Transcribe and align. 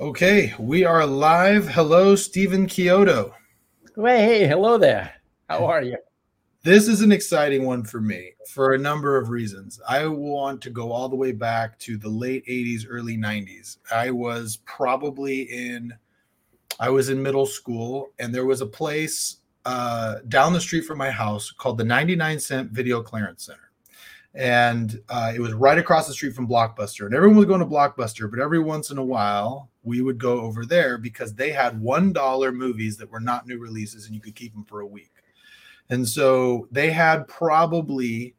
Okay, 0.00 0.54
we 0.58 0.82
are 0.86 1.04
live. 1.04 1.68
Hello, 1.68 2.16
Stephen 2.16 2.66
Chiodo. 2.66 3.34
Hey, 3.94 4.46
hello 4.46 4.78
there. 4.78 5.12
How 5.50 5.66
are 5.66 5.82
you? 5.82 5.98
This 6.62 6.88
is 6.88 7.02
an 7.02 7.12
exciting 7.12 7.66
one 7.66 7.84
for 7.84 8.00
me 8.00 8.32
for 8.48 8.72
a 8.72 8.78
number 8.78 9.18
of 9.18 9.28
reasons. 9.28 9.78
I 9.86 10.06
want 10.06 10.62
to 10.62 10.70
go 10.70 10.90
all 10.90 11.10
the 11.10 11.16
way 11.16 11.32
back 11.32 11.78
to 11.80 11.98
the 11.98 12.08
late 12.08 12.46
80s, 12.46 12.86
early 12.88 13.18
90s. 13.18 13.76
I 13.94 14.10
was 14.10 14.60
probably 14.64 15.42
in 15.42 15.92
I 16.80 16.88
was 16.88 17.10
in 17.10 17.22
middle 17.22 17.44
school 17.44 18.08
and 18.18 18.34
there 18.34 18.46
was 18.46 18.62
a 18.62 18.66
place 18.66 19.36
uh, 19.66 20.20
down 20.28 20.54
the 20.54 20.62
street 20.62 20.86
from 20.86 20.96
my 20.96 21.10
house 21.10 21.50
called 21.50 21.76
the 21.76 21.84
99 21.84 22.40
Cent 22.40 22.70
Video 22.70 23.02
Clearance 23.02 23.44
Center 23.44 23.70
and 24.34 24.98
uh, 25.10 25.32
it 25.34 25.40
was 25.40 25.52
right 25.52 25.76
across 25.76 26.06
the 26.06 26.14
street 26.14 26.34
from 26.34 26.48
Blockbuster. 26.48 27.04
And 27.04 27.14
everyone 27.14 27.36
was 27.36 27.46
going 27.46 27.60
to 27.60 27.66
Blockbuster, 27.66 28.30
but 28.30 28.38
every 28.38 28.60
once 28.60 28.90
in 28.90 28.96
a 28.96 29.04
while 29.04 29.69
we 29.82 30.02
would 30.02 30.18
go 30.18 30.40
over 30.40 30.66
there 30.66 30.98
because 30.98 31.34
they 31.34 31.50
had 31.50 31.80
one 31.80 32.12
dollar 32.12 32.52
movies 32.52 32.96
that 32.98 33.10
were 33.10 33.20
not 33.20 33.46
new 33.46 33.58
releases, 33.58 34.06
and 34.06 34.14
you 34.14 34.20
could 34.20 34.34
keep 34.34 34.52
them 34.52 34.64
for 34.64 34.80
a 34.80 34.86
week. 34.86 35.12
And 35.88 36.06
so 36.06 36.68
they 36.70 36.90
had 36.90 37.26
probably 37.26 38.34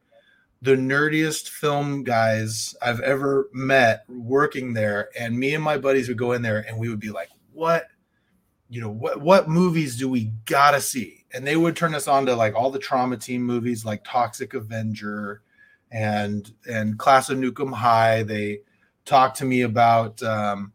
the 0.62 0.76
nerdiest 0.76 1.50
film 1.50 2.04
guys 2.04 2.76
I've 2.82 3.00
ever 3.02 3.50
met 3.52 4.04
working 4.08 4.74
there. 4.74 5.10
And 5.20 5.38
me 5.38 5.56
and 5.56 5.64
my 5.64 5.78
buddies 5.78 6.08
would 6.08 6.18
go 6.18 6.34
in 6.34 6.42
there, 6.42 6.60
and 6.68 6.78
we 6.78 6.90
would 6.90 7.00
be 7.00 7.10
like, 7.10 7.30
"What?" 7.52 7.88
You 8.70 8.82
know 8.82 8.92
what? 8.92 9.22
What 9.22 9.50
movies 9.50 9.98
do 9.98 10.08
we 10.08 10.32
gotta 10.46 10.80
see? 10.80 11.26
And 11.34 11.46
they 11.46 11.58
would 11.58 11.76
turn 11.76 11.96
us 11.96 12.08
on 12.08 12.26
to 12.28 12.36
like 12.36 12.56
all 12.56 12.72
the 12.72 12.80
Troma 12.80 13.22
team 13.22 13.44
movies, 13.44 13.84
like 13.84 14.04
Toxic 14.04 14.54
Avenger, 14.54 15.42
and 15.92 16.54
and 16.70 17.00
Class 17.00 17.30
of 17.30 17.38
Nuke 17.40 17.60
'Em 17.60 17.74
High. 17.74 18.24
They 18.24 18.60
talked 19.06 19.38
to 19.38 19.46
me 19.46 19.62
about. 19.64 20.22
Um, 20.22 20.74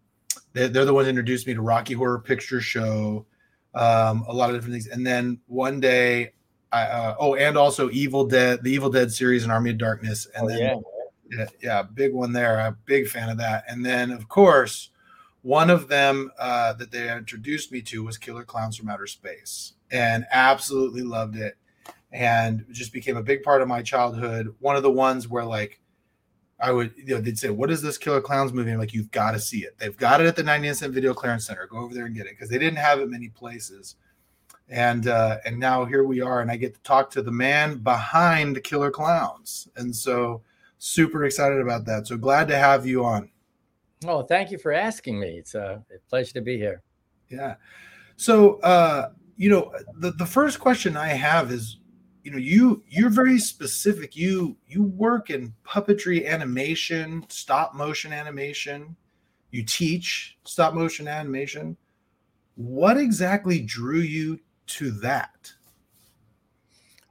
they, 0.56 0.68
they're 0.68 0.86
the 0.86 0.94
ones 0.94 1.04
that 1.04 1.10
introduced 1.10 1.46
me 1.46 1.52
to 1.52 1.60
Rocky 1.60 1.92
Horror 1.92 2.18
Picture 2.18 2.62
Show, 2.62 3.26
um, 3.74 4.24
a 4.26 4.32
lot 4.32 4.48
of 4.48 4.56
different 4.56 4.72
things. 4.72 4.86
And 4.86 5.06
then 5.06 5.38
one 5.46 5.80
day, 5.80 6.32
I, 6.72 6.82
uh, 6.84 7.16
oh, 7.20 7.34
and 7.34 7.58
also 7.58 7.90
Evil 7.90 8.26
Dead, 8.26 8.62
the 8.62 8.72
Evil 8.72 8.88
Dead 8.88 9.12
series 9.12 9.42
and 9.42 9.52
Army 9.52 9.70
of 9.70 9.78
Darkness. 9.78 10.26
And 10.34 10.46
Oh, 10.46 10.48
then, 10.48 10.58
yeah. 10.58 10.76
yeah, 11.30 11.46
yeah, 11.62 11.82
big 11.82 12.14
one 12.14 12.32
there. 12.32 12.58
I'm 12.58 12.72
a 12.72 12.76
big 12.86 13.06
fan 13.06 13.28
of 13.28 13.36
that. 13.36 13.64
And 13.68 13.84
then, 13.84 14.10
of 14.10 14.30
course, 14.30 14.90
one 15.42 15.68
of 15.68 15.88
them 15.88 16.30
uh, 16.38 16.72
that 16.72 16.90
they 16.90 17.14
introduced 17.14 17.70
me 17.70 17.82
to 17.82 18.02
was 18.02 18.16
Killer 18.16 18.44
Klowns 18.44 18.78
from 18.78 18.88
Outer 18.88 19.06
Space, 19.06 19.74
and 19.90 20.24
absolutely 20.32 21.02
loved 21.02 21.36
it, 21.36 21.56
and 22.12 22.64
just 22.72 22.94
became 22.94 23.18
a 23.18 23.22
big 23.22 23.42
part 23.42 23.60
of 23.60 23.68
my 23.68 23.82
childhood. 23.82 24.54
One 24.58 24.76
of 24.76 24.82
the 24.82 24.90
ones 24.90 25.28
where 25.28 25.44
like 25.44 25.80
I 26.58 26.72
would, 26.72 26.94
you 26.96 27.14
know, 27.14 27.20
they'd 27.20 27.38
say, 27.38 27.50
"What 27.50 27.70
is 27.70 27.82
this 27.82 27.98
Killer 27.98 28.22
Klowns 28.22 28.52
movie?" 28.52 28.70
I'm 28.70 28.78
like, 28.78 28.94
"You've 28.94 29.10
got 29.10 29.32
to 29.32 29.40
see 29.40 29.58
it. 29.58 29.76
They've 29.78 29.96
got 29.96 30.20
it 30.20 30.26
at 30.26 30.36
the 30.36 30.42
99 30.42 30.74
Cent 30.74 30.94
Video 30.94 31.12
Clearance 31.12 31.46
Center. 31.46 31.66
Go 31.66 31.78
over 31.78 31.94
there 31.94 32.06
and 32.06 32.14
get 32.14 32.26
it 32.26 32.32
because 32.32 32.48
they 32.48 32.58
didn't 32.58 32.78
have 32.78 33.00
it 33.00 33.10
many 33.10 33.28
places." 33.28 33.96
And 34.68 35.06
uh, 35.06 35.38
and 35.44 35.58
now 35.58 35.84
here 35.84 36.04
we 36.04 36.20
are, 36.20 36.40
and 36.40 36.50
I 36.50 36.56
get 36.56 36.74
to 36.74 36.80
talk 36.82 37.10
to 37.10 37.22
the 37.22 37.30
man 37.30 37.78
behind 37.78 38.62
Killer 38.64 38.90
Klowns, 38.90 39.68
and 39.76 39.94
so 39.94 40.42
super 40.78 41.24
excited 41.24 41.60
about 41.60 41.84
that. 41.86 42.06
So 42.06 42.16
glad 42.16 42.48
to 42.48 42.56
have 42.56 42.86
you 42.86 43.04
on. 43.04 43.30
Oh, 44.04 44.22
thank 44.22 44.50
you 44.50 44.58
for 44.58 44.72
asking 44.72 45.18
me. 45.18 45.38
It's 45.38 45.54
a 45.54 45.82
pleasure 46.08 46.34
to 46.34 46.40
be 46.40 46.56
here. 46.56 46.82
Yeah. 47.28 47.54
So, 48.16 48.60
uh, 48.60 49.10
you 49.36 49.50
know, 49.50 49.72
the, 49.98 50.12
the 50.12 50.26
first 50.26 50.60
question 50.60 50.96
I 50.96 51.08
have 51.08 51.50
is, 51.50 51.78
you 52.26 52.32
know, 52.32 52.38
you 52.38 52.82
you're 52.88 53.08
very 53.08 53.38
specific. 53.38 54.16
You 54.16 54.56
you 54.66 54.82
work 54.82 55.30
in 55.30 55.54
puppetry 55.64 56.26
animation, 56.26 57.24
stop 57.28 57.72
motion 57.72 58.12
animation. 58.12 58.96
You 59.52 59.62
teach 59.62 60.36
stop 60.42 60.74
motion 60.74 61.06
animation. 61.06 61.76
What 62.56 62.96
exactly 62.96 63.60
drew 63.60 64.00
you 64.00 64.40
to 64.66 64.90
that? 65.02 65.52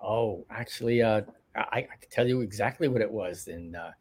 Oh, 0.03 0.45
actually, 0.49 1.01
uh, 1.01 1.21
I, 1.55 1.77
I 1.77 1.95
can 2.01 2.09
tell 2.11 2.27
you 2.27 2.41
exactly 2.41 2.89
what 2.89 3.01
it 3.01 3.09
was. 3.09 3.47
And 3.47 3.77
uh, 3.77 3.91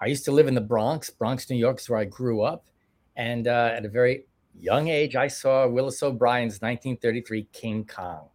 I 0.00 0.06
used 0.06 0.24
to 0.24 0.32
live 0.32 0.48
in 0.48 0.54
the 0.56 0.60
Bronx, 0.60 1.10
Bronx, 1.10 1.48
New 1.48 1.56
York, 1.56 1.78
is 1.78 1.88
where 1.88 2.00
I 2.00 2.06
grew 2.06 2.42
up. 2.42 2.66
And 3.14 3.46
uh, 3.46 3.70
at 3.72 3.84
a 3.84 3.88
very 3.88 4.24
young 4.52 4.88
age, 4.88 5.14
I 5.14 5.28
saw 5.28 5.68
Willis 5.68 6.02
O'Brien's 6.02 6.60
1933 6.60 7.46
King 7.52 7.84
Kong. 7.86 8.30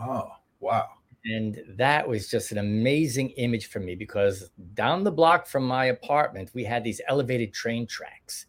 Oh, 0.00 0.28
wow. 0.60 0.86
And 1.24 1.60
that 1.76 2.08
was 2.08 2.28
just 2.28 2.50
an 2.50 2.58
amazing 2.58 3.30
image 3.30 3.66
for 3.66 3.78
me 3.78 3.94
because 3.94 4.50
down 4.74 5.04
the 5.04 5.12
block 5.12 5.46
from 5.46 5.64
my 5.64 5.86
apartment, 5.86 6.50
we 6.52 6.64
had 6.64 6.82
these 6.82 7.00
elevated 7.08 7.52
train 7.52 7.86
tracks. 7.86 8.46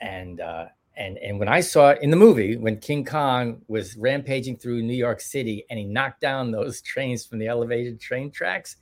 And 0.00 0.40
uh, 0.40 0.66
and 0.96 1.18
and 1.18 1.38
when 1.38 1.48
I 1.48 1.60
saw 1.60 1.90
it 1.90 2.02
in 2.02 2.10
the 2.10 2.16
movie, 2.16 2.56
when 2.56 2.78
King 2.78 3.04
Kong 3.04 3.62
was 3.66 3.96
rampaging 3.96 4.56
through 4.56 4.82
New 4.82 4.94
York 4.94 5.20
City 5.20 5.64
and 5.68 5.78
he 5.78 5.84
knocked 5.84 6.20
down 6.20 6.52
those 6.52 6.80
trains 6.92 7.26
from 7.26 7.40
the 7.40 7.48
elevated 7.48 8.00
train 8.00 8.30
tracks, 8.30 8.76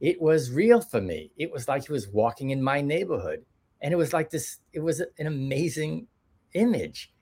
it 0.00 0.20
was 0.20 0.50
real 0.50 0.80
for 0.80 1.00
me. 1.00 1.30
It 1.36 1.50
was 1.50 1.68
like 1.68 1.86
he 1.86 1.92
was 1.92 2.08
walking 2.08 2.50
in 2.50 2.62
my 2.62 2.80
neighborhood. 2.80 3.44
And 3.82 3.92
it 3.92 3.96
was 3.96 4.12
like 4.12 4.30
this, 4.30 4.58
it 4.72 4.80
was 4.80 5.00
an 5.00 5.26
amazing 5.26 6.06
image. 6.54 7.12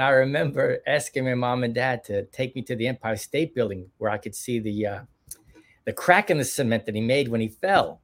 And 0.00 0.06
I 0.06 0.12
remember 0.12 0.78
asking 0.86 1.26
my 1.26 1.34
mom 1.34 1.62
and 1.62 1.74
dad 1.74 2.04
to 2.04 2.24
take 2.24 2.56
me 2.56 2.62
to 2.62 2.74
the 2.74 2.88
Empire 2.88 3.16
State 3.16 3.54
Building 3.54 3.90
where 3.98 4.10
I 4.10 4.16
could 4.16 4.34
see 4.34 4.58
the 4.58 4.86
uh, 4.86 5.00
the 5.84 5.92
crack 5.92 6.30
in 6.30 6.38
the 6.38 6.44
cement 6.46 6.86
that 6.86 6.94
he 6.94 7.02
made 7.02 7.28
when 7.28 7.42
he 7.42 7.48
fell. 7.48 8.00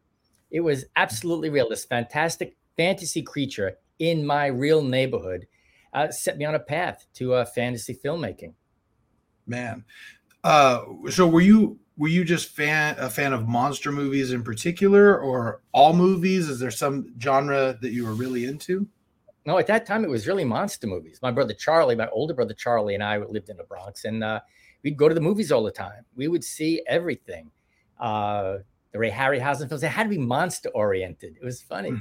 It 0.51 0.61
was 0.61 0.85
absolutely 0.95 1.49
real. 1.49 1.71
This 1.71 1.87
fantastic 1.87 2.55
fantasy 2.77 3.23
creature 3.23 3.79
in 3.99 4.27
my 4.27 4.45
real 4.45 4.83
neighborhood 4.83 5.47
uh, 5.95 6.11
set 6.11 6.37
me 6.37 6.45
on 6.45 6.55
a 6.55 6.59
path 6.59 7.07
to 7.15 7.33
uh, 7.33 7.47
fantasy 7.47 7.95
filmmaking. 7.95 8.53
Man. 9.47 9.83
Uh, 10.45 10.83
so 11.09 11.27
were 11.27 11.41
you 11.41 11.79
were 11.97 12.09
you 12.09 12.27
just 12.27 12.51
fan 12.51 12.97
a 12.99 13.09
fan 13.09 13.33
of 13.33 13.49
monster 13.49 13.91
movies 13.91 14.33
in 14.33 14.43
particular 14.43 15.19
or 15.19 15.63
all 15.73 15.95
movies? 15.95 16.51
Is 16.51 16.59
there 16.59 16.71
some 16.71 17.15
genre 17.19 17.79
that 17.81 17.93
you 17.93 18.05
were 18.05 18.13
really 18.13 18.45
into? 18.45 18.87
No, 19.47 19.59
at 19.59 19.69
that 19.69 19.87
time 19.87 20.05
it 20.05 20.11
was 20.11 20.27
really 20.27 20.45
monster 20.45 20.87
movies. 20.87 21.21
My 21.23 21.31
brother 21.31 21.55
Charlie, 21.55 21.95
my 21.95 22.09
older 22.09 22.35
brother 22.35 22.55
Charlie, 22.55 22.95
and 22.95 23.03
I 23.03 23.19
lived 23.19 23.49
in 23.49 23.57
the 23.57 23.65
Bronx, 23.65 24.05
and 24.05 24.25
uh, 24.25 24.41
we'd 24.83 24.97
go 24.97 25.09
to 25.09 25.15
the 25.15 25.21
movies 25.21 25.53
all 25.53 25.63
the 25.63 25.71
time. 25.71 26.05
We 26.17 26.29
would 26.29 26.43
see 26.43 26.83
everything. 26.87 27.51
Uh, 27.99 28.59
the 28.93 28.99
Ray 28.99 29.11
Harryhausen 29.11 29.69
films. 29.69 29.83
They 29.83 29.89
had 29.89 30.05
to 30.05 30.09
be 30.09 30.19
monster 30.19 30.69
oriented. 30.71 31.37
It 31.41 31.45
was 31.45 31.63
funny. 31.63 31.93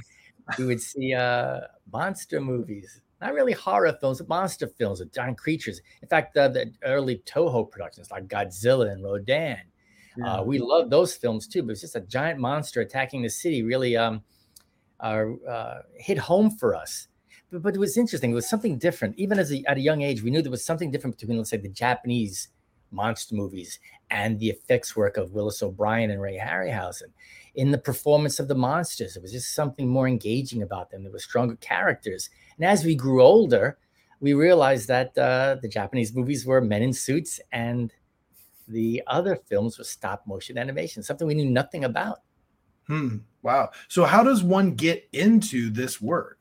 we 0.58 0.64
would 0.66 0.80
see 0.80 1.14
uh, 1.14 1.60
monster 1.92 2.40
movies, 2.40 3.00
not 3.20 3.34
really 3.34 3.52
horror 3.52 3.96
films, 4.00 4.18
but 4.18 4.28
monster 4.28 4.66
films 4.66 5.00
with 5.00 5.12
giant 5.12 5.38
creatures. 5.38 5.80
In 6.02 6.08
fact, 6.08 6.36
uh, 6.36 6.48
the 6.48 6.72
early 6.84 7.22
Toho 7.26 7.70
productions 7.70 8.10
like 8.10 8.28
Godzilla 8.28 8.90
and 8.90 9.04
Rodan. 9.04 9.62
Uh, 10.24 10.42
we 10.42 10.58
loved 10.58 10.90
those 10.90 11.14
films 11.14 11.46
too, 11.46 11.62
but 11.62 11.72
it's 11.72 11.82
just 11.82 11.94
a 11.94 12.00
giant 12.00 12.40
monster 12.40 12.80
attacking 12.80 13.20
the 13.20 13.28
city. 13.28 13.62
Really 13.62 13.96
um, 13.96 14.22
uh, 15.00 15.24
uh, 15.46 15.82
hit 15.94 16.16
home 16.16 16.50
for 16.50 16.74
us. 16.74 17.08
But, 17.56 17.62
but 17.62 17.74
it 17.74 17.78
was 17.78 17.96
interesting. 17.96 18.32
It 18.32 18.34
was 18.34 18.48
something 18.48 18.78
different. 18.78 19.18
Even 19.18 19.38
as 19.38 19.52
a, 19.52 19.64
at 19.66 19.78
a 19.78 19.80
young 19.80 20.02
age, 20.02 20.22
we 20.22 20.30
knew 20.30 20.42
there 20.42 20.50
was 20.50 20.64
something 20.64 20.90
different 20.90 21.18
between, 21.18 21.38
let's 21.38 21.50
say, 21.50 21.56
the 21.56 21.68
Japanese 21.68 22.48
monster 22.90 23.34
movies 23.34 23.78
and 24.10 24.38
the 24.38 24.50
effects 24.50 24.94
work 24.94 25.16
of 25.16 25.32
Willis 25.32 25.62
O'Brien 25.62 26.10
and 26.10 26.20
Ray 26.20 26.38
Harryhausen. 26.38 27.12
In 27.54 27.70
the 27.70 27.78
performance 27.78 28.38
of 28.38 28.48
the 28.48 28.54
monsters, 28.54 29.16
it 29.16 29.22
was 29.22 29.32
just 29.32 29.54
something 29.54 29.88
more 29.88 30.06
engaging 30.06 30.62
about 30.62 30.90
them. 30.90 31.02
There 31.02 31.12
were 31.12 31.18
stronger 31.18 31.56
characters. 31.56 32.28
And 32.56 32.66
as 32.66 32.84
we 32.84 32.94
grew 32.94 33.22
older, 33.22 33.78
we 34.20 34.34
realized 34.34 34.88
that 34.88 35.16
uh, 35.16 35.56
the 35.60 35.68
Japanese 35.68 36.14
movies 36.14 36.44
were 36.44 36.60
men 36.60 36.82
in 36.82 36.92
suits 36.92 37.40
and 37.52 37.92
the 38.68 39.02
other 39.06 39.36
films 39.36 39.78
were 39.78 39.84
stop 39.84 40.26
motion 40.26 40.58
animation, 40.58 41.02
something 41.02 41.26
we 41.26 41.34
knew 41.34 41.50
nothing 41.50 41.84
about. 41.84 42.20
Hmm. 42.86 43.18
Wow. 43.42 43.70
So 43.88 44.04
how 44.04 44.22
does 44.22 44.42
one 44.42 44.74
get 44.74 45.08
into 45.12 45.70
this 45.70 46.00
work? 46.00 46.35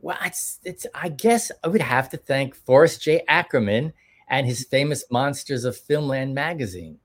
Well, 0.00 0.18
it's 0.24 0.60
it's. 0.64 0.86
I 0.94 1.08
guess 1.08 1.50
I 1.64 1.68
would 1.68 1.80
have 1.80 2.08
to 2.10 2.16
thank 2.16 2.54
Forrest 2.54 3.02
J. 3.02 3.22
Ackerman 3.28 3.92
and 4.28 4.46
his 4.46 4.64
famous 4.64 5.04
Monsters 5.10 5.64
of 5.64 5.76
Filmland 5.76 6.32
magazine. 6.32 6.98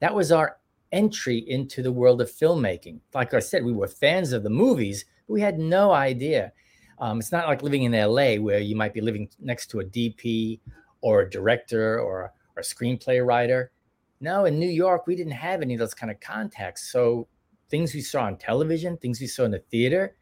That 0.00 0.14
was 0.14 0.30
our 0.32 0.58
entry 0.92 1.38
into 1.38 1.82
the 1.82 1.92
world 1.92 2.20
of 2.20 2.30
filmmaking. 2.30 3.00
Like 3.14 3.34
I 3.34 3.40
said, 3.40 3.64
we 3.64 3.72
were 3.72 3.88
fans 3.88 4.32
of 4.32 4.42
the 4.42 4.50
movies, 4.50 5.04
we 5.26 5.40
had 5.40 5.58
no 5.58 5.92
idea. 5.92 6.52
Um, 6.98 7.18
it's 7.18 7.32
not 7.32 7.48
like 7.48 7.62
living 7.62 7.82
in 7.82 7.92
LA 7.92 8.36
where 8.36 8.60
you 8.60 8.76
might 8.76 8.94
be 8.94 9.00
living 9.00 9.28
next 9.40 9.66
to 9.70 9.80
a 9.80 9.84
DP 9.84 10.60
or 11.00 11.22
a 11.22 11.30
director 11.30 11.98
or, 11.98 12.32
or 12.56 12.60
a 12.60 12.62
screenplay 12.62 13.24
writer. 13.26 13.72
No, 14.20 14.44
in 14.44 14.58
New 14.58 14.68
York, 14.68 15.06
we 15.06 15.16
didn't 15.16 15.32
have 15.32 15.60
any 15.60 15.74
of 15.74 15.80
those 15.80 15.94
kind 15.94 16.10
of 16.10 16.20
contacts. 16.20 16.90
So 16.92 17.26
things 17.68 17.92
we 17.92 18.00
saw 18.00 18.22
on 18.22 18.36
television, 18.36 18.96
things 18.96 19.20
we 19.20 19.26
saw 19.26 19.44
in 19.44 19.50
the 19.50 19.58
theater, 19.58 20.16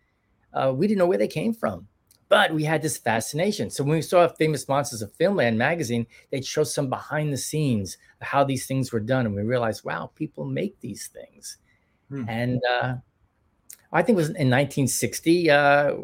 uh, 0.55 0.73
we 0.75 0.87
didn't 0.87 0.99
know 0.99 1.07
where 1.07 1.19
they 1.19 1.29
came 1.29 1.53
from. 1.53 1.87
But 2.33 2.55
we 2.55 2.65
had 2.65 2.81
this 2.81 2.97
fascination. 2.97 3.69
So 3.69 3.85
when 3.85 3.97
we 3.97 4.01
saw 4.01 4.27
Famous 4.27 4.67
Monsters 4.67 5.03
of 5.03 5.13
Filmland 5.19 5.57
magazine, 5.57 6.07
they'd 6.31 6.47
show 6.47 6.65
some 6.65 6.89
behind 6.89 7.31
the 7.31 7.37
scenes 7.37 7.99
of 8.23 8.27
how 8.27 8.43
these 8.43 8.65
things 8.65 8.91
were 8.91 9.01
done. 9.01 9.27
And 9.27 9.35
we 9.35 9.43
realized, 9.43 9.85
wow, 9.85 10.11
people 10.15 10.47
make 10.47 10.81
these 10.81 11.09
things. 11.09 11.59
Hmm. 12.09 12.25
And 12.31 12.63
uh, 12.65 12.95
I 13.93 14.01
think 14.01 14.17
it 14.17 14.23
was 14.23 14.29
in 14.29 14.49
1960. 14.49 15.51
Uh, 15.51 15.97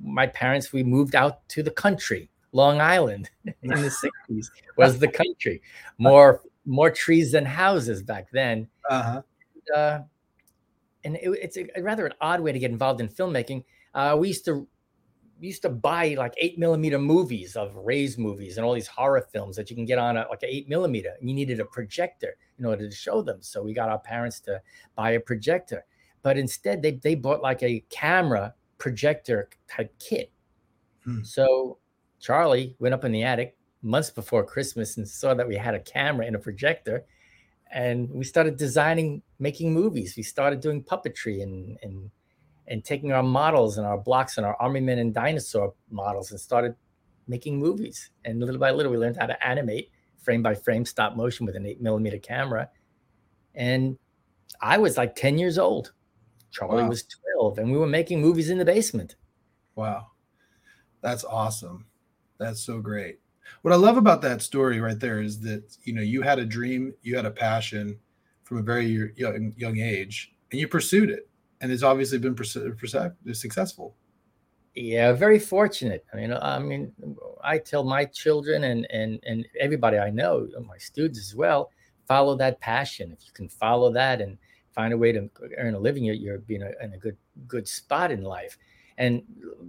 my 0.00 0.28
parents 0.28 0.72
we 0.72 0.84
moved 0.84 1.16
out 1.16 1.48
to 1.48 1.64
the 1.64 1.72
country, 1.72 2.30
Long 2.52 2.80
Island, 2.80 3.28
in 3.44 3.70
the 3.70 3.74
60s 4.30 4.46
was 4.76 5.00
the 5.00 5.08
country. 5.08 5.62
More 5.98 6.42
more 6.64 6.92
trees 6.92 7.32
than 7.32 7.44
houses 7.44 8.04
back 8.04 8.28
then. 8.30 8.68
Uh-huh. 8.88 9.22
Uh, 9.74 10.02
and 11.02 11.16
it, 11.16 11.28
it's 11.42 11.56
a, 11.56 11.82
rather 11.82 12.06
an 12.06 12.14
odd 12.20 12.38
way 12.38 12.52
to 12.52 12.58
get 12.60 12.70
involved 12.70 13.00
in 13.00 13.08
filmmaking. 13.08 13.64
Uh, 13.94 14.16
we 14.16 14.28
used 14.28 14.44
to 14.44 14.68
we 15.42 15.48
used 15.48 15.62
to 15.62 15.68
buy 15.68 16.14
like 16.16 16.34
eight 16.36 16.56
millimeter 16.56 17.00
movies 17.00 17.56
of 17.56 17.74
Ray's 17.74 18.16
movies 18.16 18.56
and 18.56 18.64
all 18.64 18.74
these 18.74 18.86
horror 18.86 19.26
films 19.32 19.56
that 19.56 19.68
you 19.68 19.74
can 19.74 19.84
get 19.84 19.98
on 19.98 20.16
a, 20.16 20.24
like 20.30 20.44
an 20.44 20.48
eight 20.48 20.68
millimeter. 20.68 21.14
And 21.18 21.28
you 21.28 21.34
needed 21.34 21.58
a 21.58 21.64
projector 21.64 22.36
in 22.60 22.64
order 22.64 22.88
to 22.88 22.94
show 22.94 23.22
them. 23.22 23.38
So 23.40 23.60
we 23.60 23.74
got 23.74 23.88
our 23.88 23.98
parents 23.98 24.38
to 24.42 24.62
buy 24.94 25.10
a 25.10 25.20
projector. 25.20 25.84
But 26.22 26.38
instead, 26.38 26.80
they 26.80 26.92
they 26.92 27.16
bought 27.16 27.42
like 27.42 27.60
a 27.64 27.84
camera 27.90 28.54
projector 28.78 29.50
type 29.68 29.92
kit. 29.98 30.30
Hmm. 31.04 31.24
So 31.24 31.78
Charlie 32.20 32.76
went 32.78 32.94
up 32.94 33.04
in 33.04 33.10
the 33.10 33.24
attic 33.24 33.56
months 33.82 34.10
before 34.10 34.44
Christmas 34.44 34.96
and 34.96 35.08
saw 35.08 35.34
that 35.34 35.48
we 35.48 35.56
had 35.56 35.74
a 35.74 35.80
camera 35.80 36.24
and 36.24 36.36
a 36.36 36.38
projector. 36.38 37.04
And 37.72 38.08
we 38.10 38.22
started 38.22 38.58
designing, 38.58 39.22
making 39.40 39.74
movies. 39.74 40.14
We 40.16 40.22
started 40.22 40.60
doing 40.60 40.84
puppetry 40.84 41.42
and 41.42 41.78
and 41.82 42.12
and 42.72 42.82
taking 42.82 43.12
our 43.12 43.22
models 43.22 43.76
and 43.76 43.86
our 43.86 43.98
blocks 43.98 44.38
and 44.38 44.46
our 44.46 44.56
army 44.56 44.80
men 44.80 44.98
and 44.98 45.12
dinosaur 45.12 45.74
models 45.90 46.30
and 46.30 46.40
started 46.40 46.74
making 47.28 47.58
movies. 47.58 48.10
And 48.24 48.40
little 48.40 48.58
by 48.58 48.70
little, 48.70 48.90
we 48.90 48.96
learned 48.96 49.18
how 49.18 49.26
to 49.26 49.46
animate 49.46 49.90
frame 50.22 50.42
by 50.42 50.54
frame, 50.54 50.86
stop 50.86 51.14
motion 51.14 51.44
with 51.44 51.54
an 51.54 51.66
eight 51.66 51.82
millimeter 51.82 52.16
camera. 52.16 52.70
And 53.54 53.98
I 54.62 54.78
was 54.78 54.96
like 54.96 55.14
10 55.14 55.36
years 55.36 55.58
old. 55.58 55.92
Charlie 56.50 56.82
wow. 56.82 56.88
was 56.88 57.04
12, 57.36 57.58
and 57.58 57.70
we 57.70 57.76
were 57.76 57.86
making 57.86 58.22
movies 58.22 58.48
in 58.48 58.56
the 58.56 58.64
basement. 58.64 59.16
Wow. 59.74 60.06
That's 61.02 61.24
awesome. 61.24 61.84
That's 62.38 62.60
so 62.60 62.80
great. 62.80 63.20
What 63.60 63.74
I 63.74 63.76
love 63.76 63.98
about 63.98 64.22
that 64.22 64.40
story 64.40 64.80
right 64.80 64.98
there 64.98 65.20
is 65.20 65.40
that, 65.40 65.76
you 65.84 65.92
know, 65.92 66.00
you 66.00 66.22
had 66.22 66.38
a 66.38 66.46
dream, 66.46 66.94
you 67.02 67.16
had 67.16 67.26
a 67.26 67.30
passion 67.30 67.98
from 68.44 68.56
a 68.58 68.62
very 68.62 69.12
young, 69.14 69.52
young 69.58 69.78
age, 69.78 70.32
and 70.50 70.58
you 70.58 70.68
pursued 70.68 71.10
it 71.10 71.28
and 71.62 71.70
it's 71.70 71.84
obviously 71.84 72.18
been 72.18 72.36
successful. 73.32 73.94
Yeah, 74.74 75.12
very 75.12 75.38
fortunate. 75.38 76.04
I 76.12 76.16
mean, 76.16 76.32
I 76.32 76.58
mean, 76.58 76.92
I 77.42 77.58
tell 77.58 77.84
my 77.84 78.04
children 78.04 78.64
and 78.64 78.86
and 78.90 79.20
and 79.24 79.46
everybody 79.60 79.98
I 79.98 80.10
know, 80.10 80.48
my 80.66 80.78
students 80.78 81.20
as 81.20 81.34
well, 81.34 81.70
follow 82.06 82.36
that 82.36 82.60
passion. 82.60 83.12
If 83.12 83.26
you 83.26 83.32
can 83.32 83.48
follow 83.48 83.92
that 83.92 84.20
and 84.20 84.38
find 84.72 84.92
a 84.92 84.98
way 84.98 85.12
to 85.12 85.30
earn 85.58 85.74
a 85.74 85.78
living, 85.78 86.04
you're, 86.04 86.14
you're 86.14 86.38
being 86.38 86.62
a, 86.62 86.70
in 86.82 86.94
a 86.94 86.98
good 86.98 87.16
good 87.46 87.68
spot 87.68 88.10
in 88.10 88.22
life. 88.22 88.58
And 88.98 89.22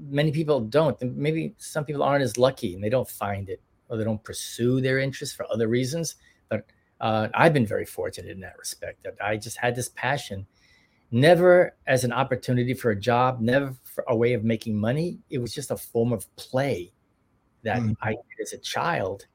many 0.10 0.32
people 0.32 0.62
don't. 0.62 1.00
Maybe 1.02 1.54
some 1.58 1.86
people 1.86 2.04
aren't 2.04 2.24
as 2.24 2.38
lucky 2.38 2.74
and 2.74 2.84
they 2.84 2.90
don't 2.90 3.10
find 3.10 3.50
it 3.50 3.62
or 3.90 3.98
they 3.98 4.04
don't 4.04 4.24
pursue 4.24 4.82
their 4.82 5.00
interests 5.00 5.36
for 5.36 5.46
other 5.52 5.68
reasons. 5.68 6.16
But 6.50 6.66
uh, 7.02 7.28
I've 7.34 7.54
been 7.54 7.66
very 7.66 7.86
fortunate 7.86 8.32
in 8.32 8.40
that 8.42 8.58
respect. 8.58 9.04
That 9.04 9.16
I 9.22 9.38
just 9.38 9.58
had 9.58 9.76
this 9.76 9.90
passion 9.90 10.48
never 11.14 11.76
as 11.86 12.04
an 12.04 12.12
opportunity 12.12 12.74
for 12.74 12.90
a 12.90 13.00
job, 13.00 13.40
never 13.40 13.74
for 13.84 14.04
a 14.08 14.16
way 14.16 14.34
of 14.34 14.44
making 14.44 14.76
money. 14.76 15.20
It 15.30 15.38
was 15.38 15.54
just 15.54 15.72
a 15.72 15.78
form 15.78 16.12
of 16.12 16.34
play 16.36 16.92
that 17.62 17.80
mm. 17.80 17.96
I 18.02 18.10
did 18.10 18.42
as 18.42 18.54
a 18.54 18.58
child. 18.58 19.28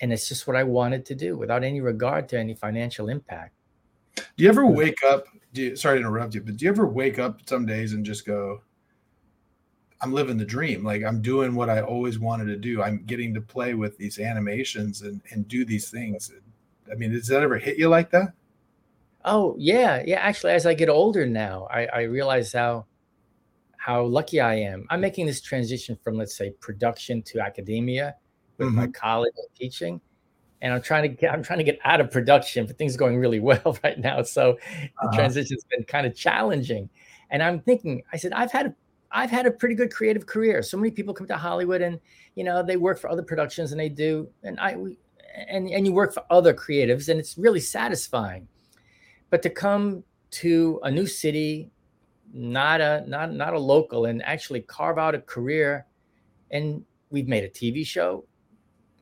And 0.00 0.12
it's 0.12 0.26
just 0.26 0.46
what 0.46 0.56
I 0.56 0.64
wanted 0.64 1.04
to 1.06 1.14
do 1.14 1.36
without 1.36 1.62
any 1.62 1.80
regard 1.80 2.28
to 2.30 2.38
any 2.38 2.54
financial 2.54 3.08
impact. 3.08 3.52
Do 4.16 4.24
you 4.36 4.48
ever 4.48 4.64
wake 4.64 5.04
up? 5.04 5.26
You, 5.52 5.76
sorry 5.76 5.98
to 5.98 6.00
interrupt 6.00 6.34
you, 6.34 6.40
but 6.40 6.56
do 6.56 6.64
you 6.64 6.70
ever 6.70 6.86
wake 6.86 7.18
up 7.18 7.40
some 7.46 7.66
days 7.66 7.92
and 7.92 8.04
just 8.04 8.26
go, 8.26 8.62
I'm 10.00 10.12
living 10.12 10.38
the 10.38 10.44
dream. 10.44 10.84
Like 10.84 11.04
I'm 11.04 11.20
doing 11.20 11.54
what 11.54 11.68
I 11.68 11.82
always 11.82 12.18
wanted 12.18 12.46
to 12.46 12.56
do. 12.56 12.82
I'm 12.82 13.04
getting 13.04 13.34
to 13.34 13.40
play 13.40 13.74
with 13.74 13.98
these 13.98 14.18
animations 14.18 15.02
and, 15.02 15.20
and 15.30 15.46
do 15.48 15.64
these 15.64 15.90
things. 15.90 16.32
I 16.90 16.94
mean, 16.94 17.12
does 17.12 17.26
that 17.26 17.42
ever 17.42 17.58
hit 17.58 17.78
you 17.78 17.88
like 17.88 18.10
that? 18.12 18.32
Oh 19.24 19.54
yeah, 19.58 20.02
yeah. 20.06 20.20
Actually, 20.20 20.52
as 20.52 20.66
I 20.66 20.74
get 20.74 20.88
older 20.88 21.26
now, 21.26 21.66
I, 21.70 21.86
I 21.86 22.00
realize 22.02 22.52
how 22.52 22.86
how 23.76 24.04
lucky 24.04 24.40
I 24.40 24.54
am. 24.56 24.86
I'm 24.90 25.00
making 25.00 25.26
this 25.26 25.40
transition 25.40 25.98
from 26.02 26.16
let's 26.16 26.36
say 26.36 26.50
production 26.60 27.22
to 27.22 27.40
academia 27.40 28.14
with 28.58 28.68
mm-hmm. 28.68 28.76
my 28.76 28.86
college 28.88 29.34
teaching, 29.56 30.00
and 30.62 30.72
I'm 30.72 30.82
trying 30.82 31.02
to 31.02 31.08
get 31.08 31.32
I'm 31.32 31.42
trying 31.42 31.58
to 31.58 31.64
get 31.64 31.78
out 31.84 32.00
of 32.00 32.10
production, 32.10 32.66
but 32.66 32.78
things 32.78 32.94
are 32.94 32.98
going 32.98 33.16
really 33.16 33.40
well 33.50 33.78
right 33.82 33.98
now. 33.98 34.22
So 34.22 34.52
uh-huh. 34.52 35.08
the 35.10 35.16
transition's 35.16 35.64
been 35.64 35.84
kind 35.84 36.06
of 36.06 36.14
challenging. 36.14 36.88
And 37.30 37.42
I'm 37.42 37.60
thinking, 37.60 38.02
I 38.12 38.16
said, 38.16 38.32
I've 38.32 38.52
had 38.52 38.66
a 38.66 38.74
I've 39.10 39.30
had 39.30 39.46
a 39.46 39.50
pretty 39.50 39.74
good 39.74 39.92
creative 39.92 40.26
career. 40.26 40.62
So 40.62 40.76
many 40.76 40.90
people 40.90 41.14
come 41.14 41.26
to 41.26 41.36
Hollywood 41.36 41.82
and 41.82 41.98
you 42.34 42.44
know 42.44 42.62
they 42.62 42.76
work 42.76 42.98
for 42.98 43.10
other 43.10 43.22
productions 43.22 43.72
and 43.72 43.80
they 43.80 43.88
do, 43.88 44.28
and 44.42 44.60
I 44.60 44.76
we, 44.76 44.98
and 45.48 45.68
and 45.68 45.86
you 45.86 45.92
work 45.92 46.14
for 46.14 46.24
other 46.30 46.54
creatives 46.54 47.08
and 47.08 47.18
it's 47.18 47.36
really 47.38 47.60
satisfying 47.60 48.48
but 49.30 49.42
to 49.42 49.50
come 49.50 50.04
to 50.30 50.80
a 50.82 50.90
new 50.90 51.06
city 51.06 51.70
not 52.32 52.80
a 52.80 53.04
not 53.06 53.32
not 53.32 53.54
a 53.54 53.58
local 53.58 54.04
and 54.04 54.22
actually 54.22 54.60
carve 54.60 54.98
out 54.98 55.14
a 55.14 55.20
career. 55.20 55.86
And 56.50 56.84
we've 57.10 57.28
made 57.28 57.44
a 57.44 57.48
tv 57.48 57.86
show. 57.86 58.24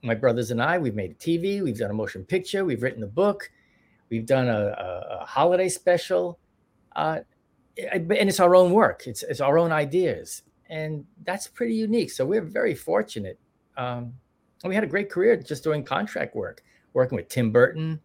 My 0.02 0.14
brothers 0.14 0.52
and 0.52 0.62
i 0.62 0.78
we've 0.78 0.94
made 0.94 1.10
a 1.10 1.14
tv 1.14 1.62
we've 1.62 1.78
done 1.78 1.90
a 1.90 1.94
motion 1.94 2.24
picture 2.24 2.64
we've 2.64 2.82
written 2.82 3.02
a 3.02 3.08
book 3.08 3.50
we've 4.08 4.26
done 4.26 4.46
a, 4.46 4.52
a, 4.52 5.18
a 5.22 5.24
holiday 5.26 5.68
special 5.68 6.38
uh, 6.94 7.20
and 7.76 8.10
it's 8.10 8.40
our 8.40 8.54
own 8.56 8.72
work. 8.72 9.06
It's, 9.06 9.22
it's 9.22 9.40
our 9.40 9.58
own 9.58 9.70
ideas. 9.70 10.42
And 10.68 11.04
that's 11.24 11.46
pretty 11.46 11.74
unique. 11.74 12.10
So 12.10 12.24
we're 12.24 12.42
very 12.42 12.74
fortunate. 12.74 13.38
Um, 13.76 14.14
we 14.64 14.74
had 14.74 14.82
a 14.82 14.88
great 14.88 15.10
career 15.10 15.36
just 15.36 15.62
doing 15.62 15.84
contract 15.84 16.34
work 16.34 16.62
working 16.92 17.14
with 17.14 17.28
tim 17.28 17.52
burton 17.52 18.00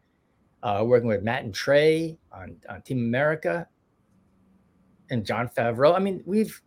uh, 0.63 0.84
working 0.86 1.08
with 1.08 1.24
Matt 1.24 1.44
and 1.44 1.54
Trey 1.54 2.18
on, 2.31 2.56
on 2.69 2.81
Team 2.81 3.00
America 3.00 3.68
and 5.10 5.25
Jon 5.25 5.50
Favreau. 5.50 5.96
I 5.96 6.00
mean, 6.00 6.24
we've, 6.25 6.62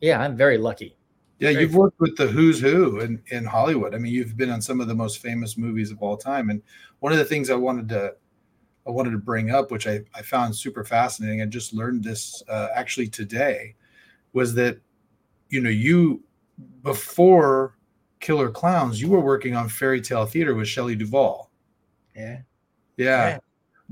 yeah, 0.00 0.20
I'm 0.20 0.36
very 0.36 0.58
lucky. 0.58 0.96
Yeah, 1.38 1.52
very 1.52 1.62
you've 1.64 1.74
worked 1.74 2.00
with 2.00 2.16
the 2.16 2.26
who's 2.26 2.60
who 2.60 3.00
in, 3.00 3.22
in 3.28 3.44
Hollywood. 3.44 3.94
I 3.94 3.98
mean, 3.98 4.12
you've 4.12 4.36
been 4.36 4.50
on 4.50 4.60
some 4.60 4.80
of 4.80 4.88
the 4.88 4.94
most 4.94 5.18
famous 5.18 5.56
movies 5.56 5.90
of 5.90 6.02
all 6.02 6.16
time. 6.16 6.50
And 6.50 6.62
one 7.00 7.12
of 7.12 7.18
the 7.18 7.24
things 7.24 7.50
I 7.50 7.54
wanted 7.54 7.88
to 7.90 8.14
I 8.86 8.90
wanted 8.90 9.10
to 9.10 9.18
bring 9.18 9.50
up, 9.50 9.70
which 9.70 9.86
I, 9.86 10.00
I 10.14 10.22
found 10.22 10.56
super 10.56 10.82
fascinating, 10.82 11.42
I 11.42 11.44
just 11.44 11.74
learned 11.74 12.02
this 12.02 12.42
uh, 12.48 12.68
actually 12.74 13.08
today, 13.08 13.74
was 14.32 14.54
that 14.54 14.78
you 15.50 15.60
know 15.60 15.68
you 15.68 16.22
before 16.82 17.76
Killer 18.20 18.50
Klowns, 18.50 18.96
you 18.96 19.08
were 19.08 19.20
working 19.20 19.54
on 19.54 19.68
Fairy 19.68 20.00
Tale 20.00 20.26
Theater 20.26 20.54
with 20.54 20.68
Shelley 20.68 20.96
Duvall. 20.96 21.50
Yeah. 22.16 22.38
Yeah. 22.98 23.38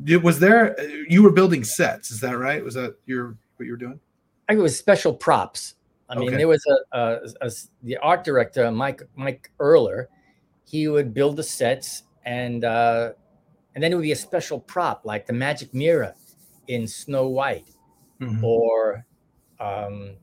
yeah. 0.05 0.19
Was 0.19 0.39
there 0.39 0.77
you 1.09 1.23
were 1.23 1.33
building 1.33 1.65
sets? 1.65 2.11
Is 2.11 2.21
that 2.21 2.37
right? 2.37 2.63
Was 2.63 2.75
that 2.75 2.97
your 3.07 3.37
what 3.57 3.65
you 3.65 3.71
were 3.73 3.79
doing? 3.79 3.99
I 4.49 4.53
think 4.53 4.61
it 4.61 4.63
was 4.63 4.79
special 4.79 5.15
props. 5.15 5.75
I 6.09 6.17
mean, 6.17 6.37
there 6.37 6.47
was 6.47 6.65
a, 6.67 6.99
a, 6.99 7.19
a, 7.41 7.51
the 7.83 7.97
art 7.97 8.23
director 8.23 8.71
Mike 8.71 9.03
Mike 9.17 9.51
Erler. 9.59 10.07
He 10.65 10.87
would 10.89 11.15
build 11.15 11.37
the 11.37 11.43
sets, 11.43 12.05
and 12.25 12.65
uh, 12.65 13.13
and 13.75 13.83
then 13.83 13.93
it 13.93 13.95
would 13.95 14.03
be 14.03 14.13
a 14.13 14.17
special 14.17 14.61
prop 14.61 15.05
like 15.05 15.27
the 15.27 15.33
magic 15.33 15.75
mirror 15.75 16.15
in 16.69 16.87
Snow 16.87 17.29
White, 17.29 17.71
mm-hmm. 18.21 18.45
or 18.45 19.05
um, 19.59 20.17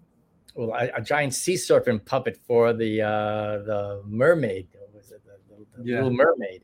well, 0.56 0.74
a, 0.74 0.90
a, 0.96 1.02
giant 1.02 1.34
sea 1.34 1.58
serpent 1.58 2.06
puppet 2.06 2.38
for 2.48 2.74
the 2.74 3.02
uh, 3.02 3.58
the 3.64 4.04
mermaid. 4.06 4.68
Was 4.94 5.12
it 5.12 5.22
the, 5.26 5.56
the, 5.56 5.84
the 5.84 5.90
yeah. 5.90 5.96
little 5.98 6.12
mermaid? 6.12 6.64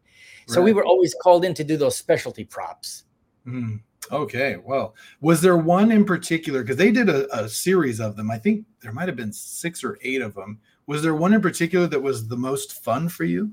So 0.49 0.61
right. 0.61 0.65
we 0.65 0.73
were 0.73 0.83
always 0.83 1.15
called 1.21 1.45
in 1.45 1.53
to 1.53 1.63
do 1.63 1.77
those 1.77 1.95
specialty 1.95 2.43
props. 2.43 3.03
Mm. 3.45 3.81
Okay. 4.11 4.57
Well, 4.57 4.95
was 5.21 5.41
there 5.41 5.57
one 5.57 5.91
in 5.91 6.05
particular? 6.05 6.63
Because 6.63 6.77
they 6.77 6.91
did 6.91 7.07
a, 7.07 7.31
a, 7.37 7.47
series 7.47 7.99
of 7.99 8.15
them. 8.15 8.31
I 8.31 8.39
think 8.39 8.65
there 8.81 8.91
might 8.91 9.07
have 9.07 9.15
been 9.15 9.31
six 9.31 9.83
or 9.83 9.99
eight 10.01 10.23
of 10.23 10.33
them. 10.33 10.59
Was 10.87 11.03
there 11.03 11.13
one 11.13 11.33
in 11.33 11.41
particular 11.41 11.85
that 11.85 12.01
was 12.01 12.27
the 12.27 12.35
most 12.35 12.83
fun 12.83 13.09
for 13.09 13.25
you? 13.25 13.51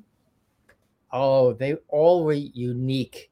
Oh, 1.13 1.53
they 1.53 1.75
all 1.89 2.25
were 2.25 2.33
unique 2.33 3.31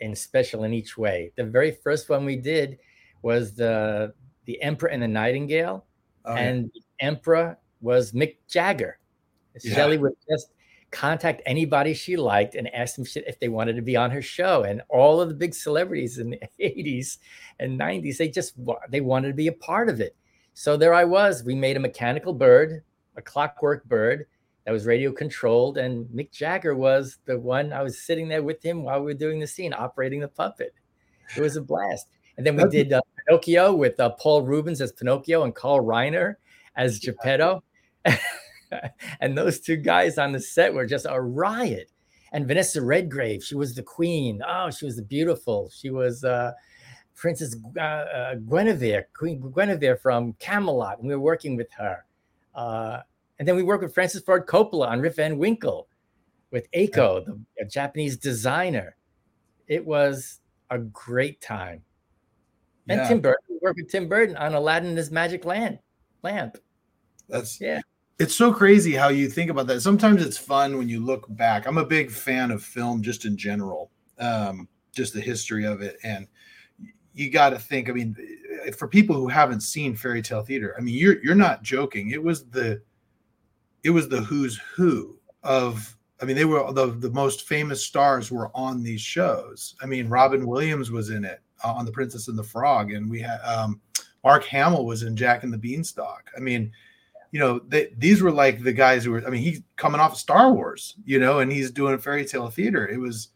and 0.00 0.16
special 0.16 0.64
in 0.64 0.72
each 0.72 0.96
way. 0.96 1.32
The 1.36 1.44
very 1.44 1.70
first 1.70 2.08
one 2.08 2.24
we 2.24 2.36
did 2.36 2.78
was 3.20 3.52
the 3.54 4.14
the 4.46 4.60
Emperor 4.62 4.88
and 4.88 5.02
the 5.02 5.08
Nightingale, 5.08 5.84
oh, 6.24 6.34
and 6.34 6.70
yeah. 6.74 6.80
the 6.80 7.06
Emperor 7.06 7.58
was 7.82 8.12
Mick 8.12 8.36
Jagger. 8.48 8.98
Yeah. 9.62 9.74
Shelley 9.74 9.98
would 9.98 10.14
just 10.30 10.48
contact 10.92 11.42
anybody 11.46 11.94
she 11.94 12.16
liked 12.16 12.54
and 12.54 12.72
ask 12.72 12.96
them 12.96 13.06
if 13.26 13.40
they 13.40 13.48
wanted 13.48 13.74
to 13.76 13.82
be 13.82 13.96
on 13.96 14.10
her 14.10 14.22
show. 14.22 14.62
And 14.62 14.82
all 14.88 15.20
of 15.20 15.28
the 15.28 15.34
big 15.34 15.54
celebrities 15.54 16.18
in 16.18 16.30
the 16.30 16.40
80s 16.60 17.18
and 17.58 17.80
90s, 17.80 18.18
they 18.18 18.28
just 18.28 18.54
they 18.90 19.00
wanted 19.00 19.28
to 19.28 19.34
be 19.34 19.48
a 19.48 19.52
part 19.52 19.88
of 19.88 20.00
it. 20.00 20.14
So 20.54 20.76
there 20.76 20.94
I 20.94 21.04
was. 21.04 21.42
We 21.42 21.54
made 21.54 21.76
a 21.76 21.80
mechanical 21.80 22.34
bird, 22.34 22.82
a 23.16 23.22
clockwork 23.22 23.84
bird 23.86 24.26
that 24.64 24.72
was 24.72 24.86
radio 24.86 25.10
controlled, 25.10 25.78
and 25.78 26.06
Mick 26.06 26.30
Jagger 26.30 26.76
was 26.76 27.18
the 27.24 27.38
one. 27.38 27.72
I 27.72 27.82
was 27.82 28.00
sitting 28.00 28.28
there 28.28 28.42
with 28.42 28.62
him 28.62 28.84
while 28.84 29.00
we 29.00 29.06
were 29.06 29.18
doing 29.18 29.40
the 29.40 29.46
scene, 29.46 29.72
operating 29.72 30.20
the 30.20 30.28
puppet. 30.28 30.74
It 31.36 31.40
was 31.40 31.56
a 31.56 31.62
blast. 31.62 32.06
And 32.36 32.46
then 32.46 32.56
we 32.56 32.64
did 32.68 32.92
uh, 32.92 33.00
Pinocchio 33.26 33.74
with 33.74 33.98
uh, 33.98 34.10
Paul 34.10 34.42
Reubens 34.42 34.80
as 34.80 34.92
Pinocchio 34.92 35.42
and 35.44 35.54
Carl 35.54 35.80
Reiner 35.80 36.36
as 36.76 36.98
Geppetto. 36.98 37.62
and 39.20 39.36
those 39.36 39.60
two 39.60 39.76
guys 39.76 40.18
on 40.18 40.32
the 40.32 40.40
set 40.40 40.72
were 40.72 40.86
just 40.86 41.06
a 41.08 41.20
riot. 41.20 41.90
And 42.32 42.48
Vanessa 42.48 42.80
Redgrave, 42.80 43.44
she 43.44 43.54
was 43.54 43.74
the 43.74 43.82
queen. 43.82 44.40
Oh, 44.46 44.70
she 44.70 44.86
was 44.86 45.00
beautiful. 45.02 45.70
She 45.74 45.90
was 45.90 46.24
uh, 46.24 46.52
Princess 47.14 47.56
uh, 47.76 47.80
uh, 47.80 48.34
Guinevere, 48.36 49.08
Queen 49.14 49.40
Guinevere 49.40 49.96
from 49.96 50.32
Camelot. 50.38 50.98
And 50.98 51.08
we 51.08 51.14
were 51.14 51.20
working 51.20 51.56
with 51.56 51.70
her. 51.72 52.04
Uh, 52.54 53.00
and 53.38 53.46
then 53.46 53.56
we 53.56 53.62
worked 53.62 53.82
with 53.82 53.92
Francis 53.92 54.22
Ford 54.22 54.46
Coppola 54.46 54.88
on 54.88 55.00
Rip 55.00 55.16
Van 55.16 55.36
Winkle 55.36 55.88
with 56.50 56.70
Eiko, 56.72 57.24
the 57.58 57.64
Japanese 57.64 58.16
designer. 58.16 58.96
It 59.68 59.84
was 59.84 60.40
a 60.70 60.78
great 60.78 61.40
time. 61.40 61.82
And 62.88 63.00
yeah. 63.00 63.08
Tim 63.08 63.20
Burton, 63.20 63.44
we 63.48 63.58
worked 63.62 63.78
with 63.78 63.90
Tim 63.90 64.08
Burton 64.08 64.36
on 64.36 64.54
Aladdin 64.54 64.90
and 64.90 64.98
his 64.98 65.10
magic 65.10 65.44
lamp. 65.44 65.80
Lamp. 66.22 66.58
That's 67.28 67.60
yeah. 67.60 67.80
It's 68.18 68.34
so 68.34 68.52
crazy 68.52 68.92
how 68.92 69.08
you 69.08 69.28
think 69.28 69.50
about 69.50 69.66
that. 69.68 69.80
Sometimes 69.80 70.24
it's 70.24 70.38
fun 70.38 70.78
when 70.78 70.88
you 70.88 71.04
look 71.04 71.26
back. 71.36 71.66
I'm 71.66 71.78
a 71.78 71.84
big 71.84 72.10
fan 72.10 72.50
of 72.50 72.62
film 72.62 73.02
just 73.02 73.24
in 73.24 73.36
general, 73.36 73.90
um, 74.18 74.68
just 74.94 75.14
the 75.14 75.20
history 75.20 75.64
of 75.64 75.80
it. 75.80 75.96
And 76.04 76.28
you 77.14 77.30
got 77.30 77.50
to 77.50 77.58
think, 77.58 77.88
I 77.88 77.92
mean, 77.92 78.16
for 78.76 78.86
people 78.86 79.16
who 79.16 79.28
haven't 79.28 79.62
seen 79.62 79.96
fairy 79.96 80.22
tale 80.22 80.42
theater, 80.42 80.74
I 80.78 80.82
mean, 80.82 80.94
you're 80.94 81.22
you're 81.22 81.34
not 81.34 81.62
joking. 81.62 82.10
It 82.10 82.22
was 82.22 82.44
the 82.48 82.80
it 83.82 83.90
was 83.90 84.08
the 84.08 84.20
who's 84.20 84.56
who 84.76 85.18
of 85.42 85.96
I 86.20 86.24
mean, 86.24 86.36
they 86.36 86.44
were 86.44 86.72
the, 86.72 86.86
the 86.86 87.10
most 87.10 87.48
famous 87.48 87.84
stars 87.84 88.30
were 88.30 88.50
on 88.54 88.82
these 88.82 89.00
shows. 89.00 89.74
I 89.82 89.86
mean, 89.86 90.08
Robin 90.08 90.46
Williams 90.46 90.92
was 90.92 91.10
in 91.10 91.24
it 91.24 91.40
uh, 91.64 91.72
on 91.72 91.84
The 91.84 91.90
Princess 91.90 92.28
and 92.28 92.38
the 92.38 92.44
Frog, 92.44 92.92
and 92.92 93.10
we 93.10 93.20
had 93.20 93.40
um, 93.40 93.80
Mark 94.22 94.44
Hamill 94.44 94.86
was 94.86 95.02
in 95.02 95.16
Jack 95.16 95.42
and 95.42 95.52
the 95.52 95.58
Beanstalk. 95.58 96.30
I 96.36 96.40
mean, 96.40 96.70
you 97.32 97.40
know, 97.40 97.60
they, 97.66 97.92
these 97.96 98.22
were 98.22 98.30
like 98.30 98.62
the 98.62 98.72
guys 98.72 99.04
who 99.04 99.10
were. 99.10 99.26
I 99.26 99.30
mean, 99.30 99.42
he's 99.42 99.62
coming 99.76 100.00
off 100.00 100.12
of 100.12 100.18
Star 100.18 100.52
Wars, 100.52 100.96
you 101.04 101.18
know, 101.18 101.40
and 101.40 101.50
he's 101.50 101.70
doing 101.70 101.98
fairy 101.98 102.26
tale 102.26 102.48
theater. 102.50 102.86
It 102.86 102.98
was 102.98 103.28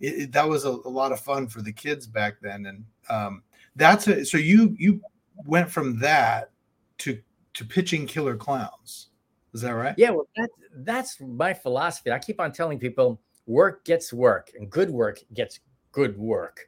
it, 0.00 0.14
it, 0.14 0.32
that 0.32 0.48
was 0.48 0.64
a, 0.64 0.70
a, 0.70 0.88
lot 0.88 1.12
of 1.12 1.20
fun 1.20 1.46
for 1.46 1.60
the 1.60 1.72
kids 1.72 2.06
back 2.06 2.36
then, 2.40 2.66
and 2.66 2.84
um, 3.10 3.42
that's 3.76 4.08
a, 4.08 4.24
so 4.24 4.38
you 4.38 4.74
you 4.78 5.00
went 5.44 5.70
from 5.70 5.98
that 6.00 6.50
to 6.98 7.20
to 7.52 7.64
pitching 7.66 8.06
Killer 8.06 8.36
Klowns. 8.36 9.06
Is 9.52 9.60
that 9.60 9.72
right? 9.72 9.94
Yeah, 9.98 10.10
well, 10.10 10.26
that's 10.34 10.54
that's 10.76 11.20
my 11.20 11.52
philosophy. 11.52 12.10
I 12.12 12.18
keep 12.18 12.40
on 12.40 12.50
telling 12.50 12.78
people 12.78 13.20
work 13.46 13.84
gets 13.84 14.10
work, 14.10 14.52
and 14.58 14.70
good 14.70 14.88
work 14.88 15.20
gets 15.34 15.60
good 15.92 16.16
work. 16.16 16.66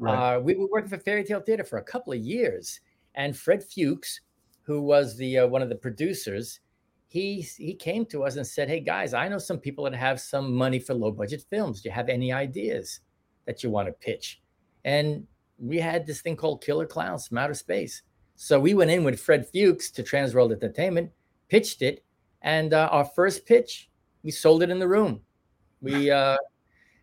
Right. 0.00 0.34
Uh, 0.34 0.40
we 0.40 0.56
were 0.56 0.66
working 0.66 0.90
for 0.90 0.98
Fairy 0.98 1.22
Tale 1.22 1.40
Theater 1.40 1.64
for 1.64 1.78
a 1.78 1.84
couple 1.84 2.12
of 2.12 2.18
years, 2.18 2.80
and 3.14 3.36
Fred 3.36 3.62
Fuchs, 3.62 4.20
who 4.66 4.82
was 4.82 5.16
the 5.16 5.38
uh, 5.38 5.46
one 5.46 5.62
of 5.62 5.68
the 5.68 5.76
producers, 5.76 6.60
he 7.06 7.40
he 7.56 7.72
came 7.72 8.04
to 8.06 8.24
us 8.24 8.36
and 8.36 8.46
said, 8.46 8.68
"Hey 8.68 8.80
guys, 8.80 9.14
I 9.14 9.28
know 9.28 9.38
some 9.38 9.58
people 9.58 9.84
that 9.84 9.94
have 9.94 10.20
some 10.20 10.52
money 10.52 10.80
for 10.80 10.92
low 10.92 11.12
budget 11.12 11.44
films. 11.48 11.80
Do 11.80 11.88
you 11.88 11.94
have 11.94 12.08
any 12.08 12.32
ideas 12.32 13.00
that 13.46 13.62
you 13.62 13.70
want 13.70 13.86
to 13.86 13.92
pitch?" 13.92 14.42
And 14.84 15.26
we 15.58 15.78
had 15.78 16.04
this 16.04 16.20
thing 16.20 16.36
called 16.36 16.62
Killer 16.62 16.86
Klowns 16.86 17.28
from 17.28 17.38
Outer 17.38 17.54
Space. 17.54 18.02
So 18.34 18.58
we 18.60 18.74
went 18.74 18.90
in 18.90 19.04
with 19.04 19.20
Fred 19.20 19.46
Fuchs 19.48 19.90
to 19.92 20.02
Transworld 20.02 20.52
Entertainment, 20.52 21.10
pitched 21.48 21.80
it, 21.80 22.04
and 22.42 22.74
uh, 22.74 22.88
our 22.90 23.04
first 23.04 23.46
pitch, 23.46 23.88
we 24.22 24.30
sold 24.30 24.62
it 24.62 24.70
in 24.70 24.80
the 24.80 24.88
room. 24.88 25.20
We 25.80 26.10
uh, 26.20 26.36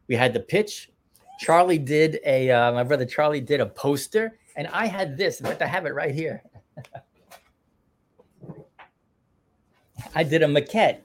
we 0.08 0.15
had 0.15 0.34
the 0.34 0.41
pitch. 0.41 0.91
Charlie 1.39 1.79
did 1.79 2.20
a 2.25 2.51
uh, 2.51 2.74
my 2.74 2.84
brother 2.84 3.05
Charlie 3.05 3.41
did 3.41 3.62
a 3.62 3.67
poster, 3.67 4.38
and 4.58 4.67
I 4.67 4.86
had 4.86 5.17
this. 5.17 5.39
In 5.39 5.46
fact, 5.46 5.62
I 5.62 5.67
have 5.67 5.86
it 5.86 5.93
right 5.93 6.13
here. 6.13 6.43
I 10.15 10.24
did 10.24 10.43
a 10.43 10.48
maquette. 10.48 11.01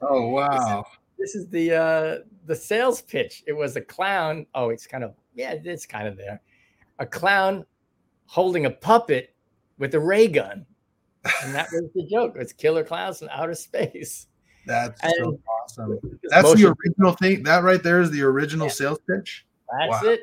Oh 0.00 0.28
wow! 0.28 0.84
This 1.18 1.34
is, 1.34 1.44
this 1.44 1.44
is 1.44 1.50
the 1.50 1.74
uh, 1.74 2.18
the 2.46 2.56
sales 2.56 3.02
pitch. 3.02 3.44
It 3.46 3.52
was 3.52 3.76
a 3.76 3.80
clown. 3.80 4.46
Oh, 4.54 4.70
it's 4.70 4.86
kind 4.86 5.04
of 5.04 5.14
yeah, 5.34 5.54
it's 5.62 5.86
kind 5.86 6.08
of 6.08 6.16
there. 6.16 6.40
A 6.98 7.06
clown 7.06 7.64
holding 8.26 8.66
a 8.66 8.70
puppet 8.70 9.34
with 9.78 9.94
a 9.94 10.00
ray 10.00 10.26
gun 10.28 10.66
and 11.44 11.54
that 11.54 11.68
was 11.72 11.90
the 11.94 12.06
joke. 12.06 12.34
It's 12.36 12.52
killer 12.52 12.84
clowns 12.84 13.18
from 13.18 13.28
outer 13.30 13.54
space. 13.54 14.26
That's 14.66 15.00
and 15.02 15.12
so 15.18 15.40
awesome. 15.62 15.98
That's 16.24 16.54
the 16.54 16.74
original 16.74 17.12
thing. 17.12 17.42
That 17.42 17.62
right 17.62 17.82
there 17.82 18.00
is 18.00 18.10
the 18.10 18.22
original 18.22 18.66
yeah. 18.66 18.72
sales 18.72 18.98
pitch. 19.08 19.46
That's 19.78 20.02
wow. 20.02 20.10
it. 20.10 20.20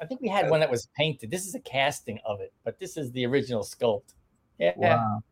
I 0.00 0.06
think 0.06 0.20
we 0.20 0.28
had 0.28 0.48
one 0.48 0.60
that 0.60 0.70
was 0.70 0.88
painted. 0.96 1.30
This 1.30 1.46
is 1.46 1.54
a 1.54 1.60
casting 1.60 2.18
of 2.24 2.40
it, 2.40 2.52
but 2.64 2.78
this 2.78 2.96
is 2.96 3.12
the 3.12 3.26
original 3.26 3.62
sculpt. 3.62 4.14
Yeah. 4.58 4.72
Wow. 4.76 5.22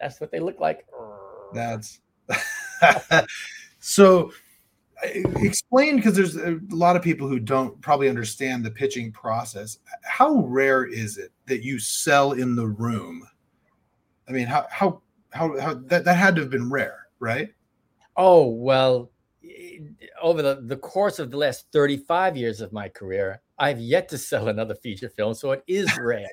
That's 0.00 0.20
what 0.20 0.30
they 0.30 0.40
look 0.40 0.60
like. 0.60 0.86
That's 1.52 2.00
so 3.80 4.32
explain 5.02 5.96
because 5.96 6.16
there's 6.16 6.36
a 6.36 6.58
lot 6.70 6.96
of 6.96 7.02
people 7.02 7.28
who 7.28 7.38
don't 7.38 7.78
probably 7.80 8.08
understand 8.08 8.64
the 8.64 8.70
pitching 8.70 9.12
process. 9.12 9.78
How 10.02 10.36
rare 10.46 10.84
is 10.84 11.18
it 11.18 11.32
that 11.46 11.62
you 11.62 11.78
sell 11.78 12.32
in 12.32 12.56
the 12.56 12.66
room 12.66 13.26
I 14.28 14.32
mean, 14.32 14.46
how 14.46 14.66
how 14.70 15.02
how, 15.32 15.58
how 15.60 15.74
that, 15.74 16.04
that 16.04 16.16
had 16.16 16.36
to 16.36 16.42
have 16.42 16.50
been 16.50 16.70
rare, 16.70 17.06
right? 17.18 17.50
Oh 18.16 18.46
well, 18.46 19.10
over 20.22 20.42
the, 20.42 20.62
the 20.62 20.76
course 20.76 21.18
of 21.18 21.30
the 21.30 21.36
last 21.36 21.66
35 21.72 22.36
years 22.36 22.60
of 22.60 22.72
my 22.72 22.88
career, 22.88 23.42
I've 23.58 23.80
yet 23.80 24.08
to 24.10 24.18
sell 24.18 24.48
another 24.48 24.74
feature 24.74 25.08
film, 25.08 25.34
so 25.34 25.52
it 25.52 25.62
is 25.66 25.96
rare. 25.98 26.28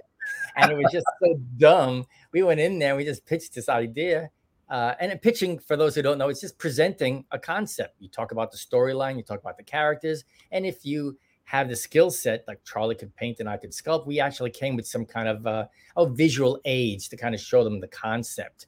and 0.55 0.71
it 0.71 0.77
was 0.77 0.91
just 0.91 1.07
so 1.21 1.39
dumb. 1.57 2.05
We 2.31 2.43
went 2.43 2.59
in 2.59 2.79
there, 2.79 2.95
we 2.95 3.05
just 3.05 3.25
pitched 3.25 3.53
this 3.53 3.69
idea. 3.69 4.29
Uh, 4.69 4.95
and 5.01 5.21
pitching, 5.21 5.59
for 5.59 5.75
those 5.75 5.95
who 5.95 6.01
don't 6.01 6.17
know, 6.17 6.29
it's 6.29 6.39
just 6.39 6.57
presenting 6.57 7.25
a 7.31 7.39
concept. 7.39 7.95
You 7.99 8.07
talk 8.07 8.31
about 8.31 8.51
the 8.51 8.57
storyline, 8.57 9.17
you 9.17 9.23
talk 9.23 9.39
about 9.39 9.57
the 9.57 9.63
characters, 9.63 10.23
and 10.51 10.65
if 10.65 10.85
you 10.85 11.17
have 11.51 11.67
the 11.67 11.75
skill 11.75 12.09
set 12.09 12.45
like 12.47 12.63
Charlie 12.63 12.95
could 12.95 13.13
paint 13.17 13.41
and 13.41 13.49
I 13.49 13.57
could 13.57 13.71
sculpt. 13.71 14.07
We 14.07 14.21
actually 14.21 14.51
came 14.51 14.77
with 14.77 14.87
some 14.87 15.05
kind 15.05 15.27
of 15.27 15.45
uh, 15.45 15.65
oh, 15.97 16.05
visual 16.05 16.57
aids 16.63 17.09
to 17.09 17.17
kind 17.17 17.35
of 17.35 17.41
show 17.41 17.65
them 17.65 17.81
the 17.81 17.89
concept. 17.89 18.67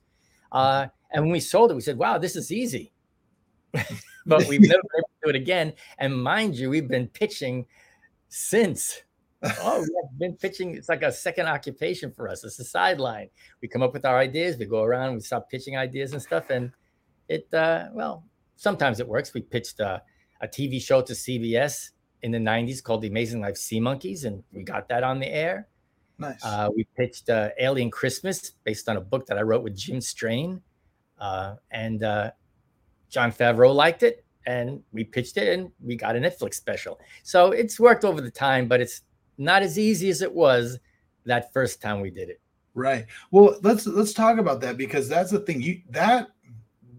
Uh, 0.51 0.88
and 1.12 1.24
when 1.24 1.32
we 1.32 1.39
sold 1.39 1.72
it, 1.72 1.75
we 1.75 1.82
said, 1.82 1.98
"Wow, 1.98 2.17
this 2.17 2.36
is 2.36 2.51
easy." 2.51 2.91
but 4.25 4.46
we've 4.48 4.60
never 4.60 4.82
been 4.82 5.00
able 5.00 5.08
to 5.08 5.24
do 5.24 5.29
it 5.29 5.36
again. 5.38 5.74
And 5.98 6.22
mind 6.22 6.55
you, 6.55 6.70
we've 6.70 6.89
been 6.89 7.08
pitching 7.08 7.65
since. 8.27 9.01
Oh, 9.62 9.80
we've 9.80 10.20
been 10.20 10.36
pitching. 10.36 10.76
It's 10.76 10.90
like 10.90 11.04
a 11.04 11.12
second 11.12 11.48
occupation 11.48 12.12
for 12.12 12.30
us. 12.30 12.44
It's 12.44 12.60
a 12.60 12.64
sideline. 12.64 13.30
We 13.62 13.68
come 13.68 13.82
up 13.82 13.94
with 13.94 14.06
our 14.06 14.18
ideas. 14.18 14.58
We 14.58 14.66
go 14.66 14.84
around. 14.84 15.16
We 15.16 15.20
start 15.22 15.50
pitching 15.50 15.78
ideas 15.78 16.14
and 16.14 16.22
stuff. 16.22 16.50
And 16.50 16.72
it, 17.28 17.54
uh, 17.54 17.90
well, 17.94 18.24
sometimes 18.56 19.00
it 19.00 19.08
works. 19.08 19.34
We 19.34 19.42
pitched 19.42 19.80
uh, 19.80 20.00
a 20.42 20.48
TV 20.48 20.82
show 20.82 21.02
to 21.02 21.14
CBS 21.14 21.92
in 22.22 22.32
the 22.32 22.38
90s 22.38 22.82
called 22.82 23.02
The 23.02 23.08
Amazing 23.10 23.42
Live 23.42 23.58
Sea 23.58 23.80
Monkeys, 23.80 24.24
and 24.24 24.44
we 24.54 24.64
got 24.64 24.88
that 24.90 25.04
on 25.04 25.20
the 25.20 25.28
air. 25.28 25.68
Nice. 26.18 26.44
Uh, 26.44 26.70
we 26.76 26.86
pitched 26.96 27.30
uh, 27.30 27.50
Alien 27.60 27.92
Christmas 27.92 28.52
based 28.64 28.88
on 28.88 28.98
a 28.98 29.02
book 29.02 29.26
that 29.28 29.38
I 29.38 29.42
wrote 29.42 29.64
with 29.64 29.76
Jim 29.76 30.00
Strain. 30.00 30.62
Uh, 31.20 31.56
and 31.72 32.04
uh, 32.04 32.32
Jon 33.10 33.32
Favreau 33.32 33.74
liked 33.74 34.04
it, 34.04 34.26
and 34.46 34.82
we 34.92 35.04
pitched 35.04 35.38
it, 35.38 35.48
and 35.58 35.72
we 35.82 35.96
got 35.96 36.16
a 36.16 36.20
Netflix 36.20 36.56
special. 36.56 37.00
So 37.24 37.52
it's 37.52 37.80
worked 37.80 38.06
over 38.06 38.22
the 38.22 38.32
time, 38.32 38.68
but 38.68 38.80
it's 38.80 39.02
not 39.38 39.63
as 39.63 39.80
easy 39.80 40.10
as 40.10 40.22
it 40.22 40.34
was 40.34 40.80
that 41.25 41.54
first 41.54 41.82
time 41.82 42.02
we 42.02 42.10
did 42.10 42.30
it. 42.30 42.42
Right. 42.75 43.06
Well, 43.32 43.58
let's 43.62 43.86
let's 43.86 44.13
talk 44.13 44.40
about 44.40 44.62
that 44.62 44.78
because 44.78 45.08
that's 45.08 45.32
the 45.32 45.40
thing. 45.40 45.62
You 45.62 45.82
that 45.92 46.30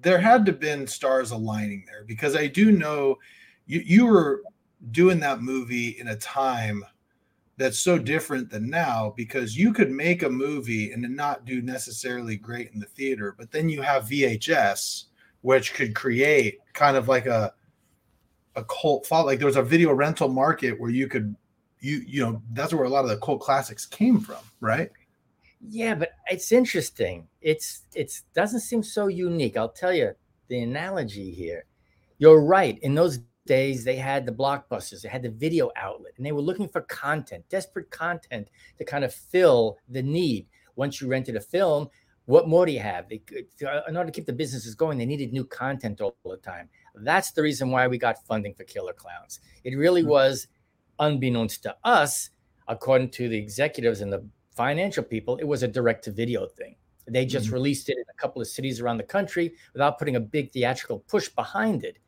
there 0.03 0.19
had 0.19 0.47
to 0.47 0.53
been 0.53 0.87
stars 0.87 1.33
aligning 1.33 1.85
there 1.87 2.05
because 2.05 2.37
I 2.37 2.47
do 2.47 2.71
know 2.71 3.17
you 3.67 3.81
you 3.85 4.07
were 4.07 4.43
doing 4.91 5.19
that 5.21 5.43
movie 5.43 5.97
in 5.99 6.09
a 6.09 6.17
time 6.17 6.85
that's 7.57 7.79
so 7.79 7.99
different 7.99 8.51
than 8.51 8.69
now 8.69 9.15
because 9.17 9.57
you 9.57 9.73
could 9.73 9.91
make 9.91 10.23
a 10.23 10.31
movie 10.31 10.93
and 10.93 11.03
not 11.17 11.45
do 11.45 11.63
necessarily 11.63 12.37
great 12.37 12.71
in 12.73 12.81
the 12.81 12.87
theater, 12.87 13.35
but 13.39 13.51
then 13.51 13.69
you 13.69 13.81
have 13.81 14.09
VHS, 14.09 15.05
which 15.43 15.73
could 15.73 15.95
create 15.95 16.59
kind 16.73 16.97
of 16.97 17.09
like 17.09 17.27
a 17.27 17.53
a 18.57 18.65
cult 18.65 19.07
follow. 19.07 19.27
Like 19.27 19.39
there 19.39 19.47
was 19.47 19.57
a 19.57 19.63
video 19.63 19.93
rental 19.93 20.29
market 20.29 20.79
where 20.79 20.91
you 20.91 21.09
could 21.09 21.35
you 21.85 22.03
you 22.07 22.23
know 22.23 22.43
that's 22.53 22.73
where 22.73 22.85
a 22.85 22.89
lot 22.89 23.05
of 23.05 23.11
the 23.11 23.19
cult 23.19 23.41
classics 23.41 23.85
came 23.85 24.19
from, 24.19 24.43
right? 24.61 24.91
Yeah, 25.61 25.95
but 25.95 26.11
it's 26.31 26.51
interesting. 26.51 27.29
It's 27.41 27.83
it's 27.95 28.23
doesn't 28.35 28.61
seem 28.61 28.83
so 28.83 29.09
unique. 29.09 29.57
I'll 29.57 29.69
tell 29.69 29.93
you 29.93 30.13
the 30.49 30.61
analogy 30.61 31.31
here. 31.31 31.67
You're 32.19 32.41
right. 32.41 32.79
In 32.81 32.95
those 32.95 33.19
days 33.47 33.85
they 33.85 33.97
had 33.97 34.25
the 34.25 34.33
blockbusters 34.33 35.03
they 35.03 35.09
had 35.09 35.23
the 35.23 35.29
video 35.29 35.71
outlet 35.77 36.15
and 36.17 36.25
they 36.25 36.33
were 36.33 36.41
looking 36.41 36.67
for 36.67 36.81
content 36.83 37.45
desperate 37.51 37.91
content 37.91 38.49
to 38.79 38.87
kind 38.87 39.05
of 39.05 39.13
fill 39.13 39.77
the 39.91 40.03
need 40.03 40.47
once 40.77 40.99
you 40.99 41.09
rented 41.09 41.37
a 41.37 41.41
film 41.41 41.87
what 42.25 42.49
more 42.49 42.65
do 42.65 42.73
you 42.73 42.81
have 42.81 43.07
they, 43.07 43.21
in 43.87 43.99
order 43.99 44.07
to 44.07 44.13
keep 44.13 44.25
the 44.25 44.33
businesses 44.33 44.75
going 44.75 44.97
they 44.97 45.05
needed 45.05 45.31
new 45.31 45.45
content 45.45 46.01
all 46.01 46.17
the 46.25 46.39
time 46.39 46.71
that's 47.01 47.33
the 47.33 47.43
reason 47.43 47.71
why 47.71 47.87
we 47.87 47.99
got 47.99 48.25
funding 48.25 48.55
for 48.55 48.65
killer 48.65 48.95
clowns 48.95 49.41
it 49.63 49.77
really 49.77 50.01
mm-hmm. 50.01 50.13
was 50.13 50.47
unbeknownst 50.99 51.63
to 51.65 51.77
us 51.85 52.31
according 52.69 53.11
to 53.11 53.29
the 53.29 53.37
executives 53.37 54.01
and 54.01 54.13
the 54.13 54.25
financial 54.55 55.03
people, 55.03 55.37
it 55.37 55.45
was 55.45 55.63
a 55.63 55.69
direct 55.69 56.05
to 56.05 56.11
video 56.11 56.47
thing. 56.47 56.77
They 57.07 57.27
just 57.27 57.47
mm-hmm. 57.47 57.55
released 57.55 57.89
it 57.91 57.99
in 57.99 58.05
a 58.09 58.21
couple 58.21 58.41
of 58.41 58.49
cities 58.49 58.81
around 58.81 58.97
the 58.97 59.05
country 59.05 59.55
without 59.73 59.99
putting 59.99 60.17
a 60.17 60.21
big 60.21 60.53
theatrical 60.53 61.01
push 61.01 61.29
behind 61.29 61.85
it 61.85 61.99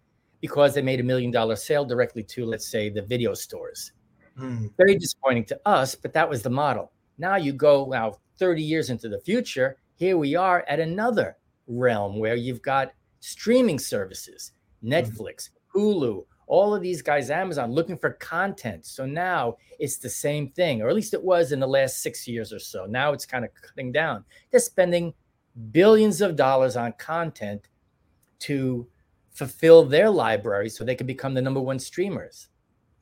because 0.41 0.75
they 0.75 0.83
made 0.83 1.01
a 1.01 1.03
million 1.03 1.31
dollar 1.31 1.57
sale 1.57 1.85
directly 1.85 2.23
to, 2.23 2.47
let's 2.47 2.69
say, 2.69 2.89
the 2.89 3.03
video 3.03 3.35
stores. 3.35 3.93
Mm. 4.39 4.71
Very 4.77 4.97
disappointing 4.99 5.45
to 5.47 5.61
us, 5.67 5.95
but 5.95 6.13
that 6.13 6.29
was 6.29 6.43
the 6.43 6.51
model. 6.51 6.93
Now 7.19 7.37
you 7.37 7.53
go 7.53 7.89
now 7.91 8.19
30 8.39 8.63
years 8.63 8.91
into 8.91 9.09
the 9.09 9.21
future, 9.21 9.77
here 9.97 10.19
we 10.19 10.35
are 10.35 10.65
at 10.69 10.81
another 10.81 11.37
realm 11.67 12.19
where 12.19 12.37
you've 12.37 12.63
got 12.63 12.93
streaming 13.21 13.79
services, 13.79 14.53
mm-hmm. 14.85 14.93
Netflix, 14.93 15.51
mm. 15.51 15.75
Hulu, 15.75 16.25
all 16.47 16.75
of 16.75 16.83
these 16.83 17.03
guys, 17.03 17.31
Amazon, 17.31 17.73
looking 17.73 17.99
for 17.99 18.11
content. 18.11 18.87
So 18.87 19.05
now 19.05 19.57
it's 19.79 19.97
the 19.97 20.09
same 20.09 20.51
thing, 20.51 20.81
or 20.81 20.89
at 20.89 20.95
least 20.95 21.15
it 21.15 21.23
was 21.23 21.53
in 21.53 21.61
the 21.61 21.67
last 21.67 22.03
six 22.03 22.27
years 22.29 22.53
or 22.53 22.59
so. 22.59 22.87
Now 22.87 23.13
it's 23.13 23.27
kind 23.27 23.45
of 23.45 23.51
cutting 23.55 23.93
down. 23.93 24.25
They're 24.51 24.61
spending 24.61 25.13
billions 25.73 26.21
of 26.21 26.37
dollars 26.37 26.77
on 26.77 26.93
content 26.99 27.69
to 28.41 28.87
fulfill 29.31 29.85
their 29.85 30.09
library 30.09 30.69
so 30.69 30.85
they 30.85 30.95
can 30.95 31.07
become 31.07 31.35
the 31.35 31.43
number 31.43 31.61
one 31.61 31.79
streamers. 31.79 32.49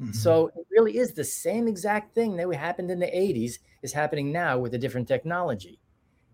Mm-hmm. 0.00 0.12
So 0.12 0.48
it 0.48 0.66
really 0.70 0.98
is 0.98 1.12
the 1.12 1.24
same 1.24 1.68
exact 1.68 2.14
thing 2.14 2.36
that 2.36 2.52
happened 2.54 2.90
in 2.90 2.98
the 2.98 3.06
80s 3.06 3.58
is 3.82 3.92
happening 3.92 4.32
now 4.32 4.58
with 4.58 4.74
a 4.74 4.78
different 4.78 5.06
technology. 5.06 5.78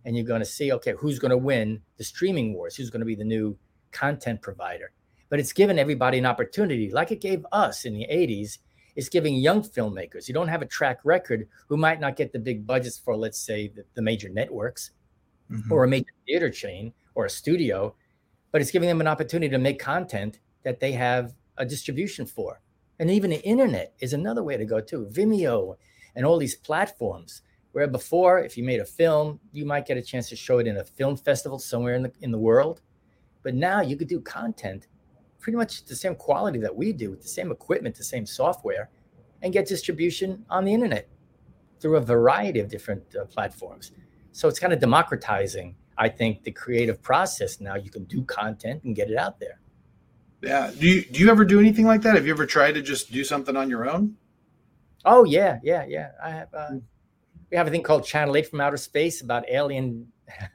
And 0.05 0.17
you're 0.17 0.25
going 0.25 0.41
to 0.41 0.47
see, 0.47 0.73
okay, 0.73 0.95
who's 0.97 1.19
going 1.19 1.31
to 1.31 1.37
win 1.37 1.83
the 1.99 2.05
streaming 2.05 2.55
wars? 2.55 2.75
Who's 2.77 2.89
going 2.89 3.01
to 3.01 3.07
be 3.07 3.15
the 3.15 3.25
new 3.25 3.59
content 3.91 4.41
provider? 4.41 4.93
But 5.31 5.39
it's 5.39 5.53
given 5.53 5.79
everybody 5.79 6.19
an 6.19 6.27
opportunity, 6.27 6.91
like 6.91 7.11
it 7.11 7.21
gave 7.21 7.47
us 7.53 7.87
in 7.87 7.95
the 7.95 8.07
80s. 8.11 8.59
It's 8.97 9.09
giving 9.09 9.37
young 9.37 9.63
filmmakers 9.63 10.27
who 10.27 10.33
don't 10.33 10.49
have 10.49 10.61
a 10.61 10.67
track 10.67 10.99
record 11.05 11.49
who 11.69 11.77
might 11.77 12.01
not 12.01 12.17
get 12.17 12.33
the 12.33 12.39
big 12.39 12.67
budgets 12.67 12.99
for, 12.99 13.17
let's 13.17 13.39
say, 13.39 13.69
the, 13.69 13.85
the 13.95 14.03
major 14.03 14.29
networks 14.29 14.91
mm-hmm. 15.51 15.73
or 15.73 15.85
a 15.85 15.89
major 15.89 16.13
theater 16.27 16.51
chain 16.51 16.93
or 17.15 17.25
a 17.25 17.31
studio, 17.31 17.95
but 18.51 18.61
it's 18.61 18.73
giving 18.73 18.89
them 18.89 19.01
an 19.01 19.07
opportunity 19.07 19.49
to 19.49 19.59
make 19.59 19.79
content 19.79 20.41
that 20.65 20.81
they 20.81 20.93
have 20.93 21.33
a 21.57 21.65
distribution 21.65 22.27
for. 22.27 22.61
And 22.99 23.11
even 23.11 23.31
the 23.31 23.43
internet 23.43 23.95
is 24.01 24.13
another 24.13 24.43
way 24.43 24.57
to 24.57 24.65
go 24.65 24.81
too. 24.81 25.09
Vimeo 25.13 25.77
and 26.17 26.27
all 26.27 26.37
these 26.37 26.57
platforms 26.57 27.43
where 27.73 27.87
before, 27.87 28.41
if 28.41 28.59
you 28.59 28.65
made 28.65 28.81
a 28.81 28.85
film, 28.85 29.39
you 29.53 29.65
might 29.65 29.87
get 29.87 29.97
a 29.97 30.03
chance 30.03 30.29
to 30.29 30.37
show 30.37 30.59
it 30.59 30.67
in 30.67 30.79
a 30.79 30.85
film 30.85 31.17
festival 31.17 31.59
somewhere 31.59 31.95
in 31.95 32.03
the 32.03 32.13
in 32.21 32.33
the 32.33 32.39
world. 32.39 32.81
But 33.43 33.55
now 33.55 33.81
you 33.81 33.97
could 33.97 34.09
do 34.09 34.21
content 34.21 34.89
pretty 35.41 35.57
much 35.57 35.85
the 35.85 35.97
same 35.97 36.15
quality 36.15 36.59
that 36.59 36.75
we 36.75 36.93
do 36.93 37.11
with 37.11 37.23
the 37.23 37.29
same 37.29 37.51
equipment, 37.51 37.97
the 37.97 38.05
same 38.05 38.27
software, 38.27 38.91
and 39.43 39.53
get 39.53 39.67
distribution 39.67 40.45
on 40.51 40.65
the 40.65 40.73
internet 40.73 41.09
through 41.81 41.97
a 41.97 42.01
variety 42.01 42.61
of 42.61 42.69
different 42.69 43.03
uh, 43.17 43.25
platforms. 43.25 43.93
So 44.33 44.49
it's 44.49 44.59
kind 44.59 44.73
of 44.73 44.81
democratizing, 44.81 45.75
I 45.97 46.09
think, 46.09 46.45
the 46.45 46.53
creative 46.53 47.03
process. 47.03 47.61
Now 47.61 47.75
you 47.75 47.91
can 47.91 48.05
do 48.05 48.23
content 48.23 48.85
and 48.85 48.95
get 48.95 49.11
it 49.11 49.17
out 49.17 49.41
there. 49.41 49.61
Yeah. 50.43 50.71
Do 50.79 50.89
you 50.89 51.05
do 51.05 51.21
you 51.21 51.31
ever 51.31 51.45
do 51.45 51.59
anything 51.59 51.87
like 51.87 52.03
that? 52.03 52.15
Have 52.15 52.27
you 52.27 52.33
ever 52.33 52.47
tried 52.47 52.73
to 52.73 52.83
just 52.83 53.13
do 53.13 53.25
something 53.25 53.57
on 53.57 53.69
your 53.69 53.89
own? 53.89 54.17
Oh 55.05 55.25
yeah, 55.25 55.59
yeah, 55.63 55.85
yeah. 55.87 56.11
I 56.23 56.31
have. 56.31 56.49
Uh, 56.55 56.71
we 57.51 57.57
have 57.57 57.67
a 57.67 57.71
thing 57.71 57.83
called 57.83 58.05
Channel 58.05 58.37
Eight 58.37 58.49
from 58.49 58.61
Outer 58.61 58.77
Space 58.77 59.23
about 59.23 59.45
alien 59.51 60.13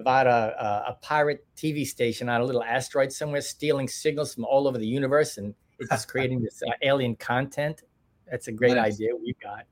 about 0.00 0.26
a, 0.26 0.30
a, 0.30 0.90
a, 0.90 0.98
pirate 1.02 1.46
TV 1.56 1.86
station 1.86 2.28
on 2.28 2.40
a 2.40 2.44
little 2.44 2.62
asteroid 2.62 3.12
somewhere, 3.12 3.40
stealing 3.40 3.88
signals 3.88 4.34
from 4.34 4.44
all 4.44 4.66
over 4.66 4.78
the 4.78 4.86
universe, 4.86 5.38
and 5.38 5.54
it's 5.78 5.90
just 5.90 6.08
creating 6.12 6.42
this 6.42 6.62
uh, 6.66 6.72
alien 6.82 7.14
content. 7.16 7.82
That's 8.30 8.48
a 8.48 8.52
great 8.52 8.74
nice. 8.74 8.94
idea 8.94 9.10
we've 9.14 9.38
got. 9.40 9.64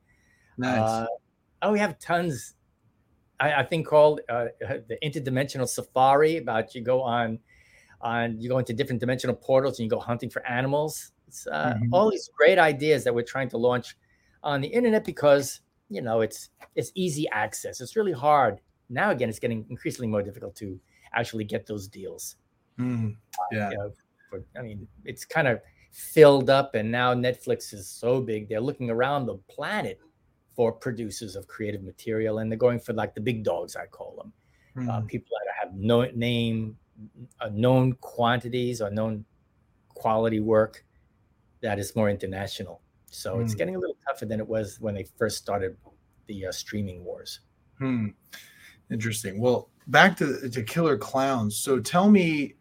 Nice. 0.57 0.79
Uh, 0.79 1.07
oh, 1.63 1.73
we 1.73 1.79
have 1.79 1.99
tons. 1.99 2.55
I, 3.41 3.55
I 3.55 3.63
think 3.65 3.87
called 3.87 4.21
uh, 4.29 4.47
the 4.61 4.99
interdimensional 5.03 5.69
safari. 5.69 6.39
About 6.39 6.75
you 6.75 6.83
go 6.83 7.03
on, 7.03 7.39
on 8.01 8.41
you 8.41 8.49
go 8.49 8.59
into 8.59 8.73
different 8.73 9.01
dimensional 9.01 9.37
portals 9.37 9.79
and 9.79 9.85
you 9.85 9.91
go 9.91 10.01
hunting 10.01 10.31
for 10.31 10.47
animals. 10.47 11.13
It's 11.27 11.47
uh, 11.47 11.75
mm-hmm. 11.75 11.95
all 11.95 12.11
these 12.11 12.29
great 12.37 12.59
ideas 12.59 13.05
that 13.05 13.15
we're 13.15 13.23
trying 13.23 13.49
to 13.51 13.59
launch 13.59 13.97
on 14.43 14.61
the 14.61 14.69
internet 14.69 15.05
because 15.05 15.61
you 15.89 16.03
know 16.03 16.21
it's 16.21 16.51
it's 16.75 16.91
easy 16.95 17.29
access. 17.31 17.81
It's 17.81 17.97
really 17.97 18.13
hard 18.13 18.61
now 18.89 19.11
again 19.11 19.29
it's 19.29 19.39
getting 19.39 19.65
increasingly 19.71 20.07
more 20.09 20.23
difficult 20.23 20.55
to 20.55 20.79
actually 21.15 21.45
get 21.45 21.67
those 21.67 21.89
deals 21.89 22.37
mm, 22.79 23.15
yeah 23.53 23.67
uh, 23.67 23.71
you 23.71 23.77
know, 23.77 23.93
for, 24.31 24.43
i 24.59 24.63
mean 24.63 24.87
it's 25.05 25.25
kind 25.25 25.49
of 25.49 25.61
filled 25.91 26.51
up 26.51 26.75
and 26.75 26.91
now 26.91 27.15
netflix 27.15 27.73
is 27.73 27.89
so 27.89 28.21
big 28.21 28.49
they're 28.49 28.61
looking 28.61 28.91
around 28.91 29.27
the 29.27 29.37
planet 29.49 29.99
for 30.55 30.73
producers 30.73 31.37
of 31.37 31.47
creative 31.47 31.83
material 31.83 32.39
and 32.39 32.51
they're 32.51 32.59
going 32.59 32.79
for 32.79 32.93
like 32.93 33.15
the 33.15 33.21
big 33.21 33.43
dogs 33.43 33.77
i 33.77 33.87
call 33.87 34.15
them 34.17 34.33
mm. 34.77 34.89
uh, 34.89 35.01
hmm. 35.01 35.07
people 35.07 35.29
that 35.31 35.55
have 35.59 35.75
no 35.75 36.03
name 36.15 36.77
uh, 37.41 37.49
known 37.53 37.93
quantities 37.95 38.83
or 38.83 38.91
known 38.91 39.25
quality 39.89 40.41
work 40.41 40.85
that 41.63 41.79
is 41.79 41.95
more 41.97 42.11
international 42.11 42.81
so 43.11 43.37
mm. 43.37 43.45
it's 43.45 43.55
getting 43.55 43.77
a 43.77 43.79
little 43.79 43.97
tougher 44.07 44.27
than 44.27 44.41
it 44.41 44.47
was 44.47 44.79
when 44.81 44.95
they 44.95 45.07
first 45.17 45.39
started 45.39 45.77
the 46.27 46.47
uh, 46.47 46.53
streaming 46.53 47.05
wars 47.05 47.41
hmm. 47.79 48.09
Interesting. 48.91 49.41
Well, 49.41 49.71
back 49.89 50.17
to 50.19 50.49
to 50.49 50.63
Killer 50.63 50.99
Klowns. 50.99 51.53
So 51.53 51.79
tell 51.81 52.11
me, 52.11 52.55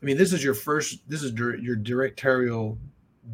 I 0.00 0.04
mean, 0.04 0.16
this 0.16 0.32
is 0.32 0.44
your 0.44 0.54
first, 0.54 1.08
this 1.08 1.22
is 1.22 1.32
your 1.32 1.76
directorial 1.76 2.78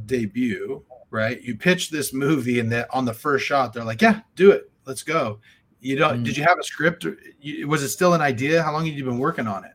debut, 0.07 0.85
right? 1.11 1.40
You 1.42 1.57
pitched 1.57 1.90
this 1.90 2.12
movie, 2.12 2.61
and 2.61 2.70
that 2.72 2.88
on 2.92 3.05
the 3.05 3.14
first 3.14 3.44
shot, 3.46 3.72
they're 3.72 3.85
like, 3.85 4.03
"Yeah, 4.03 4.20
do 4.37 4.50
it, 4.50 4.70
let's 4.87 5.03
go." 5.03 5.40
You 5.81 5.96
don't? 5.96 6.20
Mm. 6.20 6.24
Did 6.24 6.37
you 6.37 6.44
have 6.44 6.59
a 6.59 6.62
script? 6.62 7.05
Or, 7.05 7.18
was 7.66 7.83
it 7.83 7.88
still 7.88 8.14
an 8.14 8.20
idea? 8.20 8.62
How 8.62 8.72
long 8.72 8.87
had 8.87 8.94
you 8.94 9.05
been 9.05 9.18
working 9.18 9.46
on 9.46 9.64
it? 9.64 9.72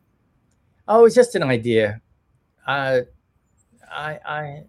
Oh, 0.88 1.06
it's 1.06 1.16
just 1.16 1.36
an 1.36 1.44
idea. 1.44 2.02
Uh, 2.66 3.02
I 3.92 4.20
I 4.26 4.64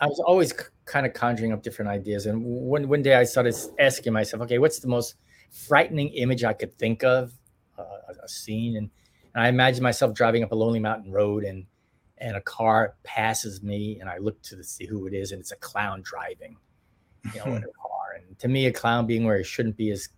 I 0.00 0.06
was 0.06 0.20
always 0.20 0.52
kind 0.84 1.06
of 1.06 1.14
conjuring 1.14 1.52
up 1.52 1.62
different 1.62 1.90
ideas, 1.90 2.26
and 2.26 2.44
one 2.44 2.86
one 2.88 3.02
day 3.02 3.14
I 3.14 3.24
started 3.24 3.56
asking 3.80 4.12
myself, 4.12 4.42
"Okay, 4.42 4.58
what's 4.58 4.78
the 4.78 4.88
most 4.88 5.16
frightening 5.52 6.08
image 6.08 6.42
I 6.42 6.52
could 6.52 6.76
think 6.78 7.04
of, 7.04 7.32
uh, 7.78 7.84
a 8.22 8.28
scene, 8.28 8.76
and, 8.76 8.90
and 9.34 9.44
I 9.44 9.48
imagine 9.48 9.82
myself 9.82 10.14
driving 10.14 10.42
up 10.42 10.52
a 10.52 10.56
lonely 10.56 10.80
mountain 10.80 11.12
road, 11.12 11.44
and 11.44 11.64
and 12.18 12.36
a 12.36 12.40
car 12.40 12.94
passes 13.02 13.62
me, 13.62 13.98
and 14.00 14.08
I 14.08 14.18
look 14.18 14.40
to 14.42 14.62
see 14.62 14.86
who 14.86 15.06
it 15.06 15.14
is, 15.14 15.32
and 15.32 15.40
it's 15.40 15.52
a 15.52 15.56
clown 15.56 16.02
driving, 16.04 16.56
you 17.34 17.40
know, 17.40 17.54
in 17.56 17.64
a 17.64 17.72
car. 17.72 18.16
And 18.16 18.38
to 18.38 18.48
me, 18.48 18.66
a 18.66 18.72
clown 18.72 19.06
being 19.06 19.24
where 19.24 19.38
he 19.38 19.44
shouldn't 19.44 19.76
be 19.76 19.90
is 19.90 20.08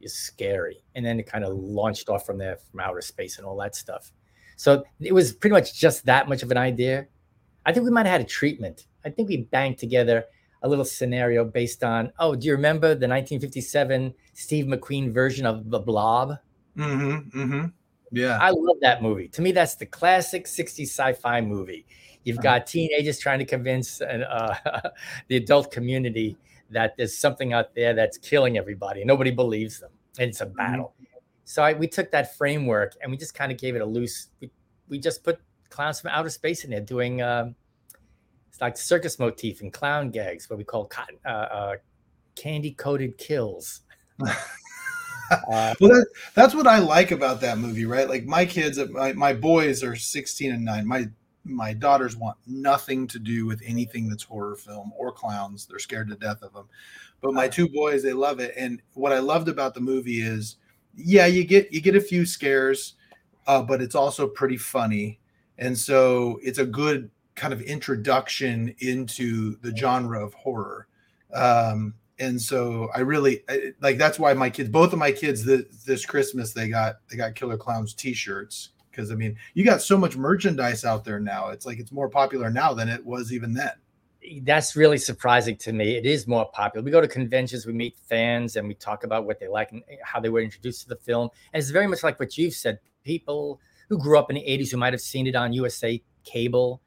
is 0.00 0.14
scary. 0.14 0.82
And 0.94 1.04
then 1.04 1.20
it 1.20 1.26
kind 1.26 1.44
of 1.44 1.56
launched 1.56 2.08
off 2.08 2.26
from 2.26 2.38
there, 2.38 2.56
from 2.56 2.80
outer 2.80 3.00
space 3.00 3.38
and 3.38 3.46
all 3.46 3.56
that 3.58 3.74
stuff. 3.74 4.10
So 4.56 4.84
it 5.00 5.12
was 5.12 5.32
pretty 5.32 5.52
much 5.52 5.74
just 5.74 6.04
that 6.06 6.28
much 6.28 6.42
of 6.42 6.50
an 6.50 6.56
idea. 6.56 7.06
I 7.64 7.72
think 7.72 7.84
we 7.84 7.90
might 7.90 8.06
have 8.06 8.12
had 8.12 8.20
a 8.20 8.24
treatment. 8.24 8.86
I 9.04 9.10
think 9.10 9.28
we 9.28 9.38
banged 9.38 9.78
together 9.78 10.24
a 10.62 10.68
little 10.68 10.84
scenario 10.84 11.44
based 11.44 11.82
on 11.84 12.12
oh 12.18 12.34
do 12.34 12.46
you 12.46 12.52
remember 12.52 12.88
the 12.88 13.08
1957 13.08 14.14
steve 14.32 14.66
mcqueen 14.66 15.12
version 15.12 15.46
of 15.46 15.70
the 15.70 15.78
blob 15.78 16.36
mm-hmm, 16.76 17.38
mm-hmm. 17.38 17.66
yeah 18.10 18.38
i 18.40 18.50
love 18.50 18.76
that 18.80 19.02
movie 19.02 19.28
to 19.28 19.42
me 19.42 19.52
that's 19.52 19.74
the 19.74 19.86
classic 19.86 20.46
60s 20.46 20.86
sci-fi 20.86 21.40
movie 21.40 21.86
you've 22.24 22.38
uh-huh. 22.38 22.58
got 22.58 22.66
teenagers 22.66 23.18
trying 23.18 23.38
to 23.38 23.44
convince 23.44 24.00
uh, 24.00 24.56
the 25.28 25.36
adult 25.36 25.70
community 25.70 26.36
that 26.70 26.96
there's 26.96 27.16
something 27.16 27.52
out 27.52 27.74
there 27.74 27.94
that's 27.94 28.16
killing 28.18 28.56
everybody 28.56 29.02
and 29.02 29.08
nobody 29.08 29.30
believes 29.30 29.80
them 29.80 29.90
and 30.18 30.30
it's 30.30 30.40
a 30.40 30.46
mm-hmm. 30.46 30.56
battle 30.56 30.94
mm-hmm. 30.96 31.18
so 31.44 31.62
I, 31.62 31.72
we 31.74 31.88
took 31.88 32.10
that 32.12 32.36
framework 32.36 32.94
and 33.02 33.10
we 33.10 33.16
just 33.16 33.34
kind 33.34 33.50
of 33.50 33.58
gave 33.58 33.74
it 33.74 33.82
a 33.82 33.86
loose 33.86 34.28
we, 34.40 34.50
we 34.88 34.98
just 34.98 35.24
put 35.24 35.38
clowns 35.70 36.00
from 36.00 36.10
outer 36.10 36.30
space 36.30 36.64
in 36.64 36.70
there 36.70 36.80
doing 36.80 37.22
um, 37.22 37.56
it's 38.52 38.60
like 38.60 38.76
circus 38.76 39.18
motif 39.18 39.62
and 39.62 39.72
clown 39.72 40.10
gags, 40.10 40.50
what 40.50 40.58
we 40.58 40.64
call 40.64 40.84
cotton, 40.84 41.16
uh, 41.24 41.28
uh, 41.28 41.76
candy 42.34 42.72
coated 42.72 43.16
kills. 43.16 43.80
uh, 44.20 44.34
well, 45.50 45.74
that, 45.80 46.06
that's 46.34 46.54
what 46.54 46.66
I 46.66 46.78
like 46.78 47.12
about 47.12 47.40
that 47.40 47.56
movie, 47.56 47.86
right? 47.86 48.06
Like 48.06 48.26
my 48.26 48.44
kids, 48.44 48.78
my, 48.90 49.14
my 49.14 49.32
boys 49.32 49.82
are 49.82 49.96
16 49.96 50.52
and 50.52 50.64
nine. 50.66 50.86
My 50.86 51.08
my 51.44 51.72
daughters 51.72 52.14
want 52.14 52.36
nothing 52.46 53.08
to 53.08 53.18
do 53.18 53.46
with 53.46 53.62
anything 53.66 54.08
that's 54.08 54.22
horror 54.22 54.54
film 54.54 54.92
or 54.96 55.10
clowns. 55.10 55.66
They're 55.66 55.80
scared 55.80 56.08
to 56.10 56.14
death 56.14 56.42
of 56.42 56.52
them. 56.52 56.68
But 57.20 57.32
my 57.32 57.48
two 57.48 57.68
boys, 57.68 58.02
they 58.02 58.12
love 58.12 58.38
it. 58.38 58.54
And 58.56 58.80
what 58.92 59.12
I 59.12 59.18
loved 59.18 59.48
about 59.48 59.74
the 59.74 59.80
movie 59.80 60.20
is, 60.20 60.56
yeah, 60.94 61.26
you 61.26 61.44
get 61.44 61.72
you 61.72 61.80
get 61.80 61.96
a 61.96 62.00
few 62.00 62.26
scares, 62.26 62.94
uh, 63.46 63.62
but 63.62 63.80
it's 63.80 63.94
also 63.94 64.28
pretty 64.28 64.58
funny. 64.58 65.20
And 65.56 65.76
so 65.76 66.38
it's 66.42 66.58
a 66.58 66.66
good 66.66 67.10
kind 67.34 67.52
of 67.52 67.60
introduction 67.62 68.74
into 68.78 69.56
the 69.60 69.74
genre 69.76 70.24
of 70.24 70.34
horror. 70.34 70.86
Um, 71.32 71.94
and 72.18 72.40
so 72.40 72.88
I 72.94 73.00
really 73.00 73.42
I, 73.48 73.72
like 73.80 73.98
that's 73.98 74.18
why 74.18 74.32
my 74.34 74.50
kids, 74.50 74.68
both 74.68 74.92
of 74.92 74.98
my 74.98 75.12
kids, 75.12 75.44
the, 75.44 75.66
this 75.86 76.06
Christmas 76.06 76.52
they 76.52 76.68
got 76.68 76.96
they 77.10 77.16
got 77.16 77.34
Killer 77.34 77.56
Klowns 77.56 77.94
T-shirts 77.96 78.70
because 78.90 79.10
I 79.10 79.14
mean 79.14 79.36
you 79.54 79.64
got 79.64 79.82
so 79.82 79.96
much 79.96 80.16
merchandise 80.16 80.84
out 80.84 81.04
there 81.04 81.20
now. 81.20 81.48
It's 81.48 81.66
like 81.66 81.78
it's 81.78 81.92
more 81.92 82.08
popular 82.08 82.50
now 82.50 82.74
than 82.74 82.88
it 82.88 83.04
was 83.04 83.32
even 83.32 83.54
then. 83.54 83.72
that's 84.42 84.76
really 84.76 84.98
surprising 84.98 85.56
to 85.56 85.72
me. 85.72 85.96
It 85.96 86.06
is 86.06 86.28
more 86.28 86.48
popular. 86.52 86.84
We 86.84 86.90
go 86.90 87.00
to 87.00 87.08
conventions, 87.08 87.66
we 87.66 87.72
meet 87.72 87.96
fans, 88.08 88.56
and 88.56 88.68
we 88.68 88.74
talk 88.74 89.04
about 89.04 89.24
what 89.24 89.40
they 89.40 89.48
like 89.48 89.72
and 89.72 89.82
how 90.04 90.20
they 90.20 90.28
were 90.28 90.40
introduced 90.40 90.82
to 90.82 90.88
the 90.88 90.96
film. 90.96 91.28
And 91.52 91.60
it's 91.60 91.70
very 91.70 91.86
much 91.86 92.02
like 92.02 92.20
what 92.20 92.36
you've 92.38 92.54
said. 92.54 92.78
People 93.04 93.58
who 93.88 93.98
grew 93.98 94.16
up 94.16 94.30
in 94.30 94.36
the 94.36 94.42
80s 94.42 94.70
who 94.70 94.76
might 94.76 94.92
have 94.92 95.00
seen 95.00 95.26
it 95.26 95.34
on 95.34 95.52
USA 95.52 96.00
cable 96.24 96.81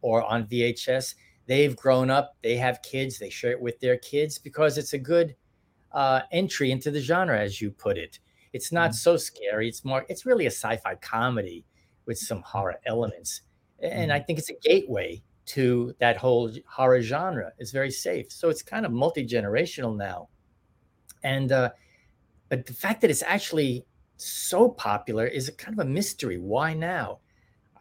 or 0.00 0.22
on 0.24 0.46
VHS, 0.46 1.14
they've 1.46 1.76
grown 1.76 2.10
up, 2.10 2.36
they 2.42 2.56
have 2.56 2.82
kids, 2.82 3.18
they 3.18 3.30
share 3.30 3.52
it 3.52 3.60
with 3.60 3.80
their 3.80 3.96
kids 3.98 4.38
because 4.38 4.78
it's 4.78 4.92
a 4.92 4.98
good 4.98 5.34
uh, 5.92 6.20
entry 6.32 6.70
into 6.70 6.90
the 6.90 7.00
genre, 7.00 7.38
as 7.38 7.60
you 7.60 7.70
put 7.70 7.98
it. 7.98 8.18
It's 8.52 8.72
not 8.72 8.90
mm-hmm. 8.90 8.96
so 8.96 9.16
scary. 9.16 9.68
It's 9.68 9.84
more, 9.84 10.04
it's 10.08 10.26
really 10.26 10.46
a 10.46 10.50
sci 10.50 10.76
fi 10.76 10.94
comedy 10.96 11.64
with 12.06 12.18
some 12.18 12.42
horror 12.42 12.76
elements. 12.86 13.42
And 13.80 14.10
mm-hmm. 14.10 14.12
I 14.12 14.20
think 14.20 14.38
it's 14.38 14.50
a 14.50 14.56
gateway 14.62 15.22
to 15.46 15.94
that 15.98 16.16
whole 16.16 16.50
horror 16.66 17.00
genre. 17.00 17.52
It's 17.58 17.70
very 17.70 17.90
safe. 17.90 18.30
So 18.30 18.48
it's 18.48 18.62
kind 18.62 18.84
of 18.84 18.92
multi 18.92 19.26
generational 19.26 19.96
now. 19.96 20.28
And, 21.22 21.52
uh, 21.52 21.70
but 22.48 22.66
the 22.66 22.72
fact 22.72 23.00
that 23.00 23.10
it's 23.10 23.22
actually 23.22 23.84
so 24.16 24.68
popular 24.68 25.26
is 25.26 25.48
a 25.48 25.52
kind 25.52 25.78
of 25.78 25.86
a 25.86 25.88
mystery. 25.88 26.38
Why 26.38 26.74
now? 26.74 27.20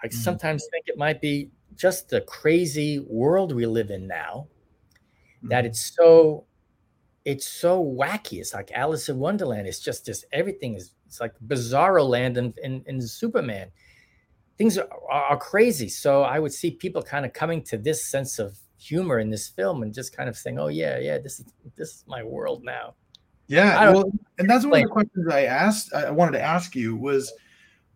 I 0.02 0.08
mm-hmm. 0.08 0.18
sometimes 0.18 0.68
think 0.72 0.86
it 0.88 0.98
might 0.98 1.22
be 1.22 1.50
just 1.78 2.10
the 2.10 2.22
crazy 2.22 3.00
world 3.00 3.56
we 3.56 3.66
live 3.66 3.90
in 3.92 4.08
now 4.08 4.48
mm-hmm. 5.38 5.50
that 5.50 5.66
it's 5.66 5.96
so 5.96 6.46
it's 7.26 7.48
so 7.48 7.84
wacky. 7.84 8.40
It's 8.40 8.54
like 8.54 8.72
Alice 8.74 9.10
in 9.10 9.20
Wonderland. 9.20 9.68
It's 9.68 9.80
just 9.80 10.06
just 10.06 10.26
everything 10.32 10.76
is 10.76 10.94
it's 11.06 11.20
like 11.20 11.34
bizarro 11.46 12.08
land 12.08 12.38
and 12.38 12.58
in, 12.64 12.84
in, 12.88 12.96
in, 12.96 13.02
Superman. 13.02 13.70
Things 14.58 14.78
are, 14.78 14.88
are 15.12 15.38
crazy. 15.38 15.90
So 15.90 16.24
I 16.24 16.40
would 16.40 16.54
see 16.54 16.72
people 16.72 17.02
kind 17.02 17.26
of 17.26 17.34
coming 17.34 17.62
to 17.64 17.78
this 17.78 18.06
sense 18.06 18.40
of 18.40 18.58
humor 18.78 19.20
in 19.20 19.30
this 19.30 19.50
film 19.50 19.84
and 19.84 19.94
just 19.94 20.16
kind 20.16 20.30
of 20.30 20.38
saying, 20.38 20.58
"Oh 20.58 20.68
yeah, 20.68 21.00
yeah, 21.00 21.18
this 21.18 21.40
is 21.40 21.46
this 21.76 21.90
is 21.90 22.04
my 22.08 22.24
world 22.24 22.64
now." 22.64 22.96
Yeah, 23.48 23.92
well, 23.92 24.12
and 24.40 24.50
that's 24.50 24.66
one 24.66 24.80
of 24.80 24.84
the 24.84 24.92
questions 24.92 25.28
I 25.32 25.44
asked. 25.44 25.94
I 25.94 26.12
wanted 26.12 26.34
to 26.34 26.42
ask 26.42 26.76
you 26.76 26.96
was 26.96 27.32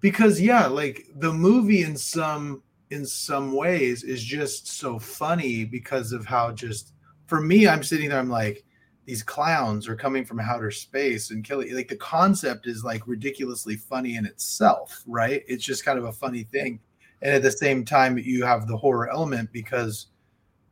because 0.02 0.39
yeah, 0.39 0.67
like 0.67 1.08
the 1.15 1.32
movie 1.32 1.84
in 1.84 1.98
some 1.98 2.63
in 2.91 3.06
some 3.06 3.54
ways 3.54 4.04
is 4.04 4.23
just 4.23 4.67
so 4.67 4.99
funny 4.99 5.65
because 5.65 6.12
of 6.12 6.25
how 6.25 6.51
just 6.51 6.93
for 7.25 7.41
me, 7.41 7.67
I'm 7.67 7.82
sitting 7.82 8.10
there, 8.10 8.19
I'm 8.19 8.30
like, 8.30 8.65
these 9.06 9.23
clowns 9.23 9.88
are 9.88 9.95
coming 9.95 10.23
from 10.23 10.39
outer 10.39 10.69
space 10.69 11.32
and 11.32 11.43
killing 11.43 11.73
like 11.75 11.88
the 11.88 11.95
concept 11.95 12.67
is 12.67 12.84
like 12.84 13.08
ridiculously 13.08 13.75
funny 13.75 14.15
in 14.15 14.25
itself 14.25 15.04
right 15.08 15.43
it's 15.47 15.65
just 15.65 15.84
kind 15.84 15.97
of 15.97 16.06
a 16.06 16.12
funny 16.12 16.43
thing 16.43 16.80
and 17.21 17.34
at 17.34 17.41
the 17.41 17.51
same 17.51 17.84
time 17.84 18.17
you 18.17 18.45
have 18.45 18.67
the 18.67 18.77
horror 18.77 19.10
element 19.10 19.51
because 19.51 20.08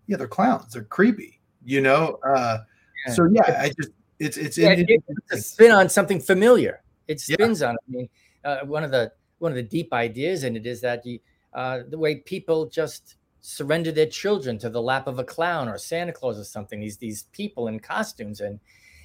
yeah 0.08 0.15
they're 0.15 0.27
clowns 0.27 0.71
they're 0.73 0.84
creepy 0.84 1.41
you 1.65 1.82
know 1.82 2.19
uh 2.23 2.60
yeah. 3.05 3.13
so 3.13 3.27
yeah 3.32 3.62
i 3.62 3.71
just 3.77 3.89
it's 4.19 4.38
it's, 4.38 4.58
yeah, 4.58 4.71
it, 4.71 4.88
it's 4.89 5.32
a 5.32 5.38
spin 5.38 5.71
on 5.71 5.89
something 5.89 6.19
familiar 6.19 6.82
it 7.08 7.19
spins 7.19 7.62
yeah. 7.62 7.69
on 7.69 7.73
it. 7.73 7.79
i 7.88 7.91
mean 7.91 8.10
uh, 8.45 8.60
one 8.60 8.84
of 8.84 8.91
the 8.91 9.12
one 9.39 9.51
of 9.51 9.55
the 9.55 9.63
deep 9.63 9.91
ideas 9.91 10.43
in 10.43 10.55
it 10.55 10.65
is 10.67 10.79
that 10.82 11.05
you 11.05 11.19
uh 11.53 11.79
the 11.89 11.97
way 11.97 12.15
people 12.15 12.67
just 12.67 13.15
surrender 13.41 13.91
their 13.91 14.05
children 14.05 14.57
to 14.59 14.69
the 14.69 14.81
lap 14.81 15.07
of 15.07 15.19
a 15.19 15.23
clown 15.23 15.67
or 15.67 15.77
Santa 15.77 16.12
Claus 16.12 16.39
or 16.39 16.43
something. 16.43 16.79
These 16.79 16.97
these 16.97 17.23
people 17.31 17.67
in 17.67 17.79
costumes 17.79 18.41
and 18.41 18.59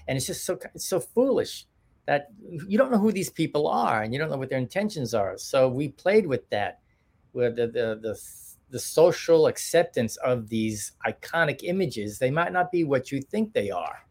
and 0.08 0.16
it's 0.16 0.26
just 0.26 0.44
so 0.44 0.58
it's 0.74 0.86
so 0.86 1.00
foolish 1.00 1.66
that 2.06 2.28
you 2.68 2.76
don't 2.76 2.90
know 2.90 2.98
who 2.98 3.12
these 3.12 3.30
people 3.30 3.66
are 3.66 4.02
and 4.02 4.12
you 4.12 4.18
don't 4.18 4.30
know 4.30 4.36
what 4.36 4.50
their 4.50 4.58
intentions 4.58 5.14
are. 5.14 5.38
So 5.38 5.68
we 5.68 5.88
played 5.88 6.26
with 6.26 6.48
that, 6.50 6.80
with 7.32 7.56
the 7.56 7.66
the 7.66 7.98
the, 8.02 8.20
the 8.70 8.78
social 8.78 9.46
acceptance 9.46 10.16
of 10.18 10.48
these 10.48 10.92
iconic 11.06 11.60
images. 11.62 12.18
They 12.18 12.30
might 12.30 12.52
not 12.52 12.70
be 12.70 12.84
what 12.84 13.10
you 13.10 13.22
think 13.22 13.52
they 13.52 13.70
are, 13.70 14.04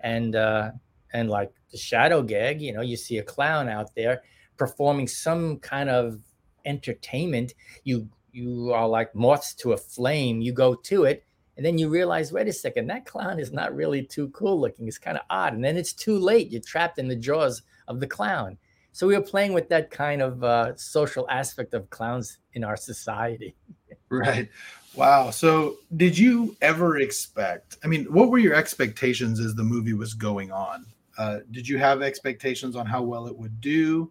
and 0.00 0.36
uh, 0.36 0.70
and 1.12 1.28
like 1.28 1.52
the 1.72 1.78
shadow 1.78 2.22
gag, 2.22 2.60
you 2.60 2.72
know, 2.72 2.82
you 2.82 2.96
see 2.96 3.18
a 3.18 3.22
clown 3.22 3.68
out 3.68 3.94
there 3.94 4.22
performing 4.56 5.08
some 5.08 5.58
kind 5.58 5.88
of 5.88 6.20
entertainment. 6.64 7.54
You 7.84 8.08
you 8.32 8.72
are 8.72 8.88
like 8.88 9.14
moths 9.14 9.54
to 9.54 9.72
a 9.72 9.76
flame. 9.76 10.40
You 10.40 10.52
go 10.52 10.74
to 10.74 11.04
it, 11.04 11.24
and 11.56 11.66
then 11.66 11.78
you 11.78 11.88
realize, 11.88 12.32
wait 12.32 12.48
a 12.48 12.52
second, 12.52 12.86
that 12.86 13.04
clown 13.04 13.38
is 13.38 13.52
not 13.52 13.74
really 13.74 14.02
too 14.02 14.28
cool 14.30 14.60
looking. 14.60 14.88
It's 14.88 14.98
kind 14.98 15.18
of 15.18 15.24
odd. 15.28 15.52
And 15.52 15.64
then 15.64 15.76
it's 15.76 15.92
too 15.92 16.18
late. 16.18 16.50
You're 16.50 16.62
trapped 16.62 16.98
in 16.98 17.08
the 17.08 17.16
jaws 17.16 17.62
of 17.86 18.00
the 18.00 18.06
clown. 18.06 18.56
So 18.92 19.06
we 19.06 19.14
were 19.14 19.22
playing 19.22 19.52
with 19.52 19.68
that 19.68 19.90
kind 19.90 20.22
of 20.22 20.42
uh, 20.42 20.74
social 20.76 21.28
aspect 21.28 21.74
of 21.74 21.90
clowns 21.90 22.38
in 22.54 22.64
our 22.64 22.76
society. 22.76 23.54
right. 24.08 24.48
Wow. 24.94 25.30
So 25.30 25.76
did 25.96 26.16
you 26.16 26.56
ever 26.62 26.98
expect? 26.98 27.76
I 27.84 27.88
mean, 27.88 28.06
what 28.06 28.30
were 28.30 28.38
your 28.38 28.54
expectations 28.54 29.38
as 29.38 29.54
the 29.54 29.62
movie 29.62 29.92
was 29.92 30.14
going 30.14 30.50
on? 30.50 30.86
Uh, 31.18 31.40
did 31.50 31.68
you 31.68 31.78
have 31.78 32.02
expectations 32.02 32.74
on 32.74 32.86
how 32.86 33.02
well 33.02 33.26
it 33.26 33.36
would 33.36 33.60
do? 33.60 34.10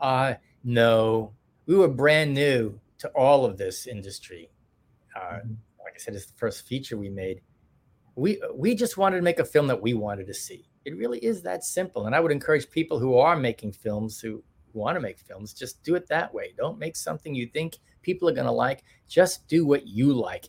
Uh, 0.00 0.34
no, 0.62 1.32
we 1.66 1.76
were 1.76 1.88
brand 1.88 2.34
new 2.34 2.80
to 2.98 3.08
all 3.08 3.44
of 3.44 3.56
this 3.56 3.86
industry. 3.86 4.50
Uh, 5.16 5.20
mm-hmm. 5.20 5.54
Like 5.82 5.94
I 5.94 5.98
said, 5.98 6.14
it's 6.14 6.26
the 6.26 6.36
first 6.36 6.66
feature 6.66 6.96
we 6.96 7.10
made. 7.10 7.40
We 8.16 8.40
we 8.54 8.74
just 8.74 8.96
wanted 8.96 9.16
to 9.16 9.22
make 9.22 9.38
a 9.38 9.44
film 9.44 9.66
that 9.68 9.82
we 9.82 9.94
wanted 9.94 10.26
to 10.28 10.34
see. 10.34 10.68
It 10.84 10.96
really 10.96 11.18
is 11.18 11.42
that 11.42 11.64
simple. 11.64 12.06
And 12.06 12.14
I 12.14 12.20
would 12.20 12.32
encourage 12.32 12.70
people 12.70 12.98
who 12.98 13.16
are 13.16 13.36
making 13.36 13.72
films 13.72 14.20
who 14.20 14.42
want 14.74 14.96
to 14.96 15.00
make 15.00 15.18
films, 15.18 15.54
just 15.54 15.82
do 15.82 15.94
it 15.94 16.08
that 16.08 16.34
way. 16.34 16.52
Don't 16.56 16.78
make 16.78 16.96
something 16.96 17.34
you 17.34 17.46
think 17.46 17.78
people 18.02 18.28
are 18.28 18.34
going 18.34 18.46
to 18.46 18.52
like. 18.52 18.84
Just 19.08 19.46
do 19.48 19.64
what 19.64 19.86
you 19.86 20.12
like. 20.12 20.48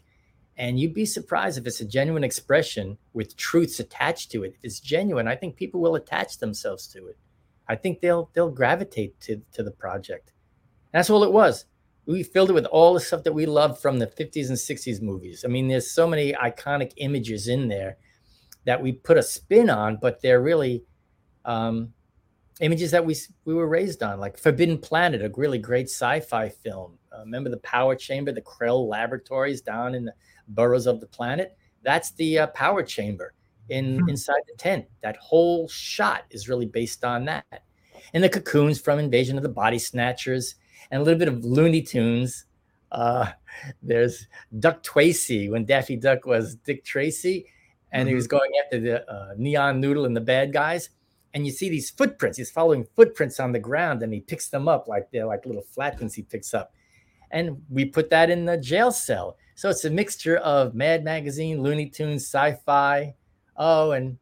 And 0.57 0.79
you'd 0.79 0.93
be 0.93 1.05
surprised 1.05 1.57
if 1.57 1.67
it's 1.67 1.81
a 1.81 1.85
genuine 1.85 2.23
expression 2.23 2.97
with 3.13 3.35
truths 3.35 3.79
attached 3.79 4.31
to 4.31 4.43
it. 4.43 4.53
If 4.55 4.63
it's 4.63 4.79
genuine, 4.79 5.27
I 5.27 5.35
think 5.35 5.55
people 5.55 5.81
will 5.81 5.95
attach 5.95 6.37
themselves 6.37 6.87
to 6.87 7.07
it. 7.07 7.17
I 7.67 7.75
think 7.75 8.01
they'll 8.01 8.29
they'll 8.33 8.51
gravitate 8.51 9.19
to 9.21 9.41
to 9.53 9.63
the 9.63 9.71
project. 9.71 10.31
That's 10.91 11.09
all 11.09 11.23
it 11.23 11.31
was. 11.31 11.65
We 12.05 12.23
filled 12.23 12.51
it 12.51 12.53
with 12.53 12.65
all 12.65 12.93
the 12.93 12.99
stuff 12.99 13.23
that 13.23 13.33
we 13.33 13.45
loved 13.45 13.81
from 13.81 13.97
the 13.97 14.05
50s 14.05 14.49
and 14.49 14.57
60s 14.57 15.01
movies. 15.01 15.43
I 15.43 15.47
mean, 15.47 15.67
there's 15.67 15.89
so 15.89 16.07
many 16.07 16.33
iconic 16.33 16.93
images 16.97 17.47
in 17.47 17.67
there 17.67 17.97
that 18.65 18.81
we 18.81 18.91
put 18.91 19.17
a 19.17 19.23
spin 19.23 19.71
on, 19.71 19.97
but 19.99 20.21
they're 20.21 20.41
really 20.41 20.83
um, 21.45 21.91
images 22.61 22.91
that 22.91 23.05
we 23.05 23.15
we 23.45 23.53
were 23.53 23.67
raised 23.67 24.03
on, 24.03 24.19
like 24.19 24.37
Forbidden 24.37 24.77
Planet, 24.77 25.21
a 25.21 25.31
really 25.35 25.57
great 25.57 25.87
sci-fi 25.89 26.49
film. 26.49 26.97
Uh, 27.11 27.21
remember 27.21 27.49
the 27.49 27.57
power 27.57 27.95
chamber, 27.95 28.31
the 28.31 28.41
Krell 28.41 28.87
laboratories 28.87 29.61
down 29.61 29.95
in 29.95 30.05
the 30.05 30.13
burrows 30.49 30.85
of 30.85 30.99
the 30.99 31.07
planet? 31.07 31.57
That's 31.83 32.11
the 32.11 32.39
uh, 32.39 32.47
power 32.47 32.83
chamber 32.83 33.33
in 33.69 33.99
hmm. 33.99 34.09
inside 34.09 34.41
the 34.47 34.57
tent. 34.57 34.85
That 35.01 35.17
whole 35.17 35.67
shot 35.67 36.25
is 36.29 36.49
really 36.49 36.65
based 36.65 37.03
on 37.03 37.25
that. 37.25 37.63
And 38.13 38.23
the 38.23 38.29
cocoons 38.29 38.79
from 38.79 38.99
Invasion 38.99 39.37
of 39.37 39.43
the 39.43 39.49
Body 39.49 39.79
Snatchers 39.79 40.55
and 40.91 41.01
a 41.01 41.03
little 41.03 41.19
bit 41.19 41.27
of 41.27 41.43
Looney 41.43 41.81
Tunes. 41.81 42.45
Uh, 42.91 43.27
there's 43.81 44.27
Duck 44.59 44.83
Tracy 44.83 45.49
when 45.49 45.65
Daffy 45.65 45.95
Duck 45.95 46.25
was 46.25 46.55
Dick 46.55 46.83
Tracy, 46.83 47.47
and 47.91 48.01
mm-hmm. 48.01 48.09
he 48.09 48.15
was 48.15 48.27
going 48.27 48.51
after 48.63 48.79
the 48.79 49.09
uh, 49.11 49.33
Neon 49.37 49.79
Noodle 49.79 50.05
and 50.05 50.15
the 50.15 50.21
bad 50.21 50.53
guys. 50.53 50.89
And 51.33 51.45
you 51.45 51.51
see 51.51 51.67
these 51.67 51.89
footprints. 51.89 52.37
He's 52.37 52.49
following 52.49 52.87
footprints 52.95 53.41
on 53.41 53.51
the 53.51 53.59
ground, 53.59 54.03
and 54.03 54.13
he 54.13 54.21
picks 54.21 54.47
them 54.47 54.69
up 54.69 54.87
like 54.87 55.11
they're 55.11 55.25
like 55.25 55.45
little 55.45 55.63
flat 55.63 55.99
things 55.99 56.13
he 56.13 56.21
picks 56.21 56.53
up. 56.53 56.73
And 57.31 57.61
we 57.69 57.83
put 57.83 58.09
that 58.11 58.29
in 58.29 58.45
the 58.45 58.57
jail 58.57 58.91
cell. 58.91 59.35
So 59.55 59.69
it's 59.69 59.83
a 59.83 59.89
mixture 59.89 60.37
of 60.37 60.75
Mad 60.75 61.03
Magazine, 61.03 61.61
Looney 61.61 61.89
Tunes, 61.89 62.23
sci-fi, 62.23 63.13
oh, 63.57 63.91
and 63.91 64.17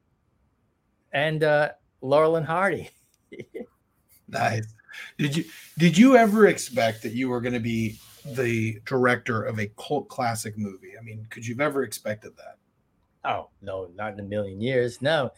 and 1.12 1.44
uh, 1.44 1.70
Laurel 2.02 2.36
and 2.36 2.46
Hardy. 2.46 2.90
nice. 4.28 4.74
Did 5.18 5.38
you 5.38 5.46
did 5.78 5.98
you 5.98 6.18
ever 6.18 6.48
expect 6.48 7.04
that 7.04 7.14
you 7.14 7.30
were 7.30 7.42
going 7.42 7.54
to 7.54 7.60
be 7.60 7.98
the 8.26 8.80
director 8.86 9.44
of 9.44 9.60
a 9.60 9.68
cult 9.78 10.08
classic 10.08 10.58
movie? 10.58 10.92
I 11.00 11.04
mean, 11.04 11.26
could 11.30 11.46
you've 11.46 11.62
ever 11.62 11.84
expected 11.84 12.34
that? 12.38 12.58
Oh 13.26 13.50
no, 13.62 13.90
not 13.96 14.14
in 14.14 14.20
a 14.20 14.24
million 14.24 14.62
years. 14.62 15.02
No, 15.02 15.32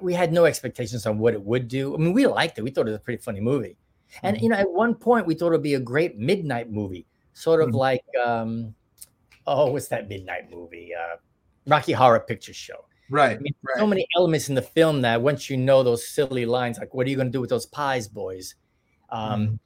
we 0.00 0.14
had 0.14 0.32
no 0.32 0.44
expectations 0.44 1.06
on 1.06 1.18
what 1.18 1.34
it 1.34 1.42
would 1.42 1.68
do. 1.68 1.94
I 1.94 1.98
mean, 1.98 2.12
we 2.12 2.26
liked 2.26 2.58
it. 2.58 2.62
We 2.62 2.70
thought 2.70 2.82
it 2.82 2.90
was 2.90 2.96
a 2.96 3.00
pretty 3.00 3.22
funny 3.22 3.40
movie, 3.40 3.76
and 4.22 4.36
mm-hmm. 4.36 4.44
you 4.44 4.50
know, 4.50 4.56
at 4.56 4.70
one 4.70 4.94
point 4.94 5.26
we 5.26 5.34
thought 5.34 5.48
it'd 5.48 5.62
be 5.62 5.74
a 5.74 5.80
great 5.80 6.18
midnight 6.18 6.70
movie, 6.70 7.06
sort 7.32 7.60
of 7.60 7.68
mm-hmm. 7.68 7.78
like, 7.78 8.04
um, 8.24 8.74
oh, 9.46 9.72
what's 9.72 9.88
that 9.88 10.08
midnight 10.08 10.50
movie? 10.50 10.92
Uh, 10.94 11.16
Rocky 11.66 11.92
Horror 11.92 12.20
Picture 12.20 12.54
Show. 12.54 12.84
Right. 13.10 13.36
I 13.36 13.40
mean, 13.40 13.54
right. 13.62 13.78
so 13.78 13.86
many 13.86 14.06
elements 14.16 14.48
in 14.48 14.54
the 14.54 14.62
film 14.62 15.02
that 15.02 15.20
once 15.20 15.50
you 15.50 15.56
know 15.56 15.82
those 15.82 16.06
silly 16.06 16.46
lines, 16.46 16.78
like 16.78 16.94
what 16.94 17.06
are 17.06 17.10
you 17.10 17.16
going 17.16 17.28
to 17.28 17.32
do 17.32 17.40
with 17.40 17.50
those 17.50 17.66
pies, 17.66 18.08
boys? 18.08 18.54
Um, 19.10 19.46
mm. 19.46 19.58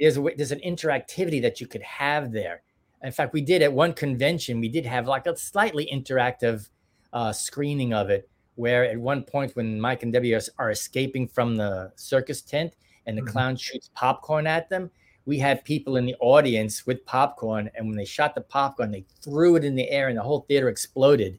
There's 0.00 0.18
a, 0.18 0.22
there's 0.36 0.52
an 0.52 0.60
interactivity 0.60 1.40
that 1.42 1.60
you 1.60 1.66
could 1.66 1.82
have 1.82 2.32
there. 2.32 2.62
In 3.02 3.12
fact, 3.12 3.32
we 3.32 3.40
did 3.40 3.62
at 3.62 3.72
one 3.72 3.92
convention, 3.92 4.60
we 4.60 4.68
did 4.68 4.86
have 4.86 5.06
like 5.06 5.26
a 5.26 5.36
slightly 5.36 5.88
interactive 5.92 6.68
uh, 7.12 7.32
screening 7.32 7.92
of 7.92 8.10
it, 8.10 8.28
where 8.54 8.84
at 8.84 8.98
one 8.98 9.22
point 9.22 9.54
when 9.56 9.80
Mike 9.80 10.02
and 10.02 10.12
Debbie 10.12 10.34
are, 10.34 10.40
are 10.58 10.70
escaping 10.70 11.28
from 11.28 11.56
the 11.56 11.92
circus 11.96 12.42
tent 12.42 12.76
and 13.06 13.16
the 13.16 13.22
mm-hmm. 13.22 13.30
clown 13.30 13.56
shoots 13.56 13.90
popcorn 13.94 14.46
at 14.46 14.68
them, 14.68 14.90
we 15.24 15.38
had 15.38 15.64
people 15.64 15.96
in 15.96 16.06
the 16.06 16.16
audience 16.20 16.86
with 16.86 17.04
popcorn, 17.06 17.70
and 17.74 17.86
when 17.86 17.96
they 17.96 18.04
shot 18.04 18.34
the 18.34 18.40
popcorn, 18.40 18.90
they 18.90 19.04
threw 19.20 19.56
it 19.56 19.64
in 19.64 19.74
the 19.74 19.88
air, 19.90 20.08
and 20.08 20.18
the 20.18 20.22
whole 20.22 20.44
theater 20.48 20.68
exploded 20.68 21.38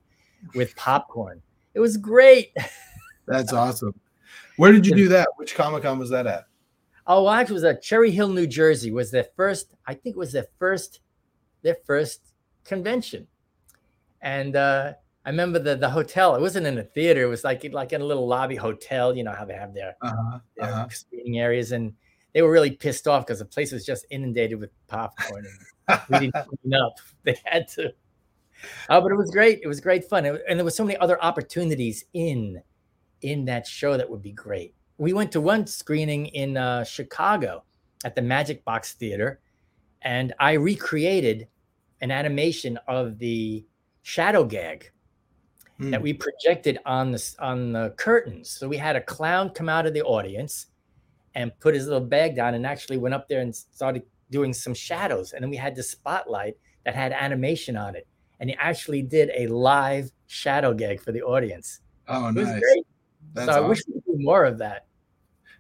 with 0.56 0.76
popcorn. 0.76 1.42
It 1.74 1.80
was 1.80 1.98
great. 1.98 2.56
That's 3.28 3.54
awesome. 3.54 3.94
Where 4.58 4.72
did 4.72 4.86
you 4.86 4.96
do 4.96 5.08
that? 5.10 5.28
Which 5.38 5.56
Comic 5.56 5.84
Con 5.84 6.00
was 6.00 6.10
that 6.12 6.28
at? 6.28 6.46
Oh, 7.08 7.24
well, 7.24 7.34
actually, 7.34 7.56
it 7.56 7.56
was 7.56 7.64
at 7.66 7.82
Cherry 7.82 8.12
Hill, 8.12 8.30
New 8.30 8.48
Jersey. 8.48 8.92
Was 8.92 9.12
their 9.12 9.28
first? 9.36 9.74
I 9.86 9.94
think 9.94 10.16
it 10.16 10.20
was 10.20 10.32
their 10.32 10.48
first, 10.60 11.02
their 11.62 11.78
first 11.86 12.22
convention, 12.64 13.28
and 14.22 14.56
uh, 14.56 14.94
I 15.26 15.30
remember 15.30 15.60
the 15.60 15.76
the 15.76 15.90
hotel. 15.90 16.36
It 16.36 16.42
wasn't 16.42 16.68
in 16.68 16.78
a 16.78 16.84
theater. 16.84 17.24
It 17.24 17.28
was 17.28 17.44
like 17.44 17.68
like 17.74 17.92
in 17.92 18.02
a 18.02 18.06
little 18.06 18.28
lobby 18.28 18.56
hotel. 18.56 19.16
You 19.16 19.24
know 19.24 19.34
how 19.34 19.44
they 19.44 19.56
have 19.56 19.74
their, 19.74 19.96
uh-huh, 20.02 20.40
their 20.56 20.70
uh-huh. 20.70 20.88
screening 20.90 21.40
areas, 21.40 21.74
and 21.74 21.94
they 22.34 22.42
were 22.42 22.52
really 22.52 22.72
pissed 22.72 23.08
off 23.08 23.26
because 23.26 23.40
the 23.40 23.46
place 23.46 23.72
was 23.72 23.86
just 23.86 24.06
inundated 24.10 24.60
with 24.60 24.72
popcorn. 24.88 25.46
And 25.88 26.00
we 26.10 26.20
didn't 26.20 26.34
clean 26.62 26.74
up. 26.74 26.94
They 27.24 27.40
had 27.46 27.68
to. 27.70 27.94
Oh, 28.90 29.02
but 29.02 29.12
it 29.12 29.16
was 29.16 29.32
great. 29.32 29.62
It 29.64 29.68
was 29.68 29.80
great 29.80 30.06
fun, 30.06 30.26
it, 30.26 30.44
and 30.48 30.60
there 30.60 30.66
were 30.66 30.72
so 30.72 30.84
many 30.84 30.98
other 30.98 31.22
opportunities 31.24 32.06
in 32.14 32.62
in 33.22 33.46
that 33.46 33.66
show 33.66 33.96
that 33.96 34.10
would 34.10 34.22
be 34.22 34.32
great. 34.32 34.74
We 34.98 35.14
went 35.14 35.32
to 35.34 35.42
one 35.42 35.66
screening 35.68 36.28
in 36.28 36.58
uh, 36.58 36.84
Chicago 36.84 37.64
at 38.04 38.16
the 38.16 38.22
Music 38.22 38.64
Box 38.66 38.94
Theater, 38.94 39.40
and 40.02 40.34
I 40.40 40.54
recreated 40.54 41.48
an 42.02 42.12
animation 42.12 42.78
of 42.88 43.18
the 43.20 43.66
shadow 44.02 44.44
gag 44.44 44.92
mm. 45.80 45.92
that 45.92 46.02
we 46.02 46.14
projected 46.14 46.78
on 46.86 47.12
the 47.12 47.36
on 47.40 47.72
the 47.72 47.92
curtains. 47.92 48.50
So 48.50 48.68
we 48.68 48.78
had 48.78 48.96
a 48.98 49.02
clown 49.02 49.50
come 49.50 49.70
out 49.70 49.86
of 49.86 49.94
the 49.94 50.04
audience 50.04 50.68
and 51.36 51.58
put 51.60 51.74
his 51.74 51.86
little 51.86 52.06
bag 52.06 52.36
down 52.36 52.54
and 52.54 52.66
actually 52.66 52.98
went 52.98 53.16
up 53.16 53.28
there 53.28 53.42
and 53.42 53.56
started 53.56 54.04
doing 54.30 54.54
some 54.54 54.74
shadows. 54.74 55.34
And 55.34 55.44
then 55.44 55.50
we 55.50 55.58
had 55.58 55.76
the 55.76 55.84
spotlight 55.84 56.58
that 56.86 56.96
had 56.96 57.12
animation 57.12 57.78
on 57.78 57.96
it. 57.96 58.08
And 58.40 58.50
he 58.50 58.56
actually 58.58 59.02
did 59.02 59.32
a 59.36 59.48
live 59.48 60.12
shadow 60.28 60.74
gag 60.74 61.00
for 61.00 61.12
the 61.12 61.22
audience. 61.22 61.80
Oh, 62.08 62.30
nice. 62.32 62.62
That's 63.34 63.48
so 63.48 63.52
awesome. 63.52 63.66
I 63.66 63.68
wish 63.68 63.82
we 63.88 63.94
could 63.94 64.06
do 64.06 64.16
more 64.18 64.46
of 64.46 64.58
that. 64.60 64.86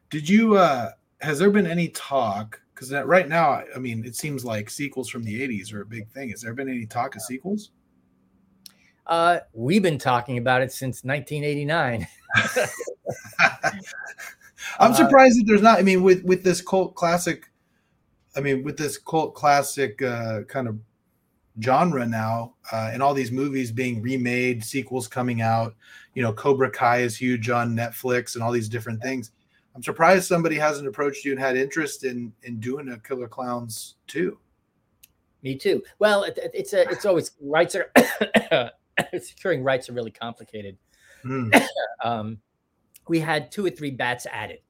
Did 0.09 0.27
you 0.27 0.57
uh 0.57 0.91
has 1.21 1.39
there 1.39 1.49
been 1.49 1.67
any 1.67 1.87
talk? 1.89 2.59
Because 2.73 2.91
right 2.91 3.29
now, 3.29 3.63
I 3.73 3.79
mean, 3.79 4.03
it 4.03 4.15
seems 4.15 4.43
like 4.43 4.69
sequels 4.69 5.09
from 5.09 5.23
the 5.23 5.47
80s 5.47 5.73
are 5.73 5.81
a 5.81 5.85
big 5.85 6.09
thing. 6.09 6.29
Has 6.31 6.41
there 6.41 6.53
been 6.53 6.67
any 6.67 6.85
talk 6.85 7.15
of 7.15 7.21
sequels? 7.21 7.71
Uh, 9.05 9.39
we've 9.53 9.83
been 9.83 9.99
talking 9.99 10.37
about 10.37 10.61
it 10.61 10.71
since 10.71 11.03
1989. 11.03 12.07
I'm 14.79 14.91
uh, 14.91 14.95
surprised 14.95 15.39
that 15.39 15.45
there's 15.45 15.61
not. 15.61 15.79
I 15.79 15.81
mean, 15.81 16.03
with 16.03 16.23
with 16.23 16.43
this 16.43 16.61
cult 16.61 16.95
classic, 16.95 17.49
I 18.35 18.41
mean, 18.41 18.63
with 18.63 18.77
this 18.77 18.97
cult 18.97 19.35
classic 19.35 20.01
uh, 20.01 20.43
kind 20.43 20.67
of 20.67 20.79
genre 21.61 22.05
now, 22.05 22.55
uh, 22.71 22.89
and 22.93 23.03
all 23.03 23.13
these 23.13 23.31
movies 23.31 23.71
being 23.71 24.01
remade, 24.01 24.63
sequels 24.63 25.07
coming 25.07 25.41
out. 25.41 25.75
You 26.13 26.23
know, 26.23 26.33
Cobra 26.33 26.69
Kai 26.69 26.99
is 26.99 27.15
huge 27.15 27.49
on 27.49 27.75
Netflix, 27.75 28.35
and 28.35 28.43
all 28.43 28.51
these 28.51 28.69
different 28.69 29.01
things. 29.01 29.31
I'm 29.75 29.83
surprised 29.83 30.25
somebody 30.25 30.57
hasn't 30.57 30.87
approached 30.87 31.25
you 31.25 31.31
and 31.31 31.39
had 31.39 31.57
interest 31.57 32.03
in 32.03 32.33
in 32.43 32.59
doing 32.59 32.89
a 32.89 32.99
Killer 32.99 33.27
Klowns 33.27 33.95
too. 34.07 34.37
Me 35.41 35.55
too. 35.55 35.83
Well, 35.99 36.23
it, 36.23 36.39
it's 36.53 36.73
a 36.73 36.89
it's 36.89 37.05
always 37.05 37.31
rights 37.41 37.75
are 37.75 37.91
securing 39.19 39.63
rights 39.63 39.89
are 39.89 39.93
really 39.93 40.11
complicated. 40.11 40.77
Mm. 41.25 41.65
um, 42.03 42.39
we 43.07 43.19
had 43.19 43.51
two 43.51 43.65
or 43.65 43.69
three 43.69 43.91
bats 43.91 44.25
at 44.31 44.51
it 44.51 44.63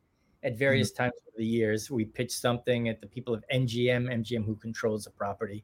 at 0.44 0.58
various 0.58 0.92
mm-hmm. 0.92 1.04
times 1.04 1.14
over 1.28 1.38
the 1.38 1.46
years. 1.46 1.90
We 1.90 2.06
pitched 2.06 2.40
something 2.40 2.90
at 2.90 3.02
the 3.02 3.08
people 3.08 3.34
of 3.34 3.44
MGM, 3.54 4.12
MGM 4.12 4.46
who 4.46 4.56
controls 4.56 5.06
the 5.06 5.12
property, 5.12 5.64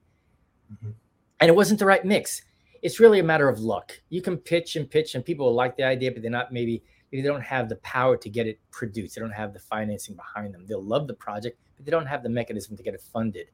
mm-hmm. 0.71 0.91
and 1.39 1.49
it 1.49 1.55
wasn't 1.55 1.79
the 1.79 1.85
right 1.85 2.03
mix. 2.03 2.41
It's 2.81 2.99
really 2.99 3.19
a 3.19 3.23
matter 3.23 3.49
of 3.49 3.59
luck. 3.59 3.99
You 4.09 4.21
can 4.21 4.37
pitch 4.37 4.75
and 4.75 4.89
pitch, 4.89 5.15
and 5.15 5.25
people 5.25 5.47
will 5.47 5.55
like 5.55 5.75
the 5.75 5.83
idea, 5.83 6.11
but 6.11 6.21
they're 6.21 6.31
not 6.31 6.53
maybe 6.53 6.83
maybe 7.11 7.21
they 7.21 7.27
don't 7.27 7.41
have 7.41 7.69
the 7.69 7.75
power 7.77 8.15
to 8.17 8.29
get 8.29 8.47
it 8.47 8.59
produced. 8.71 9.15
They 9.15 9.21
don't 9.21 9.31
have 9.31 9.53
the 9.53 9.59
financing 9.59 10.15
behind 10.15 10.53
them. 10.53 10.65
They'll 10.67 10.83
love 10.83 11.07
the 11.07 11.13
project, 11.13 11.59
but 11.75 11.85
they 11.85 11.91
don't 11.91 12.05
have 12.05 12.23
the 12.23 12.29
mechanism 12.29 12.77
to 12.77 12.83
get 12.83 12.93
it 12.93 13.01
funded, 13.01 13.47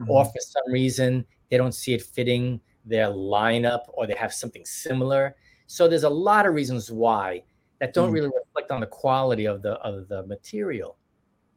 mm-hmm. 0.00 0.10
or 0.10 0.24
for 0.24 0.40
some 0.40 0.72
reason 0.72 1.24
they 1.50 1.56
don't 1.56 1.74
see 1.74 1.94
it 1.94 2.02
fitting 2.02 2.60
their 2.84 3.06
lineup, 3.08 3.82
or 3.88 4.06
they 4.06 4.14
have 4.14 4.32
something 4.32 4.64
similar. 4.64 5.36
So 5.66 5.88
there's 5.88 6.04
a 6.04 6.10
lot 6.10 6.46
of 6.46 6.54
reasons 6.54 6.90
why 6.90 7.42
that 7.80 7.92
don't 7.92 8.10
mm. 8.10 8.14
really 8.14 8.30
reflect 8.34 8.70
on 8.70 8.80
the 8.80 8.86
quality 8.86 9.46
of 9.46 9.62
the 9.62 9.72
of 9.80 10.08
the 10.08 10.24
material. 10.26 10.96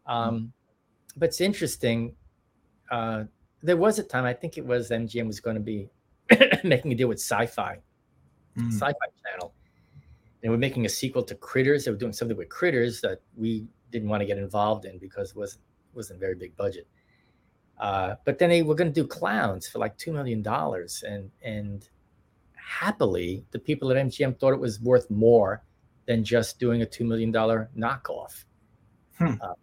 Um, 0.06 0.40
mm. 0.40 0.50
But 1.18 1.30
it's 1.30 1.42
interesting. 1.42 2.16
Uh, 2.92 3.26
there 3.64 3.78
was 3.78 4.00
a 4.00 4.04
time 4.04 4.26
I 4.26 4.34
think 4.34 4.58
it 4.58 4.66
was 4.66 4.90
MGM 4.90 5.28
was 5.28 5.40
going 5.40 5.56
to 5.56 5.62
be 5.62 5.90
making 6.64 6.92
a 6.92 6.96
deal 6.96 7.08
with 7.08 7.20
Sci-Fi, 7.20 7.78
mm. 8.58 8.72
Sci-Fi 8.72 9.08
Channel. 9.26 9.54
They 10.42 10.50
were 10.50 10.58
making 10.58 10.86
a 10.86 10.90
sequel 10.90 11.24
to 11.24 11.36
Critters. 11.36 11.86
They 11.86 11.92
were 11.92 11.98
doing 11.98 12.14
something 12.14 12.38
with 12.38 12.50
Critters 12.50 13.02
that 13.02 13.22
we 13.36 13.66
didn't 13.92 14.10
want 14.10 14.22
to 14.22 14.26
get 14.26 14.38
involved 14.38 14.86
in 14.86 14.98
because 15.00 15.32
it 15.32 15.36
wasn't 15.36 15.64
wasn't 15.94 16.18
a 16.18 16.20
very 16.20 16.36
big 16.36 16.56
budget. 16.56 16.88
Uh, 17.80 18.16
but 18.26 18.40
then 18.40 18.50
they 18.50 18.64
were 18.64 18.76
going 18.76 18.92
to 18.92 19.02
do 19.02 19.08
Clowns 19.08 19.68
for 19.68 19.80
like 19.80 19.98
two 19.98 20.12
million 20.12 20.42
dollars, 20.42 21.04
and 21.08 21.30
and 21.44 21.90
happily, 22.56 23.46
the 23.52 23.60
people 23.60 23.92
at 23.92 23.98
MGM 23.98 24.40
thought 24.40 24.54
it 24.54 24.60
was 24.60 24.80
worth 24.82 25.10
more 25.10 25.64
than 26.08 26.24
just 26.24 26.60
doing 26.60 26.82
a 26.82 26.86
$2 26.86 27.06
million 27.06 27.32
knockoff. 27.32 28.46
Hmm. 29.18 29.34
Uh, 29.42 29.54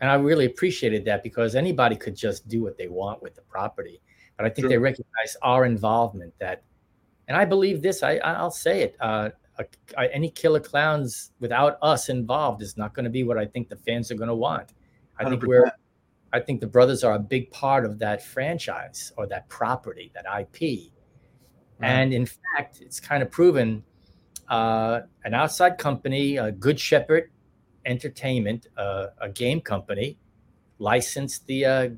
and 0.00 0.10
I 0.10 0.14
really 0.14 0.46
appreciated 0.46 1.04
that 1.04 1.22
because 1.22 1.54
anybody 1.54 1.94
could 1.94 2.16
just 2.16 2.48
do 2.48 2.62
what 2.62 2.76
they 2.76 2.88
want 2.88 3.22
with 3.22 3.36
the 3.36 3.42
property. 3.42 4.00
But 4.36 4.46
I 4.46 4.48
think 4.48 4.64
sure. 4.64 4.70
they 4.70 4.78
recognize 4.78 5.36
our 5.42 5.64
involvement 5.64 6.34
that, 6.40 6.64
and 7.28 7.36
I 7.36 7.44
believe 7.44 7.82
this, 7.82 8.02
I, 8.02 8.16
I'll 8.16 8.50
say 8.50 8.82
it. 8.82 8.96
Uh, 8.98 9.30
any 10.12 10.30
killer 10.30 10.58
clowns 10.58 11.30
without 11.38 11.78
us 11.82 12.08
involved 12.08 12.62
is 12.62 12.76
not 12.76 12.94
going 12.94 13.04
to 13.04 13.10
be 13.10 13.22
what 13.22 13.38
I 13.38 13.46
think 13.46 13.68
the 13.68 13.76
fans 13.76 14.10
are 14.10 14.16
going 14.16 14.28
to 14.28 14.34
want. 14.34 14.72
I 15.18 15.24
100%. 15.24 15.28
think 15.28 15.42
we're, 15.44 15.70
I 16.32 16.40
think 16.40 16.60
the 16.60 16.66
brothers 16.66 17.04
are 17.04 17.14
a 17.14 17.18
big 17.18 17.50
part 17.50 17.84
of 17.84 17.98
that 17.98 18.24
franchise 18.24 19.12
or 19.16 19.26
that 19.28 19.48
property, 19.48 20.10
that 20.14 20.24
IP. 20.26 20.92
And 21.80 22.14
in 22.14 22.26
fact, 22.26 22.80
it's 22.80 23.00
kind 23.00 23.22
of 23.22 23.30
proven 23.30 23.82
uh, 24.48 25.00
an 25.24 25.34
outside 25.34 25.78
company, 25.78 26.36
a 26.36 26.52
Good 26.52 26.78
Shepherd 26.78 27.30
Entertainment, 27.84 28.68
uh, 28.76 29.08
a 29.20 29.28
game 29.28 29.60
company, 29.60 30.18
licensed 30.78 31.46
the 31.46 31.64
uh, 31.64 31.88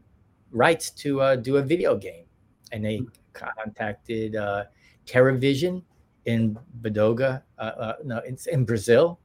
rights 0.50 0.90
to 0.90 1.20
uh, 1.20 1.37
do 1.37 1.57
a 1.57 1.62
video 1.62 1.96
game, 1.96 2.24
and 2.72 2.85
they 2.85 3.00
contacted 3.33 4.37
uh, 4.37 4.64
Teravision 5.07 5.83
in 6.26 6.59
Bogotá, 6.80 7.42
uh, 7.59 7.92
no, 8.04 8.18
it's 8.18 8.46
in 8.46 8.64
Brazil, 8.64 9.18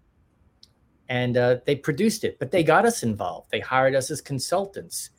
and 1.07 1.35
they 1.65 1.75
produced 1.75 2.23
it. 2.23 2.37
But 2.39 2.51
they 2.51 2.63
got 2.63 2.85
us 2.85 3.03
involved. 3.03 3.51
They 3.51 3.61
hired 3.61 3.95
us 3.95 4.11
as 4.11 4.21
consultants 4.21 5.11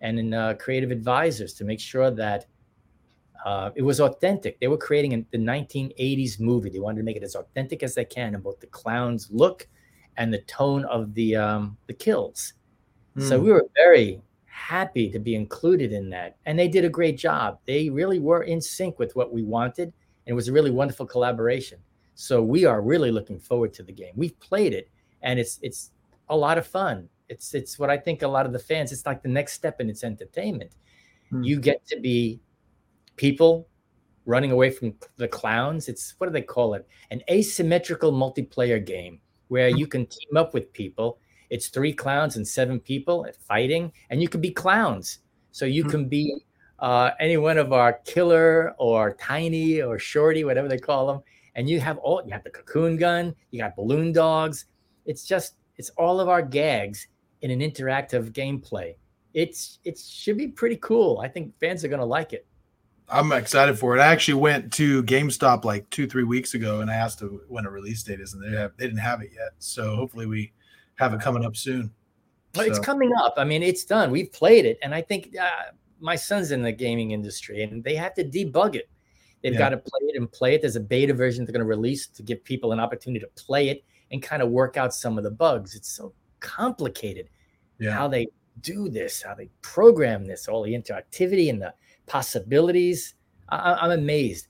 and 0.00 0.18
in 0.18 0.56
creative 0.58 0.90
advisors 0.90 1.54
to 1.54 1.64
make 1.64 1.80
sure 1.80 2.10
that 2.10 2.46
uh, 3.44 3.70
it 3.74 3.82
was 3.82 4.00
authentic. 4.00 4.58
They 4.60 4.68
were 4.68 4.78
creating 4.78 5.14
a, 5.14 5.24
the 5.30 5.38
1980s 5.38 6.40
movie. 6.40 6.70
They 6.70 6.80
wanted 6.80 6.98
to 6.98 7.04
make 7.04 7.16
it 7.16 7.22
as 7.22 7.34
authentic 7.34 7.82
as 7.82 7.94
they 7.94 8.04
can 8.04 8.34
in 8.34 8.40
both 8.40 8.60
the 8.60 8.66
clown's 8.66 9.28
look 9.30 9.68
and 10.16 10.32
the 10.32 10.42
tone 10.42 10.84
of 10.86 11.14
the 11.14 11.36
um, 11.36 11.76
the 11.86 11.94
kills. 11.94 12.54
Mm. 13.16 13.28
So 13.28 13.38
hmm. 13.38 13.44
we 13.44 13.52
were 13.52 13.66
very 13.74 14.20
happy 14.46 15.10
to 15.10 15.18
be 15.18 15.34
included 15.34 15.92
in 15.92 16.10
that, 16.10 16.36
and 16.46 16.58
they 16.58 16.68
did 16.68 16.84
a 16.84 16.88
great 16.88 17.16
job. 17.16 17.58
They 17.66 17.88
really 17.88 18.18
were 18.18 18.42
in 18.42 18.60
sync 18.60 18.98
with 18.98 19.14
what 19.14 19.32
we 19.32 19.44
wanted, 19.44 19.84
and 19.84 19.92
it 20.26 20.34
was 20.34 20.48
a 20.48 20.52
really 20.52 20.70
wonderful 20.70 21.06
collaboration. 21.06 21.78
So 22.14 22.42
we 22.42 22.64
are 22.64 22.82
really 22.82 23.12
looking 23.12 23.38
forward 23.38 23.72
to 23.74 23.84
the 23.84 23.92
game. 23.92 24.12
We've 24.16 24.38
played 24.40 24.74
it, 24.74 24.90
and 25.22 25.38
it's 25.38 25.60
it's 25.62 25.92
a 26.28 26.36
lot 26.36 26.58
of 26.58 26.66
fun. 26.66 27.08
It's 27.28 27.54
it's 27.54 27.78
what 27.78 27.90
I 27.90 27.96
think 27.96 28.22
a 28.22 28.28
lot 28.28 28.46
of 28.46 28.52
the 28.52 28.58
fans. 28.58 28.90
It's 28.90 29.06
like 29.06 29.22
the 29.22 29.28
next 29.28 29.52
step 29.52 29.80
in 29.80 29.88
its 29.88 30.02
entertainment. 30.02 30.72
Mm. 31.32 31.46
You 31.46 31.60
get 31.60 31.86
to 31.86 32.00
be 32.00 32.40
people 33.18 33.68
running 34.24 34.52
away 34.52 34.70
from 34.70 34.94
the 35.16 35.28
clowns. 35.28 35.88
It's 35.88 36.14
what 36.18 36.28
do 36.28 36.32
they 36.32 36.42
call 36.42 36.74
it? 36.74 36.86
An 37.10 37.22
asymmetrical 37.30 38.12
multiplayer 38.12 38.84
game 38.84 39.20
where 39.48 39.68
you 39.68 39.86
can 39.86 40.06
team 40.06 40.36
up 40.36 40.54
with 40.54 40.72
people. 40.72 41.18
It's 41.50 41.68
three 41.68 41.92
clowns 41.92 42.36
and 42.36 42.46
seven 42.46 42.78
people 42.78 43.26
fighting, 43.46 43.92
and 44.10 44.22
you 44.22 44.28
can 44.28 44.40
be 44.40 44.50
clowns. 44.50 45.20
So 45.50 45.64
you 45.64 45.82
hmm. 45.82 45.90
can 45.90 46.08
be 46.08 46.34
uh, 46.78 47.10
any 47.18 47.38
one 47.38 47.58
of 47.58 47.72
our 47.72 47.94
killer 48.04 48.74
or 48.78 49.14
tiny 49.14 49.80
or 49.80 49.98
shorty, 49.98 50.44
whatever 50.44 50.68
they 50.68 50.78
call 50.78 51.06
them. 51.06 51.22
And 51.54 51.68
you 51.68 51.80
have 51.80 51.98
all 51.98 52.22
you 52.24 52.32
have 52.32 52.44
the 52.44 52.50
cocoon 52.50 52.96
gun, 52.96 53.34
you 53.50 53.60
got 53.60 53.74
balloon 53.74 54.12
dogs. 54.12 54.66
It's 55.06 55.24
just 55.24 55.54
it's 55.76 55.90
all 55.96 56.20
of 56.20 56.28
our 56.28 56.42
gags 56.42 57.08
in 57.40 57.50
an 57.50 57.60
interactive 57.60 58.32
gameplay. 58.32 58.94
It's 59.34 59.78
it 59.84 59.98
should 59.98 60.36
be 60.36 60.48
pretty 60.48 60.76
cool. 60.76 61.20
I 61.20 61.28
think 61.28 61.58
fans 61.58 61.84
are 61.84 61.88
gonna 61.88 62.04
like 62.04 62.32
it. 62.32 62.46
I'm 63.10 63.32
excited 63.32 63.78
for 63.78 63.96
it. 63.96 64.00
I 64.00 64.06
actually 64.06 64.34
went 64.34 64.72
to 64.74 65.02
GameStop 65.04 65.64
like 65.64 65.88
two, 65.90 66.06
three 66.06 66.24
weeks 66.24 66.54
ago, 66.54 66.80
and 66.80 66.90
I 66.90 66.94
asked 66.94 67.22
when 67.48 67.64
a 67.64 67.70
release 67.70 68.02
date 68.02 68.20
is, 68.20 68.34
and 68.34 68.42
they 68.42 68.56
have 68.56 68.72
they 68.76 68.86
didn't 68.86 69.00
have 69.00 69.22
it 69.22 69.30
yet. 69.32 69.52
So 69.58 69.96
hopefully 69.96 70.26
we 70.26 70.52
have 70.96 71.14
it 71.14 71.20
coming 71.20 71.44
up 71.44 71.56
soon. 71.56 71.90
So. 72.54 72.62
It's 72.62 72.78
coming 72.78 73.12
up. 73.20 73.34
I 73.36 73.44
mean, 73.44 73.62
it's 73.62 73.84
done. 73.84 74.10
We've 74.10 74.32
played 74.32 74.66
it, 74.66 74.78
and 74.82 74.94
I 74.94 75.02
think 75.02 75.34
uh, 75.40 75.72
my 76.00 76.16
son's 76.16 76.50
in 76.50 76.62
the 76.62 76.72
gaming 76.72 77.12
industry, 77.12 77.62
and 77.62 77.82
they 77.82 77.94
have 77.94 78.14
to 78.14 78.24
debug 78.24 78.74
it. 78.74 78.88
They've 79.42 79.52
yeah. 79.52 79.58
got 79.58 79.68
to 79.70 79.76
play 79.76 80.00
it 80.08 80.16
and 80.16 80.30
play 80.30 80.54
it. 80.54 80.60
There's 80.60 80.76
a 80.76 80.80
beta 80.80 81.14
version 81.14 81.44
they're 81.44 81.52
going 81.52 81.60
to 81.60 81.66
release 81.66 82.06
to 82.08 82.22
give 82.22 82.42
people 82.42 82.72
an 82.72 82.80
opportunity 82.80 83.20
to 83.20 83.42
play 83.42 83.68
it 83.68 83.84
and 84.10 84.22
kind 84.22 84.42
of 84.42 84.50
work 84.50 84.76
out 84.76 84.92
some 84.92 85.16
of 85.16 85.24
the 85.24 85.30
bugs. 85.30 85.74
It's 85.74 85.88
so 85.88 86.12
complicated 86.40 87.28
yeah. 87.78 87.92
how 87.92 88.08
they 88.08 88.26
do 88.60 88.88
this, 88.88 89.22
how 89.22 89.34
they 89.34 89.48
program 89.62 90.24
this, 90.24 90.48
all 90.48 90.62
the 90.62 90.72
interactivity 90.72 91.50
and 91.50 91.62
the 91.62 91.72
possibilities. 92.08 93.14
I, 93.48 93.84
am 93.84 93.92
amazed, 93.92 94.48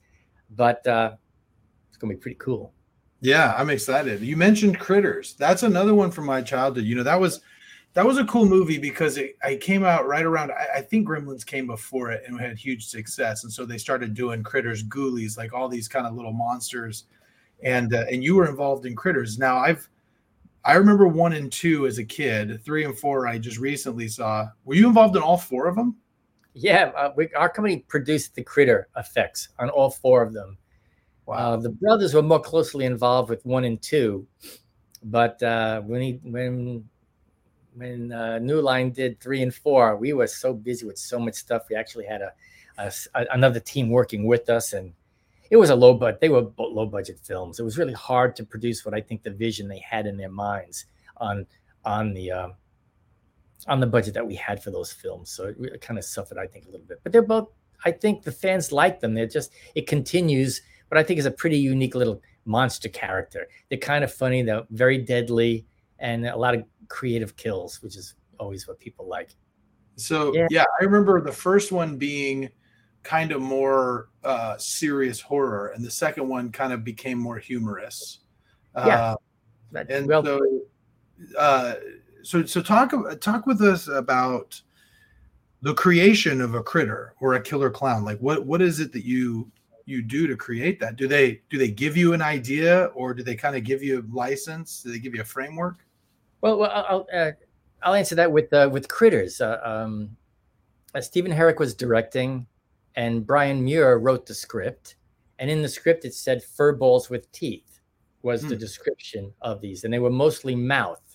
but 0.51 0.87
uh, 0.87 1.13
it's 1.89 1.99
to 1.99 2.07
be 2.07 2.17
pretty 2.17 2.39
cool. 2.41 2.73
Yeah, 3.21 3.55
I'm 3.57 3.71
excited. 3.71 4.21
You 4.21 4.37
mentioned 4.37 4.79
Critters. 4.79 5.35
That's 5.35 5.63
another 5.63 5.95
one 5.95 6.11
from 6.11 6.27
my 6.27 6.41
childhood. 6.41 6.85
You 6.85 6.95
know, 6.95 7.03
that 7.03 7.21
was 7.21 7.41
that 7.95 8.07
was 8.07 8.19
a 8.19 8.25
cool 8.27 8.47
movie 8.47 8.79
because 8.79 9.17
it, 9.17 9.37
it 9.45 9.61
came 9.61 9.85
out 9.85 10.07
right 10.07 10.25
around. 10.25 10.53
I, 10.53 10.79
I, 10.79 10.81
think 10.83 11.09
Gremlins 11.09 11.45
came 11.45 11.67
before 11.67 12.13
it 12.13 12.23
and 12.27 12.41
had 12.41 12.57
huge 12.57 12.87
success, 12.87 13.43
and 13.43 13.53
so 13.53 13.65
they 13.65 13.79
started 13.79 14.15
doing 14.15 14.43
Critters, 14.43 14.85
Ghoulies, 14.85 15.37
like 15.37 15.53
all 15.53 15.69
these 15.69 15.89
kind 15.89 16.07
of 16.07 16.15
little 16.15 16.33
monsters, 16.33 17.05
and 17.63 17.93
uh, 17.95 18.05
and 18.11 18.23
you 18.23 18.37
were 18.37 18.49
involved 18.49 18.87
in 18.87 18.95
Critters. 18.95 19.39
Now 19.39 19.57
I've 19.59 19.89
I 20.65 20.75
remember 20.75 21.09
one 21.09 21.33
and 21.33 21.51
two 21.51 21.87
as 21.87 21.99
a 21.99 22.05
kid. 22.05 22.63
Three 22.65 22.85
and 22.85 22.97
four 22.97 23.27
I 23.27 23.39
just 23.39 23.59
recently 23.59 24.07
saw. 24.07 24.49
Were 24.65 24.75
you 24.75 24.87
involved 24.87 25.17
in 25.17 25.23
all 25.23 25.39
four 25.39 25.67
of 25.67 25.75
them? 25.75 25.97
Yeah, 26.61 26.91
uh, 26.97 27.13
we, 27.17 27.33
our 27.35 27.49
company 27.49 27.85
produced 27.87 28.35
the 28.35 28.43
critter 28.43 28.89
effects 28.97 29.51
on 29.61 29.71
all 29.71 29.91
four 29.91 30.23
of 30.23 30.33
them. 30.33 30.59
Wow. 31.25 31.37
Uh, 31.37 31.57
the 31.57 31.69
brothers 31.69 32.15
were 32.15 32.23
more 32.23 32.41
closely 32.41 32.85
involved 32.85 33.31
with 33.31 33.47
one 33.47 33.63
and 33.63 33.81
two, 33.81 34.27
but 35.05 35.41
uh, 35.43 35.83
when 35.83 36.03
he 36.03 36.13
when 36.25 36.89
when 37.75 38.11
uh, 38.11 38.41
New 38.41 38.61
Line 38.61 38.91
did 38.91 39.21
three 39.21 39.43
and 39.43 39.55
four, 39.55 39.97
we 39.97 40.13
were 40.15 40.27
so 40.27 40.53
busy 40.53 40.85
with 40.85 40.99
so 40.99 41.21
much 41.21 41.35
stuff. 41.35 41.63
We 41.71 41.77
actually 41.77 42.07
had 42.07 42.23
a, 42.23 42.33
a, 42.79 42.93
a 43.15 43.27
another 43.33 43.61
team 43.61 43.89
working 43.89 44.25
with 44.25 44.51
us, 44.51 44.73
and 44.73 44.93
it 45.51 45.59
was 45.59 45.71
a 45.71 45.77
low 45.77 45.95
budget. 45.95 46.21
They 46.21 46.29
were 46.29 46.51
low 46.59 46.87
budget 46.87 47.21
films. 47.23 47.61
It 47.61 47.65
was 47.65 47.79
really 47.79 47.93
hard 47.93 48.35
to 48.35 48.45
produce 48.45 48.85
what 48.85 48.95
I 48.95 49.01
think 49.01 49.23
the 49.23 49.31
vision 49.31 49.69
they 49.69 49.79
had 49.79 50.07
in 50.09 50.17
their 50.17 50.31
minds 50.31 50.87
on 51.19 51.47
on 51.85 52.15
the 52.15 52.33
uh, 52.33 52.49
on 53.67 53.81
the 53.81 53.87
budget 53.87 54.15
that 54.15 54.27
we 54.27 54.35
had 54.35 54.63
for 54.63 54.71
those 54.71 54.93
films. 54.93 55.31
So 55.31 55.47
it, 55.47 55.57
it 55.61 55.81
kind 55.81 55.99
of 55.99 56.05
suffered, 56.05 56.39
I 56.39 56.47
think, 56.47 56.67
a 56.67 56.71
little 56.71 56.87
bit. 56.87 57.01
But 57.03 57.13
they're 57.13 57.23
both. 57.23 57.49
I 57.85 57.93
think 57.93 58.23
the 58.23 58.33
fans 58.33 58.73
like 58.73 59.01
them. 59.01 59.15
They're 59.15 59.27
just 59.27 59.53
it 59.75 59.87
continues. 59.87 60.63
But 60.89 60.99
I 60.99 61.03
think 61.03 61.19
is 61.19 61.27
a 61.27 61.31
pretty 61.31 61.59
unique 61.59 61.95
little 61.95 62.23
monster 62.45 62.89
character. 62.89 63.47
They're 63.69 63.79
kind 63.79 64.03
of 64.05 64.13
funny. 64.13 64.43
They're 64.43 64.65
very 64.71 64.99
deadly 64.99 65.67
and 65.99 66.27
a 66.27 66.37
lot 66.37 66.55
of 66.55 66.65
creative 66.89 67.37
kills, 67.37 67.83
which 67.83 67.97
is 67.97 68.15
always 68.39 68.67
what 68.67 68.79
people 68.79 69.07
like. 69.07 69.35
So 69.97 70.35
yeah, 70.35 70.47
yeah 70.51 70.65
I 70.81 70.85
remember 70.85 71.21
the 71.21 71.33
first 71.33 71.73
one 71.73 71.99
being 71.99 72.51
kind 73.03 73.33
of 73.33 73.41
more 73.41 74.09
uh, 74.25 74.57
serious 74.59 75.21
horror, 75.21 75.69
and 75.69 75.85
the 75.85 75.91
second 75.91 76.29
one 76.29 76.53
kind 76.53 76.73
of 76.73 76.85
became 76.85 77.19
more 77.19 77.39
humorous. 77.39 78.21
Yeah, 78.77 79.15
uh, 79.75 79.85
and 79.89 80.07
well, 80.07 80.25
so, 80.25 80.41
uh, 81.37 81.75
so 82.23 82.45
so 82.45 82.63
talk 82.63 82.93
talk 83.21 83.47
with 83.47 83.61
us 83.61 83.89
about 83.89 84.61
the 85.63 85.75
creation 85.75 86.41
of 86.41 86.55
a 86.55 86.63
critter 86.63 87.15
or 87.21 87.35
a 87.35 87.41
killer 87.41 87.71
clown. 87.71 88.05
Like, 88.05 88.19
what 88.19 88.47
what 88.47 88.63
is 88.63 88.81
it 88.81 88.93
that 88.93 89.05
you 89.05 89.51
you 89.87 90.03
do 90.03 90.27
to 90.27 90.37
create 90.37 90.79
that? 90.81 90.97
Do 90.97 91.09
they 91.09 91.41
do 91.51 91.59
they 91.59 91.71
give 91.71 91.97
you 91.97 92.13
an 92.13 92.23
idea, 92.23 92.87
or 92.95 93.15
do 93.15 93.23
they 93.23 93.35
kind 93.35 93.57
of 93.57 93.65
give 93.65 93.83
you 93.83 94.01
a 94.01 94.15
license? 94.15 94.83
Do 94.83 94.93
they 94.93 94.99
give 94.99 95.15
you 95.15 95.23
a 95.23 95.25
framework? 95.25 95.85
Well, 96.41 96.59
well 96.59 96.71
I'll 96.71 97.07
uh, 97.13 97.33
I'll 97.83 97.95
answer 97.95 98.15
that 98.17 98.31
with 98.31 98.53
uh, 98.53 98.69
with 98.73 98.89
critters. 98.89 99.41
Uh, 99.41 99.59
um, 99.65 100.17
uh, 100.95 101.01
Stephen 101.01 101.33
Herek 101.33 101.59
was 101.59 101.75
directing, 101.75 102.47
and 102.97 103.27
Brian 103.27 103.65
Muir 103.65 103.99
wrote 103.99 104.27
the 104.27 104.35
script. 104.35 104.97
And 105.41 105.49
in 105.49 105.63
the 105.63 105.69
script, 105.69 106.05
it 106.05 106.15
said 106.15 106.43
fur 106.43 106.73
balls 106.73 107.11
with 107.11 107.31
teeth 107.31 107.81
was 108.23 108.43
hmm. 108.43 108.49
the 108.49 108.57
description 108.57 109.33
of 109.41 109.61
these, 109.61 109.85
and 109.85 109.93
they 109.93 110.01
were 110.01 110.11
mostly 110.11 110.55
mouth. 110.55 111.08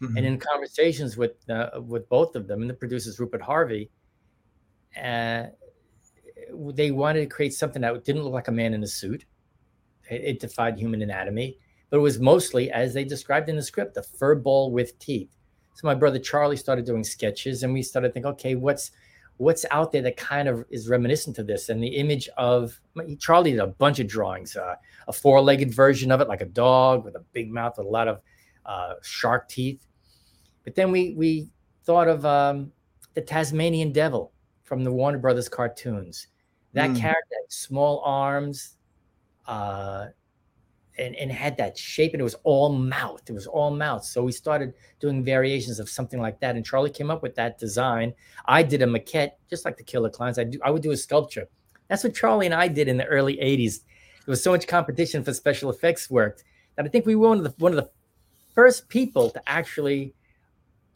Mm-hmm. 0.00 0.16
And 0.16 0.26
in 0.26 0.38
conversations 0.38 1.16
with 1.16 1.48
uh, 1.50 1.80
with 1.80 2.08
both 2.08 2.36
of 2.36 2.46
them, 2.46 2.62
and 2.62 2.70
the 2.70 2.74
producers 2.74 3.20
Rupert 3.20 3.42
Harvey, 3.42 3.90
uh, 5.02 5.44
they 6.72 6.90
wanted 6.90 7.20
to 7.20 7.26
create 7.26 7.54
something 7.54 7.82
that 7.82 8.04
didn't 8.04 8.22
look 8.22 8.32
like 8.32 8.48
a 8.48 8.52
man 8.52 8.74
in 8.74 8.82
a 8.82 8.86
suit. 8.86 9.24
It, 10.10 10.22
it 10.24 10.40
defied 10.40 10.78
human 10.78 11.02
anatomy 11.02 11.58
but 11.90 11.98
it 11.98 12.00
was 12.00 12.20
mostly, 12.20 12.70
as 12.70 12.94
they 12.94 13.04
described 13.04 13.48
in 13.48 13.56
the 13.56 13.62
script, 13.62 13.96
a 13.96 14.02
fur 14.02 14.36
ball 14.36 14.70
with 14.70 14.98
teeth. 15.00 15.36
So 15.74 15.86
my 15.86 15.94
brother 15.94 16.18
Charlie 16.18 16.56
started 16.56 16.86
doing 16.86 17.04
sketches, 17.04 17.62
and 17.62 17.72
we 17.72 17.82
started 17.82 18.14
thinking, 18.14 18.30
okay, 18.32 18.54
what's 18.54 18.92
what's 19.38 19.64
out 19.70 19.90
there 19.90 20.02
that 20.02 20.18
kind 20.18 20.48
of 20.48 20.64
is 20.70 20.88
reminiscent 20.88 21.34
to 21.34 21.42
this? 21.42 21.70
And 21.70 21.82
the 21.82 21.88
image 21.88 22.28
of 22.36 22.78
Charlie 23.18 23.52
did 23.52 23.60
a 23.60 23.66
bunch 23.66 23.98
of 23.98 24.06
drawings, 24.06 24.54
uh, 24.54 24.74
a 25.08 25.12
four-legged 25.12 25.72
version 25.74 26.12
of 26.12 26.20
it, 26.20 26.28
like 26.28 26.42
a 26.42 26.46
dog 26.46 27.04
with 27.04 27.16
a 27.16 27.24
big 27.32 27.50
mouth 27.50 27.78
with 27.78 27.86
a 27.86 27.90
lot 27.90 28.06
of 28.06 28.20
uh, 28.66 28.94
shark 29.02 29.48
teeth. 29.48 29.84
But 30.70 30.76
then 30.76 30.92
we 30.92 31.14
we 31.14 31.48
thought 31.82 32.06
of 32.06 32.24
um, 32.24 32.70
the 33.14 33.20
Tasmanian 33.20 33.90
Devil 33.90 34.30
from 34.62 34.84
the 34.84 34.92
Warner 34.92 35.18
Brothers 35.18 35.48
cartoons. 35.48 36.28
That 36.74 36.90
mm. 36.90 36.96
character 36.96 37.34
had 37.42 37.52
small 37.52 38.00
arms, 38.04 38.76
uh, 39.48 40.06
and, 40.96 41.16
and 41.16 41.32
had 41.32 41.56
that 41.56 41.76
shape 41.76 42.12
and 42.12 42.20
it 42.20 42.22
was 42.22 42.36
all 42.44 42.72
mouth. 42.72 43.22
It 43.26 43.32
was 43.32 43.48
all 43.48 43.72
mouth. 43.72 44.04
So 44.04 44.22
we 44.22 44.30
started 44.30 44.74
doing 45.00 45.24
variations 45.24 45.80
of 45.80 45.90
something 45.90 46.20
like 46.20 46.38
that. 46.38 46.54
And 46.54 46.64
Charlie 46.64 46.90
came 46.90 47.10
up 47.10 47.20
with 47.20 47.34
that 47.34 47.58
design. 47.58 48.14
I 48.46 48.62
did 48.62 48.80
a 48.82 48.86
maquette, 48.86 49.32
just 49.48 49.64
like 49.64 49.76
the 49.76 49.82
Killer 49.82 50.08
Klowns. 50.08 50.38
I 50.38 50.44
do 50.44 50.60
I 50.64 50.70
would 50.70 50.82
do 50.82 50.92
a 50.92 50.96
sculpture. 50.96 51.48
That's 51.88 52.04
what 52.04 52.14
Charlie 52.14 52.46
and 52.46 52.54
I 52.54 52.68
did 52.68 52.86
in 52.86 52.96
the 52.96 53.06
early 53.06 53.38
80s. 53.38 53.80
There 54.24 54.30
was 54.30 54.40
so 54.40 54.52
much 54.52 54.68
competition 54.68 55.24
for 55.24 55.34
special 55.34 55.68
effects 55.68 56.08
work 56.08 56.44
that 56.76 56.86
I 56.86 56.88
think 56.88 57.06
we 57.06 57.16
were 57.16 57.30
one 57.30 57.38
of 57.38 57.44
the 57.44 57.54
one 57.58 57.72
of 57.72 57.76
the 57.76 57.90
first 58.54 58.88
people 58.88 59.30
to 59.30 59.42
actually 59.48 60.14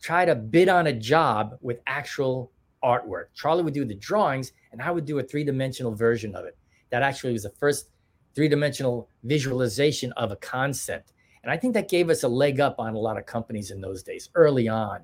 try 0.04 0.26
to 0.26 0.34
bid 0.34 0.68
on 0.68 0.88
a 0.88 0.92
job 0.92 1.56
with 1.62 1.80
actual 1.86 2.52
artwork. 2.84 3.28
Charlie 3.32 3.62
would 3.62 3.72
do 3.72 3.86
the 3.86 3.94
drawings 3.94 4.52
and 4.70 4.82
I 4.82 4.90
would 4.90 5.06
do 5.06 5.18
a 5.18 5.22
three-dimensional 5.22 5.94
version 5.94 6.34
of 6.34 6.44
it. 6.44 6.58
That 6.90 7.02
actually 7.02 7.32
was 7.32 7.44
the 7.44 7.54
first 7.58 7.88
three 8.34 8.46
dimensional 8.46 9.08
visualization 9.22 10.12
of 10.12 10.30
a 10.30 10.36
concept. 10.36 11.14
And 11.42 11.50
I 11.50 11.56
think 11.56 11.72
that 11.72 11.88
gave 11.88 12.10
us 12.10 12.22
a 12.22 12.28
leg 12.28 12.60
up 12.60 12.78
on 12.78 12.94
a 12.94 12.98
lot 12.98 13.16
of 13.16 13.24
companies 13.24 13.70
in 13.70 13.80
those 13.80 14.02
days 14.02 14.28
early 14.34 14.68
on, 14.68 15.00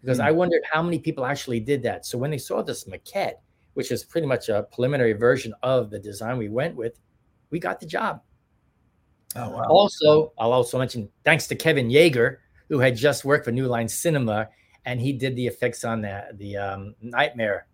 because 0.00 0.18
mm-hmm. 0.18 0.28
I 0.28 0.30
wondered 0.30 0.62
how 0.70 0.80
many 0.80 1.00
people 1.00 1.26
actually 1.26 1.58
did 1.58 1.82
that. 1.82 2.06
So 2.06 2.16
when 2.16 2.30
they 2.30 2.38
saw 2.38 2.62
this 2.62 2.84
maquette, 2.84 3.40
which 3.74 3.90
is 3.90 4.04
pretty 4.04 4.28
much 4.28 4.48
a 4.48 4.62
preliminary 4.72 5.14
version 5.14 5.54
of 5.64 5.90
the 5.90 5.98
design 5.98 6.38
we 6.38 6.48
went 6.48 6.76
with, 6.76 7.00
we 7.50 7.58
got 7.58 7.80
the 7.80 7.86
job. 7.86 8.22
Oh, 9.34 9.50
wow. 9.50 9.64
Also, 9.68 10.32
I'll 10.38 10.52
also 10.52 10.78
mention 10.78 11.08
thanks 11.24 11.48
to 11.48 11.56
Kevin 11.56 11.88
Yagher, 11.88 12.36
who 12.68 12.78
had 12.78 12.96
just 12.96 13.24
worked 13.24 13.44
for 13.44 13.52
New 13.52 13.66
Line 13.66 13.88
Cinema, 13.88 14.48
and 14.84 15.00
he 15.00 15.12
did 15.12 15.36
the 15.36 15.46
effects 15.46 15.84
on 15.84 16.02
the 16.02 16.24
the 16.34 16.56
um, 16.56 16.94
Nightmare 17.00 17.66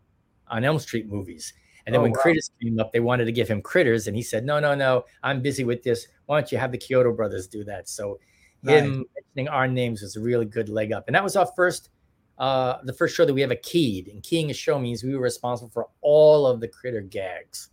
on 0.48 0.64
Elm 0.64 0.78
Street 0.78 1.08
movies. 1.08 1.52
And 1.84 1.92
then 1.92 2.00
oh, 2.00 2.02
when 2.02 2.12
wow. 2.12 2.20
Critters 2.20 2.50
came 2.62 2.78
up, 2.78 2.92
they 2.92 3.00
wanted 3.00 3.24
to 3.24 3.32
give 3.32 3.48
him 3.48 3.60
Critters, 3.60 4.06
and 4.06 4.16
he 4.16 4.22
said, 4.22 4.44
"No, 4.44 4.60
no, 4.60 4.74
no, 4.74 5.04
I'm 5.22 5.42
busy 5.42 5.64
with 5.64 5.82
this. 5.82 6.06
Why 6.26 6.40
don't 6.40 6.52
you 6.52 6.58
have 6.58 6.72
the 6.72 6.78
Chiodo 6.78 7.14
brothers 7.16 7.48
do 7.48 7.64
that?" 7.64 7.88
So 7.88 8.18
nice. 8.62 8.82
him 8.82 9.04
mentioning 9.16 9.48
our 9.48 9.66
names 9.66 10.02
was 10.02 10.16
a 10.16 10.20
really 10.20 10.46
good 10.46 10.68
leg 10.68 10.92
up, 10.92 11.04
and 11.08 11.14
that 11.14 11.24
was 11.24 11.34
our 11.34 11.46
first, 11.56 11.90
uh, 12.38 12.78
the 12.84 12.92
first 12.92 13.16
show 13.16 13.24
that 13.24 13.34
we 13.34 13.42
ever 13.42 13.56
keyed. 13.56 14.08
And 14.08 14.22
keying 14.22 14.50
a 14.50 14.54
show 14.54 14.78
means 14.78 15.02
we 15.02 15.16
were 15.16 15.22
responsible 15.22 15.70
for 15.70 15.88
all 16.02 16.46
of 16.46 16.60
the 16.60 16.68
Critter 16.68 17.00
gags, 17.00 17.70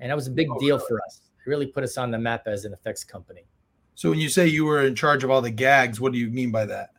and 0.00 0.10
that 0.10 0.16
was 0.16 0.26
a 0.26 0.32
big 0.32 0.48
oh, 0.50 0.58
deal 0.58 0.78
for 0.78 1.00
us. 1.06 1.22
It 1.46 1.48
really 1.48 1.66
put 1.66 1.82
us 1.82 1.96
on 1.96 2.10
the 2.10 2.18
map 2.18 2.46
as 2.46 2.66
an 2.66 2.74
effects 2.74 3.04
company. 3.04 3.46
So 3.96 4.10
when 4.10 4.20
you 4.20 4.28
say 4.28 4.46
you 4.46 4.66
were 4.66 4.84
in 4.84 4.94
charge 4.94 5.24
of 5.24 5.30
all 5.30 5.40
the 5.40 5.50
gags, 5.50 6.00
what 6.00 6.12
do 6.12 6.18
you 6.18 6.28
mean 6.28 6.50
by 6.50 6.66
that? 6.66 6.90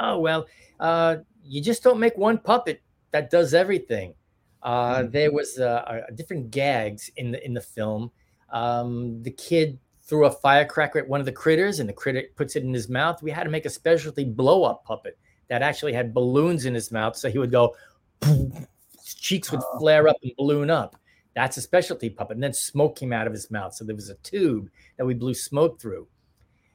Oh 0.00 0.18
well, 0.18 0.46
uh, 0.80 1.16
you 1.44 1.60
just 1.60 1.82
don't 1.82 1.98
make 1.98 2.16
one 2.16 2.38
puppet 2.38 2.80
that 3.10 3.30
does 3.30 3.52
everything. 3.52 4.14
Uh, 4.62 5.00
mm-hmm. 5.00 5.10
there 5.10 5.32
was 5.32 5.58
uh, 5.58 6.02
different 6.14 6.50
gags 6.50 7.10
in 7.16 7.32
the 7.32 7.44
in 7.44 7.52
the 7.52 7.60
film. 7.60 8.10
Um, 8.50 9.22
the 9.22 9.32
kid 9.32 9.78
threw 10.02 10.26
a 10.26 10.30
firecracker 10.30 11.00
at 11.00 11.08
one 11.08 11.18
of 11.18 11.26
the 11.26 11.32
critters, 11.32 11.80
and 11.80 11.88
the 11.88 11.92
critter 11.92 12.22
puts 12.36 12.54
it 12.54 12.62
in 12.62 12.72
his 12.72 12.88
mouth. 12.88 13.20
We 13.20 13.32
had 13.32 13.44
to 13.44 13.50
make 13.50 13.66
a 13.66 13.70
specialty 13.70 14.24
blow 14.24 14.62
up 14.62 14.84
puppet 14.84 15.18
that 15.48 15.62
actually 15.62 15.92
had 15.92 16.14
balloons 16.14 16.64
in 16.64 16.74
his 16.74 16.92
mouth, 16.92 17.16
so 17.16 17.28
he 17.28 17.38
would 17.38 17.50
go. 17.50 17.74
His 18.22 18.66
cheeks 19.16 19.50
would 19.50 19.62
oh. 19.64 19.78
flare 19.80 20.06
up 20.06 20.16
and 20.22 20.32
balloon 20.36 20.70
up. 20.70 20.96
That's 21.34 21.56
a 21.56 21.60
specialty 21.60 22.10
puppet. 22.10 22.36
And 22.36 22.44
then 22.44 22.52
smoke 22.52 22.96
came 22.96 23.12
out 23.12 23.26
of 23.26 23.32
his 23.32 23.50
mouth, 23.50 23.74
so 23.74 23.84
there 23.84 23.96
was 23.96 24.08
a 24.08 24.14
tube 24.16 24.70
that 24.96 25.04
we 25.04 25.14
blew 25.14 25.34
smoke 25.34 25.80
through. 25.80 26.06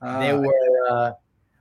Uh, 0.01 0.19
there 0.19 0.39
were 0.39 0.87
uh, 0.89 1.11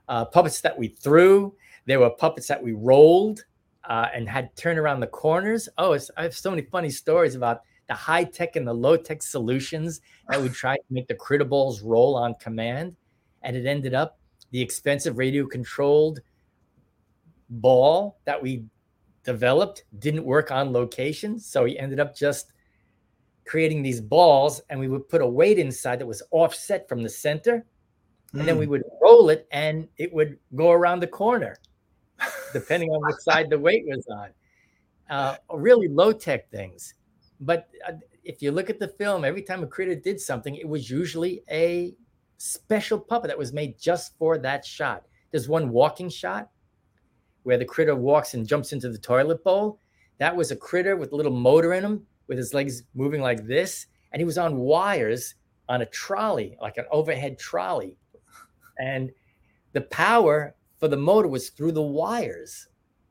uh, 0.09 0.25
puppets 0.27 0.61
that 0.61 0.79
we 0.79 0.89
threw. 0.89 1.55
There 1.87 2.01
were 2.01 2.11
puppets 2.11 2.47
that 2.49 2.63
we 2.63 2.73
rolled 2.73 3.45
uh, 3.85 4.09
and 4.15 4.29
had 4.29 4.55
turned 4.57 4.79
around 4.79 5.01
the 5.01 5.07
corners. 5.07 5.69
Oh, 5.79 5.99
I 6.17 6.23
have 6.23 6.35
so 6.35 6.51
many 6.51 6.63
funny 6.63 6.91
stories 6.91 7.35
about 7.35 7.63
the 7.89 7.95
high 7.95 8.25
tech 8.25 8.57
and 8.57 8.67
the 8.67 8.73
low 8.73 8.97
tech 8.97 9.23
solutions 9.23 10.01
that 10.29 10.41
we 10.41 10.49
tried 10.51 10.77
to 10.77 10.85
make 10.91 11.09
the 11.09 11.15
critter 11.15 11.45
balls 11.45 11.83
roll 11.83 12.15
on 12.15 12.35
command. 12.35 12.95
And 13.43 13.57
it 13.57 13.67
ended 13.67 13.95
up 13.95 14.19
the 14.51 14.61
expensive 14.61 15.19
radio 15.19 15.47
controlled 15.47 16.21
ball 17.51 18.19
that 18.25 18.41
we 18.43 18.65
developed 19.25 19.85
didn't 19.99 20.25
work 20.25 20.51
on 20.51 20.73
location. 20.73 21.39
So 21.39 21.65
he 21.65 21.79
ended 21.79 22.01
up 22.01 22.17
just 22.17 22.53
creating 23.47 23.83
these 23.83 24.01
balls 24.01 24.61
and 24.69 24.79
we 24.79 24.89
would 24.89 25.09
put 25.09 25.23
a 25.23 25.27
weight 25.27 25.59
inside 25.59 25.99
that 25.99 26.07
was 26.07 26.23
offset 26.31 26.89
from 26.89 27.03
the 27.03 27.09
center. 27.09 27.65
And 28.33 28.43
mm. 28.43 28.47
then 28.47 28.59
we 28.59 28.67
hmm. 28.67 28.73
would 28.73 28.85
roll 29.03 29.31
it 29.31 29.47
and 29.53 29.89
it 29.97 30.13
would 30.13 30.39
go 30.55 30.71
around 30.71 31.01
the 31.01 31.07
corner, 31.07 31.57
depending 32.53 32.91
on 32.91 33.01
which 33.07 33.17
side 33.21 33.49
the 33.49 33.59
weight 33.59 33.85
was 33.87 34.07
on. 34.09 34.29
Uh, 35.09 35.37
really 35.55 35.89
low 35.89 36.13
tech 36.13 36.51
things. 36.51 36.95
But 37.41 37.69
uh, 37.87 37.93
if 38.25 38.43
you 38.43 38.53
look 38.53 38.69
at 38.69 38.79
the 38.79 38.89
film, 38.89 39.25
every 39.25 39.43
time 39.43 39.63
a 39.63 39.67
critter 39.67 39.95
did 39.95 40.21
something, 40.21 40.55
it 40.55 40.69
was 40.69 40.91
usually 40.91 41.43
a 41.51 41.95
special 42.37 42.99
puppet 42.99 43.29
that 43.29 43.39
was 43.39 43.53
made 43.53 43.79
just 43.79 44.17
for 44.19 44.37
that 44.39 44.65
shot. 44.65 45.07
There's 45.31 45.49
one 45.49 45.71
walking 45.71 46.11
shot 46.11 46.51
where 47.43 47.57
the 47.57 47.65
critter 47.65 47.95
walks 47.95 48.35
and 48.35 48.47
jumps 48.47 48.73
into 48.73 48.91
the 48.91 48.99
toilet 48.99 49.43
bowl. 49.45 49.81
That 50.19 50.37
was 50.37 50.51
a 50.51 50.57
critter 50.57 50.97
with 50.97 51.13
a 51.13 51.17
little 51.17 51.33
motor 51.33 51.73
in 51.73 51.85
him, 51.85 52.07
with 52.27 52.37
his 52.37 52.53
legs 52.53 52.83
moving 52.95 53.23
like 53.23 53.47
this. 53.47 53.87
And 54.13 54.21
he 54.21 54.27
was 54.27 54.39
on 54.39 54.57
wires 54.57 55.35
on 55.69 55.83
a 55.83 55.87
trolley, 55.87 56.57
like 56.61 56.77
an 56.77 56.87
overhead 56.91 57.39
trolley. 57.39 57.97
And 58.79 59.11
the 59.73 59.83
power 59.83 60.55
for 60.79 60.89
the 60.89 60.97
motor 60.97 61.29
was 61.29 61.51
through 61.51 61.73
the 61.73 61.83
wires 61.83 62.69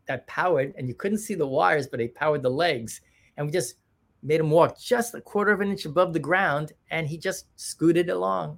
that 0.08 0.26
powered, 0.28 0.74
and 0.78 0.88
you 0.88 0.94
couldn't 0.94 1.20
see 1.20 1.36
the 1.36 1.48
wires, 1.48 1.88
but 1.88 1.98
they 1.98 2.08
powered 2.08 2.42
the 2.42 2.50
legs. 2.50 3.02
And 3.36 3.46
we 3.46 3.52
just 3.52 3.76
made 4.24 4.40
him 4.40 4.50
walk 4.50 4.80
just 4.80 5.14
a 5.14 5.22
quarter 5.22 5.52
of 5.52 5.62
an 5.62 5.70
inch 5.70 5.86
above 5.86 6.14
the 6.14 6.20
ground, 6.20 6.74
and 6.92 7.08
he 7.08 7.18
just 7.18 7.48
scooted 7.56 8.10
along 8.10 8.58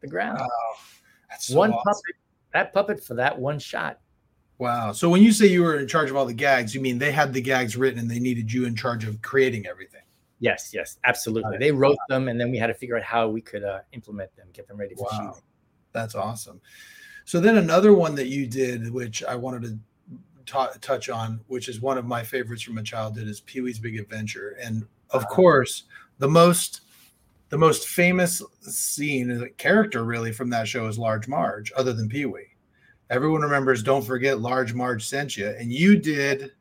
the 0.00 0.06
ground. 0.06 0.38
Wow. 0.38 0.48
That's 1.28 1.46
so 1.46 1.56
one 1.56 1.72
awesome. 1.72 1.82
puppet, 1.84 2.14
that 2.52 2.72
puppet 2.72 3.04
for 3.04 3.14
that 3.14 3.38
one 3.38 3.58
shot. 3.58 4.00
Wow. 4.58 4.92
So 4.92 5.08
when 5.08 5.22
you 5.22 5.32
say 5.32 5.46
you 5.46 5.62
were 5.62 5.78
in 5.78 5.88
charge 5.88 6.10
of 6.10 6.16
all 6.16 6.26
the 6.26 6.34
gags, 6.34 6.74
you 6.74 6.82
mean 6.82 6.98
they 6.98 7.12
had 7.12 7.32
the 7.32 7.40
gags 7.40 7.76
written 7.76 7.98
and 7.98 8.10
they 8.10 8.18
needed 8.18 8.52
you 8.52 8.66
in 8.66 8.76
charge 8.76 9.04
of 9.04 9.22
creating 9.22 9.66
everything? 9.66 10.02
Yes, 10.38 10.70
yes, 10.74 10.98
absolutely. 11.04 11.56
They 11.58 11.72
wrote 11.72 11.96
them 12.08 12.28
and 12.28 12.38
then 12.38 12.50
we 12.50 12.58
had 12.58 12.66
to 12.66 12.74
figure 12.74 12.96
out 12.96 13.02
how 13.02 13.28
we 13.28 13.40
could 13.40 13.64
uh, 13.64 13.80
implement 13.92 14.34
them, 14.36 14.48
get 14.52 14.68
them 14.68 14.76
ready 14.76 14.94
for 14.94 15.08
wow. 15.10 15.18
shooting. 15.18 15.42
That's 15.92 16.14
awesome. 16.14 16.60
So 17.24 17.40
then 17.40 17.58
another 17.58 17.94
one 17.94 18.14
that 18.16 18.28
you 18.28 18.46
did, 18.46 18.90
which 18.90 19.22
I 19.24 19.36
wanted 19.36 19.62
to 19.62 19.78
t- 20.46 20.78
touch 20.80 21.08
on, 21.08 21.40
which 21.46 21.68
is 21.68 21.80
one 21.80 21.98
of 21.98 22.06
my 22.06 22.22
favorites 22.22 22.62
from 22.62 22.74
my 22.74 22.82
childhood, 22.82 23.28
is 23.28 23.40
Pee 23.40 23.60
Wee's 23.60 23.78
Big 23.78 23.98
Adventure. 23.98 24.56
And 24.62 24.86
of 25.10 25.24
uh-huh. 25.24 25.34
course, 25.34 25.84
the 26.18 26.28
most 26.28 26.82
the 27.50 27.58
most 27.58 27.88
famous 27.88 28.42
scene, 28.60 29.50
character 29.58 30.04
really 30.04 30.30
from 30.30 30.50
that 30.50 30.68
show 30.68 30.86
is 30.86 30.98
Large 30.98 31.26
Marge, 31.26 31.72
other 31.76 31.92
than 31.92 32.08
Pee 32.08 32.26
Wee 32.26 32.50
everyone 33.10 33.42
remembers 33.42 33.82
don't 33.82 34.04
forget 34.04 34.40
large 34.40 34.72
marge 34.72 35.04
sent 35.04 35.36
you 35.36 35.48
and 35.58 35.72
you 35.72 35.98
did 35.98 36.52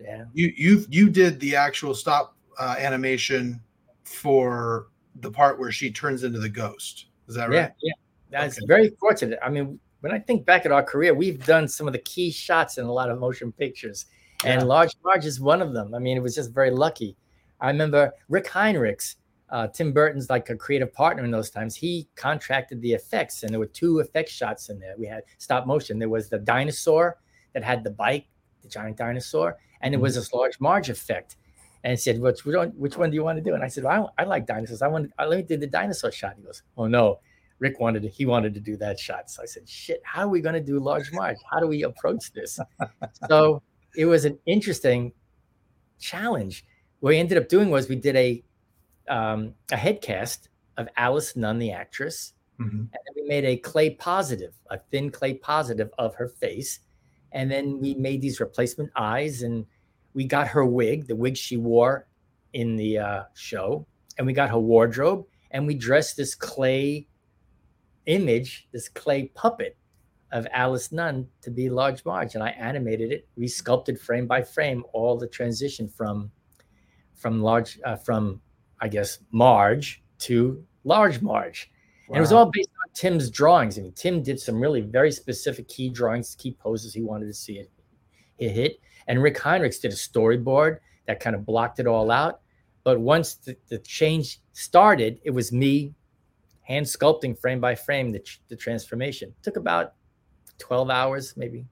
yeah 0.00 0.24
you 0.34 0.52
you 0.56 0.84
you 0.90 1.08
did 1.08 1.40
the 1.40 1.54
actual 1.56 1.94
stop 1.94 2.36
uh, 2.58 2.74
animation 2.78 3.60
for 4.02 4.88
the 5.20 5.30
part 5.30 5.58
where 5.58 5.70
she 5.70 5.90
turns 5.90 6.24
into 6.24 6.38
the 6.38 6.48
ghost 6.48 7.06
is 7.28 7.34
that 7.34 7.48
right 7.48 7.54
yeah 7.54 7.70
yeah 7.82 7.92
that's 8.42 8.58
okay. 8.58 8.66
very 8.66 8.90
fortunate 9.00 9.38
i 9.42 9.48
mean 9.48 9.78
when 10.00 10.12
i 10.12 10.18
think 10.18 10.44
back 10.44 10.66
at 10.66 10.72
our 10.72 10.82
career 10.82 11.14
we've 11.14 11.44
done 11.46 11.66
some 11.66 11.86
of 11.86 11.92
the 11.92 11.98
key 12.00 12.30
shots 12.30 12.78
in 12.78 12.84
a 12.86 12.92
lot 12.92 13.10
of 13.10 13.18
motion 13.18 13.52
pictures 13.52 14.06
and 14.44 14.60
yeah. 14.60 14.66
large 14.66 14.94
marge 15.04 15.24
is 15.24 15.40
one 15.40 15.62
of 15.62 15.72
them 15.72 15.94
i 15.94 15.98
mean 15.98 16.16
it 16.16 16.22
was 16.22 16.34
just 16.34 16.52
very 16.52 16.70
lucky 16.70 17.16
i 17.60 17.68
remember 17.68 18.12
rick 18.28 18.46
heinrichs 18.46 19.16
uh, 19.50 19.68
Tim 19.68 19.92
Burton's 19.92 20.28
like 20.28 20.50
a 20.50 20.56
creative 20.56 20.92
partner 20.92 21.24
in 21.24 21.30
those 21.30 21.50
times. 21.50 21.76
He 21.76 22.08
contracted 22.16 22.80
the 22.82 22.92
effects, 22.92 23.42
and 23.42 23.52
there 23.52 23.60
were 23.60 23.66
two 23.66 24.00
effect 24.00 24.28
shots 24.28 24.70
in 24.70 24.78
there. 24.80 24.94
We 24.98 25.06
had 25.06 25.22
stop 25.38 25.66
motion. 25.66 25.98
There 25.98 26.08
was 26.08 26.28
the 26.28 26.38
dinosaur 26.38 27.18
that 27.52 27.62
had 27.62 27.84
the 27.84 27.90
bike, 27.90 28.26
the 28.62 28.68
giant 28.68 28.96
dinosaur, 28.96 29.56
and 29.80 29.94
there 29.94 30.00
was 30.00 30.14
mm-hmm. 30.14 30.20
this 30.20 30.32
large 30.32 30.60
Marge 30.60 30.90
effect. 30.90 31.36
And 31.84 31.92
he 31.92 31.96
said, 31.96 32.18
which, 32.20 32.44
which 32.44 32.96
one 32.96 33.10
do 33.10 33.14
you 33.14 33.22
want 33.22 33.38
to 33.38 33.42
do? 33.42 33.54
And 33.54 33.62
I 33.62 33.68
said, 33.68 33.84
well, 33.84 34.12
I, 34.18 34.22
I 34.22 34.26
like 34.26 34.46
dinosaurs. 34.46 34.82
I 34.82 34.88
want 34.88 35.12
to, 35.16 35.26
let 35.28 35.36
me 35.36 35.42
do 35.42 35.56
the 35.56 35.68
dinosaur 35.68 36.10
shot. 36.10 36.34
He 36.36 36.42
goes, 36.42 36.62
oh 36.76 36.88
no, 36.88 37.20
Rick 37.58 37.80
wanted 37.80 38.02
to, 38.02 38.08
he 38.08 38.26
wanted 38.26 38.54
to 38.54 38.60
do 38.60 38.76
that 38.76 38.98
shot. 38.98 39.30
So 39.30 39.42
I 39.42 39.46
said, 39.46 39.68
shit, 39.68 40.02
how 40.04 40.22
are 40.22 40.28
we 40.28 40.40
going 40.40 40.54
to 40.54 40.60
do 40.60 40.78
large 40.78 41.12
Marge? 41.12 41.38
How 41.50 41.58
do 41.58 41.66
we 41.66 41.84
approach 41.84 42.32
this? 42.32 42.58
so 43.28 43.62
it 43.96 44.06
was 44.06 44.24
an 44.24 44.38
interesting 44.46 45.12
challenge. 45.98 46.64
What 47.00 47.10
we 47.10 47.18
ended 47.18 47.38
up 47.38 47.48
doing 47.48 47.70
was 47.70 47.88
we 47.88 47.96
did 47.96 48.16
a 48.16 48.42
um, 49.08 49.54
a 49.70 49.76
head 49.76 50.00
cast 50.00 50.48
of 50.76 50.88
Alice 50.96 51.36
Nunn, 51.36 51.58
the 51.58 51.70
actress, 51.72 52.34
mm-hmm. 52.60 52.76
and 52.76 52.90
then 52.90 53.14
we 53.14 53.22
made 53.22 53.44
a 53.44 53.56
clay 53.56 53.90
positive, 53.90 54.52
a 54.70 54.78
thin 54.90 55.10
clay 55.10 55.34
positive 55.34 55.90
of 55.98 56.14
her 56.16 56.28
face, 56.28 56.80
and 57.32 57.50
then 57.50 57.80
we 57.80 57.94
made 57.94 58.20
these 58.20 58.40
replacement 58.40 58.90
eyes, 58.96 59.42
and 59.42 59.64
we 60.14 60.24
got 60.24 60.48
her 60.48 60.64
wig, 60.64 61.06
the 61.06 61.14
wig 61.14 61.36
she 61.36 61.56
wore 61.56 62.06
in 62.52 62.76
the 62.76 62.98
uh, 62.98 63.22
show, 63.34 63.86
and 64.18 64.26
we 64.26 64.32
got 64.32 64.50
her 64.50 64.58
wardrobe, 64.58 65.24
and 65.52 65.66
we 65.66 65.74
dressed 65.74 66.16
this 66.16 66.34
clay 66.34 67.06
image, 68.06 68.68
this 68.72 68.88
clay 68.88 69.30
puppet 69.34 69.76
of 70.32 70.46
Alice 70.52 70.90
Nunn 70.90 71.28
to 71.42 71.50
be 71.50 71.68
Large 71.70 72.04
Marge, 72.04 72.34
and 72.34 72.42
I 72.42 72.50
animated 72.50 73.12
it, 73.12 73.28
resculpted 73.38 73.98
frame 74.00 74.26
by 74.26 74.42
frame 74.42 74.84
all 74.92 75.16
the 75.16 75.28
transition 75.28 75.88
from 75.88 76.30
from 77.14 77.40
large 77.40 77.78
uh, 77.84 77.96
from 77.96 78.40
I 78.80 78.88
guess, 78.88 79.18
Marge 79.30 80.02
to 80.20 80.64
large 80.84 81.22
Marge. 81.22 81.70
Wow. 82.08 82.14
And 82.14 82.18
it 82.18 82.20
was 82.20 82.32
all 82.32 82.50
based 82.50 82.70
on 82.84 82.92
Tim's 82.94 83.30
drawings. 83.30 83.78
I 83.78 83.82
mean, 83.82 83.92
Tim 83.92 84.22
did 84.22 84.38
some 84.38 84.60
really 84.60 84.80
very 84.80 85.10
specific 85.10 85.68
key 85.68 85.88
drawings, 85.88 86.36
key 86.38 86.56
poses 86.60 86.94
he 86.94 87.02
wanted 87.02 87.26
to 87.26 87.34
see 87.34 87.58
it, 87.58 87.70
it 88.38 88.50
hit. 88.50 88.80
And 89.08 89.22
Rick 89.22 89.38
Heinrichs 89.38 89.80
did 89.80 89.92
a 89.92 89.96
storyboard 89.96 90.78
that 91.06 91.20
kind 91.20 91.34
of 91.34 91.46
blocked 91.46 91.80
it 91.80 91.86
all 91.86 92.10
out. 92.10 92.40
But 92.84 93.00
once 93.00 93.34
the, 93.34 93.56
the 93.68 93.78
change 93.78 94.40
started, 94.52 95.20
it 95.24 95.30
was 95.30 95.52
me 95.52 95.94
hand 96.66 96.84
sculpting 96.84 97.38
frame 97.38 97.60
by 97.60 97.74
frame 97.74 98.10
the, 98.10 98.22
the 98.48 98.56
transformation. 98.56 99.28
It 99.28 99.42
took 99.42 99.56
about 99.56 99.94
12 100.58 100.90
hours, 100.90 101.34
maybe. 101.36 101.64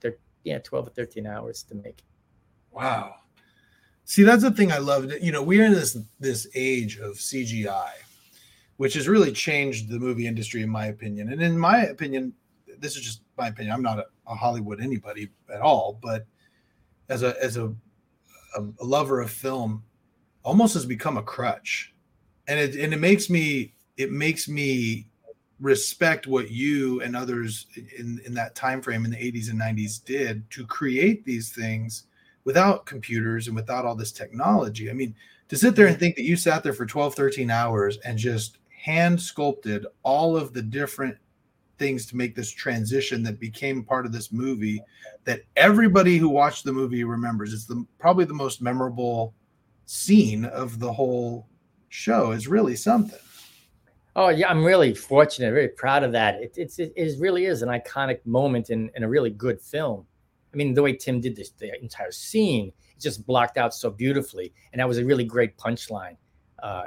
Thir- 0.00 0.18
yeah, 0.42 0.58
12 0.58 0.88
or 0.88 0.90
13 0.90 1.26
hours 1.26 1.62
to 1.64 1.76
make. 1.76 2.02
Wow. 2.72 3.14
See, 4.04 4.24
that's 4.24 4.42
the 4.42 4.50
thing 4.50 4.72
I 4.72 4.78
loved. 4.78 5.12
You 5.20 5.30
know, 5.30 5.42
we're 5.42 5.64
in 5.64 5.72
this 5.72 5.96
this 6.18 6.48
age 6.54 6.98
of 6.98 7.14
CGI, 7.16 7.90
which 8.78 8.94
has 8.94 9.06
really 9.06 9.32
changed 9.32 9.88
the 9.88 9.98
movie 9.98 10.26
industry, 10.26 10.62
in 10.62 10.70
my 10.70 10.86
opinion. 10.86 11.30
And 11.30 11.40
in 11.40 11.58
my 11.58 11.84
opinion, 11.84 12.32
this 12.78 12.96
is 12.96 13.02
just 13.02 13.20
my 13.36 13.48
opinion. 13.48 13.74
I'm 13.74 13.82
not 13.82 13.98
a, 13.98 14.06
a 14.26 14.34
Hollywood 14.34 14.80
anybody 14.80 15.28
at 15.52 15.60
all, 15.60 15.98
but 16.02 16.26
as 17.08 17.22
a 17.22 17.36
as 17.42 17.56
a, 17.56 17.66
a, 18.56 18.62
a 18.80 18.84
lover 18.84 19.20
of 19.20 19.30
film, 19.30 19.84
almost 20.42 20.74
has 20.74 20.86
become 20.86 21.18
a 21.18 21.22
crutch, 21.22 21.94
and 22.48 22.58
it 22.58 22.74
and 22.76 22.94
it 22.94 23.00
makes 23.00 23.28
me 23.28 23.74
it 23.98 24.10
makes 24.10 24.48
me 24.48 25.06
respect 25.60 26.28
what 26.28 26.50
you 26.50 27.02
and 27.02 27.16
others 27.16 27.66
in 27.98 28.20
in 28.24 28.32
that 28.32 28.54
time 28.54 28.80
frame 28.80 29.04
in 29.04 29.10
the 29.10 29.16
80s 29.16 29.50
and 29.50 29.60
90s 29.60 30.02
did 30.02 30.48
to 30.50 30.64
create 30.64 31.24
these 31.24 31.50
things 31.50 32.04
without 32.44 32.86
computers 32.86 33.48
and 33.48 33.56
without 33.56 33.84
all 33.84 33.96
this 33.96 34.12
technology. 34.12 34.88
I 34.88 34.94
mean, 34.94 35.14
to 35.48 35.56
sit 35.56 35.74
there 35.74 35.88
and 35.88 35.98
think 35.98 36.16
that 36.16 36.22
you 36.22 36.36
sat 36.36 36.62
there 36.62 36.72
for 36.72 36.86
12, 36.86 37.14
13 37.14 37.50
hours 37.50 37.98
and 38.04 38.16
just 38.16 38.58
hand 38.70 39.20
sculpted 39.20 39.84
all 40.04 40.36
of 40.36 40.54
the 40.54 40.62
different 40.62 41.16
things 41.78 42.06
to 42.06 42.16
make 42.16 42.34
this 42.34 42.50
transition 42.50 43.22
that 43.24 43.40
became 43.40 43.84
part 43.84 44.06
of 44.06 44.12
this 44.12 44.32
movie 44.32 44.82
that 45.24 45.42
everybody 45.56 46.16
who 46.16 46.28
watched 46.28 46.64
the 46.64 46.72
movie 46.72 47.04
remembers. 47.04 47.52
It's 47.52 47.66
the 47.66 47.84
probably 47.98 48.24
the 48.24 48.34
most 48.34 48.62
memorable 48.62 49.34
scene 49.86 50.44
of 50.44 50.78
the 50.78 50.92
whole 50.92 51.48
show 51.88 52.30
is 52.30 52.46
really 52.46 52.76
something. 52.76 53.18
Oh 54.20 54.30
yeah, 54.30 54.48
I'm 54.50 54.64
really 54.64 54.94
fortunate, 54.94 55.52
very 55.52 55.68
proud 55.68 56.02
of 56.02 56.10
that. 56.10 56.42
It, 56.42 56.54
it's 56.56 56.80
it, 56.80 56.92
it 56.96 57.20
really 57.20 57.44
is 57.44 57.62
an 57.62 57.68
iconic 57.68 58.18
moment 58.26 58.68
in, 58.68 58.90
in 58.96 59.04
a 59.04 59.08
really 59.08 59.30
good 59.30 59.60
film. 59.60 60.04
I 60.52 60.56
mean, 60.56 60.74
the 60.74 60.82
way 60.82 60.92
Tim 60.96 61.20
did 61.20 61.36
this, 61.36 61.50
the 61.50 61.80
entire 61.80 62.10
scene, 62.10 62.72
it 62.96 63.00
just 63.00 63.24
blocked 63.24 63.58
out 63.58 63.72
so 63.72 63.90
beautifully, 63.90 64.52
and 64.72 64.80
that 64.80 64.88
was 64.88 64.98
a 64.98 65.04
really 65.04 65.22
great 65.22 65.56
punchline. 65.56 66.16
Uh, 66.60 66.86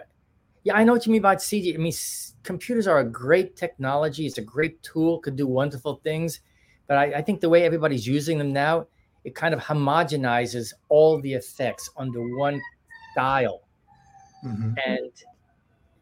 yeah, 0.65 0.75
I 0.75 0.83
know 0.83 0.91
what 0.91 1.05
you 1.05 1.13
mean 1.13 1.21
about 1.21 1.37
CG. 1.37 1.73
I 1.73 1.77
mean, 1.77 1.93
s- 1.93 2.33
computers 2.43 2.85
are 2.85 2.99
a 2.99 3.05
great 3.05 3.55
technology. 3.55 4.25
It's 4.25 4.37
a 4.37 4.41
great 4.43 4.83
tool, 4.83 5.19
could 5.19 5.37
do 5.37 5.47
wonderful 5.47 6.01
things, 6.03 6.41
but 6.85 6.97
I, 6.97 7.13
I 7.13 7.21
think 7.21 7.39
the 7.39 7.47
way 7.47 7.63
everybody's 7.63 8.05
using 8.05 8.39
them 8.39 8.51
now, 8.51 8.87
it 9.23 9.35
kind 9.35 9.53
of 9.53 9.61
homogenizes 9.61 10.73
all 10.89 11.21
the 11.21 11.33
effects 11.33 11.89
under 11.95 12.35
one 12.35 12.61
style. 13.13 13.61
Mm-hmm. 14.43 14.73
And 14.85 15.11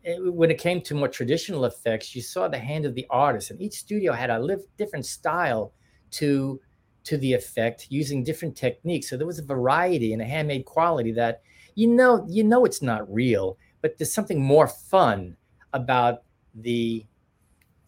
it, 0.04 0.34
when 0.34 0.52
it 0.52 0.58
came 0.58 0.82
to 0.82 0.96
more 0.96 1.08
traditional 1.08 1.66
effects, 1.66 2.16
you 2.16 2.22
saw 2.22 2.48
the 2.48 2.58
hand 2.58 2.86
of 2.86 2.96
the 2.96 3.06
artist, 3.10 3.52
and 3.52 3.62
each 3.62 3.74
studio 3.74 4.14
had 4.14 4.30
a 4.30 4.40
live, 4.40 4.62
different 4.78 5.06
style 5.06 5.74
to 6.12 6.60
to 7.06 7.18
the 7.18 7.34
effect 7.34 7.88
using 7.90 8.24
different 8.24 8.56
techniques. 8.56 9.10
So 9.10 9.18
there 9.18 9.26
was 9.26 9.40
a 9.40 9.46
variety 9.46 10.14
and 10.14 10.22
a 10.22 10.26
handmade 10.26 10.66
quality 10.66 11.12
that 11.14 11.42
you 11.76 11.88
know 11.88 12.26
you 12.28 12.44
know 12.44 12.66
it's 12.66 12.82
not 12.82 13.12
real, 13.12 13.58
but 13.82 13.98
there's 13.98 14.14
something 14.14 14.42
more 14.42 14.68
fun 14.68 15.36
about 15.74 16.24
the 16.56 17.06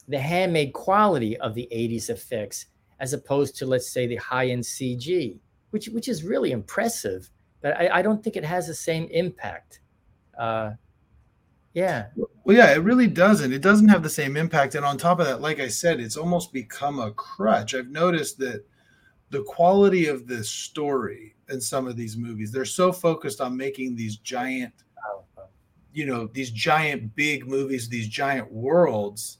the 0.07 0.19
handmade 0.19 0.73
quality 0.73 1.37
of 1.37 1.53
the 1.55 1.67
80s 1.71 2.09
effects 2.09 2.65
as 2.99 3.13
opposed 3.13 3.55
to 3.57 3.65
let's 3.65 3.89
say 3.89 4.05
the 4.07 4.17
high-end 4.17 4.63
CG, 4.63 5.39
which 5.71 5.87
which 5.87 6.07
is 6.07 6.23
really 6.23 6.51
impressive, 6.51 7.29
but 7.61 7.75
I, 7.77 7.89
I 7.99 8.01
don't 8.01 8.23
think 8.23 8.35
it 8.35 8.45
has 8.45 8.67
the 8.67 8.75
same 8.75 9.05
impact. 9.05 9.79
Uh, 10.37 10.71
yeah. 11.73 12.07
Well, 12.43 12.57
yeah, 12.57 12.73
it 12.73 12.83
really 12.83 13.07
doesn't. 13.07 13.53
It 13.53 13.61
doesn't 13.61 13.87
have 13.87 14.03
the 14.03 14.09
same 14.09 14.35
impact. 14.35 14.75
And 14.75 14.85
on 14.85 14.97
top 14.97 15.19
of 15.19 15.25
that, 15.25 15.41
like 15.41 15.59
I 15.59 15.67
said, 15.67 15.99
it's 15.99 16.17
almost 16.17 16.51
become 16.51 16.99
a 16.99 17.11
crutch. 17.11 17.73
I've 17.73 17.89
noticed 17.89 18.37
that 18.39 18.65
the 19.29 19.43
quality 19.43 20.07
of 20.07 20.27
the 20.27 20.43
story 20.43 21.35
in 21.49 21.61
some 21.61 21.87
of 21.87 21.95
these 21.95 22.17
movies, 22.17 22.51
they're 22.51 22.65
so 22.65 22.91
focused 22.91 23.39
on 23.39 23.55
making 23.55 23.95
these 23.95 24.17
giant, 24.17 24.73
you 25.93 26.05
know, 26.05 26.27
these 26.33 26.51
giant 26.51 27.15
big 27.15 27.47
movies, 27.47 27.87
these 27.87 28.09
giant 28.09 28.51
worlds, 28.51 29.37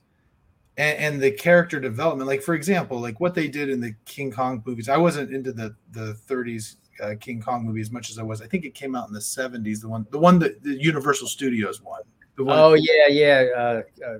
and, 0.77 0.97
and 0.97 1.21
the 1.21 1.31
character 1.31 1.81
development. 1.81 2.27
Like, 2.29 2.41
for 2.41 2.53
example, 2.53 2.99
like 2.99 3.19
what 3.19 3.35
they 3.35 3.49
did 3.49 3.69
in 3.69 3.81
the 3.81 3.93
King 4.05 4.31
Kong 4.31 4.63
movies. 4.65 4.87
I 4.87 4.97
wasn't 4.97 5.33
into 5.33 5.51
the 5.51 5.75
the 5.91 6.17
30s 6.27 6.77
uh, 7.01 7.15
King 7.19 7.41
Kong 7.41 7.65
movie 7.65 7.81
as 7.81 7.91
much 7.91 8.09
as 8.09 8.17
I 8.17 8.23
was. 8.23 8.41
I 8.41 8.47
think 8.47 8.63
it 8.63 8.73
came 8.73 8.95
out 8.95 9.07
in 9.07 9.13
the 9.13 9.19
70s, 9.19 9.81
the 9.81 9.89
one 9.89 10.07
the 10.11 10.19
one 10.19 10.39
that 10.39 10.63
the 10.63 10.81
Universal 10.81 11.27
Studios 11.27 11.81
one 11.81 12.03
oh 12.49 12.73
yeah, 12.73 13.07
yeah, 13.09 13.45
uh, 13.55 13.81
uh, 14.05 14.17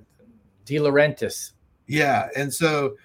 De 0.66 0.76
Laurentiis. 0.76 1.52
Yeah, 1.88 2.30
and 2.36 2.54
so, 2.54 2.96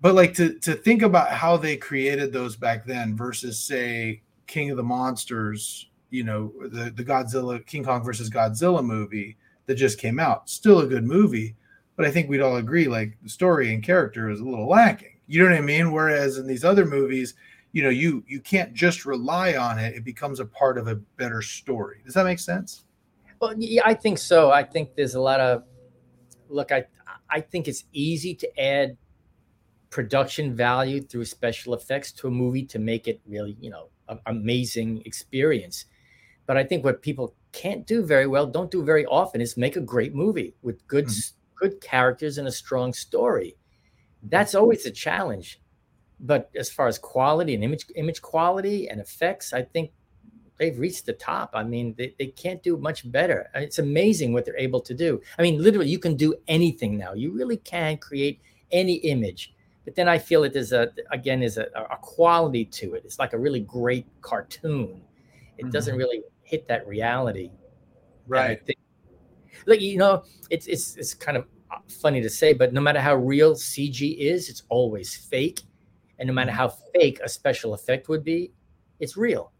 but 0.00 0.14
like 0.14 0.34
to 0.34 0.58
to 0.60 0.74
think 0.74 1.02
about 1.02 1.30
how 1.30 1.56
they 1.56 1.76
created 1.76 2.32
those 2.32 2.56
back 2.56 2.86
then 2.86 3.16
versus 3.16 3.58
say 3.58 4.22
King 4.46 4.70
of 4.70 4.76
the 4.76 4.82
Monsters, 4.82 5.90
you 6.10 6.24
know, 6.24 6.52
the 6.60 6.90
the 6.90 7.04
Godzilla 7.04 7.64
King 7.66 7.84
Kong 7.84 8.04
versus 8.04 8.30
Godzilla 8.30 8.84
movie 8.84 9.36
that 9.66 9.74
just 9.74 9.98
came 9.98 10.18
out, 10.18 10.50
still 10.50 10.80
a 10.80 10.86
good 10.86 11.04
movie, 11.04 11.56
but 11.96 12.06
I 12.06 12.10
think 12.10 12.28
we'd 12.28 12.40
all 12.40 12.56
agree 12.56 12.88
like 12.88 13.16
the 13.22 13.28
story 13.28 13.72
and 13.72 13.82
character 13.82 14.30
is 14.30 14.40
a 14.40 14.44
little 14.44 14.68
lacking. 14.68 15.18
You 15.26 15.42
know 15.44 15.50
what 15.50 15.58
I 15.58 15.60
mean? 15.60 15.92
Whereas 15.92 16.38
in 16.38 16.46
these 16.46 16.64
other 16.64 16.84
movies, 16.84 17.34
you 17.72 17.82
know, 17.82 17.88
you 17.88 18.24
you 18.26 18.40
can't 18.40 18.74
just 18.74 19.06
rely 19.06 19.54
on 19.54 19.78
it; 19.78 19.94
it 19.94 20.04
becomes 20.04 20.40
a 20.40 20.46
part 20.46 20.78
of 20.78 20.88
a 20.88 20.96
better 20.96 21.42
story. 21.42 22.00
Does 22.04 22.14
that 22.14 22.24
make 22.24 22.40
sense? 22.40 22.84
Well, 23.40 23.54
yeah, 23.56 23.82
I 23.84 23.94
think 23.94 24.18
so. 24.18 24.50
I 24.50 24.62
think 24.62 24.94
there's 24.96 25.14
a 25.14 25.20
lot 25.20 25.40
of 25.40 25.64
look. 26.48 26.72
I 26.72 26.84
I 27.30 27.40
think 27.40 27.68
it's 27.68 27.84
easy 27.92 28.34
to 28.34 28.60
add 28.60 28.96
production 29.88 30.54
value 30.54 31.00
through 31.00 31.24
special 31.24 31.74
effects 31.74 32.12
to 32.12 32.28
a 32.28 32.30
movie 32.30 32.64
to 32.64 32.78
make 32.78 33.08
it 33.08 33.20
really, 33.26 33.56
you 33.60 33.70
know, 33.70 33.88
an 34.08 34.20
amazing 34.26 35.02
experience. 35.06 35.86
But 36.46 36.56
I 36.56 36.64
think 36.64 36.84
what 36.84 37.02
people 37.02 37.34
can't 37.52 37.86
do 37.86 38.04
very 38.04 38.26
well, 38.26 38.46
don't 38.46 38.70
do 38.70 38.84
very 38.84 39.06
often, 39.06 39.40
is 39.40 39.56
make 39.56 39.76
a 39.76 39.80
great 39.80 40.14
movie 40.14 40.54
with 40.62 40.86
good 40.86 41.06
mm-hmm. 41.06 41.36
good 41.56 41.80
characters 41.80 42.38
and 42.38 42.46
a 42.46 42.52
strong 42.52 42.92
story. 42.92 43.56
That's 44.22 44.54
always 44.54 44.84
a 44.84 44.90
challenge. 44.90 45.60
But 46.20 46.50
as 46.54 46.70
far 46.70 46.88
as 46.88 46.98
quality 46.98 47.54
and 47.54 47.64
image 47.64 47.86
image 47.96 48.20
quality 48.20 48.88
and 48.90 49.00
effects, 49.00 49.54
I 49.54 49.62
think 49.62 49.92
they've 50.60 50.78
reached 50.78 51.06
the 51.06 51.14
top. 51.14 51.50
I 51.54 51.64
mean, 51.64 51.94
they, 51.96 52.14
they 52.18 52.26
can't 52.26 52.62
do 52.62 52.76
much 52.76 53.10
better. 53.10 53.48
It's 53.54 53.78
amazing 53.78 54.34
what 54.34 54.44
they're 54.44 54.58
able 54.58 54.80
to 54.82 54.94
do. 54.94 55.20
I 55.38 55.42
mean, 55.42 55.60
literally, 55.60 55.88
you 55.88 55.98
can 55.98 56.16
do 56.16 56.34
anything 56.46 56.98
now. 56.98 57.14
You 57.14 57.32
really 57.32 57.56
can 57.56 57.96
create 57.96 58.40
any 58.70 58.96
image. 58.96 59.54
But 59.86 59.94
then 59.94 60.06
I 60.06 60.18
feel 60.18 60.44
it 60.44 60.54
is 60.54 60.72
a 60.72 60.92
again 61.10 61.42
is 61.42 61.56
a, 61.56 61.66
a 61.74 61.96
quality 61.96 62.66
to 62.66 62.94
it. 62.94 63.02
It's 63.06 63.18
like 63.18 63.32
a 63.32 63.38
really 63.38 63.60
great 63.60 64.06
cartoon. 64.20 65.00
It 65.56 65.62
mm-hmm. 65.62 65.70
doesn't 65.70 65.96
really 65.96 66.20
hit 66.42 66.68
that 66.68 66.86
reality. 66.86 67.50
Right. 68.28 68.60
Like 69.66 69.80
you 69.80 69.96
know, 69.96 70.24
it's 70.50 70.66
it's 70.66 70.96
it's 70.96 71.14
kind 71.14 71.38
of 71.38 71.46
funny 71.88 72.20
to 72.20 72.28
say, 72.28 72.52
but 72.52 72.74
no 72.74 72.82
matter 72.82 73.00
how 73.00 73.16
real 73.16 73.54
CG 73.54 74.18
is, 74.18 74.50
it's 74.50 74.62
always 74.68 75.16
fake. 75.16 75.62
And 76.18 76.26
no 76.26 76.34
matter 76.34 76.50
mm-hmm. 76.50 76.58
how 76.58 76.74
fake 76.94 77.18
a 77.24 77.28
special 77.30 77.72
effect 77.72 78.10
would 78.10 78.22
be, 78.22 78.52
it's 79.00 79.16
real. 79.16 79.52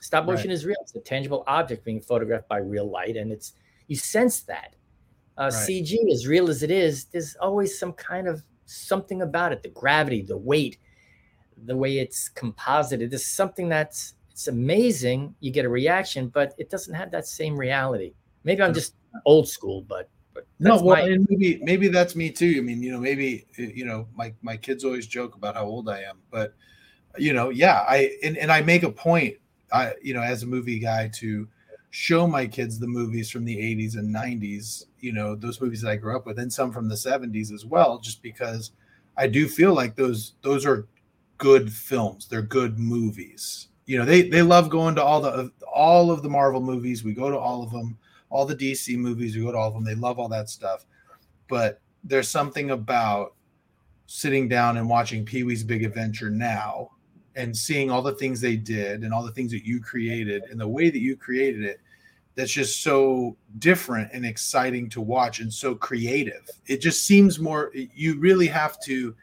Stop 0.00 0.26
motion 0.26 0.48
right. 0.48 0.54
is 0.54 0.64
real. 0.64 0.76
It's 0.82 0.94
a 0.94 1.00
tangible 1.00 1.44
object 1.46 1.84
being 1.84 2.00
photographed 2.00 2.48
by 2.48 2.58
real 2.58 2.88
light, 2.88 3.16
and 3.16 3.32
it's 3.32 3.54
you 3.86 3.96
sense 3.96 4.40
that. 4.42 4.74
Uh, 5.36 5.44
right. 5.44 5.52
CG, 5.52 5.96
as 6.12 6.26
real 6.26 6.50
as 6.50 6.62
it 6.62 6.70
is, 6.70 7.04
there's 7.06 7.36
always 7.36 7.78
some 7.78 7.92
kind 7.92 8.26
of 8.26 8.42
something 8.66 9.22
about 9.22 9.52
it—the 9.52 9.68
gravity, 9.70 10.22
the 10.22 10.36
weight, 10.36 10.78
the 11.64 11.76
way 11.76 11.98
it's 11.98 12.28
composited. 12.28 13.10
There's 13.10 13.26
something 13.26 13.68
that's 13.68 14.14
it's 14.30 14.48
amazing. 14.48 15.34
You 15.40 15.50
get 15.50 15.64
a 15.64 15.68
reaction, 15.68 16.28
but 16.28 16.54
it 16.58 16.70
doesn't 16.70 16.94
have 16.94 17.10
that 17.10 17.26
same 17.26 17.56
reality. 17.56 18.14
Maybe 18.44 18.62
I'm 18.62 18.74
just 18.74 18.94
old 19.24 19.48
school, 19.48 19.82
but 19.82 20.08
but 20.32 20.46
no, 20.60 20.80
well, 20.80 20.96
my... 20.96 21.00
and 21.02 21.26
maybe 21.28 21.58
maybe 21.62 21.88
that's 21.88 22.14
me 22.14 22.30
too. 22.30 22.54
I 22.58 22.60
mean, 22.60 22.82
you 22.82 22.92
know, 22.92 23.00
maybe 23.00 23.46
you 23.56 23.84
know, 23.84 24.06
my 24.14 24.32
my 24.42 24.56
kids 24.56 24.84
always 24.84 25.06
joke 25.06 25.34
about 25.34 25.56
how 25.56 25.64
old 25.64 25.88
I 25.88 26.02
am, 26.02 26.18
but 26.30 26.54
you 27.16 27.32
know, 27.32 27.50
yeah, 27.50 27.84
I 27.88 28.16
and, 28.22 28.36
and 28.38 28.52
I 28.52 28.62
make 28.62 28.84
a 28.84 28.90
point 28.90 29.38
I, 29.72 29.92
you 30.02 30.14
know, 30.14 30.22
as 30.22 30.42
a 30.42 30.46
movie 30.46 30.78
guy 30.78 31.08
to 31.14 31.48
show 31.90 32.26
my 32.26 32.46
kids 32.46 32.78
the 32.78 32.86
movies 32.86 33.30
from 33.30 33.44
the 33.44 33.56
80s 33.56 33.96
and 33.96 34.14
90s, 34.14 34.86
you 35.00 35.12
know, 35.12 35.34
those 35.34 35.60
movies 35.60 35.82
that 35.82 35.90
I 35.90 35.96
grew 35.96 36.16
up 36.16 36.26
with, 36.26 36.38
and 36.38 36.52
some 36.52 36.72
from 36.72 36.88
the 36.88 36.94
70s 36.94 37.52
as 37.52 37.64
well, 37.64 37.98
just 37.98 38.22
because 38.22 38.72
I 39.16 39.26
do 39.26 39.48
feel 39.48 39.74
like 39.74 39.96
those 39.96 40.34
those 40.42 40.64
are 40.66 40.86
good 41.38 41.72
films. 41.72 42.28
They're 42.28 42.42
good 42.42 42.78
movies. 42.78 43.68
You 43.86 43.98
know, 43.98 44.04
they 44.04 44.28
they 44.28 44.42
love 44.42 44.68
going 44.68 44.94
to 44.96 45.02
all 45.02 45.20
the 45.20 45.50
all 45.72 46.10
of 46.10 46.22
the 46.22 46.28
Marvel 46.28 46.60
movies. 46.60 47.04
We 47.04 47.14
go 47.14 47.30
to 47.30 47.38
all 47.38 47.62
of 47.62 47.70
them, 47.70 47.98
all 48.30 48.44
the 48.44 48.56
DC 48.56 48.96
movies. 48.96 49.36
We 49.36 49.42
go 49.42 49.52
to 49.52 49.58
all 49.58 49.68
of 49.68 49.74
them. 49.74 49.84
They 49.84 49.94
love 49.94 50.18
all 50.18 50.28
that 50.28 50.50
stuff. 50.50 50.84
But 51.48 51.80
there's 52.04 52.28
something 52.28 52.70
about 52.70 53.34
sitting 54.06 54.48
down 54.48 54.76
and 54.76 54.88
watching 54.88 55.24
Pee 55.24 55.42
Wee's 55.42 55.62
Big 55.62 55.84
Adventure 55.84 56.30
now 56.30 56.90
and 57.38 57.56
seeing 57.56 57.88
all 57.90 58.02
the 58.02 58.12
things 58.12 58.40
they 58.40 58.56
did 58.56 59.04
and 59.04 59.14
all 59.14 59.22
the 59.22 59.30
things 59.30 59.52
that 59.52 59.64
you 59.64 59.80
created 59.80 60.42
and 60.50 60.60
the 60.60 60.68
way 60.68 60.90
that 60.90 60.98
you 60.98 61.16
created 61.16 61.62
it 61.62 61.80
that's 62.34 62.52
just 62.52 62.82
so 62.82 63.36
different 63.58 64.10
and 64.12 64.26
exciting 64.26 64.88
to 64.90 65.00
watch 65.00 65.40
and 65.40 65.52
so 65.52 65.74
creative. 65.74 66.48
It 66.66 66.80
just 66.80 67.06
seems 67.06 67.38
more 67.38 67.72
you 67.74 68.18
really 68.18 68.46
have 68.48 68.80
to 68.82 69.14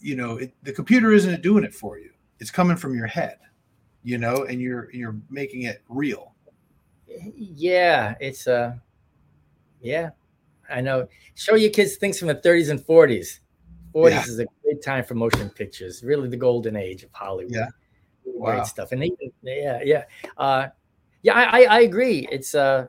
you 0.00 0.16
know 0.16 0.38
it, 0.38 0.52
the 0.62 0.72
computer 0.72 1.12
isn't 1.12 1.42
doing 1.42 1.64
it 1.64 1.74
for 1.74 1.98
you. 1.98 2.10
It's 2.40 2.50
coming 2.50 2.76
from 2.76 2.96
your 2.96 3.06
head 3.06 3.38
you 4.02 4.16
know 4.16 4.44
and 4.44 4.60
you're 4.60 4.88
you're 4.92 5.16
making 5.28 5.62
it 5.62 5.82
real. 5.88 6.34
Yeah 7.06 8.14
it's 8.20 8.46
uh 8.46 8.74
yeah 9.82 10.10
i 10.70 10.80
know. 10.80 11.08
Show 11.34 11.56
your 11.56 11.70
kids 11.70 11.96
things 11.96 12.18
from 12.18 12.28
the 12.28 12.36
30s 12.36 12.70
and 12.70 12.80
40s 12.80 13.40
40s 13.98 14.10
yeah. 14.10 14.22
is 14.22 14.38
a 14.38 14.46
great 14.62 14.82
time 14.82 15.04
for 15.04 15.14
motion 15.14 15.50
pictures, 15.50 16.02
really 16.02 16.28
the 16.28 16.36
golden 16.36 16.76
age 16.76 17.02
of 17.02 17.10
Hollywood. 17.12 17.54
Yeah. 17.54 17.68
Wow. 18.24 18.52
Great 18.52 18.66
stuff. 18.66 18.92
And 18.92 19.02
they, 19.02 19.10
yeah, 19.42 19.80
yeah. 19.84 20.04
Uh, 20.36 20.68
yeah, 21.22 21.34
I, 21.34 21.64
I, 21.64 21.80
agree. 21.80 22.28
It's 22.30 22.54
uh, 22.54 22.86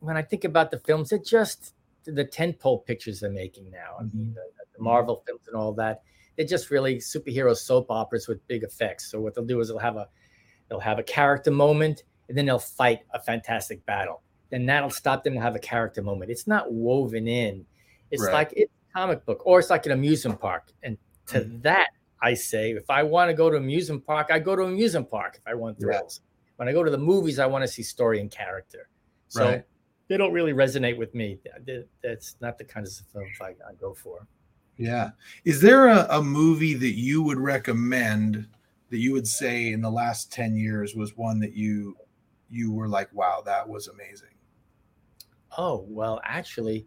when 0.00 0.16
I 0.16 0.22
think 0.22 0.44
about 0.44 0.70
the 0.70 0.78
films, 0.80 1.12
it 1.12 1.24
just 1.24 1.74
the 2.04 2.24
tentpole 2.24 2.84
pictures 2.84 3.20
they're 3.20 3.30
making 3.30 3.70
now. 3.70 3.96
I 3.98 4.02
mean, 4.02 4.10
mm-hmm. 4.10 4.34
the, 4.34 4.42
the, 4.76 4.82
Marvel 4.82 5.22
films 5.26 5.42
and 5.46 5.56
all 5.56 5.72
that. 5.74 6.02
They're 6.36 6.46
just 6.46 6.70
really 6.70 6.96
superhero 6.96 7.56
soap 7.56 7.90
operas 7.90 8.26
with 8.26 8.46
big 8.48 8.62
effects. 8.62 9.10
So 9.10 9.20
what 9.20 9.34
they'll 9.34 9.44
do 9.44 9.60
is 9.60 9.68
they'll 9.68 9.78
have 9.78 9.96
a 9.96 10.08
they'll 10.68 10.80
have 10.80 10.98
a 10.98 11.02
character 11.02 11.50
moment, 11.50 12.04
and 12.28 12.36
then 12.36 12.46
they'll 12.46 12.58
fight 12.58 13.00
a 13.12 13.20
fantastic 13.20 13.84
battle. 13.84 14.22
Then 14.50 14.66
that'll 14.66 14.90
stop 14.90 15.22
them 15.22 15.34
to 15.34 15.40
have 15.40 15.54
a 15.54 15.60
character 15.60 16.02
moment. 16.02 16.30
It's 16.30 16.46
not 16.46 16.72
woven 16.72 17.28
in. 17.28 17.66
It's 18.10 18.24
right. 18.24 18.32
like 18.32 18.52
it's 18.56 18.72
comic 18.92 19.24
book, 19.24 19.42
or 19.44 19.58
it's 19.58 19.70
like 19.70 19.86
an 19.86 19.92
amusement 19.92 20.40
park. 20.40 20.72
And 20.82 20.96
to 21.26 21.40
mm-hmm. 21.40 21.60
that, 21.62 21.88
I 22.22 22.34
say, 22.34 22.72
if 22.72 22.90
I 22.90 23.02
want 23.02 23.30
to 23.30 23.34
go 23.34 23.50
to 23.50 23.56
amusement 23.56 24.06
park, 24.06 24.28
I 24.30 24.38
go 24.38 24.54
to 24.56 24.64
amusement 24.64 25.10
park. 25.10 25.36
If 25.36 25.42
I 25.46 25.54
want 25.54 25.80
thrills, 25.80 26.20
right. 26.22 26.56
when 26.56 26.68
I 26.68 26.72
go 26.72 26.84
to 26.84 26.90
the 26.90 26.98
movies, 26.98 27.38
I 27.38 27.46
want 27.46 27.62
to 27.62 27.68
see 27.68 27.82
story 27.82 28.20
and 28.20 28.30
character. 28.30 28.88
So 29.28 29.44
right. 29.44 29.64
they 30.08 30.16
don't 30.16 30.32
really 30.32 30.52
resonate 30.52 30.98
with 30.98 31.14
me. 31.14 31.38
That's 32.02 32.36
not 32.40 32.58
the 32.58 32.64
kind 32.64 32.86
of 32.86 32.92
films 33.12 33.38
I, 33.40 33.50
I 33.68 33.74
go 33.80 33.94
for. 33.94 34.26
Yeah. 34.76 35.10
Is 35.44 35.60
there 35.60 35.88
a, 35.88 36.06
a 36.10 36.22
movie 36.22 36.74
that 36.74 36.94
you 36.94 37.22
would 37.22 37.38
recommend 37.38 38.48
that 38.90 38.98
you 38.98 39.12
would 39.12 39.26
say 39.26 39.72
in 39.72 39.80
the 39.80 39.90
last 39.90 40.32
10 40.32 40.56
years 40.56 40.94
was 40.94 41.16
one 41.16 41.38
that 41.40 41.54
you 41.54 41.96
you 42.50 42.72
were 42.72 42.88
like, 42.88 43.08
wow, 43.12 43.42
that 43.46 43.68
was 43.68 43.86
amazing? 43.86 44.34
Oh, 45.56 45.84
well, 45.88 46.20
actually, 46.24 46.86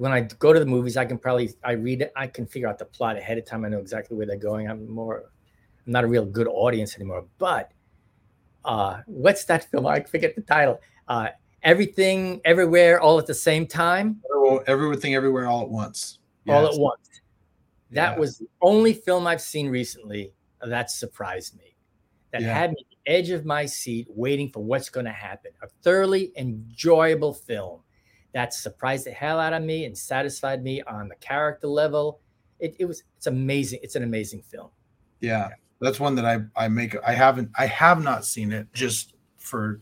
when 0.00 0.12
I 0.12 0.22
go 0.22 0.54
to 0.54 0.58
the 0.58 0.64
movies, 0.64 0.96
I 0.96 1.04
can 1.04 1.18
probably 1.18 1.52
I 1.62 1.72
read 1.72 2.00
it, 2.00 2.10
I 2.16 2.26
can 2.26 2.46
figure 2.46 2.66
out 2.66 2.78
the 2.78 2.86
plot 2.86 3.18
ahead 3.18 3.36
of 3.36 3.44
time. 3.44 3.66
I 3.66 3.68
know 3.68 3.80
exactly 3.80 4.16
where 4.16 4.24
they're 4.24 4.38
going. 4.38 4.66
I'm 4.66 4.90
more 4.90 5.30
I'm 5.86 5.92
not 5.92 6.04
a 6.04 6.06
real 6.06 6.24
good 6.24 6.48
audience 6.48 6.96
anymore. 6.96 7.26
But 7.36 7.70
uh 8.64 9.02
what's 9.04 9.44
that 9.44 9.70
film? 9.70 9.86
I 9.86 10.00
forget 10.00 10.34
the 10.34 10.40
title. 10.40 10.80
Uh 11.06 11.28
everything 11.62 12.40
everywhere 12.46 12.98
all 12.98 13.18
at 13.18 13.26
the 13.26 13.34
same 13.34 13.66
time. 13.66 14.22
Everything 14.66 15.14
everywhere 15.14 15.46
all 15.48 15.64
at 15.64 15.68
once. 15.68 16.18
Yes. 16.46 16.56
All 16.56 16.72
at 16.72 16.80
once. 16.80 17.20
That 17.90 18.18
was 18.18 18.38
the 18.38 18.48
only 18.62 18.94
film 18.94 19.26
I've 19.26 19.42
seen 19.42 19.68
recently 19.68 20.32
that 20.64 20.90
surprised 20.90 21.58
me. 21.58 21.76
That 22.32 22.40
yeah. 22.40 22.54
had 22.54 22.70
me 22.70 22.76
at 22.80 22.86
the 23.04 23.12
edge 23.12 23.28
of 23.28 23.44
my 23.44 23.66
seat 23.66 24.06
waiting 24.08 24.50
for 24.50 24.64
what's 24.64 24.88
going 24.88 25.04
to 25.04 25.12
happen. 25.12 25.50
A 25.62 25.66
thoroughly 25.82 26.32
enjoyable 26.38 27.34
film 27.34 27.82
that 28.32 28.54
surprised 28.54 29.06
the 29.06 29.10
hell 29.10 29.40
out 29.40 29.52
of 29.52 29.62
me 29.62 29.84
and 29.84 29.96
satisfied 29.96 30.62
me 30.62 30.82
on 30.82 31.08
the 31.08 31.16
character 31.16 31.66
level 31.66 32.20
it, 32.60 32.76
it 32.78 32.84
was 32.84 33.02
it's 33.16 33.26
amazing. 33.26 33.80
It's 33.82 33.96
an 33.96 34.02
amazing 34.02 34.42
film. 34.42 34.68
Yeah, 35.20 35.48
that's 35.80 35.98
one 35.98 36.14
that 36.14 36.24
I 36.24 36.40
I 36.56 36.68
make. 36.68 36.94
I 37.06 37.12
haven't 37.12 37.50
I 37.58 37.66
have 37.66 38.02
not 38.02 38.24
seen 38.24 38.52
it 38.52 38.72
just 38.72 39.14
for 39.38 39.80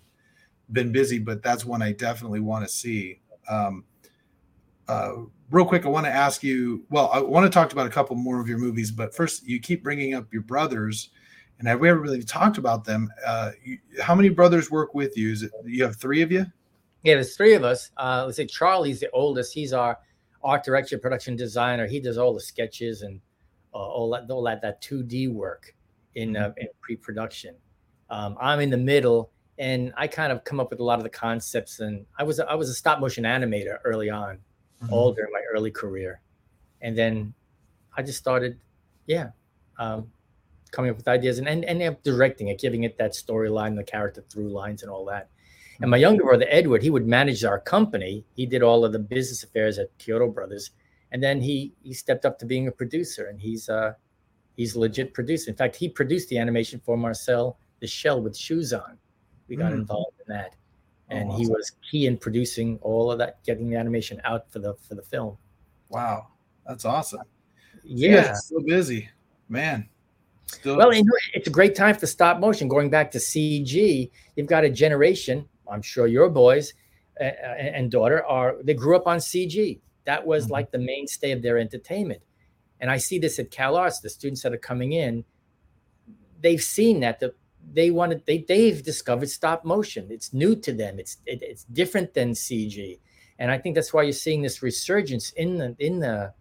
been 0.72 0.92
busy, 0.92 1.18
but 1.18 1.42
that's 1.42 1.64
one 1.64 1.82
I 1.82 1.92
definitely 1.92 2.40
want 2.40 2.66
to 2.66 2.72
see. 2.72 3.20
Um, 3.48 3.84
uh, 4.86 5.12
real 5.50 5.64
quick, 5.64 5.84
I 5.84 5.88
want 5.88 6.06
to 6.06 6.12
ask 6.12 6.42
you. 6.42 6.84
Well, 6.90 7.10
I 7.12 7.20
want 7.20 7.44
to 7.44 7.50
talk 7.50 7.72
about 7.72 7.86
a 7.86 7.90
couple 7.90 8.16
more 8.16 8.40
of 8.40 8.48
your 8.48 8.58
movies, 8.58 8.90
but 8.90 9.14
first, 9.14 9.46
you 9.46 9.60
keep 9.60 9.82
bringing 9.82 10.14
up 10.14 10.32
your 10.32 10.42
brothers, 10.42 11.10
and 11.58 11.68
have 11.68 11.80
we 11.80 11.90
ever 11.90 12.00
really 12.00 12.22
talked 12.22 12.58
about 12.58 12.84
them? 12.84 13.10
Uh, 13.26 13.52
you, 13.62 13.78
how 14.00 14.14
many 14.14 14.28
brothers 14.28 14.70
work 14.70 14.94
with 14.94 15.16
you? 15.16 15.32
Is 15.32 15.42
it 15.42 15.52
you 15.64 15.84
have 15.84 15.96
three 15.96 16.22
of 16.22 16.32
you? 16.32 16.46
Yeah, 17.02 17.14
there's 17.14 17.36
three 17.36 17.54
of 17.54 17.64
us. 17.64 17.90
Uh, 17.96 18.24
let's 18.26 18.36
say 18.36 18.46
Charlie's 18.46 19.00
the 19.00 19.10
oldest. 19.12 19.54
He's 19.54 19.72
our 19.72 19.98
art 20.42 20.64
director, 20.64 20.98
production 20.98 21.36
designer. 21.36 21.86
He 21.86 22.00
does 22.00 22.18
all 22.18 22.34
the 22.34 22.40
sketches 22.40 23.02
and 23.02 23.20
uh, 23.74 23.78
all 23.78 24.10
that, 24.10 24.30
all 24.30 24.42
that 24.44 24.62
that 24.62 24.82
2D 24.82 25.32
work 25.32 25.74
in, 26.14 26.36
uh, 26.36 26.52
in 26.56 26.68
pre-production. 26.80 27.54
Um, 28.10 28.36
I'm 28.40 28.60
in 28.60 28.70
the 28.70 28.76
middle, 28.76 29.30
and 29.58 29.92
I 29.96 30.06
kind 30.06 30.32
of 30.32 30.44
come 30.44 30.60
up 30.60 30.70
with 30.70 30.80
a 30.80 30.84
lot 30.84 30.98
of 30.98 31.04
the 31.04 31.10
concepts. 31.10 31.80
And 31.80 32.06
I 32.18 32.22
was 32.22 32.38
a, 32.38 32.50
I 32.50 32.54
was 32.54 32.68
a 32.68 32.74
stop 32.74 33.00
motion 33.00 33.24
animator 33.24 33.78
early 33.84 34.10
on, 34.10 34.36
mm-hmm. 34.82 34.92
all 34.92 35.12
during 35.12 35.32
my 35.32 35.42
early 35.52 35.70
career, 35.70 36.20
and 36.80 36.96
then 36.96 37.34
I 37.96 38.02
just 38.02 38.18
started, 38.18 38.58
yeah, 39.06 39.30
um, 39.78 40.10
coming 40.70 40.90
up 40.90 40.96
with 40.96 41.08
ideas 41.08 41.38
and 41.38 41.48
and, 41.48 41.64
and 41.64 41.96
directing 42.02 42.48
it, 42.48 42.58
giving 42.60 42.84
it 42.84 42.96
that 42.98 43.12
storyline, 43.12 43.76
the 43.76 43.84
character 43.84 44.24
through 44.30 44.48
lines, 44.48 44.82
and 44.82 44.90
all 44.90 45.04
that. 45.06 45.28
And 45.80 45.90
my 45.90 45.96
younger 45.96 46.24
brother 46.24 46.46
Edward, 46.48 46.82
he 46.82 46.90
would 46.90 47.06
manage 47.06 47.44
our 47.44 47.60
company. 47.60 48.24
He 48.34 48.46
did 48.46 48.62
all 48.62 48.84
of 48.84 48.92
the 48.92 48.98
business 48.98 49.44
affairs 49.44 49.78
at 49.78 49.96
Chiodo 49.98 50.32
Brothers, 50.32 50.70
and 51.12 51.22
then 51.22 51.40
he 51.40 51.72
he 51.82 51.92
stepped 51.92 52.24
up 52.24 52.38
to 52.40 52.46
being 52.46 52.66
a 52.66 52.72
producer, 52.72 53.26
and 53.26 53.40
he's 53.40 53.68
uh 53.68 53.92
he's 54.56 54.74
legit 54.74 55.14
producer. 55.14 55.50
In 55.50 55.56
fact, 55.56 55.76
he 55.76 55.88
produced 55.88 56.28
the 56.28 56.38
animation 56.38 56.80
for 56.84 56.96
Marcel 56.96 57.58
the 57.80 57.86
Shell 57.86 58.22
with 58.22 58.36
shoes 58.36 58.72
on. 58.72 58.98
We 59.46 59.56
got 59.56 59.72
mm. 59.72 59.76
involved 59.76 60.16
in 60.26 60.34
that, 60.34 60.50
oh, 60.52 61.16
and 61.16 61.28
oh, 61.28 61.32
awesome. 61.32 61.42
he 61.44 61.48
was 61.48 61.72
key 61.90 62.06
in 62.06 62.18
producing 62.18 62.78
all 62.82 63.12
of 63.12 63.18
that, 63.18 63.42
getting 63.44 63.70
the 63.70 63.76
animation 63.76 64.20
out 64.24 64.50
for 64.50 64.58
the 64.58 64.74
for 64.86 64.96
the 64.96 65.02
film. 65.02 65.38
Wow, 65.90 66.28
that's 66.66 66.84
awesome. 66.84 67.22
Yeah, 67.84 68.34
so 68.34 68.60
busy, 68.66 69.08
man. 69.48 69.88
Still- 70.46 70.76
well, 70.76 70.90
it's 70.92 71.46
a 71.46 71.50
great 71.50 71.74
time 71.74 71.94
for 71.94 72.06
stop 72.06 72.40
motion. 72.40 72.68
Going 72.68 72.90
back 72.90 73.10
to 73.12 73.18
CG, 73.18 74.10
you've 74.34 74.46
got 74.46 74.64
a 74.64 74.70
generation 74.70 75.46
I'm 75.70 75.82
sure 75.82 76.06
your 76.06 76.28
boys 76.28 76.72
and 77.20 77.90
daughter 77.90 78.24
are 78.24 78.56
they 78.62 78.74
grew 78.74 78.96
up 78.96 79.06
on 79.06 79.18
CG. 79.18 79.80
That 80.04 80.26
was 80.26 80.44
mm-hmm. 80.44 80.52
like 80.52 80.70
the 80.70 80.78
mainstay 80.78 81.32
of 81.32 81.42
their 81.42 81.58
entertainment. 81.58 82.22
And 82.80 82.90
I 82.90 82.96
see 82.96 83.18
this 83.18 83.38
at 83.38 83.50
Cal 83.50 83.76
Arts, 83.76 84.00
the 84.00 84.08
students 84.08 84.42
that 84.42 84.52
are 84.52 84.58
coming 84.58 84.92
in, 84.92 85.24
they've 86.40 86.62
seen 86.62 87.00
that 87.00 87.20
the 87.20 87.34
they 87.72 87.90
wanted 87.90 88.24
they 88.26 88.38
they've 88.48 88.82
discovered 88.82 89.28
stop 89.28 89.64
motion. 89.64 90.06
It's 90.10 90.32
new 90.32 90.56
to 90.56 90.72
them. 90.72 90.98
It's 90.98 91.18
it, 91.26 91.42
it's 91.42 91.64
different 91.64 92.14
than 92.14 92.30
CG. 92.30 92.98
And 93.38 93.50
I 93.50 93.58
think 93.58 93.74
that's 93.74 93.92
why 93.92 94.02
you're 94.02 94.12
seeing 94.12 94.42
this 94.42 94.62
resurgence 94.62 95.30
in 95.30 95.58
the 95.58 95.76
in 95.78 95.98
the 95.98 96.32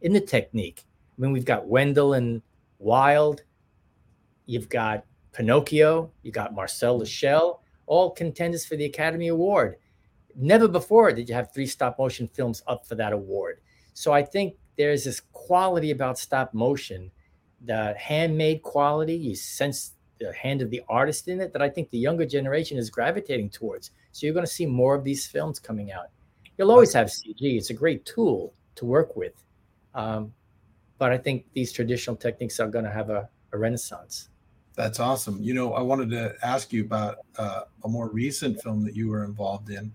in 0.00 0.12
the 0.12 0.20
technique. 0.20 0.84
I 1.16 1.20
mean, 1.20 1.32
we've 1.32 1.44
got 1.44 1.66
Wendell 1.66 2.14
and 2.14 2.42
Wild, 2.78 3.42
you've 4.46 4.68
got 4.68 5.04
Pinocchio, 5.32 6.10
you 6.22 6.32
got 6.32 6.54
Marcel 6.54 6.98
the 6.98 7.06
Shell, 7.06 7.61
all 7.92 8.10
contenders 8.10 8.64
for 8.64 8.74
the 8.74 8.86
Academy 8.86 9.28
Award. 9.28 9.76
Never 10.34 10.66
before 10.66 11.12
did 11.12 11.28
you 11.28 11.34
have 11.34 11.52
three 11.52 11.66
stop 11.66 11.98
motion 11.98 12.26
films 12.26 12.62
up 12.66 12.86
for 12.86 12.94
that 12.94 13.12
award. 13.12 13.60
So 13.92 14.12
I 14.12 14.22
think 14.22 14.54
there's 14.78 15.04
this 15.04 15.20
quality 15.32 15.90
about 15.90 16.18
stop 16.18 16.54
motion, 16.54 17.10
the 17.66 17.94
handmade 17.98 18.62
quality. 18.62 19.14
You 19.14 19.34
sense 19.34 19.92
the 20.18 20.32
hand 20.32 20.62
of 20.62 20.70
the 20.70 20.80
artist 20.88 21.28
in 21.28 21.38
it 21.42 21.52
that 21.52 21.60
I 21.60 21.68
think 21.68 21.90
the 21.90 21.98
younger 21.98 22.24
generation 22.24 22.78
is 22.78 22.88
gravitating 22.88 23.50
towards. 23.50 23.90
So 24.12 24.24
you're 24.24 24.32
going 24.32 24.46
to 24.46 24.52
see 24.52 24.64
more 24.64 24.94
of 24.94 25.04
these 25.04 25.26
films 25.26 25.58
coming 25.58 25.92
out. 25.92 26.06
You'll 26.56 26.70
always 26.70 26.94
have 26.94 27.08
CG. 27.08 27.36
It's 27.40 27.68
a 27.68 27.74
great 27.74 28.06
tool 28.06 28.54
to 28.76 28.86
work 28.86 29.16
with. 29.16 29.34
Um, 29.94 30.32
but 30.96 31.12
I 31.12 31.18
think 31.18 31.44
these 31.52 31.72
traditional 31.72 32.16
techniques 32.16 32.58
are 32.58 32.68
going 32.68 32.86
to 32.86 32.90
have 32.90 33.10
a, 33.10 33.28
a 33.52 33.58
renaissance. 33.58 34.30
That's 34.74 35.00
awesome. 35.00 35.42
You 35.42 35.54
know, 35.54 35.74
I 35.74 35.82
wanted 35.82 36.10
to 36.10 36.34
ask 36.42 36.72
you 36.72 36.82
about 36.82 37.18
uh, 37.36 37.62
a 37.84 37.88
more 37.88 38.08
recent 38.08 38.60
film 38.62 38.84
that 38.84 38.96
you 38.96 39.08
were 39.08 39.24
involved 39.24 39.70
in, 39.70 39.92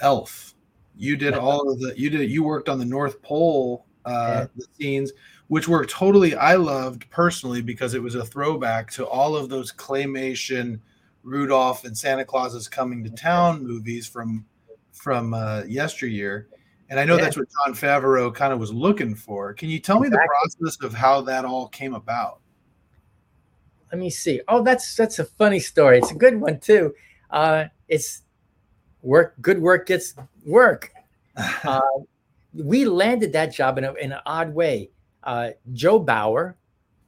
Elf. 0.00 0.54
You 0.96 1.16
did 1.16 1.34
all 1.34 1.70
of 1.70 1.80
the 1.80 1.92
you 1.98 2.08
did 2.08 2.30
you 2.30 2.42
worked 2.42 2.68
on 2.68 2.78
the 2.78 2.84
North 2.84 3.20
Pole 3.22 3.86
uh, 4.06 4.46
the 4.54 4.66
scenes, 4.78 5.12
which 5.48 5.68
were 5.68 5.84
totally 5.84 6.34
I 6.34 6.54
loved 6.54 7.10
personally 7.10 7.60
because 7.60 7.94
it 7.94 8.02
was 8.02 8.14
a 8.14 8.24
throwback 8.24 8.90
to 8.92 9.06
all 9.06 9.36
of 9.36 9.48
those 9.48 9.72
claymation 9.72 10.80
Rudolph 11.22 11.84
and 11.84 11.98
Santa 11.98 12.24
Claus 12.24 12.54
is 12.54 12.68
coming 12.68 13.02
to 13.02 13.10
town 13.10 13.66
movies 13.66 14.06
from 14.06 14.46
from 14.92 15.34
uh, 15.34 15.64
yesteryear. 15.66 16.48
And 16.88 17.00
I 17.00 17.04
know 17.04 17.16
yeah. 17.16 17.24
that's 17.24 17.36
what 17.36 17.48
Jon 17.66 17.74
Favreau 17.74 18.32
kind 18.32 18.52
of 18.52 18.60
was 18.60 18.72
looking 18.72 19.14
for. 19.14 19.52
Can 19.52 19.68
you 19.68 19.80
tell 19.80 20.00
exactly. 20.00 20.20
me 20.20 20.24
the 20.24 20.56
process 20.60 20.84
of 20.84 20.94
how 20.94 21.20
that 21.22 21.44
all 21.44 21.66
came 21.68 21.94
about? 21.94 22.40
Let 23.92 24.00
me 24.00 24.10
see. 24.10 24.40
Oh, 24.48 24.62
that's 24.62 24.96
that's 24.96 25.18
a 25.18 25.24
funny 25.24 25.60
story. 25.60 25.98
It's 25.98 26.10
a 26.10 26.14
good 26.14 26.40
one 26.40 26.58
too. 26.60 26.94
Uh, 27.30 27.66
it's 27.88 28.22
work. 29.02 29.34
Good 29.40 29.60
work 29.60 29.86
gets 29.86 30.14
work. 30.44 30.92
Uh, 31.64 31.80
we 32.54 32.86
landed 32.86 33.30
that 33.34 33.52
job 33.52 33.76
in, 33.76 33.84
a, 33.84 33.92
in 33.94 34.12
an 34.12 34.20
odd 34.24 34.54
way. 34.54 34.88
Uh, 35.22 35.50
Joe 35.74 35.98
Bauer 35.98 36.56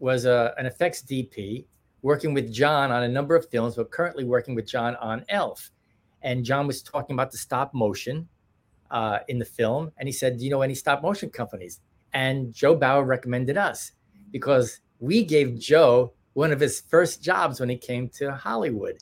was 0.00 0.26
a, 0.26 0.52
an 0.58 0.66
effects 0.66 1.02
DP 1.02 1.64
working 2.02 2.34
with 2.34 2.52
Jon 2.52 2.90
on 2.92 3.04
a 3.04 3.08
number 3.08 3.34
of 3.34 3.48
films, 3.48 3.76
but 3.76 3.90
currently 3.90 4.24
working 4.24 4.54
with 4.54 4.66
Jon 4.66 4.96
on 4.96 5.24
Elf. 5.28 5.70
And 6.22 6.44
Jon 6.44 6.66
was 6.66 6.82
talking 6.82 7.14
about 7.14 7.30
the 7.30 7.38
stop 7.38 7.72
motion 7.72 8.28
uh, 8.90 9.20
in 9.28 9.38
the 9.38 9.44
film, 9.44 9.92
and 9.98 10.08
he 10.08 10.12
said, 10.12 10.38
"Do 10.38 10.44
you 10.44 10.50
know 10.50 10.62
any 10.62 10.74
stop 10.74 11.02
motion 11.02 11.30
companies?" 11.30 11.80
And 12.12 12.52
Joe 12.52 12.74
Bauer 12.74 13.04
recommended 13.04 13.56
us 13.56 13.92
because 14.32 14.80
we 15.00 15.24
gave 15.24 15.58
Joe 15.58 16.12
one 16.38 16.52
of 16.52 16.60
his 16.60 16.82
first 16.82 17.20
jobs 17.20 17.58
when 17.58 17.68
he 17.68 17.76
came 17.76 18.08
to 18.08 18.30
Hollywood. 18.30 18.98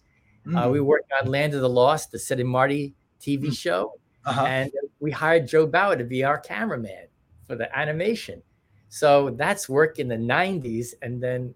Mm. 0.47 0.57
Uh, 0.57 0.71
we 0.71 0.79
hmm. 0.79 0.87
worked 0.87 1.13
on 1.21 1.31
Land 1.31 1.53
of 1.53 1.61
the 1.61 1.69
Lost, 1.69 2.11
the 2.11 2.19
Sid 2.19 2.41
and 2.41 2.49
Marty 2.49 2.95
TV 3.21 3.49
mm. 3.49 3.57
show, 3.57 3.93
uh-huh. 4.25 4.45
and 4.47 4.73
we 5.01 5.11
hired 5.11 5.47
Joe 5.47 5.67
Bauer 5.67 5.97
to 5.97 6.05
be 6.05 6.25
our 6.25 6.39
cameraman 6.39 7.09
for 7.47 7.55
the 7.55 7.77
animation. 7.77 8.43
So 8.89 9.31
that's 9.31 9.69
work 9.69 9.99
in 9.99 10.09
the 10.09 10.17
'90s, 10.17 10.95
and 11.03 11.23
then 11.23 11.55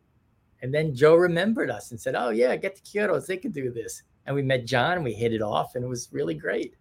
and 0.61 0.74
then 0.74 0.95
Joe 0.95 1.14
remembered 1.14 1.70
us 1.70 1.93
and 1.93 1.99
said, 1.99 2.14
"Oh 2.14 2.28
yeah, 2.28 2.55
get 2.57 2.74
the 2.74 2.83
Chiodos; 2.83 3.26
they 3.26 3.39
could 3.39 3.55
do 3.55 3.70
this." 3.70 4.03
And 4.26 4.37
we 4.37 4.43
met 4.43 4.66
Jon, 4.66 4.97
and 4.97 5.05
we 5.05 5.14
hit 5.14 5.33
it 5.33 5.41
off, 5.41 5.76
and 5.76 5.85
it 5.85 5.89
was 5.89 6.09
really 6.12 6.35
great. 6.35 6.74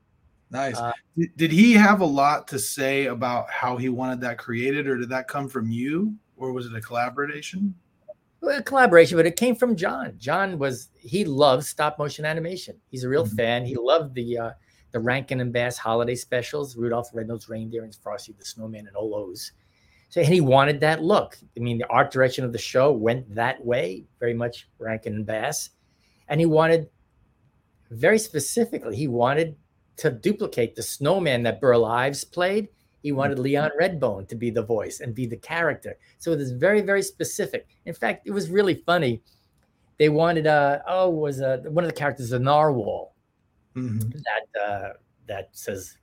Nice. 0.52 0.76
Uh, 0.76 0.91
did, 1.18 1.30
did 1.38 1.52
he 1.54 1.72
have 1.74 2.02
a 2.02 2.06
lot 2.06 2.50
to 2.50 2.60
say 2.60 3.06
about 3.06 3.50
how 3.50 3.78
he 3.78 3.88
wanted 3.88 4.20
that 4.22 4.39
created, 4.39 4.88
or 4.88 4.97
did 4.97 5.10
that 5.10 5.30
come 5.30 5.47
from 5.47 5.70
you, 5.70 6.16
or 6.36 6.52
was 6.52 6.66
it 6.66 6.76
a 6.76 6.82
collaboration? 6.82 7.74
A 8.42 8.64
collaboration, 8.64 9.18
but 9.18 9.26
it 9.26 9.36
came 9.36 9.56
from 9.56 9.76
Jon. 9.76 10.14
Jon 10.18 10.58
was 10.58 10.90
he 10.98 11.26
loves 11.26 11.68
stop 11.68 12.00
motion 12.00 12.26
animation. 12.26 12.78
He's 12.90 13.04
a 13.04 13.10
real 13.10 13.26
mm-hmm. 13.26 13.36
fan. 13.36 13.66
He 13.66 13.76
loved 13.76 14.16
the 14.16 14.38
uh, 14.38 14.52
the 14.92 15.00
Rankin 15.00 15.42
and 15.42 15.52
Bass 15.52 15.78
holiday 15.78 16.16
specials, 16.16 16.76
Rudolph 16.76 17.12
the 17.12 17.18
Red-Nosed 17.18 17.50
Reindeer 17.50 17.84
and 17.84 17.94
Frosty 17.96 18.34
the 18.38 18.46
Snowman 18.46 18.88
and 18.88 18.96
those. 18.96 19.52
So 20.10 20.22
and 20.22 20.34
he 20.34 20.42
wanted 20.42 20.80
that 20.80 21.04
look. 21.04 21.38
I 21.56 21.60
mean, 21.60 21.78
the 21.78 21.88
art 21.88 22.12
direction 22.12 22.44
of 22.44 22.52
the 22.52 22.58
show 22.58 22.92
went 22.92 23.36
that 23.36 23.64
way, 23.64 24.06
very 24.20 24.34
much 24.34 24.68
Rankin 24.80 25.14
and 25.14 25.26
Bass, 25.26 25.72
and 26.30 26.40
he 26.40 26.46
wanted 26.46 26.90
very 27.92 28.20
specifically. 28.20 28.96
He 28.96 29.08
wanted 29.08 29.56
to 29.98 30.10
duplicate 30.10 30.76
the 30.76 30.82
snowman 30.82 31.44
that 31.44 31.60
Burl 31.60 31.86
Ives 31.86 32.24
played 32.24 32.70
he 33.02 33.12
wanted. 33.12 33.39
Leon 33.39 33.72
Redbone 33.80 34.28
to 34.28 34.36
be 34.36 34.50
the 34.50 34.64
voice 34.64 35.00
and 35.00 35.16
be 35.16 35.26
the 35.26 35.38
character. 35.38 35.97
So 36.18 36.32
it 36.32 36.38
was 36.38 36.52
very, 36.52 36.82
very 36.82 37.02
specific. 37.02 37.68
In 37.86 37.93
fact, 37.93 38.28
it 38.28 38.32
was 38.32 38.50
really 38.50 38.76
funny. 38.76 39.22
They 39.97 40.10
wanted, 40.10 40.47
uh, 40.47 40.80
oh, 40.88 41.10
was 41.10 41.41
uh, 41.41 41.58
one 41.68 41.84
of 41.84 41.89
the 41.89 41.95
characters 41.95 42.32
a 42.32 42.39
narwhal 42.39 43.16
mm-hmm. 43.76 44.10
that 44.10 44.62
uh, 44.62 44.93
that 45.28 45.50
says, 45.52 45.97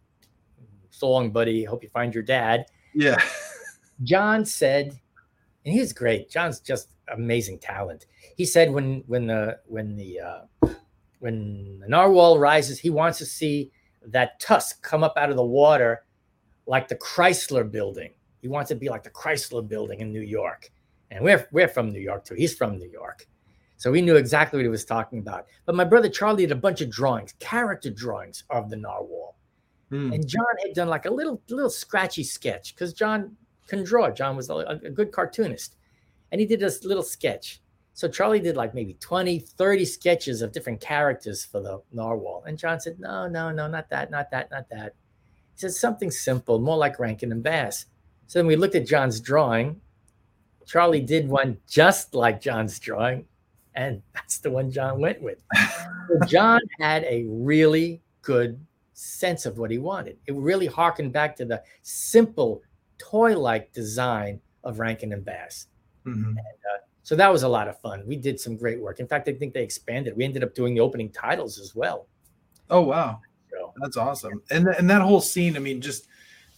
"So 0.91 1.11
long, 1.11 1.31
buddy. 1.31 1.65
Hope 1.65 1.83
you 1.83 1.91
find 1.91 2.15
your 2.15 2.25
dad." 2.25 2.67
Yeah. 2.95 3.23
Jon 4.03 4.45
said, 4.45 4.99
and 5.65 5.75
he's 5.75 5.93
great. 5.93 6.31
Jon's 6.31 6.61
just 6.61 6.91
amazing 7.13 7.59
talent. 7.59 8.07
He 8.37 8.45
said 8.45 8.71
when 8.71 9.03
when 9.07 9.27
the 9.27 9.59
when 9.67 9.97
the 9.97 10.21
uh, 10.21 10.69
when 11.21 11.81
the 11.81 11.89
narwhal 11.89 12.39
rises, 12.39 12.79
he 12.79 12.91
wants 12.91 13.19
to 13.19 13.27
see 13.27 13.73
that 14.07 14.39
tusk 14.41 14.83
come 14.83 15.03
up 15.03 15.15
out 15.17 15.31
of 15.31 15.37
the 15.37 15.45
water 15.45 16.05
like 16.67 16.89
the 16.89 16.97
Chrysler 16.97 17.71
building. 17.71 18.13
He 18.41 18.49
wants 18.49 18.69
to 18.69 18.75
be 18.75 18.89
like 18.89 19.03
the 19.03 19.11
Chrysler 19.11 19.67
building 19.67 20.01
in 20.01 20.13
New 20.13 20.21
York. 20.21 20.71
And 21.11 21.25
we're, 21.25 21.47
we're 21.53 21.69
from 21.69 21.91
New 21.91 22.01
York 22.01 22.25
too. 22.25 22.35
He's 22.35 22.55
from 22.55 22.79
New 22.79 22.89
York. 22.89 23.27
So 23.77 23.91
we 23.91 24.03
knew 24.03 24.17
exactly 24.17 24.59
what 24.59 24.65
he 24.65 24.71
was 24.71 24.85
talking 24.85 25.19
about. 25.19 25.47
But 25.67 25.75
my 25.75 25.85
brother 25.85 26.09
Charlie 26.09 26.45
did 26.45 26.53
a 26.53 26.61
bunch 26.61 26.81
of 26.81 26.91
drawings, 26.91 27.35
character 27.39 27.91
drawings 27.91 28.45
of 28.51 28.71
the 28.71 28.77
narwhal. 28.77 29.37
Hmm. 29.91 30.13
And 30.13 30.27
Jon 30.27 30.45
had 30.65 30.75
done 30.75 30.89
like 30.89 31.07
a 31.07 31.11
little 31.11 31.41
little 31.49 31.71
scratchy 31.71 32.25
sketch 32.25 32.75
because 32.75 32.93
Jon 32.93 33.37
can 33.69 33.85
draw. 33.85 34.11
Jon 34.11 34.37
was 34.37 34.51
a, 34.51 34.55
a 34.55 34.91
good 34.91 35.13
cartoonist. 35.13 35.77
And 36.33 36.41
he 36.41 36.47
did 36.47 36.61
this 36.61 36.85
little 36.85 37.03
sketch. 37.03 37.61
So 37.93 38.09
Charlie 38.09 38.41
did 38.41 38.57
like 38.57 38.75
maybe 38.75 38.95
20, 38.95 39.39
30 39.39 39.85
sketches 39.85 40.43
of 40.43 40.53
different 40.53 40.81
characters 40.81 41.45
for 41.45 41.61
the 41.61 41.81
narwhal. 41.93 42.45
And 42.47 42.59
Jon 42.59 42.81
said, 42.81 42.99
No, 42.99 43.29
no, 43.29 43.51
no, 43.51 43.69
not 43.69 43.89
that, 43.91 44.11
not 44.11 44.31
that, 44.31 44.51
not 44.51 44.69
that. 44.71 44.95
He 45.57 45.61
said 45.61 45.73
something 45.73 46.11
simple, 46.11 46.59
more 46.59 46.77
like 46.77 46.99
Rankin 46.99 47.33
and 47.33 47.43
Bass. 47.43 47.87
So 48.27 48.39
then 48.39 48.47
we 48.47 48.57
looked 48.57 48.75
at 48.75 48.87
Jon's 48.87 49.21
drawing. 49.21 49.81
Charlie 50.67 51.01
did 51.01 51.29
one 51.29 51.57
just 51.67 52.15
like 52.15 52.43
Jon's 52.43 52.79
drawing, 52.79 53.25
and 53.75 54.03
that's 54.15 54.39
the 54.39 54.51
one 54.51 54.71
Jon 54.71 55.01
went 55.01 55.23
with. 55.23 55.43
so 55.57 56.19
Jon 56.27 56.61
had 56.79 57.05
a 57.05 57.25
really 57.27 58.03
good 58.21 58.61
sense 58.93 59.47
of 59.47 59.57
what 59.57 59.71
he 59.71 59.79
wanted. 59.79 60.19
It 60.27 60.35
really 60.35 60.67
harkened 60.67 61.15
back 61.15 61.35
to 61.37 61.47
the 61.47 61.63
simple 61.81 62.61
toy-like 62.99 63.73
design 63.73 64.41
of 64.63 64.79
Rankin 64.79 65.15
and 65.15 65.25
Bass. 65.25 65.69
Mm-hmm. 66.05 66.29
And, 66.29 66.39
uh, 66.39 66.85
so 67.03 67.17
that 67.17 67.33
was 67.33 67.45
a 67.45 67.49
lot 67.49 67.67
of 67.67 67.81
fun. 67.81 68.03
We 68.07 68.17
did 68.17 68.39
some 68.39 68.59
great 68.59 68.79
work. 68.79 69.01
In 69.01 69.09
fact, 69.09 69.27
I 69.27 69.33
think 69.33 69.55
they 69.55 69.63
expanded. 69.63 70.17
We 70.17 70.25
ended 70.25 70.45
up 70.45 70.55
doing 70.55 70.75
the 70.75 70.81
opening 70.81 71.09
titles 71.09 71.59
as 71.59 71.75
well. 71.75 72.09
Oh 72.69 72.81
wow, 72.81 73.21
so, 73.51 73.73
that's 73.81 73.97
awesome! 73.97 74.43
And 74.51 74.69
and 74.69 74.89
that 74.91 75.03
whole 75.03 75.21
scene. 75.21 75.57
I 75.57 75.61
mean, 75.61 75.81
just 75.81 76.07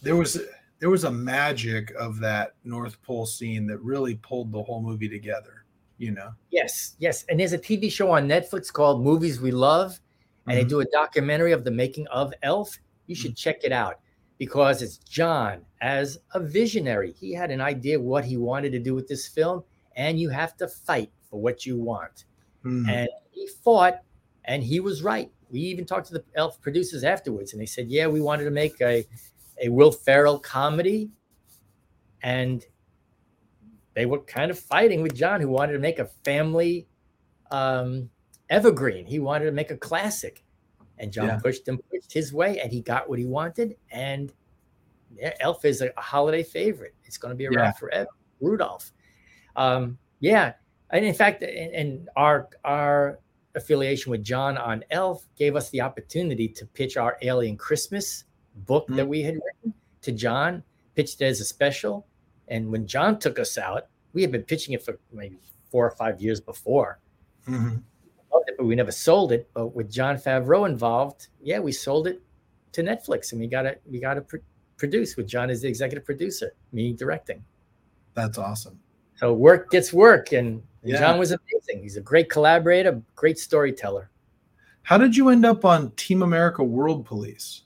there 0.03 0.17
was 0.17 0.41
there 0.79 0.91
was 0.91 1.05
a 1.05 1.11
magic 1.11 1.93
of 1.99 2.19
that 2.21 2.55
North 2.65 3.01
Pole 3.03 3.27
scene 3.27 3.67
that 3.67 3.79
really 3.79 4.17
pulled 4.17 4.53
the 4.53 4.63
whole 4.63 4.83
movie 4.83 5.09
together. 5.09 5.65
You 5.99 6.13
know. 6.13 6.33
Yes, 6.51 6.95
yes. 6.99 7.25
And 7.29 7.41
there's 7.41 7.53
a 7.53 7.59
TV 7.59 7.91
show 7.91 8.11
on 8.13 8.29
Netflix 8.29 8.73
called 8.73 9.03
Movies 9.03 9.41
We 9.41 9.51
Love, 9.51 9.99
and 10.47 10.57
mm-hmm. 10.57 10.63
they 10.63 10.69
do 10.69 10.81
a 10.81 10.85
documentary 10.87 11.53
of 11.53 11.65
the 11.65 11.73
making 11.73 12.07
of 12.09 12.33
Elf. 12.43 12.77
You 13.07 13.17
should 13.17 13.33
mm-hmm. 13.33 13.37
check 13.37 13.65
it 13.65 13.73
out 13.73 13.99
because 14.39 14.81
it's 14.81 14.99
Jon 14.99 15.65
as 15.81 16.19
a 16.33 16.41
visionary. 16.41 17.13
He 17.13 17.33
had 17.33 17.51
an 17.51 17.61
idea 17.61 18.01
what 18.01 18.25
he 18.25 18.37
wanted 18.37 18.71
to 18.73 18.79
do 18.79 18.95
with 18.95 19.09
this 19.09 19.27
film, 19.27 19.65
and 19.97 20.19
you 20.21 20.29
have 20.31 20.57
to 20.59 20.69
fight 20.69 21.11
for 21.29 21.41
what 21.41 21.67
you 21.67 21.77
want. 21.77 22.25
Mm-hmm. 22.65 22.89
And 22.89 23.09
he 23.33 23.49
fought, 23.63 24.01
and 24.45 24.63
he 24.63 24.81
was 24.81 25.03
right. 25.03 25.31
We 25.51 25.61
even 25.61 25.85
talked 25.85 26.07
to 26.09 26.15
the 26.15 26.25
Elf 26.35 26.61
producers 26.61 27.05
afterwards, 27.05 27.53
and 27.53 27.61
they 27.61 27.67
said, 27.67 27.89
"Yeah, 27.89 28.07
we 28.07 28.21
wanted 28.21 28.45
to 28.45 28.51
make 28.51 28.81
a 28.81 29.07
a 29.63 29.69
Will 29.69 29.93
Ferrell 29.93 30.39
comedy, 30.39 31.11
and 32.23 32.65
they 33.95 34.07
were 34.07 34.21
kind 34.21 34.51
of 34.51 34.59
fighting 34.59 35.03
with 35.03 35.15
Jon, 35.15 35.41
who 35.41 35.49
wanted 35.49 35.73
to 35.73 35.79
make 35.79 35.99
a 35.99 36.07
family 36.25 36.87
um, 37.51 38.09
evergreen. 38.51 39.07
He 39.07 39.19
wanted 39.19 39.47
to 39.47 39.53
make 39.53 39.71
a 39.71 39.77
classic, 39.77 40.45
and 40.99 41.13
Jon 41.13 41.27
yeah. 41.27 41.39
pushed 41.39 41.67
him 41.67 41.79
pushed 41.91 42.13
his 42.13 42.33
way, 42.33 42.61
and 42.61 42.73
he 42.73 42.81
got 42.81 43.09
what 43.09 43.19
he 43.19 43.25
wanted. 43.25 43.77
And 43.91 44.33
yeah, 45.17 45.33
Elf 45.41 45.65
is 45.65 45.81
a, 45.81 45.91
a 45.97 46.01
holiday 46.01 46.43
favorite. 46.43 46.95
It's 47.05 47.19
going 47.19 47.33
to 47.33 47.37
be 47.37 47.47
around 47.47 47.65
yeah. 47.65 47.73
forever. 47.73 48.11
Rudolph, 48.41 48.93
um, 49.57 49.99
yeah, 50.21 50.53
and 50.91 51.05
in 51.05 51.15
fact, 51.15 51.43
and, 51.43 51.75
and 51.75 52.09
our 52.17 52.49
our 52.65 53.19
affiliation 53.59 54.11
with 54.11 54.25
Jon 54.25 54.57
on 54.57 54.83
Elf 54.91 55.27
gave 55.37 55.55
us 55.57 55.69
the 55.71 55.81
opportunity 55.83 56.49
to 56.49 56.65
pitch 56.65 56.97
our 56.97 57.19
Alien 57.23 57.57
Christmas 57.57 58.25
book 58.67 58.85
mm-hmm. 58.85 58.97
that 58.97 59.07
we 59.07 59.23
had 59.23 59.35
written 59.35 59.75
to 60.03 60.13
Jon, 60.13 60.63
pitched 60.95 61.21
it 61.21 61.27
as 61.27 61.41
a 61.41 61.45
special. 61.45 62.07
And 62.49 62.71
when 62.71 62.87
John 62.87 63.19
took 63.19 63.39
us 63.39 63.59
out, 63.59 63.89
we 64.15 64.23
had 64.23 64.33
been 64.33 64.43
pitching 64.43 64.75
it 64.75 64.83
for 64.83 64.99
maybe 65.13 65.39
four 65.71 65.87
or 65.87 65.91
five 65.91 66.21
years 66.21 66.41
before. 66.41 66.99
Mm-hmm. 67.47 67.77
But 68.31 68.65
we 68.65 68.75
never 68.75 68.93
sold 68.93 69.33
it. 69.33 69.49
But 69.53 69.69
with 69.69 69.91
Jon 69.91 70.17
Favreau 70.17 70.69
involved, 70.69 71.29
yeah, 71.43 71.59
we 71.59 71.73
sold 71.73 72.07
it 72.07 72.23
to 72.73 72.83
Netflix, 72.83 73.33
and 73.33 73.41
we 73.41 73.47
got 73.47 73.67
it. 73.67 73.83
We 73.91 74.01
got 74.01 74.15
to 74.15 74.23
pr- 74.23 74.37
produce 74.77 75.17
with 75.17 75.27
John 75.27 75.51
as 75.51 75.63
the 75.63 75.69
executive 75.69 76.05
producer, 76.05 76.53
me 76.73 76.93
directing. 76.93 77.45
That's 78.15 78.39
awesome. 78.39 78.79
So 79.17 79.33
work 79.33 79.71
gets 79.71 79.93
work, 79.93 80.33
and 80.33 80.63
yeah. 80.89 81.01
Jon 81.01 81.19
was 81.19 81.33
amazing. 81.33 81.83
He's 81.83 81.97
a 81.97 82.01
great 82.01 82.31
collaborator, 82.31 83.03
great 83.15 83.39
storyteller. 83.39 84.11
How 84.83 84.97
did 84.97 85.17
you 85.17 85.29
end 85.29 85.45
up 85.45 85.65
on 85.65 85.91
Team 85.93 86.23
America 86.23 86.65
World 86.65 87.05
Police? 87.05 87.63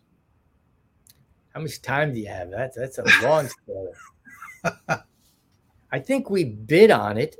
How 1.54 1.60
much 1.60 1.80
time 1.82 2.12
do 2.12 2.20
you 2.20 2.28
have? 2.28 2.50
That's 2.50 2.76
that's 2.76 2.98
a 2.98 3.04
long 3.22 3.48
story. 3.62 3.92
I 5.92 5.98
think 5.98 6.30
we 6.30 6.44
bid 6.44 6.90
on 6.90 7.18
it 7.18 7.36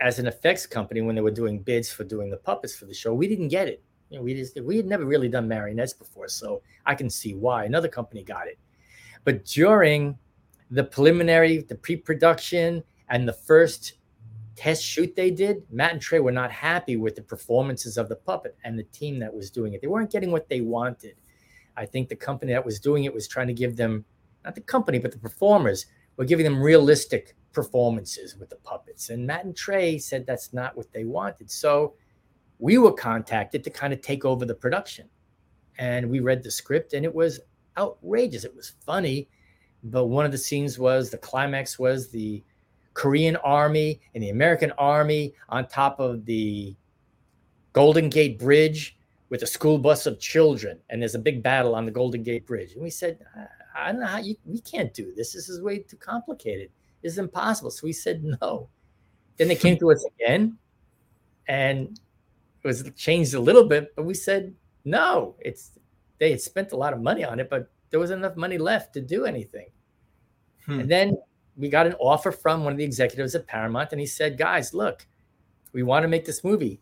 as 0.00 0.18
an 0.18 0.26
effects 0.26 0.66
company 0.66 1.00
when 1.00 1.14
they 1.14 1.20
were 1.20 1.30
doing 1.30 1.60
bids 1.60 1.90
for 1.90 2.04
doing 2.04 2.28
the 2.28 2.36
puppets 2.36 2.74
for 2.74 2.84
the 2.84 2.94
show. 2.94 3.14
We 3.14 3.28
didn't 3.28 3.48
get 3.48 3.68
it. 3.68 3.82
You 4.10 4.18
know, 4.18 4.22
we 4.24 4.34
just 4.34 4.60
we 4.60 4.76
had 4.76 4.86
never 4.86 5.04
really 5.04 5.28
done 5.28 5.48
marionettes 5.48 5.92
before, 5.92 6.28
so 6.28 6.62
I 6.84 6.94
can 6.94 7.08
see 7.08 7.34
why 7.34 7.64
another 7.64 7.88
company 7.88 8.22
got 8.22 8.46
it. 8.46 8.58
But 9.24 9.44
during 9.44 10.18
the 10.70 10.84
preliminary, 10.84 11.58
the 11.58 11.74
pre-production, 11.74 12.82
and 13.08 13.26
the 13.26 13.32
first 13.32 13.94
test 14.56 14.82
shoot 14.82 15.14
they 15.14 15.30
did, 15.30 15.62
Matt 15.70 15.92
and 15.92 16.00
Trey 16.00 16.18
were 16.18 16.32
not 16.32 16.50
happy 16.50 16.96
with 16.96 17.14
the 17.14 17.22
performances 17.22 17.96
of 17.96 18.08
the 18.08 18.16
puppet 18.16 18.56
and 18.64 18.78
the 18.78 18.84
team 18.84 19.18
that 19.20 19.32
was 19.32 19.50
doing 19.50 19.74
it. 19.74 19.80
They 19.80 19.86
weren't 19.86 20.10
getting 20.10 20.32
what 20.32 20.48
they 20.48 20.62
wanted. 20.62 21.16
I 21.76 21.84
think 21.86 22.08
the 22.08 22.16
company 22.16 22.52
that 22.52 22.64
was 22.64 22.80
doing 22.80 23.04
it 23.04 23.12
was 23.12 23.28
trying 23.28 23.48
to 23.48 23.52
give 23.52 23.76
them, 23.76 24.04
not 24.44 24.54
the 24.54 24.62
company, 24.62 24.98
but 24.98 25.12
the 25.12 25.18
performers 25.18 25.86
were 26.16 26.24
giving 26.24 26.44
them 26.44 26.60
realistic 26.60 27.36
performances 27.52 28.36
with 28.36 28.48
the 28.48 28.56
puppets. 28.56 29.10
And 29.10 29.26
Matt 29.26 29.44
and 29.44 29.54
Trey 29.54 29.98
said 29.98 30.26
that's 30.26 30.52
not 30.52 30.76
what 30.76 30.90
they 30.92 31.04
wanted. 31.04 31.50
So 31.50 31.94
we 32.58 32.78
were 32.78 32.92
contacted 32.92 33.62
to 33.64 33.70
kind 33.70 33.92
of 33.92 34.00
take 34.00 34.24
over 34.24 34.44
the 34.44 34.54
production. 34.54 35.08
And 35.78 36.08
we 36.10 36.20
read 36.20 36.42
the 36.42 36.50
script 36.50 36.94
and 36.94 37.04
it 37.04 37.14
was 37.14 37.40
outrageous. 37.76 38.44
It 38.44 38.56
was 38.56 38.72
funny. 38.86 39.28
But 39.84 40.06
one 40.06 40.24
of 40.24 40.32
the 40.32 40.38
scenes 40.38 40.78
was 40.78 41.10
the 41.10 41.18
climax 41.18 41.78
was 41.78 42.08
the 42.08 42.42
Korean 42.96 43.36
army 43.36 44.00
and 44.14 44.24
the 44.24 44.30
American 44.30 44.72
army 44.78 45.34
on 45.50 45.68
top 45.68 46.00
of 46.00 46.24
the 46.24 46.74
Golden 47.74 48.08
Gate 48.08 48.38
Bridge 48.38 48.96
with 49.28 49.42
a 49.42 49.46
school 49.46 49.76
bus 49.76 50.06
of 50.06 50.18
children, 50.18 50.78
and 50.88 51.02
there's 51.02 51.14
a 51.14 51.18
big 51.18 51.42
battle 51.42 51.74
on 51.74 51.84
the 51.84 51.90
Golden 51.90 52.22
Gate 52.22 52.46
Bridge. 52.46 52.72
And 52.72 52.82
we 52.82 52.88
said, 52.88 53.18
I 53.76 53.92
don't 53.92 54.00
know 54.00 54.06
how 54.06 54.16
you, 54.16 54.34
we 54.46 54.60
can't 54.60 54.94
do 54.94 55.12
this. 55.14 55.34
This 55.34 55.50
is 55.50 55.60
way 55.60 55.80
too 55.80 55.98
complicated. 55.98 56.70
This 57.02 57.12
is 57.12 57.18
impossible. 57.18 57.70
So 57.70 57.86
we 57.86 57.92
said 57.92 58.24
no. 58.24 58.70
Then 59.36 59.48
they 59.48 59.56
came 59.56 59.76
to 59.78 59.92
us 59.92 60.02
again, 60.14 60.56
and 61.48 62.00
it 62.62 62.66
was 62.66 62.90
changed 62.96 63.34
a 63.34 63.40
little 63.40 63.68
bit, 63.68 63.94
but 63.94 64.06
we 64.06 64.14
said 64.14 64.54
no. 64.86 65.34
It's 65.40 65.72
they 66.16 66.30
had 66.30 66.40
spent 66.40 66.72
a 66.72 66.76
lot 66.76 66.94
of 66.94 67.02
money 67.02 67.24
on 67.24 67.40
it, 67.40 67.50
but 67.50 67.70
there 67.90 68.00
was 68.00 68.10
enough 68.10 68.36
money 68.36 68.56
left 68.56 68.94
to 68.94 69.02
do 69.02 69.26
anything. 69.26 69.66
Hmm. 70.64 70.80
And 70.80 70.90
then 70.90 71.18
we 71.56 71.68
got 71.68 71.86
an 71.86 71.94
offer 71.94 72.32
from 72.32 72.64
one 72.64 72.72
of 72.72 72.78
the 72.78 72.84
executives 72.84 73.34
at 73.34 73.46
Paramount, 73.46 73.92
and 73.92 74.00
he 74.00 74.06
said, 74.06 74.38
"Guys, 74.38 74.74
look, 74.74 75.06
we 75.72 75.82
want 75.82 76.04
to 76.04 76.08
make 76.08 76.24
this 76.24 76.44
movie. 76.44 76.80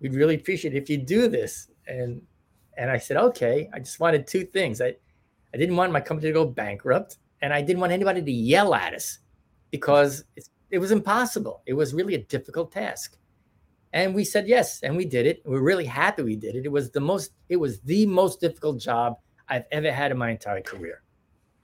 We'd 0.00 0.14
really 0.14 0.34
appreciate 0.34 0.74
it 0.74 0.82
if 0.82 0.90
you 0.90 0.98
do 0.98 1.28
this." 1.28 1.68
and 1.86 2.22
and 2.76 2.90
I 2.90 2.98
said, 2.98 3.16
okay. 3.16 3.68
I 3.72 3.78
just 3.78 4.00
wanted 4.00 4.26
two 4.26 4.44
things. 4.44 4.80
I 4.80 4.96
I 5.54 5.56
didn't 5.56 5.76
want 5.76 5.92
my 5.92 6.00
company 6.00 6.28
to 6.28 6.34
go 6.34 6.44
bankrupt, 6.44 7.18
and 7.40 7.52
I 7.52 7.62
didn't 7.62 7.80
want 7.80 7.92
anybody 7.92 8.22
to 8.22 8.32
yell 8.32 8.74
at 8.74 8.94
us 8.94 9.18
because 9.70 10.24
it 10.70 10.78
was 10.78 10.90
impossible. 10.90 11.62
It 11.66 11.72
was 11.72 11.94
really 11.94 12.14
a 12.14 12.22
difficult 12.24 12.72
task. 12.72 13.16
And 13.92 14.14
we 14.14 14.24
said 14.24 14.46
yes, 14.46 14.82
and 14.82 14.96
we 14.96 15.06
did 15.06 15.26
it. 15.26 15.42
We're 15.46 15.62
really 15.62 15.86
happy 15.86 16.22
we 16.22 16.36
did 16.36 16.56
it. 16.56 16.66
It 16.66 16.72
was 16.72 16.90
the 16.90 17.00
most 17.00 17.32
it 17.48 17.56
was 17.56 17.80
the 17.80 18.04
most 18.06 18.40
difficult 18.40 18.80
job 18.80 19.18
I've 19.48 19.64
ever 19.72 19.90
had 19.90 20.10
in 20.10 20.18
my 20.18 20.30
entire 20.30 20.60
career. 20.60 21.02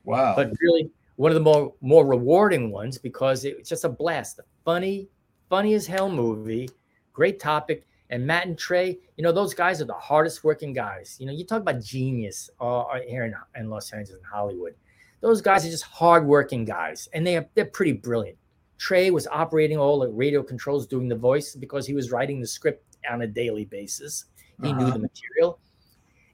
Wow. 0.04 0.34
But 0.34 0.52
really 0.60 0.90
one 1.22 1.30
of 1.30 1.34
the 1.34 1.40
more 1.40 1.74
more 1.80 2.06
rewarding 2.06 2.70
ones 2.70 2.98
because 2.98 3.44
it's 3.44 3.68
just 3.68 3.84
a 3.84 3.88
blast. 3.88 4.38
A 4.38 4.44
funny, 4.64 5.08
funny 5.48 5.74
as 5.74 5.86
hell 5.86 6.10
movie, 6.10 6.68
great 7.12 7.38
topic 7.38 7.86
and 8.12 8.26
Matt 8.26 8.46
and 8.46 8.58
Trey, 8.58 8.98
you 9.16 9.24
know, 9.24 9.32
those 9.32 9.54
guys 9.54 9.80
are 9.80 9.86
the 9.86 9.94
hardest 9.94 10.44
working 10.44 10.74
guys. 10.74 11.16
You 11.18 11.24
know, 11.24 11.32
you 11.32 11.46
talk 11.46 11.62
about 11.62 11.82
genius 11.82 12.50
uh, 12.60 12.80
uh, 12.82 13.00
here 13.08 13.24
in, 13.24 13.34
in 13.58 13.70
Los 13.70 13.90
Angeles 13.90 14.18
and 14.18 14.26
Hollywood. 14.26 14.74
Those 15.22 15.40
guys 15.40 15.64
are 15.64 15.70
just 15.70 15.84
hardworking 15.84 16.66
guys, 16.66 17.08
and 17.14 17.26
they 17.26 17.38
are 17.38 17.46
they're 17.54 17.64
pretty 17.64 17.92
brilliant. 17.92 18.36
Trey 18.76 19.10
was 19.10 19.26
operating 19.28 19.78
all 19.78 20.00
the 20.00 20.08
radio 20.08 20.42
controls, 20.42 20.86
doing 20.86 21.08
the 21.08 21.16
voice 21.16 21.56
because 21.56 21.86
he 21.86 21.94
was 21.94 22.10
writing 22.10 22.38
the 22.38 22.46
script 22.46 22.84
on 23.10 23.22
a 23.22 23.26
daily 23.26 23.64
basis. 23.64 24.26
He 24.60 24.68
uh-huh. 24.68 24.78
knew 24.78 24.92
the 24.92 24.98
material, 24.98 25.58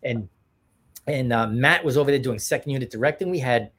and 0.03 0.29
and 1.07 1.33
uh, 1.33 1.47
Matt 1.47 1.85
was 1.85 1.97
over 1.97 2.11
there 2.11 2.19
doing 2.19 2.41
second 2.41 2.73
unit 2.73 2.91
directing. 2.91 3.31
We 3.31 3.39
had 3.39 3.71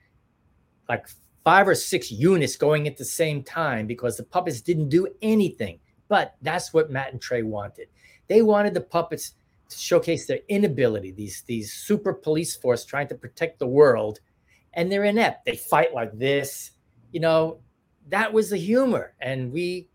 like 0.90 1.08
five 1.44 1.68
or 1.68 1.76
six 1.76 2.12
units 2.12 2.58
going 2.58 2.88
at 2.88 2.98
the 2.98 3.06
same 3.06 3.44
time 3.44 3.88
because 3.88 4.18
the 4.18 4.24
puppets 4.24 4.62
didn't 4.62 4.90
do 4.90 5.08
anything. 5.22 5.80
But 6.08 6.36
that's 6.42 6.74
what 6.74 6.92
Matt 6.92 7.14
and 7.14 7.22
Trey 7.22 7.44
wanted. 7.44 7.88
They 8.28 8.42
wanted 8.42 8.74
the 8.74 8.82
puppets 8.82 9.34
to 9.70 9.78
showcase 9.78 10.26
their 10.26 10.40
inability, 10.50 11.12
these, 11.12 11.44
these 11.46 11.72
super 11.72 12.14
police 12.14 12.56
force 12.56 12.84
trying 12.84 13.08
to 13.10 13.16
protect 13.16 13.60
the 13.60 13.68
world, 13.68 14.20
and 14.74 14.92
they're 14.92 15.04
inept. 15.04 15.46
They 15.46 15.56
fight 15.56 15.94
like 15.94 16.18
this. 16.18 16.72
You 17.12 17.20
know, 17.20 17.60
that 18.10 18.34
was 18.34 18.50
the 18.50 18.58
humor. 18.58 19.14
And 19.22 19.52
we 19.52 19.88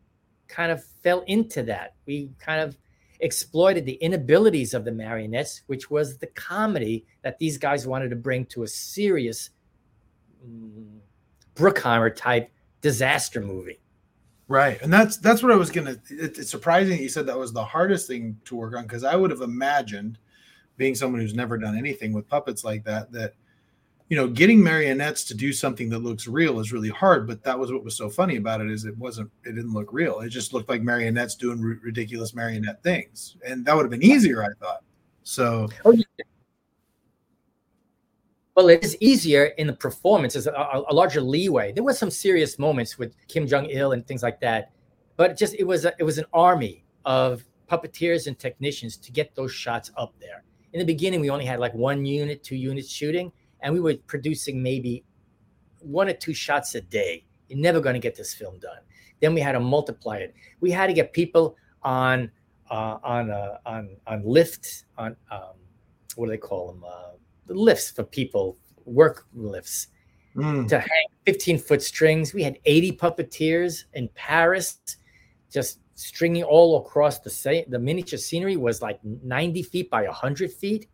kind 0.48 0.70
of 0.70 0.84
fell 1.02 1.22
into 1.26 1.64
that. 1.64 1.94
We 2.06 2.30
kind 2.38 2.60
of 2.60 2.76
exploited 3.20 3.86
the 3.86 3.94
inabilities 3.94 4.74
of 4.74 4.84
the 4.84 4.92
marionettes, 4.92 5.62
which 5.66 5.90
was 5.90 6.18
the 6.18 6.26
comedy 6.28 7.06
that 7.22 7.38
these 7.38 7.58
guys 7.58 7.86
wanted 7.86 8.10
to 8.10 8.16
bring 8.16 8.46
to 8.46 8.62
a 8.62 8.68
serious 8.68 9.50
mm, 10.46 10.98
Bruckheimer 11.54 12.14
type 12.14 12.50
disaster 12.80 13.40
movie. 13.40 13.80
Right, 14.46 14.80
and 14.82 14.92
that's 14.92 15.16
that's 15.16 15.42
what 15.42 15.52
I 15.52 15.56
was 15.56 15.70
gonna. 15.70 15.96
It, 16.10 16.38
it's 16.38 16.50
surprising 16.50 16.96
that 16.96 17.02
you 17.02 17.08
said 17.08 17.26
that 17.26 17.38
was 17.38 17.52
the 17.52 17.64
hardest 17.64 18.06
thing 18.06 18.38
to 18.44 18.56
work 18.56 18.76
on 18.76 18.82
because 18.82 19.02
I 19.02 19.16
would 19.16 19.30
have 19.30 19.40
imagined, 19.40 20.18
being 20.76 20.94
someone 20.94 21.20
who's 21.20 21.34
never 21.34 21.56
done 21.56 21.78
anything 21.78 22.12
with 22.12 22.28
puppets 22.28 22.62
like 22.62 22.84
that, 22.84 23.10
that 23.12 23.32
you 24.08 24.18
know, 24.18 24.28
getting 24.28 24.62
marionettes 24.62 25.24
to 25.24 25.34
do 25.34 25.50
something 25.52 25.88
that 25.88 26.00
looks 26.00 26.28
real 26.28 26.60
is 26.60 26.72
really 26.72 26.90
hard. 26.90 27.26
But 27.26 27.42
that 27.44 27.58
was 27.58 27.72
what 27.72 27.84
was 27.84 27.96
so 27.96 28.10
funny 28.10 28.36
about 28.36 28.60
it 28.60 28.70
is 28.70 28.84
it 28.84 28.96
wasn't. 28.98 29.30
It 29.44 29.54
didn't 29.54 29.72
look 29.72 29.92
real. 29.92 30.20
It 30.20 30.28
just 30.28 30.52
looked 30.52 30.68
like 30.68 30.82
marionettes 30.82 31.36
doing 31.36 31.58
r- 31.60 31.80
ridiculous 31.82 32.34
marionette 32.34 32.82
things, 32.82 33.36
and 33.46 33.64
that 33.64 33.74
would 33.74 33.84
have 33.84 33.90
been 33.90 34.04
easier, 34.04 34.44
I 34.44 34.48
thought. 34.60 34.82
So. 35.22 35.68
Oh, 35.86 35.92
yeah. 35.92 36.04
Well, 38.54 38.68
it 38.68 38.84
is 38.84 38.96
easier 39.00 39.46
in 39.58 39.66
the 39.66 39.72
performance. 39.72 40.34
There's 40.34 40.46
a, 40.46 40.84
a, 40.88 40.94
larger 40.94 41.20
leeway. 41.20 41.72
There 41.72 41.82
were 41.82 41.92
some 41.92 42.10
serious 42.10 42.56
moments 42.56 42.96
with 42.96 43.16
Kim 43.26 43.48
Jong 43.48 43.68
Il 43.68 43.92
and 43.92 44.06
things 44.06 44.22
like 44.22 44.40
that, 44.40 44.70
but 45.16 45.32
it 45.32 45.36
just 45.36 45.56
it 45.58 45.64
was 45.64 45.84
a, 45.84 45.92
it 45.98 46.04
was 46.04 46.18
an 46.18 46.26
army 46.32 46.84
of 47.04 47.44
puppeteers 47.68 48.28
and 48.28 48.38
technicians 48.38 48.96
to 48.98 49.10
get 49.10 49.34
those 49.34 49.52
shots 49.52 49.90
up 49.96 50.14
there. 50.20 50.44
In 50.72 50.78
the 50.78 50.84
beginning, 50.84 51.20
we 51.20 51.30
only 51.30 51.44
had 51.44 51.58
like 51.58 51.74
one 51.74 52.06
unit, 52.06 52.44
two 52.44 52.54
units 52.54 52.88
shooting, 52.88 53.32
and 53.60 53.74
we 53.74 53.80
were 53.80 53.96
producing 54.06 54.62
maybe 54.62 55.02
one 55.80 56.08
or 56.08 56.12
two 56.12 56.34
shots 56.34 56.76
a 56.76 56.80
day. 56.80 57.24
You're 57.48 57.58
never 57.58 57.80
going 57.80 57.94
to 57.94 58.00
get 58.00 58.14
this 58.14 58.34
film 58.34 58.58
done. 58.60 58.78
Then 59.20 59.34
we 59.34 59.40
had 59.40 59.52
to 59.52 59.60
multiply 59.60 60.18
it. 60.18 60.32
We 60.60 60.70
had 60.70 60.86
to 60.86 60.92
get 60.92 61.12
people 61.12 61.56
on 61.82 62.30
uh, 62.70 62.98
on 63.02 63.30
uh, 63.32 63.58
on 63.66 63.96
on 64.06 64.22
lifts 64.24 64.84
on 64.96 65.16
um, 65.32 65.54
what 66.14 66.26
do 66.26 66.30
they 66.30 66.38
call 66.38 66.68
them? 66.68 66.84
Uh, 66.86 67.14
lifts 67.48 67.90
for 67.90 68.04
people, 68.04 68.56
work 68.84 69.26
lifts, 69.34 69.88
mm. 70.36 70.68
to 70.68 70.78
hang 70.78 71.06
15 71.26 71.58
foot 71.58 71.82
strings. 71.82 72.34
We 72.34 72.42
had 72.42 72.58
80 72.64 72.92
puppeteers 72.92 73.84
in 73.94 74.08
Paris, 74.14 74.78
just 75.50 75.80
stringing 75.94 76.42
all 76.42 76.78
across 76.78 77.20
the 77.20 77.30
sa- 77.30 77.68
the 77.68 77.78
miniature 77.78 78.18
scenery 78.18 78.56
was 78.56 78.82
like 78.82 78.98
90 79.04 79.62
feet 79.62 79.90
by 79.90 80.04
100 80.04 80.52
feet. 80.52 80.88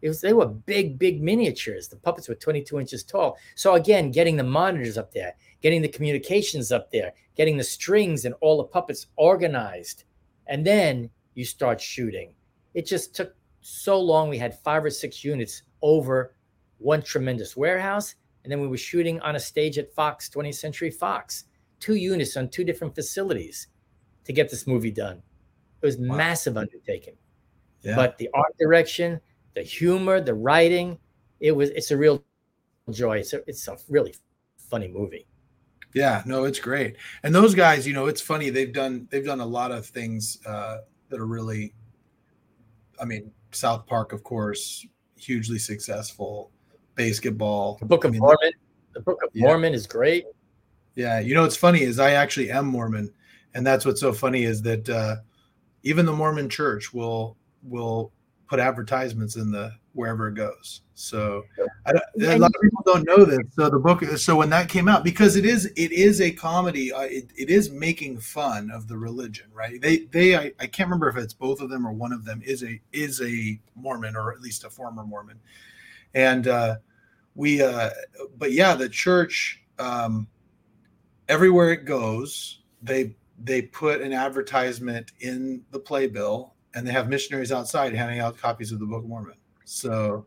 It 0.00 0.08
was 0.08 0.20
they 0.20 0.32
were 0.32 0.46
big, 0.46 0.98
big 0.98 1.22
miniatures. 1.22 1.88
The 1.88 1.96
puppets 1.96 2.28
were 2.28 2.34
22 2.34 2.80
inches 2.80 3.04
tall. 3.04 3.36
So 3.54 3.74
again, 3.74 4.10
getting 4.10 4.36
the 4.36 4.42
monitors 4.42 4.98
up 4.98 5.12
there, 5.12 5.34
getting 5.60 5.80
the 5.80 5.88
communications 5.88 6.72
up 6.72 6.90
there, 6.90 7.12
getting 7.36 7.56
the 7.56 7.64
strings 7.64 8.24
and 8.24 8.34
all 8.40 8.56
the 8.56 8.64
puppets 8.64 9.06
organized, 9.16 10.04
and 10.48 10.66
then 10.66 11.08
you 11.34 11.44
start 11.44 11.80
shooting. 11.80 12.34
It 12.74 12.86
just 12.86 13.14
took 13.14 13.36
so 13.60 14.00
long. 14.00 14.28
We 14.28 14.38
had 14.38 14.58
five 14.58 14.84
or 14.84 14.90
six 14.90 15.22
units 15.22 15.62
over 15.82 16.34
one 16.78 17.02
tremendous 17.02 17.56
warehouse, 17.56 18.14
and 18.42 18.50
then 18.50 18.60
we 18.60 18.68
were 18.68 18.76
shooting 18.76 19.20
on 19.20 19.36
a 19.36 19.40
stage 19.40 19.78
at 19.78 19.92
Fox, 19.94 20.28
20th 20.28 20.54
Century 20.54 20.90
Fox, 20.90 21.44
two 21.80 21.94
units 21.94 22.36
on 22.36 22.48
two 22.48 22.64
different 22.64 22.94
facilities 22.94 23.68
to 24.24 24.32
get 24.32 24.50
this 24.50 24.66
movie 24.66 24.90
done. 24.90 25.22
It 25.80 25.86
was 25.86 25.98
wow. 25.98 26.16
massive 26.16 26.56
undertaking. 26.56 27.14
Yeah. 27.82 27.96
But 27.96 28.18
the 28.18 28.28
art 28.34 28.56
direction, 28.58 29.20
the 29.54 29.62
humor, 29.62 30.20
the 30.20 30.34
writing, 30.34 30.98
it 31.40 31.52
was 31.52 31.70
it's 31.70 31.90
a 31.90 31.96
real 31.96 32.24
joy. 32.90 33.18
It's 33.18 33.32
a, 33.32 33.42
it's 33.48 33.66
a 33.68 33.76
really 33.88 34.14
funny 34.56 34.88
movie. 34.88 35.26
Yeah, 35.94 36.22
no, 36.24 36.44
it's 36.44 36.58
great. 36.58 36.96
And 37.22 37.34
those 37.34 37.54
guys, 37.54 37.86
you 37.86 37.92
know, 37.92 38.06
it's 38.06 38.20
funny. 38.20 38.50
They've 38.50 38.72
done 38.72 39.08
they've 39.10 39.24
done 39.24 39.40
a 39.40 39.46
lot 39.46 39.72
of 39.72 39.86
things 39.86 40.38
uh, 40.46 40.78
that 41.08 41.20
are 41.20 41.26
really. 41.26 41.74
I 43.00 43.04
mean, 43.04 43.32
South 43.50 43.86
Park, 43.86 44.12
of 44.12 44.22
course, 44.22 44.86
hugely 45.24 45.58
successful. 45.58 46.50
BASEketball. 46.96 47.78
The 47.78 47.86
Book 47.86 48.04
of 48.04 48.10
I 48.10 48.12
mean, 48.12 48.20
Mormon. 48.20 48.52
The 48.92 49.00
Book 49.00 49.22
of 49.22 49.30
yeah. 49.32 49.46
Mormon 49.46 49.74
is 49.74 49.86
great. 49.86 50.26
Yeah, 50.94 51.20
you 51.20 51.34
know 51.34 51.42
what's 51.42 51.56
funny 51.56 51.82
is 51.82 51.98
I 51.98 52.12
actually 52.12 52.50
am 52.50 52.66
Mormon, 52.66 53.12
and 53.54 53.66
that's 53.66 53.86
what's 53.86 54.00
so 54.00 54.12
funny 54.12 54.44
is 54.44 54.60
that 54.62 54.88
uh, 54.88 55.16
even 55.82 56.04
the 56.04 56.12
Mormon 56.12 56.48
Church 56.48 56.92
will 56.92 57.36
will 57.62 58.12
put 58.48 58.60
advertisements 58.60 59.36
in 59.36 59.50
the 59.50 59.72
wherever 59.94 60.28
it 60.28 60.34
goes. 60.34 60.82
So 60.94 61.44
I, 61.86 61.92
a 62.22 62.38
lot 62.38 62.52
of 62.54 62.60
people 62.62 62.82
don't 62.84 63.06
know 63.06 63.24
this. 63.24 63.40
So 63.54 63.68
the 63.68 63.78
book, 63.78 64.02
so 64.04 64.36
when 64.36 64.50
that 64.50 64.68
came 64.68 64.88
out, 64.88 65.04
because 65.04 65.36
it 65.36 65.44
is 65.44 65.66
it 65.66 65.92
is 65.92 66.20
a 66.20 66.30
comedy, 66.30 66.92
uh, 66.92 67.02
it, 67.02 67.30
it 67.36 67.50
is 67.50 67.70
making 67.70 68.18
fun 68.18 68.70
of 68.70 68.88
the 68.88 68.96
religion, 68.96 69.46
right? 69.52 69.80
They 69.80 70.08
they 70.12 70.36
I, 70.36 70.52
I 70.60 70.66
can't 70.66 70.88
remember 70.88 71.08
if 71.08 71.16
it's 71.16 71.34
both 71.34 71.60
of 71.60 71.70
them 71.70 71.86
or 71.86 71.92
one 71.92 72.12
of 72.12 72.24
them 72.24 72.42
is 72.44 72.62
a 72.62 72.80
is 72.92 73.20
a 73.20 73.58
Mormon 73.74 74.16
or 74.16 74.32
at 74.32 74.40
least 74.40 74.64
a 74.64 74.70
former 74.70 75.04
Mormon, 75.04 75.40
and 76.14 76.46
uh, 76.46 76.76
we 77.34 77.62
uh, 77.62 77.90
but 78.38 78.52
yeah, 78.52 78.74
the 78.74 78.88
church 78.88 79.62
um, 79.78 80.28
everywhere 81.28 81.72
it 81.72 81.84
goes, 81.84 82.60
they 82.82 83.16
they 83.42 83.62
put 83.62 84.00
an 84.00 84.12
advertisement 84.12 85.12
in 85.20 85.64
the 85.70 85.78
playbill 85.78 86.54
and 86.74 86.86
they 86.86 86.92
have 86.92 87.08
missionaries 87.08 87.52
outside 87.52 87.94
handing 87.94 88.20
out 88.20 88.36
copies 88.36 88.72
of 88.72 88.78
the 88.78 88.86
Book 88.86 89.02
of 89.02 89.08
Mormon. 89.08 89.34
So, 89.64 90.26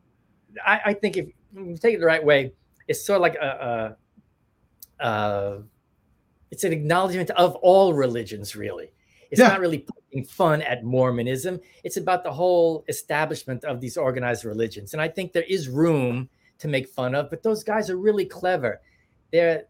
I, 0.65 0.81
I 0.85 0.93
think 0.93 1.17
if 1.17 1.27
you 1.55 1.77
take 1.77 1.95
it 1.95 1.99
the 1.99 2.05
right 2.05 2.23
way, 2.23 2.53
it's 2.87 3.05
sort 3.05 3.17
of 3.17 3.21
like 3.21 3.35
a, 3.35 3.95
a, 4.99 5.05
a 5.05 5.63
it's 6.51 6.63
an 6.63 6.73
acknowledgement 6.73 7.31
of 7.31 7.55
all 7.55 7.93
religions, 7.93 8.55
really. 8.55 8.91
It's 9.31 9.41
yeah. 9.41 9.49
not 9.49 9.59
really 9.59 9.79
poking 9.79 10.23
fun 10.23 10.61
at 10.61 10.83
Mormonism. 10.83 11.59
It's 11.83 11.97
about 11.97 12.23
the 12.23 12.31
whole 12.31 12.85
establishment 12.87 13.65
of 13.65 13.81
these 13.81 13.97
organized 13.97 14.45
religions, 14.45 14.93
and 14.93 15.01
I 15.01 15.07
think 15.07 15.33
there 15.33 15.43
is 15.43 15.67
room 15.67 16.29
to 16.59 16.67
make 16.67 16.87
fun 16.87 17.15
of. 17.15 17.29
But 17.29 17.43
those 17.43 17.63
guys 17.63 17.89
are 17.89 17.97
really 17.97 18.25
clever. 18.25 18.81
They're 19.31 19.65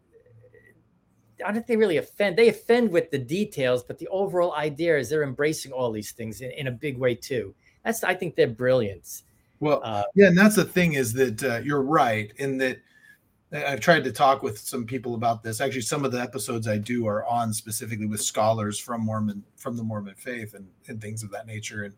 I 1.44 1.48
don't 1.48 1.54
think 1.54 1.66
they 1.66 1.76
really 1.76 1.98
offend. 1.98 2.36
They 2.36 2.48
offend 2.48 2.90
with 2.90 3.10
the 3.10 3.18
details, 3.18 3.82
but 3.82 3.98
the 3.98 4.08
overall 4.08 4.54
idea 4.54 4.98
is 4.98 5.10
they're 5.10 5.22
embracing 5.22 5.72
all 5.72 5.90
these 5.90 6.12
things 6.12 6.40
in, 6.40 6.50
in 6.52 6.66
a 6.66 6.70
big 6.70 6.98
way 6.98 7.14
too. 7.14 7.54
That's 7.84 8.02
I 8.04 8.14
think 8.14 8.36
they're 8.36 8.46
brilliant. 8.46 9.22
Well, 9.60 9.80
uh, 9.82 10.04
yeah, 10.14 10.26
and 10.26 10.36
that's 10.36 10.56
the 10.56 10.64
thing 10.64 10.94
is 10.94 11.12
that 11.14 11.42
uh, 11.42 11.60
you're 11.64 11.82
right 11.82 12.32
in 12.36 12.58
that. 12.58 12.78
I've 13.52 13.80
tried 13.80 14.02
to 14.04 14.12
talk 14.12 14.42
with 14.42 14.58
some 14.58 14.84
people 14.84 15.14
about 15.14 15.42
this. 15.42 15.60
Actually, 15.60 15.82
some 15.82 16.04
of 16.04 16.10
the 16.10 16.20
episodes 16.20 16.66
I 16.66 16.78
do 16.78 17.06
are 17.06 17.24
on 17.26 17.52
specifically 17.52 18.06
with 18.06 18.20
scholars 18.20 18.78
from 18.78 19.04
Mormon, 19.04 19.44
from 19.56 19.76
the 19.76 19.84
Mormon 19.84 20.16
faith, 20.16 20.54
and, 20.54 20.66
and 20.88 21.00
things 21.00 21.22
of 21.22 21.30
that 21.30 21.46
nature. 21.46 21.84
And 21.84 21.94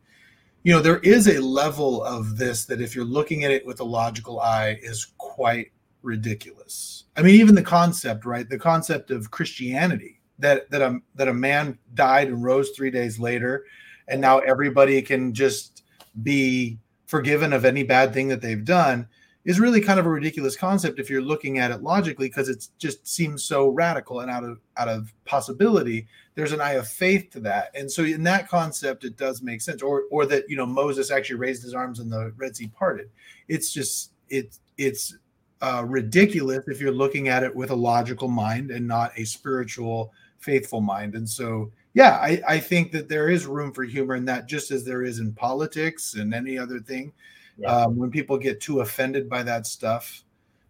you 0.62 0.72
know, 0.72 0.80
there 0.80 0.98
is 0.98 1.26
a 1.26 1.40
level 1.40 2.04
of 2.04 2.36
this 2.36 2.66
that, 2.66 2.80
if 2.80 2.94
you're 2.94 3.04
looking 3.04 3.44
at 3.44 3.50
it 3.50 3.64
with 3.64 3.80
a 3.80 3.84
logical 3.84 4.40
eye, 4.40 4.78
is 4.82 5.12
quite 5.16 5.72
ridiculous. 6.02 7.04
I 7.16 7.22
mean, 7.22 7.34
even 7.36 7.54
the 7.54 7.62
concept, 7.62 8.24
right? 8.24 8.48
The 8.48 8.58
concept 8.58 9.10
of 9.10 9.30
Christianity 9.30 10.20
that 10.38 10.70
that 10.70 10.82
a 10.82 10.98
that 11.14 11.28
a 11.28 11.34
man 11.34 11.78
died 11.94 12.28
and 12.28 12.42
rose 12.42 12.70
three 12.70 12.90
days 12.90 13.18
later, 13.18 13.64
and 14.06 14.20
now 14.20 14.38
everybody 14.38 15.00
can 15.02 15.34
just 15.34 15.82
be 16.22 16.78
forgiven 17.08 17.52
of 17.52 17.64
any 17.64 17.82
bad 17.82 18.14
thing 18.14 18.28
that 18.28 18.40
they've 18.40 18.64
done 18.64 19.08
is 19.44 19.58
really 19.58 19.80
kind 19.80 19.98
of 19.98 20.04
a 20.04 20.10
ridiculous 20.10 20.56
concept 20.56 21.00
if 21.00 21.08
you're 21.08 21.22
looking 21.22 21.58
at 21.58 21.70
it 21.70 21.82
logically 21.82 22.28
because 22.28 22.50
it 22.50 22.68
just 22.78 23.08
seems 23.08 23.42
so 23.42 23.68
radical 23.68 24.20
and 24.20 24.30
out 24.30 24.44
of 24.44 24.60
out 24.76 24.88
of 24.88 25.12
possibility. 25.24 26.06
There's 26.34 26.52
an 26.52 26.60
eye 26.60 26.74
of 26.74 26.86
faith 26.86 27.30
to 27.30 27.40
that. 27.40 27.70
And 27.74 27.90
so 27.90 28.04
in 28.04 28.22
that 28.24 28.48
concept 28.48 29.04
it 29.04 29.16
does 29.16 29.42
make 29.42 29.62
sense 29.62 29.82
or 29.82 30.02
or 30.10 30.26
that 30.26 30.44
you 30.48 30.56
know 30.56 30.66
moses 30.66 31.10
actually 31.10 31.36
raised 31.36 31.62
his 31.62 31.74
arms 31.74 31.98
and 31.98 32.12
the 32.12 32.32
red 32.36 32.54
sea 32.54 32.68
parted. 32.68 33.08
It's 33.48 33.72
just 33.72 34.12
it's 34.28 34.60
it's 34.76 35.16
uh, 35.60 35.84
ridiculous 35.86 36.68
if 36.68 36.80
you're 36.80 36.92
looking 36.92 37.28
at 37.28 37.42
it 37.42 37.54
with 37.54 37.70
a 37.70 37.76
logical 37.76 38.28
mind 38.28 38.70
and 38.70 38.86
not 38.86 39.12
a 39.16 39.24
spiritual, 39.24 40.12
faithful 40.38 40.80
mind. 40.80 41.14
And 41.14 41.28
so, 41.28 41.72
yeah, 41.94 42.18
I, 42.20 42.40
I 42.46 42.58
think 42.60 42.92
that 42.92 43.08
there 43.08 43.28
is 43.28 43.46
room 43.46 43.72
for 43.72 43.84
humor 43.84 44.14
in 44.14 44.24
that, 44.26 44.46
just 44.46 44.70
as 44.70 44.84
there 44.84 45.02
is 45.02 45.18
in 45.18 45.32
politics 45.32 46.14
and 46.14 46.34
any 46.34 46.58
other 46.58 46.80
thing. 46.80 47.12
Yeah. 47.56 47.74
Um, 47.74 47.96
when 47.96 48.10
people 48.10 48.38
get 48.38 48.60
too 48.60 48.80
offended 48.80 49.28
by 49.28 49.42
that 49.42 49.66
stuff, 49.66 50.24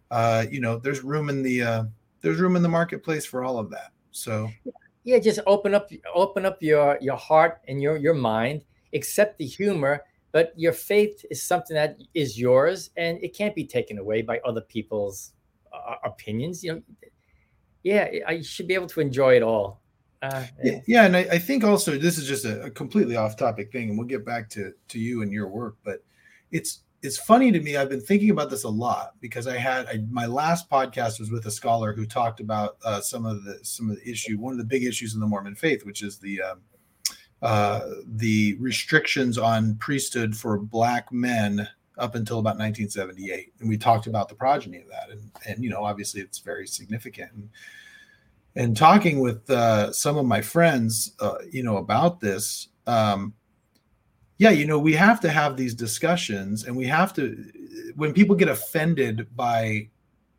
uh, 0.09 0.45
you 0.49 0.59
know, 0.59 0.77
there's 0.77 1.03
room 1.03 1.29
in 1.29 1.43
the 1.43 1.61
uh, 1.61 1.83
there's 2.21 2.39
room 2.39 2.55
in 2.55 2.63
the 2.63 2.69
marketplace 2.69 3.25
for 3.25 3.43
all 3.43 3.59
of 3.59 3.69
that. 3.69 3.91
So, 4.11 4.49
yeah, 5.03 5.19
just 5.19 5.39
open 5.45 5.75
up 5.75 5.91
open 6.15 6.45
up 6.45 6.63
your 6.63 6.97
your 6.99 7.17
heart 7.17 7.61
and 7.67 7.79
your 7.81 7.97
your 7.97 8.15
mind, 8.15 8.65
accept 8.93 9.37
the 9.37 9.45
humor 9.45 10.03
but 10.31 10.53
your 10.55 10.73
faith 10.73 11.25
is 11.29 11.41
something 11.41 11.75
that 11.75 11.97
is 12.13 12.39
yours 12.39 12.91
and 12.97 13.21
it 13.23 13.35
can't 13.35 13.55
be 13.55 13.65
taken 13.65 13.97
away 13.97 14.21
by 14.21 14.39
other 14.45 14.61
people's 14.61 15.33
uh, 15.73 15.95
opinions 16.03 16.63
you 16.63 16.73
know 16.73 16.81
yeah 17.83 18.09
i 18.27 18.41
should 18.41 18.67
be 18.67 18.73
able 18.73 18.87
to 18.87 18.99
enjoy 18.99 19.35
it 19.35 19.43
all 19.43 19.78
yeah, 20.63 20.79
yeah, 20.85 21.05
and 21.05 21.15
I, 21.15 21.19
I, 21.31 21.39
think 21.39 21.63
also 21.63 21.97
this 21.97 22.17
is 22.17 22.27
just 22.27 22.43
a, 22.43 22.63
a, 22.63 22.69
completely 22.69 23.15
off-topic 23.15 23.71
thing, 23.71 23.89
and 23.89 23.97
we'll 23.97 24.07
get 24.07 24.25
back 24.25 24.49
to 24.49 24.73
to 24.89 24.99
you 24.99 25.21
and 25.21 25.31
your 25.31 25.47
work. 25.47 25.77
But 25.83 26.03
it's 26.51 26.81
it's 27.01 27.17
funny 27.17 27.51
to 27.51 27.61
me. 27.61 27.77
I've 27.77 27.89
been 27.89 28.01
thinking 28.01 28.29
about 28.29 28.49
this 28.49 28.65
a 28.65 28.69
lot 28.69 29.13
because 29.21 29.47
I 29.47 29.57
had 29.57 29.87
I, 29.87 30.03
my 30.11 30.25
last 30.25 30.69
podcast 30.69 31.19
was 31.19 31.31
with 31.31 31.45
a 31.45 31.51
scholar 31.51 31.93
who 31.93 32.05
talked 32.05 32.41
about 32.41 32.77
uh, 32.83 32.99
some 32.99 33.25
of 33.25 33.43
the 33.45 33.59
some 33.63 33.89
of 33.89 33.95
the 33.95 34.09
issue, 34.09 34.37
one 34.37 34.51
of 34.51 34.57
the 34.57 34.65
big 34.65 34.83
issues 34.83 35.13
in 35.13 35.21
the 35.21 35.27
Mormon 35.27 35.55
faith, 35.55 35.85
which 35.85 36.03
is 36.03 36.17
the 36.17 36.41
um, 36.41 36.59
uh, 37.41 37.81
the 38.05 38.57
restrictions 38.59 39.37
on 39.37 39.75
priesthood 39.75 40.35
for 40.35 40.57
black 40.57 41.11
men 41.13 41.67
up 41.97 42.15
until 42.15 42.39
about 42.39 42.57
1978, 42.57 43.53
and 43.59 43.69
we 43.69 43.77
talked 43.77 44.07
about 44.07 44.27
the 44.27 44.35
progeny 44.35 44.79
of 44.79 44.89
that, 44.89 45.09
and 45.11 45.31
and 45.47 45.63
you 45.63 45.69
know 45.69 45.83
obviously 45.83 46.19
it's 46.19 46.39
very 46.39 46.67
significant. 46.67 47.31
And, 47.31 47.49
and 48.59 48.75
talking 48.75 49.21
with 49.21 49.49
uh, 49.49 49.89
some 49.93 50.17
of 50.17 50.25
my 50.25 50.41
friends, 50.41 51.13
uh, 51.21 51.35
you 51.49 51.63
know, 51.63 51.77
about 51.77 52.19
this, 52.19 52.67
um, 52.87 53.33
yeah, 54.37 54.49
you 54.49 54.65
know, 54.65 54.77
we 54.77 54.93
have 54.93 55.21
to 55.21 55.29
have 55.29 55.55
these 55.55 55.73
discussions, 55.73 56.65
and 56.65 56.75
we 56.75 56.85
have 56.85 57.13
to 57.13 57.41
when 57.95 58.13
people 58.13 58.35
get 58.35 58.49
offended 58.49 59.33
by 59.33 59.89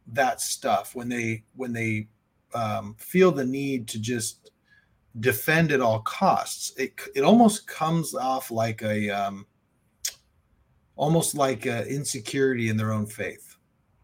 that 0.08 0.42
stuff, 0.42 0.94
when 0.94 1.08
they 1.08 1.44
when 1.56 1.72
they 1.72 2.08
um, 2.54 2.94
feel 2.98 3.32
the 3.32 3.44
need 3.44 3.88
to 3.88 3.98
just 3.98 4.50
defend 5.18 5.72
at 5.72 5.80
all 5.80 6.00
costs, 6.00 6.74
it 6.76 6.92
it 7.14 7.22
almost 7.22 7.66
comes 7.66 8.14
off 8.14 8.50
like 8.50 8.82
a 8.82 9.08
um, 9.08 9.46
almost 10.96 11.34
like 11.34 11.64
a 11.64 11.86
insecurity 11.88 12.68
in 12.68 12.76
their 12.76 12.92
own 12.92 13.06
faith. 13.06 13.56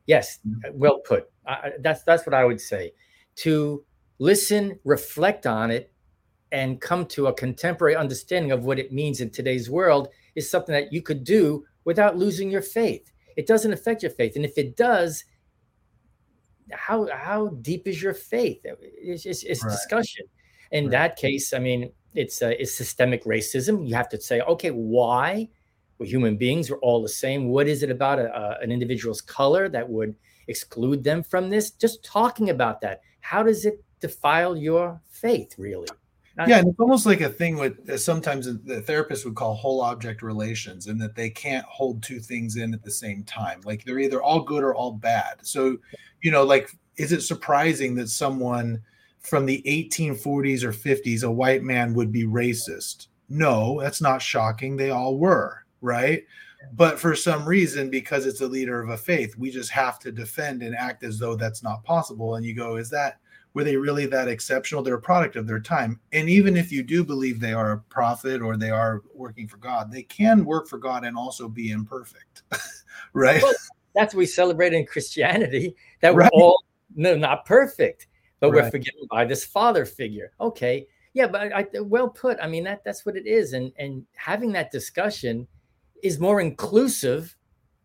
Yes, 0.07 0.39
well 0.73 1.01
put. 1.01 1.31
I, 1.47 1.73
that's 1.81 2.03
that's 2.03 2.25
what 2.25 2.33
I 2.33 2.47
would 2.47 2.63
say. 2.63 2.93
To 3.37 3.85
listen, 4.19 4.79
reflect 4.85 5.47
on 5.47 5.71
it, 5.71 5.93
and 6.53 6.81
come 6.81 7.07
to 7.07 7.27
a 7.27 7.35
contemporary 7.35 7.97
understanding 7.97 8.53
of 8.53 8.65
what 8.65 8.79
it 8.79 8.93
means 8.93 9.21
in 9.21 9.31
today's 9.31 9.69
world 9.69 10.09
is 10.35 10.51
something 10.51 10.73
that 10.73 10.93
you 10.93 11.03
could 11.03 11.25
do 11.25 11.65
without 11.85 12.17
losing 12.17 12.51
your 12.51 12.63
faith. 12.63 13.13
It 13.37 13.47
doesn't 13.47 13.73
affect 13.73 14.03
your 14.03 14.13
faith, 14.13 14.37
and 14.37 14.45
if 14.45 14.57
it 14.57 14.77
does, 14.77 15.25
how 16.73 17.09
how 17.13 17.49
deep 17.49 17.87
is 17.87 18.03
your 18.03 18.15
faith? 18.15 18.61
It's, 18.65 19.27
it's, 19.27 19.43
it's 19.43 19.65
right. 19.65 19.71
discussion. 19.71 20.27
In 20.73 20.85
right. 20.85 20.91
that 20.93 21.17
case, 21.17 21.53
I 21.53 21.59
mean, 21.59 21.93
it's 22.15 22.43
uh, 22.43 22.53
it's 22.59 22.75
systemic 22.75 23.25
racism. 23.25 23.87
You 23.87 23.95
have 23.95 24.09
to 24.11 24.21
say, 24.21 24.41
okay, 24.41 24.71
why? 24.71 25.49
We're 25.99 26.07
human 26.07 26.37
beings. 26.37 26.71
We're 26.71 26.79
all 26.79 27.03
the 27.03 27.09
same. 27.09 27.49
What 27.49 27.69
is 27.69 27.83
it 27.83 27.91
about 27.91 28.19
a, 28.19 28.35
a, 28.35 28.59
an 28.63 28.71
individual's 28.71 29.21
color 29.21 29.69
that 29.71 29.89
would 29.89 30.15
exclude 30.49 31.05
them 31.05 31.23
from 31.23 31.49
this? 31.49 31.71
Just 31.71 32.05
talking 32.05 32.51
about 32.51 32.81
that. 32.83 33.01
How 33.21 33.43
does 33.43 33.65
it 33.65 33.83
defile 34.01 34.57
your 34.57 35.01
faith, 35.09 35.55
really? 35.59 35.89
Not- 36.37 36.49
yeah, 36.49 36.59
and 36.59 36.69
it's 36.69 36.81
almost 36.81 37.07
like 37.07 37.23
a 37.23 37.31
thing 37.31 37.57
with 37.57 37.89
uh, 37.89 37.97
sometimes 37.97 38.47
the 38.65 38.83
therapist 38.83 39.25
would 39.25 39.35
call 39.35 39.55
whole 39.55 39.81
object 39.81 40.23
relations, 40.23 40.87
and 40.87 41.01
that 41.01 41.15
they 41.15 41.31
can't 41.31 41.65
hold 41.65 42.03
two 42.03 42.21
things 42.21 42.57
in 42.57 42.75
at 42.75 42.83
the 42.83 42.91
same 42.91 43.25
time. 43.25 43.61
Like 43.65 43.85
they're 43.85 43.99
either 43.99 44.23
all 44.23 44.41
good 44.43 44.63
or 44.63 44.75
all 44.75 44.93
bad. 44.93 45.39
So, 45.43 45.79
you 46.23 46.31
know, 46.31 46.45
like, 46.45 46.71
is 46.97 47.13
it 47.13 47.23
surprising 47.23 47.95
that 47.95 48.09
someone 48.09 48.83
from 49.21 49.47
the 49.47 49.63
1840s 49.67 50.63
or 50.63 50.73
50s, 50.73 51.25
a 51.25 51.31
white 51.31 51.63
man, 51.63 51.95
would 51.95 52.13
be 52.13 52.25
racist? 52.25 53.09
No, 53.31 53.81
that's 53.81 54.03
not 54.03 54.21
shocking. 54.21 54.77
They 54.77 54.91
all 54.91 55.17
were, 55.19 55.65
right? 55.81 56.23
But 56.75 56.99
for 56.99 57.15
some 57.15 57.47
reason, 57.47 57.91
because 57.91 58.27
it's 58.27 58.41
a 58.41 58.47
leader 58.47 58.81
of 58.81 58.91
a 58.91 58.97
faith, 58.97 59.37
we 59.37 59.51
just 59.51 59.71
have 59.71 59.99
to 60.01 60.13
defend 60.13 60.63
and 60.63 60.77
act 60.77 61.03
as 61.03 61.19
though 61.19 61.35
that's 61.35 61.63
not 61.63 61.85
possible. 61.85 62.35
And 62.35 62.45
you 62.45 62.55
go, 62.55 62.77
is 62.77 62.91
that 62.91 63.19
were 63.57 63.65
they 63.65 63.79
really 63.79 64.05
that 64.05 64.29
exceptional? 64.29 64.83
They're 64.83 64.97
a 64.97 65.01
product 65.01 65.35
of 65.35 65.47
their 65.47 65.59
time. 65.59 65.99
And 66.13 66.29
even 66.29 66.59
if 66.59 66.71
you 66.71 66.83
do 66.83 67.03
believe 67.03 67.41
they 67.41 67.55
are 67.55 67.73
a 67.73 67.79
prophet 67.79 68.43
or 68.43 68.59
they 68.59 68.69
are 68.69 69.03
working 69.15 69.49
for 69.49 69.57
God, 69.57 69.91
they 69.91 70.03
can 70.03 70.45
work 70.45 70.69
for 70.69 70.77
God 70.77 71.07
and 71.07 71.17
also 71.17 71.49
be 71.49 71.71
imperfect, 71.71 72.43
right? 73.15 73.43
Well, 73.43 73.55
that's 73.95 74.13
what 74.13 74.19
we 74.19 74.27
celebrate 74.27 74.75
in 74.75 74.85
Christianity 74.85 75.75
that 76.03 76.15
we're 76.15 76.29
all 76.35 76.63
no, 76.97 77.17
not 77.17 77.47
perfect, 77.47 78.09
but 78.41 78.51
right. 78.51 78.65
we're 78.65 78.71
forgiven 78.71 79.07
by 79.11 79.25
this 79.25 79.47
father 79.47 79.87
figure. 79.87 80.33
Okay. 80.39 80.87
Yeah, 81.15 81.27
but 81.27 81.51
I, 81.51 81.67
well 81.81 82.11
put. 82.11 82.37
I 82.43 82.49
mean 82.49 82.65
that 82.65 82.85
that's 82.85 83.07
what 83.07 83.17
it 83.17 83.27
is, 83.27 83.55
and 83.55 83.73
and 83.79 84.05
having 84.17 84.53
that 84.53 84.71
discussion 84.71 85.49
is 86.03 86.21
more 86.21 86.43
inclusive, 86.43 87.35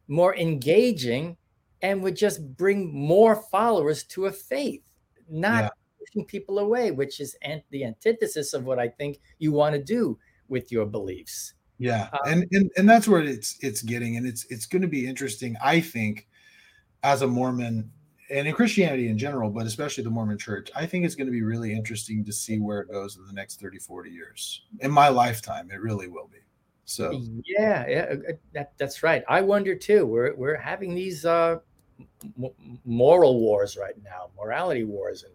more 0.10 0.36
engaging, 0.36 1.38
and 1.82 2.04
would 2.04 2.18
just 2.18 2.58
bring 2.58 2.94
more 2.94 3.38
followers 3.50 4.04
to 4.04 4.26
a 4.26 4.32
faith 4.34 4.84
not 5.32 5.64
yeah. 5.64 5.70
pushing 6.00 6.26
people 6.26 6.60
away, 6.60 6.92
which 6.92 7.20
is 7.20 7.36
the 7.72 7.86
antithesis 7.86 8.54
of 8.54 8.66
what 8.66 8.80
I 8.80 8.88
think 8.88 9.20
you 9.40 9.52
want 9.52 9.76
to 9.76 9.84
do 9.84 10.18
with 10.48 10.72
your 10.72 10.86
beliefs. 10.86 11.54
Yeah, 11.78 12.10
um, 12.14 12.20
and, 12.32 12.48
and 12.52 12.72
and 12.78 12.90
that's 12.90 13.08
where 13.08 13.22
it's 13.22 13.58
it's 13.62 13.82
getting, 13.82 14.18
and 14.18 14.28
it's 14.28 14.46
it's 14.52 14.68
going 14.68 14.84
to 14.84 14.88
be 14.88 15.08
interesting. 15.08 15.56
I 15.64 15.82
think, 15.82 16.28
as 17.02 17.24
a 17.24 17.28
Mormon, 17.28 17.90
and 18.30 18.48
in 18.48 18.54
Christianity 18.54 19.08
in 19.08 19.18
general, 19.18 19.50
but 19.50 19.66
especially 19.66 20.04
the 20.04 20.12
Mormon 20.12 20.38
Church, 20.38 20.70
I 20.76 20.86
think 20.86 21.06
it's 21.06 21.16
going 21.16 21.26
to 21.26 21.32
be 21.32 21.42
really 21.42 21.74
interesting 21.74 22.24
to 22.26 22.32
see 22.32 22.60
where 22.60 22.82
it 22.82 22.92
goes 22.92 23.18
in 23.18 23.26
the 23.26 23.34
next 23.34 23.60
30, 23.60 23.80
40 23.80 24.12
years. 24.12 24.62
In 24.82 24.92
my 24.92 25.10
lifetime, 25.10 25.72
it 25.72 25.82
really 25.82 26.08
will 26.08 26.28
be. 26.28 26.38
So 26.86 27.22
yeah, 27.46 27.88
yeah, 27.88 28.06
uh, 28.12 28.32
uh, 28.32 28.34
that, 28.54 28.74
that's 28.78 29.02
right. 29.02 29.24
I 29.30 29.42
wonder 29.42 29.76
too. 29.76 30.06
We're 30.06 30.36
we're 30.36 30.58
having 30.58 30.94
these 30.94 31.26
uh, 31.26 31.60
moral 32.86 33.40
wars 33.40 33.78
right 33.78 33.96
now, 34.04 34.30
morality 34.38 34.84
wars, 34.84 35.24
and 35.24 35.34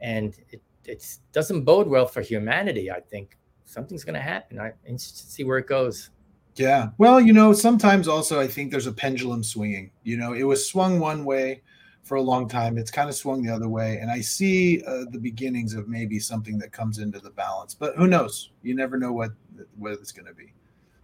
and 0.00 0.36
it 0.50 0.62
it 0.84 1.18
doesn't 1.32 1.64
bode 1.64 1.88
well 1.88 2.06
for 2.06 2.20
humanity. 2.20 2.90
I 2.90 3.00
think 3.00 3.36
something's 3.64 4.04
going 4.04 4.14
to 4.14 4.20
happen. 4.20 4.60
I 4.60 4.72
interested 4.86 5.26
to 5.26 5.32
see 5.32 5.44
where 5.44 5.58
it 5.58 5.66
goes. 5.66 6.10
Yeah. 6.54 6.88
Well, 6.96 7.20
you 7.20 7.32
know, 7.32 7.52
sometimes 7.52 8.08
also 8.08 8.40
I 8.40 8.46
think 8.46 8.70
there's 8.70 8.86
a 8.86 8.92
pendulum 8.92 9.42
swinging. 9.42 9.90
You 10.04 10.16
know, 10.16 10.32
it 10.32 10.44
was 10.44 10.68
swung 10.68 11.00
one 11.00 11.24
way 11.24 11.62
for 12.02 12.16
a 12.16 12.22
long 12.22 12.48
time. 12.48 12.78
It's 12.78 12.90
kind 12.90 13.08
of 13.08 13.14
swung 13.14 13.42
the 13.42 13.52
other 13.52 13.68
way, 13.68 13.98
and 13.98 14.10
I 14.10 14.20
see 14.20 14.82
uh, 14.84 15.04
the 15.10 15.18
beginnings 15.18 15.74
of 15.74 15.88
maybe 15.88 16.18
something 16.18 16.56
that 16.58 16.72
comes 16.72 16.98
into 16.98 17.18
the 17.18 17.30
balance. 17.30 17.74
But 17.74 17.96
who 17.96 18.06
knows? 18.06 18.52
You 18.62 18.74
never 18.74 18.96
know 18.96 19.12
what 19.12 19.32
what 19.76 19.92
it's 19.92 20.12
going 20.12 20.26
to 20.26 20.34
be. 20.34 20.52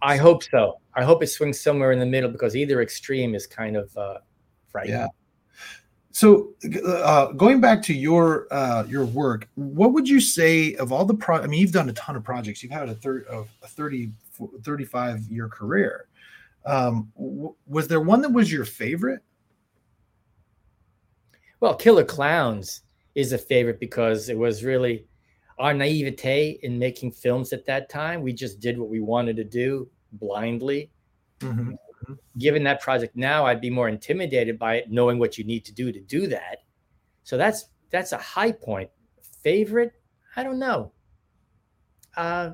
I 0.01 0.17
hope 0.17 0.43
so. 0.43 0.79
I 0.95 1.03
hope 1.03 1.23
it 1.23 1.27
swings 1.27 1.61
somewhere 1.61 1.91
in 1.91 1.99
the 1.99 2.05
middle 2.05 2.29
because 2.29 2.55
either 2.55 2.81
extreme 2.81 3.35
is 3.35 3.47
kind 3.47 3.77
of 3.77 3.95
uh, 3.97 4.17
frightening. 4.73 4.99
Yeah. 4.99 5.07
So, 6.11 6.53
uh, 6.85 7.31
going 7.31 7.59
back 7.59 7.81
to 7.83 7.93
your 7.93 8.47
uh, 8.51 8.83
your 8.87 9.05
work, 9.05 9.47
what 9.55 9.93
would 9.93 10.07
you 10.07 10.19
say 10.19 10.75
of 10.75 10.91
all 10.91 11.05
the 11.05 11.13
pro? 11.15 11.37
I 11.37 11.47
mean, 11.47 11.59
you've 11.59 11.71
done 11.71 11.89
a 11.89 11.93
ton 11.93 12.15
of 12.15 12.23
projects. 12.23 12.61
You've 12.61 12.71
had 12.71 12.87
a, 12.89 12.93
thir- 12.93 13.25
of 13.29 13.49
a 13.63 13.67
30, 13.67 14.11
35 14.63 15.21
year 15.23 15.47
career. 15.47 16.07
Um, 16.65 17.11
w- 17.17 17.55
was 17.65 17.87
there 17.87 18.01
one 18.01 18.21
that 18.21 18.31
was 18.31 18.51
your 18.51 18.65
favorite? 18.65 19.21
Well, 21.61 21.75
Killer 21.75 22.05
Klowns 22.05 22.81
is 23.15 23.33
a 23.33 23.37
favorite 23.37 23.79
because 23.79 24.29
it 24.29 24.37
was 24.37 24.63
really 24.63 25.05
our 25.57 25.73
naivete 25.73 26.59
in 26.61 26.77
making 26.77 27.11
films 27.11 27.53
at 27.53 27.65
that 27.65 27.89
time. 27.89 28.21
We 28.21 28.33
just 28.33 28.59
did 28.59 28.77
what 28.77 28.89
we 28.89 28.99
wanted 28.99 29.35
to 29.37 29.43
do 29.43 29.89
blindly. 30.11 30.91
Mm-hmm. 31.39 31.73
Given 32.37 32.63
that 32.63 32.81
project 32.81 33.15
now, 33.15 33.45
I'd 33.45 33.61
be 33.61 33.69
more 33.69 33.89
intimidated 33.89 34.57
by 34.57 34.75
it, 34.75 34.91
knowing 34.91 35.19
what 35.19 35.37
you 35.37 35.43
need 35.43 35.65
to 35.65 35.73
do 35.73 35.91
to 35.91 35.99
do 35.99 36.27
that. 36.27 36.63
So 37.23 37.37
that's 37.37 37.69
that's 37.91 38.11
a 38.11 38.17
high 38.17 38.51
point. 38.51 38.89
Favorite? 39.43 39.93
I 40.35 40.43
don't 40.43 40.59
know. 40.59 40.91
Uh, 42.15 42.51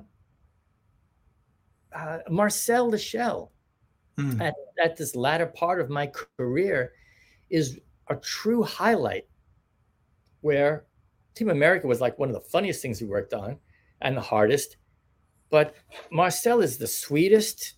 uh, 1.94 2.20
Marcel 2.30 2.90
the 2.90 2.98
Shell 2.98 3.52
mm. 4.18 4.42
at, 4.42 4.54
at 4.84 4.98
this 4.98 5.16
latter 5.16 5.46
part 5.46 5.80
of 5.80 5.90
my 5.90 6.12
career 6.38 6.94
is 7.50 7.80
a 8.10 8.16
true 8.16 8.64
highlight 8.64 9.28
where 10.42 10.86
Team 11.36 11.50
America 11.50 11.88
was 11.88 12.02
like 12.02 12.18
one 12.20 12.30
of 12.30 12.36
the 12.36 12.42
funniest 12.42 12.82
things 12.82 13.02
we 13.02 13.08
worked 13.08 13.34
on 13.34 13.58
and 14.02 14.16
the 14.16 14.22
hardest. 14.22 14.78
But 15.50 15.76
Marcel 16.12 16.62
is 16.62 16.78
the 16.78 16.88
sweetest, 16.88 17.74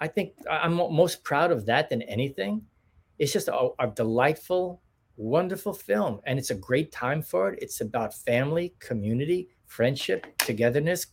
I 0.00 0.08
think 0.08 0.32
I'm 0.50 0.74
most 0.74 1.22
proud 1.24 1.52
of 1.52 1.66
that 1.66 1.90
than 1.90 2.02
anything. 2.02 2.62
It's 3.18 3.32
just 3.32 3.48
a, 3.48 3.68
a 3.78 3.86
delightful, 3.88 4.80
wonderful 5.16 5.74
film, 5.74 6.20
and 6.24 6.38
it's 6.38 6.50
a 6.50 6.54
great 6.54 6.90
time 6.90 7.22
for 7.22 7.52
it. 7.52 7.58
It's 7.60 7.82
about 7.82 8.14
family, 8.14 8.74
community, 8.78 9.48
friendship, 9.66 10.26
togetherness, 10.38 11.06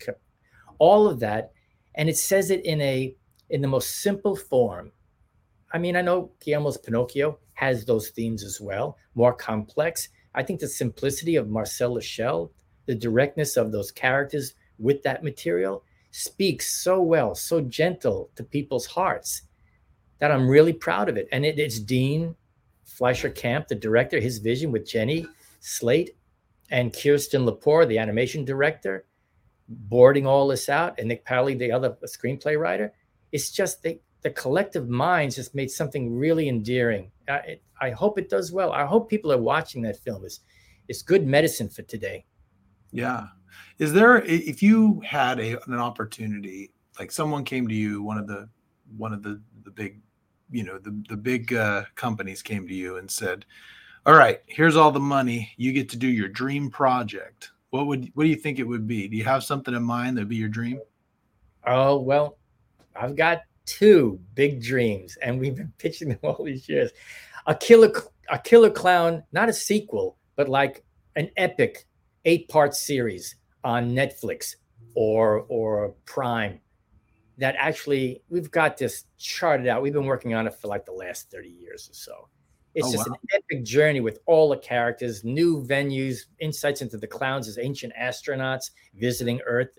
all 0.80 1.08
of 1.08 1.20
that, 1.20 1.52
and 1.96 2.08
it 2.08 2.18
says 2.18 2.50
it 2.50 2.66
in 2.66 2.80
a 2.82 3.14
in 3.50 3.62
the 3.62 3.68
most 3.68 4.02
simple 4.02 4.36
form. 4.36 4.92
I 5.72 5.80
mean, 5.80 5.98
I 5.98 6.02
know 6.02 6.32
Guillermo's 6.40 6.78
Pinocchio 6.78 7.40
has 7.54 7.84
those 7.84 8.10
themes 8.10 8.44
as 8.44 8.62
well, 8.62 8.98
more 9.16 9.34
complex. 9.34 10.08
I 10.34 10.44
think 10.44 10.60
the 10.60 10.68
simplicity 10.68 11.36
of 11.36 11.50
Marcel 11.50 12.00
Shell, 12.00 12.52
the 12.86 12.96
directness 12.96 13.58
of 13.58 13.72
those 13.72 13.92
characters 13.92 14.54
with 14.80 15.04
that 15.04 15.24
material, 15.24 15.84
speaks 16.18 16.82
so 16.82 17.00
well, 17.00 17.36
so 17.36 17.62
gentle 17.62 18.32
to 18.36 18.44
people's 18.44 18.88
hearts 18.88 19.44
that 20.18 20.32
I'm 20.32 20.50
really 20.50 20.74
proud 20.74 21.10
of 21.10 21.18
it. 21.18 21.28
And 21.32 21.46
it, 21.46 21.60
it's 21.60 21.80
Dean 21.80 22.36
Fleischer 22.86 23.30
Camp, 23.30 23.68
the 23.68 23.76
director, 23.76 24.20
his 24.20 24.40
vision 24.40 24.72
with 24.72 24.88
Jenny 24.88 25.28
Slate 25.60 26.18
and 26.72 26.92
Kirsten 26.92 27.46
Lepore, 27.46 27.88
the 27.88 28.00
animation 28.00 28.44
director, 28.44 29.06
boarding 29.70 30.26
all 30.26 30.48
this 30.48 30.70
out, 30.70 30.98
and 30.98 31.08
Nick 31.08 31.24
Paley, 31.24 31.54
the 31.54 31.72
other 31.72 31.96
screenplay 32.06 32.60
writer. 32.60 32.92
It's 33.32 33.52
just 33.52 33.84
the, 33.84 34.00
the 34.24 34.32
collective 34.32 34.90
minds 34.90 35.36
just 35.36 35.54
made 35.54 35.70
something 35.70 36.18
really 36.18 36.50
endearing. 36.50 37.12
I, 37.30 37.36
it, 37.36 37.64
I 37.80 37.92
hope 37.92 38.18
it 38.18 38.28
does 38.28 38.52
well. 38.52 38.72
I 38.72 38.86
hope 38.86 39.08
people 39.08 39.32
are 39.32 39.38
watching 39.38 39.84
that 39.84 40.00
film. 40.00 40.26
It's, 40.26 40.40
it's 40.88 41.04
good 41.04 41.28
medicine 41.28 41.70
for 41.70 41.84
today. 41.84 42.26
Yeah. 42.92 43.28
Is 43.80 43.94
there 43.94 44.22
if 44.24 44.64
you 44.64 45.02
had 45.06 45.40
a, 45.40 45.62
an 45.68 45.76
opportunity, 45.76 46.72
like 47.00 47.12
someone 47.12 47.44
came 47.44 47.68
to 47.68 47.76
you, 47.76 48.02
one 48.02 48.18
of 48.18 48.28
the 48.28 48.50
one 48.98 49.14
of 49.14 49.24
the 49.24 49.42
the 49.64 49.72
big 49.72 50.00
you 50.50 50.64
know 50.64 50.78
the 50.78 51.04
the 51.10 51.18
big 51.18 51.54
uh, 51.54 51.84
companies 51.96 52.42
came 52.42 52.68
to 52.68 52.74
you 52.74 52.98
and 52.98 53.10
said, 53.10 53.46
"All 54.06 54.16
right, 54.16 54.42
here's 54.48 54.76
all 54.76 54.92
the 54.92 55.00
money. 55.00 55.52
You 55.58 55.74
get 55.74 55.90
to 55.90 55.98
do 55.98 56.08
your 56.08 56.28
dream 56.28 56.70
project." 56.70 57.52
What 57.70 57.88
would 57.88 58.10
what 58.14 58.24
do 58.24 58.30
you 58.30 58.36
think 58.36 58.60
it 58.60 58.68
would 58.68 58.88
be? 58.88 59.08
Do 59.08 59.18
you 59.18 59.26
have 59.26 59.44
something 59.44 59.74
in 59.74 59.84
mind 59.84 60.18
that'd 60.18 60.30
be 60.30 60.38
your 60.38 60.50
dream? 60.50 60.80
Oh 61.66 61.98
well, 62.00 62.38
I've 62.96 63.16
got 63.16 63.42
two 63.66 64.20
big 64.34 64.64
dreams, 64.64 65.18
and 65.22 65.40
we've 65.40 65.56
been 65.56 65.74
pitching 65.78 66.10
them 66.10 66.20
all 66.24 66.44
these 66.44 66.68
years. 66.68 66.92
A 67.46 67.56
killer, 67.56 67.92
a 68.30 68.40
killer 68.40 68.72
clown, 68.72 69.24
not 69.32 69.50
a 69.50 69.54
sequel, 69.54 70.18
but 70.36 70.50
like 70.50 70.84
an 71.16 71.30
epic 71.38 71.86
eight-part 72.26 72.76
series 72.76 73.36
on 73.68 73.92
Netflix 73.92 74.56
or 74.96 75.46
or 75.50 75.94
Prime 76.06 76.62
that 77.38 77.54
actually 77.60 78.24
we've 78.30 78.50
got 78.50 78.78
this 78.78 79.04
charted 79.20 79.68
out. 79.68 79.82
We've 79.82 79.94
been 79.94 80.06
working 80.06 80.34
on 80.34 80.48
it 80.48 80.56
for 80.56 80.70
like 80.70 80.86
the 80.86 80.94
last 80.94 81.30
30 81.30 81.50
years 81.50 81.90
or 81.90 81.94
so. 81.94 82.30
It's 82.74 82.88
oh, 82.88 82.92
just 82.94 83.10
wow. 83.10 83.16
an 83.22 83.40
epic 83.42 83.66
journey 83.66 84.00
with 84.00 84.20
all 84.26 84.50
the 84.50 84.58
characters, 84.58 85.26
new 85.26 85.64
venues, 85.64 86.22
insights 86.40 86.82
into 86.82 86.98
the 86.98 87.08
clowns 87.08 87.48
as 87.50 87.58
ancient 87.58 87.94
astronauts 88.00 88.72
visiting 88.96 89.42
Earth 89.46 89.78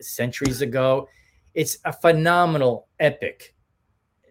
centuries 0.00 0.62
ago. 0.62 1.06
It's 1.52 1.78
a 1.84 1.92
phenomenal 1.92 2.88
epic 2.98 3.54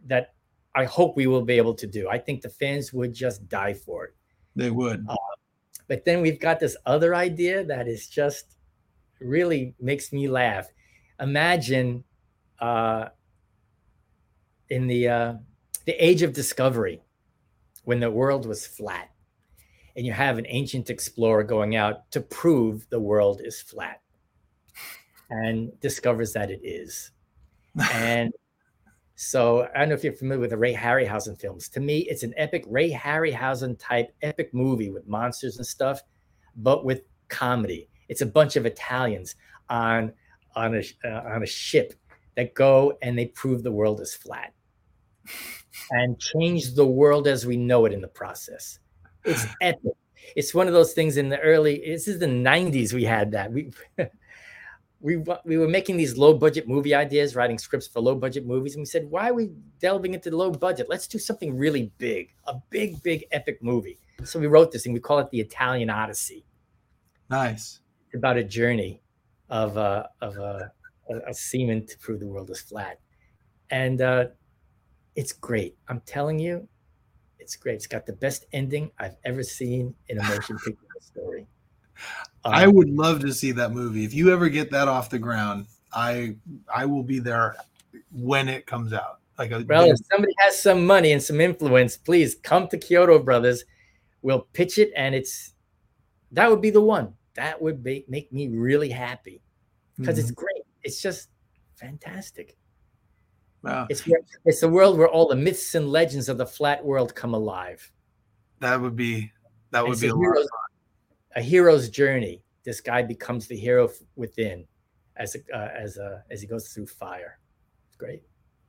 that 0.08 0.34
I 0.74 0.86
hope 0.86 1.16
we 1.16 1.28
will 1.28 1.44
be 1.44 1.58
able 1.58 1.76
to 1.76 1.86
do. 1.86 2.10
I 2.10 2.18
think 2.18 2.42
the 2.42 2.50
fans 2.50 2.92
would 2.94 3.14
just 3.14 3.48
die 3.48 3.76
for 3.76 4.06
it. 4.06 4.16
They 4.56 4.72
would. 4.72 5.06
Uh, 5.08 5.16
but 5.88 6.04
then 6.04 6.22
we've 6.22 6.40
got 6.40 6.60
this 6.60 6.76
other 6.86 7.14
idea 7.14 7.64
that 7.66 7.88
is 7.88 8.08
just 8.08 8.56
really 9.22 9.76
makes 9.80 10.12
me 10.12 10.28
laugh. 10.28 10.68
Imagine 11.20 12.04
uh, 12.60 13.10
in 14.70 14.88
the 14.88 15.08
uh, 15.08 15.34
the 15.86 15.94
age 15.94 16.22
of 16.22 16.34
discovery, 16.34 17.02
when 17.84 18.00
the 18.00 18.10
world 18.10 18.46
was 18.46 18.66
flat, 18.66 19.10
and 19.96 20.06
you 20.06 20.14
have 20.14 20.38
an 20.38 20.46
ancient 20.48 20.90
explorer 20.90 21.44
going 21.44 21.76
out 21.76 22.10
to 22.12 22.22
prove 22.22 22.88
the 22.90 23.00
world 23.00 23.42
is 23.44 23.62
flat, 23.62 24.02
and 25.30 25.78
discovers 25.80 26.34
that 26.34 26.50
it 26.50 26.62
is, 26.64 27.12
and 27.94 28.32
so 29.16 29.68
I 29.76 29.80
don't 29.80 29.90
know 29.90 29.96
if 29.96 30.04
you're 30.04 30.14
familiar 30.14 30.42
with 30.42 30.50
the 30.52 30.58
Ray 30.58 30.74
Harryhausen 30.74 31.40
films. 31.40 31.70
To 31.70 31.80
me, 31.80 32.00
it's 32.10 32.24
an 32.24 32.34
epic 32.38 32.64
Ray 32.68 32.92
Harryhausen 32.92 33.78
type 33.78 34.14
epic 34.22 34.54
movie 34.54 34.90
with 34.90 35.08
monsters 35.08 35.58
and 35.58 35.66
stuff, 35.66 36.02
but 36.56 36.86
with 36.86 37.04
comedy. 37.28 37.90
It's 38.12 38.22
a 38.22 38.26
bunch 38.26 38.58
of 38.58 38.66
Italians 38.66 39.36
on 39.70 40.12
on 40.54 40.76
a 40.76 40.84
uh, 41.06 41.34
on 41.34 41.44
a 41.44 41.48
ship 41.48 41.94
that 42.36 42.54
go 42.54 42.98
and 43.02 43.18
they 43.18 43.28
prove 43.28 43.64
the 43.64 43.72
world 43.72 44.02
is 44.02 44.14
flat 44.14 44.54
and 45.92 46.20
change 46.20 46.74
the 46.74 46.86
world 46.86 47.26
as 47.26 47.46
we 47.46 47.56
know 47.56 47.86
it 47.86 47.94
in 47.94 48.02
the 48.02 48.10
process. 48.10 48.80
It's 49.24 49.46
epic. 49.62 49.94
It's 50.36 50.54
one 50.54 50.68
of 50.68 50.74
those 50.74 50.92
things 50.92 51.16
in 51.16 51.30
the 51.30 51.40
early. 51.40 51.82
This 51.86 52.10
is 52.10 52.20
the 52.20 52.26
'90s. 52.26 52.92
We 52.92 53.06
had 53.06 53.32
that. 53.32 53.50
We 53.50 53.72
we 55.00 55.24
we 55.46 55.58
were 55.58 55.70
making 55.70 55.96
these 55.96 56.18
low 56.18 56.34
budget 56.34 56.68
movie 56.68 56.94
ideas, 56.94 57.34
writing 57.34 57.58
scripts 57.58 57.88
for 57.88 58.02
low 58.02 58.16
budget 58.16 58.46
movies, 58.46 58.76
and 58.76 58.82
we 58.82 58.88
said, 58.88 59.10
why 59.10 59.30
are 59.30 59.34
we 59.34 59.52
delving 59.80 60.14
into 60.14 60.30
the 60.30 60.36
low 60.36 60.52
budget? 60.52 60.88
Let's 60.90 61.08
do 61.08 61.18
something 61.18 61.58
really 61.58 61.94
big, 61.98 62.34
a 62.46 62.56
big, 62.70 63.02
big, 63.04 63.24
epic 63.32 63.64
movie. 63.64 64.00
So 64.26 64.38
we 64.38 64.48
wrote 64.48 64.74
this 64.74 64.84
thing. 64.84 64.92
We 64.92 65.00
call 65.00 65.20
it 65.20 65.32
the 65.32 65.40
Italian 65.40 65.90
Odyssey. 65.90 66.46
Nice. 67.30 67.81
About 68.14 68.38
a 68.38 68.44
journey 68.44 69.02
of 69.50 69.78
uh, 69.78 70.08
of 70.22 70.38
uh, 70.38 70.64
a, 71.10 71.30
a 71.30 71.34
seaman 71.34 71.86
to 71.88 71.98
prove 72.00 72.20
the 72.20 72.28
world 72.28 72.50
is 72.50 72.62
flat. 72.62 73.00
And 73.70 74.02
uh, 74.02 74.26
it's 75.16 75.32
great. 75.32 75.78
I'm 75.88 76.02
telling 76.02 76.40
you, 76.40 76.68
it's 77.40 77.56
great. 77.56 77.76
It's 77.76 77.88
got 77.88 78.06
the 78.06 78.14
best 78.14 78.46
ending 78.54 78.92
I've 79.00 79.16
ever 79.26 79.44
seen 79.44 79.94
in 80.10 80.20
a 80.20 80.24
motion 80.24 80.58
picture 80.66 80.78
story. 81.00 81.48
Um, 82.44 82.54
I 82.54 82.68
would 82.68 82.90
love 82.90 83.20
to 83.22 83.34
see 83.34 83.52
that 83.54 83.72
movie. 83.72 84.04
If 84.06 84.14
you 84.14 84.32
ever 84.32 84.50
get 84.50 84.72
that 84.72 84.88
off 84.88 85.10
the 85.10 85.20
ground, 85.20 85.68
I 85.94 86.36
I 86.74 86.86
will 86.86 87.04
be 87.04 87.20
there 87.20 87.56
when 88.12 88.50
it 88.50 88.66
comes 88.66 88.94
out. 88.94 89.20
Like, 89.38 89.52
a, 89.52 89.66
well, 89.68 89.90
if 89.90 89.98
somebody 90.12 90.34
has 90.40 90.62
some 90.62 90.86
money 90.86 91.14
and 91.14 91.22
some 91.22 91.42
influence, 91.42 91.98
please 91.98 92.36
come 92.36 92.68
to 92.68 92.78
Chiodo 92.78 93.24
Brothers. 93.24 93.64
We'll 94.22 94.42
pitch 94.54 94.78
it, 94.78 94.92
and 94.96 95.16
it's 95.16 95.54
that 96.32 96.50
would 96.50 96.62
be 96.62 96.70
the 96.70 96.82
one. 96.82 97.14
That 97.36 97.62
would 97.62 97.84
be, 97.84 98.06
make 98.08 98.32
me 98.32 98.50
really 98.50 98.90
happy 98.90 99.42
because 99.98 100.16
mm-hmm. 100.16 100.22
it's 100.22 100.32
great 100.32 100.64
it's 100.84 101.02
just 101.02 101.30
fantastic. 101.76 102.58
Wow. 103.64 103.88
It's 103.90 104.04
it's 104.46 104.64
a 104.64 104.70
world 104.70 104.98
where 104.98 105.08
all 105.08 105.28
the 105.28 105.36
myths 105.36 105.76
and 105.76 105.90
legends 105.90 106.30
of 106.30 106.38
the 106.38 106.46
flat 106.46 106.84
world 106.84 107.14
come 107.14 107.34
alive. 107.34 107.92
That 108.60 108.82
would 108.82 108.96
be 108.96 109.32
that 109.72 109.86
would 109.86 110.00
be 110.00 110.08
a, 110.08 110.16
hero's, 110.16 110.48
a 111.36 111.42
hero's 111.42 111.90
journey. 111.90 112.42
This 112.64 112.82
guy 112.82 113.02
becomes 113.02 113.48
the 113.48 113.56
hero 113.56 113.90
within 114.16 114.66
as 115.18 115.36
a, 115.36 115.56
uh, 115.56 115.70
as 115.78 115.98
a, 115.98 116.24
as 116.30 116.42
he 116.42 116.48
goes 116.48 116.70
through 116.70 116.88
fire. 116.88 117.40
It's 117.88 117.98
great. 117.98 118.24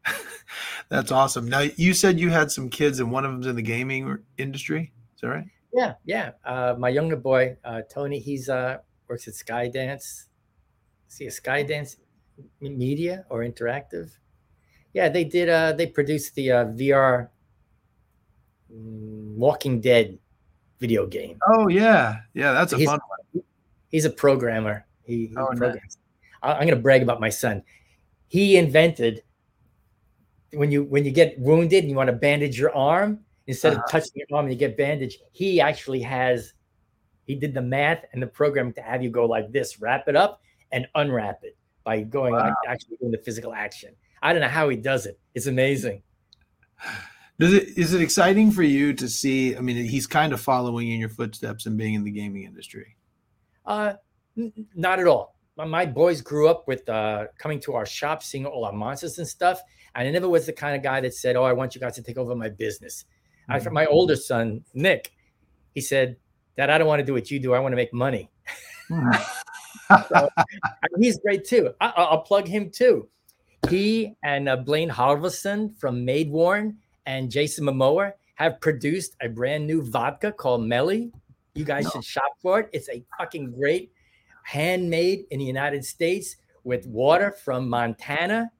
That's 0.89 1.11
awesome. 1.11 1.49
Now 1.49 1.61
you 1.61 1.95
said 1.95 2.21
you 2.21 2.31
had 2.31 2.51
some 2.51 2.69
kids 2.69 3.01
and 3.01 3.11
one 3.11 3.25
of 3.25 3.33
them's 3.33 3.47
in 3.47 3.57
the 3.57 3.63
gaming 3.63 4.19
industry. 4.37 4.93
Is 5.15 5.21
that 5.23 5.29
right? 5.29 5.47
Yeah, 5.73 5.95
yeah. 6.05 6.33
Uh, 6.45 6.75
my 6.79 6.91
younger 6.91 7.17
boy, 7.17 7.57
uh, 7.65 7.83
Tony, 7.91 8.19
he's 8.19 8.49
uh, 8.49 8.79
works 9.09 9.27
at 9.27 9.35
Skydance. 9.35 10.27
See 11.09 11.27
a 11.27 11.31
Skydance 11.31 11.97
media 12.61 13.25
or 13.31 13.41
interactive. 13.41 14.11
Yeah, 14.93 15.09
they 15.09 15.25
did. 15.25 15.49
Uh, 15.49 15.73
they 15.73 15.87
produced 15.87 16.35
the 16.35 16.53
uh, 16.53 16.65
VR 16.67 17.29
mm, 18.73 19.35
Walking 19.37 19.81
Dead 19.81 20.19
video 20.79 21.07
game. 21.07 21.39
Oh 21.49 21.69
yeah, 21.69 22.21
yeah, 22.35 22.53
that's 22.53 22.73
a 22.75 22.77
he's, 22.77 22.87
fun 22.87 23.01
one. 23.33 23.45
He's 23.89 24.05
a 24.05 24.11
programmer. 24.11 24.87
He, 25.05 25.27
he 25.29 25.37
oh, 25.37 25.47
programs. 25.47 25.77
Nice. 25.83 25.99
I'm 26.43 26.67
going 26.67 26.69
to 26.71 26.77
brag 26.77 27.03
about 27.03 27.21
my 27.21 27.29
son. 27.31 27.63
He 28.29 28.57
invented 28.57 29.23
when 30.53 30.71
you 30.71 30.85
when 30.85 31.05
you 31.05 31.11
get 31.11 31.39
wounded 31.39 31.85
and 31.85 31.91
you 31.91 31.97
want 31.97 32.09
to 32.09 32.17
bandage 32.17 32.59
your 32.59 32.75
arm 32.75 33.21
instead 33.47 33.75
uh-huh. 33.75 33.83
of 33.85 33.91
touching 33.91 34.13
your 34.15 34.27
arm 34.33 34.47
and 34.47 34.53
you 34.53 34.59
get 34.59 34.77
bandaged. 34.77 35.21
He 35.33 35.61
actually 35.61 36.03
has. 36.03 36.55
He 37.27 37.37
did 37.37 37.55
the 37.55 37.63
math 37.63 38.05
and 38.13 38.23
the 38.23 38.27
program 38.27 38.73
to 38.75 38.83
have 38.83 39.03
you 39.03 39.11
go 39.11 39.27
like 39.27 39.53
this, 39.53 39.81
wrap 39.81 40.09
it 40.09 40.17
up 40.17 40.43
and 40.73 40.87
unwrap 40.95 41.41
it 41.45 41.57
by 41.85 42.01
going 42.01 42.35
wow. 42.35 42.55
actually 42.67 42.97
doing 42.97 43.13
the 43.13 43.19
physical 43.19 43.53
action. 43.55 43.95
I 44.23 44.33
don't 44.33 44.43
know 44.43 44.49
how 44.49 44.69
he 44.69 44.77
does 44.77 45.07
it. 45.07 45.19
It's 45.35 45.47
amazing. 45.47 46.03
Does 47.39 47.55
it 47.55 47.77
is 47.77 47.93
it 47.93 48.01
exciting 48.01 48.53
for 48.53 48.63
you 48.63 48.93
to 48.95 49.09
see? 49.09 49.57
I 49.57 49.61
mean, 49.61 49.77
he's 49.77 50.07
kind 50.07 50.33
of 50.33 50.41
following 50.41 50.91
in 50.91 51.01
your 51.01 51.09
footsteps 51.09 51.67
and 51.67 51.77
being 51.77 51.95
in 51.95 52.05
the 52.05 52.11
gaming 52.11 52.45
industry. 52.45 52.97
Uh, 53.65 53.95
n- 54.37 54.53
not 54.75 55.01
at 55.01 55.07
all. 55.07 55.37
My, 55.57 55.65
my 55.65 55.87
boys 55.87 56.21
grew 56.21 56.49
up 56.49 56.69
with 56.69 56.89
uh, 56.89 57.27
coming 57.39 57.59
to 57.61 57.75
our 57.75 57.87
shop, 57.87 58.23
seeing 58.23 58.47
all 58.47 58.65
our 58.65 58.73
monsters 58.73 59.19
and 59.19 59.27
stuff. 59.27 59.61
And 59.95 60.07
I 60.07 60.11
never 60.11 60.29
was 60.29 60.47
the 60.47 60.53
kind 60.53 60.77
of 60.77 60.83
guy 60.83 61.01
that 61.01 61.15
said, 61.15 61.37
"Oh, 61.37 61.45
I 61.45 61.53
want 61.53 61.75
you 61.75 61.81
guys 61.81 61.95
to 61.97 62.03
take 62.03 62.17
over 62.17 62.35
my 62.35 62.49
business." 62.49 63.05
Mm-hmm. 63.51 63.69
I, 63.69 63.71
my 63.71 63.87
older 63.87 64.17
son, 64.17 64.65
Nick, 64.75 65.13
he 65.75 65.81
said, 65.81 66.17
"Dad, 66.57 66.71
I 66.71 66.79
don't 66.79 66.87
want 66.87 67.01
to 67.01 67.07
do 67.07 67.13
what 67.13 67.31
you 67.31 67.39
do. 67.39 67.55
I 67.55 67.59
want 67.59 67.73
to 67.73 67.77
make 67.77 67.93
money." 67.93 68.31
so, 70.09 70.29
he's 70.99 71.19
great 71.21 71.45
too. 71.45 71.71
I, 71.81 72.09
will 72.11 72.19
plug 72.19 72.47
him 72.47 72.71
too. 72.71 73.09
He 73.69 74.15
and 74.25 74.49
uh, 74.49 74.57
Blaine 74.57 74.91
Halvorson 74.91 75.77
from 75.79 76.05
MadeWorn 76.05 76.75
and 77.07 77.31
Jason 77.31 77.65
Momoa 77.65 78.13
have 78.35 78.61
produced 78.61 79.17
a 79.23 79.29
brand 79.29 79.67
new 79.67 79.83
vodka 79.83 80.33
called 80.33 80.63
Meili. 80.63 81.13
You 81.55 81.65
guys 81.65 81.85
no. 81.85 81.91
should 81.91 82.05
shop 82.05 82.33
for 82.41 82.61
it. 82.61 82.71
It's 82.73 82.89
a 82.89 83.05
fucking 83.19 83.53
great, 83.53 83.93
handmade 84.45 85.27
in 85.31 85.39
the 85.39 85.45
United 85.45 85.85
States 85.85 86.37
with 86.65 86.87
water 86.87 87.31
from 87.31 87.69
Montana, 87.69 88.51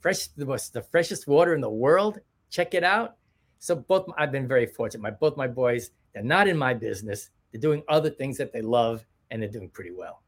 fresh 0.00 0.28
the, 0.28 0.46
the 0.72 0.82
freshest 0.82 1.26
water 1.26 1.54
in 1.54 1.60
the 1.60 1.70
world. 1.70 2.18
Check 2.50 2.74
it 2.74 2.82
out. 2.82 3.17
So 3.58 3.76
both 3.76 4.06
I've 4.16 4.32
been 4.32 4.48
very 4.48 4.66
fortunate. 4.66 5.02
My 5.02 5.10
both 5.10 5.36
my 5.36 5.48
boys, 5.48 5.90
they're 6.14 6.22
not 6.22 6.48
in 6.48 6.56
my 6.56 6.74
business. 6.74 7.30
They're 7.52 7.60
doing 7.60 7.82
other 7.88 8.10
things 8.10 8.36
that 8.38 8.52
they 8.52 8.62
love, 8.62 9.04
and 9.30 9.42
they're 9.42 9.50
doing 9.50 9.70
pretty 9.70 9.92
well. 9.92 10.22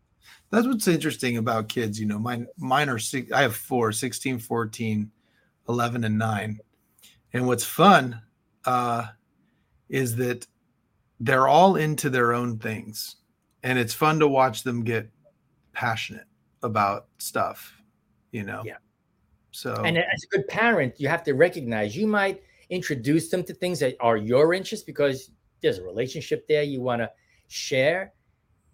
That's 0.50 0.66
what's 0.66 0.88
interesting 0.88 1.36
about 1.36 1.68
kids. 1.68 2.00
You 2.00 2.06
know, 2.06 2.18
mine 2.18 2.46
mine 2.56 2.88
are 2.88 2.98
six, 2.98 3.30
I 3.32 3.42
have 3.42 3.56
four, 3.56 3.92
16, 3.92 4.38
14, 4.38 5.10
11, 5.68 6.04
and 6.04 6.18
9. 6.18 6.60
And 7.32 7.46
what's 7.46 7.64
fun 7.64 8.20
uh, 8.64 9.06
is 9.88 10.16
that 10.16 10.46
they're 11.20 11.48
all 11.48 11.76
into 11.76 12.10
their 12.10 12.32
own 12.32 12.58
things. 12.58 13.16
And 13.62 13.78
it's 13.78 13.94
fun 13.94 14.18
to 14.20 14.28
watch 14.28 14.62
them 14.62 14.84
get 14.84 15.08
passionate 15.72 16.26
about 16.62 17.06
stuff, 17.18 17.80
you 18.32 18.42
know. 18.42 18.62
Yeah. 18.64 18.78
So 19.52 19.74
And 19.74 19.98
as 19.98 20.24
a 20.24 20.36
good 20.36 20.48
parent, 20.48 20.94
you 20.98 21.08
have 21.08 21.22
to 21.24 21.34
recognize 21.34 21.96
you 21.96 22.06
might 22.06 22.42
introduce 22.70 23.28
them 23.28 23.42
to 23.44 23.54
things 23.54 23.78
that 23.80 23.96
are 24.00 24.16
your 24.16 24.54
interest 24.54 24.86
because 24.86 25.30
there's 25.60 25.78
a 25.78 25.84
relationship 25.84 26.46
there 26.48 26.62
you 26.62 26.80
want 26.80 27.00
to 27.00 27.10
share 27.48 28.12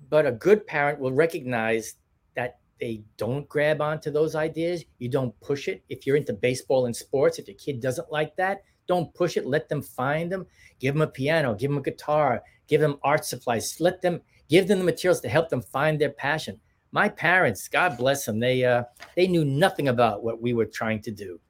but 0.09 0.27
a 0.27 0.32
good 0.32 0.66
parent 0.66 1.01
will 1.01 1.12
recognize 1.12 1.94
that 2.35 2.59
they 2.81 3.02
don't 3.16 3.48
grab 3.48 3.81
onto 3.81 4.10
those 4.10 4.35
ideas. 4.35 4.85
You 4.98 5.09
don't 5.09 5.39
push 5.40 5.68
it. 5.68 5.82
If 5.89 6.06
you're 6.06 6.16
into 6.16 6.35
baseball 6.35 6.86
and 6.86 6.94
sports, 6.94 7.39
if 7.39 7.48
your 7.48 7.56
kid 7.56 7.81
doesn't 7.81 8.12
like 8.12 8.36
that, 8.36 8.62
don't 8.86 9.12
push 9.14 9.36
it. 9.36 9.47
Let 9.47 9.68
them 9.68 9.82
find 9.82 10.31
them. 10.31 10.47
Give 10.78 10.94
them 10.94 11.02
a 11.02 11.06
piano. 11.06 11.55
Give 11.55 11.70
them 11.70 11.78
a 11.78 11.82
guitar. 11.82 12.43
Give 12.68 12.81
them 12.81 12.98
art 13.02 13.24
supplies. 13.24 13.81
Let 13.81 14.02
them 14.02 14.20
give 14.48 14.68
them 14.68 14.78
the 14.78 14.85
materials 14.85 15.20
to 15.23 15.28
help 15.28 15.48
them 15.48 15.62
find 15.62 16.01
their 16.01 16.10
passion. 16.10 16.60
My 16.93 17.09
parents, 17.09 17.68
God 17.68 17.98
bless 17.98 18.24
them, 18.24 18.39
they 18.39 18.64
uh, 18.64 18.85
they 19.16 19.27
knew 19.27 19.44
nothing 19.44 19.89
about 19.89 20.23
what 20.23 20.40
we 20.40 20.55
were 20.55 20.64
trying 20.64 21.02
to 21.02 21.10
do, 21.10 21.40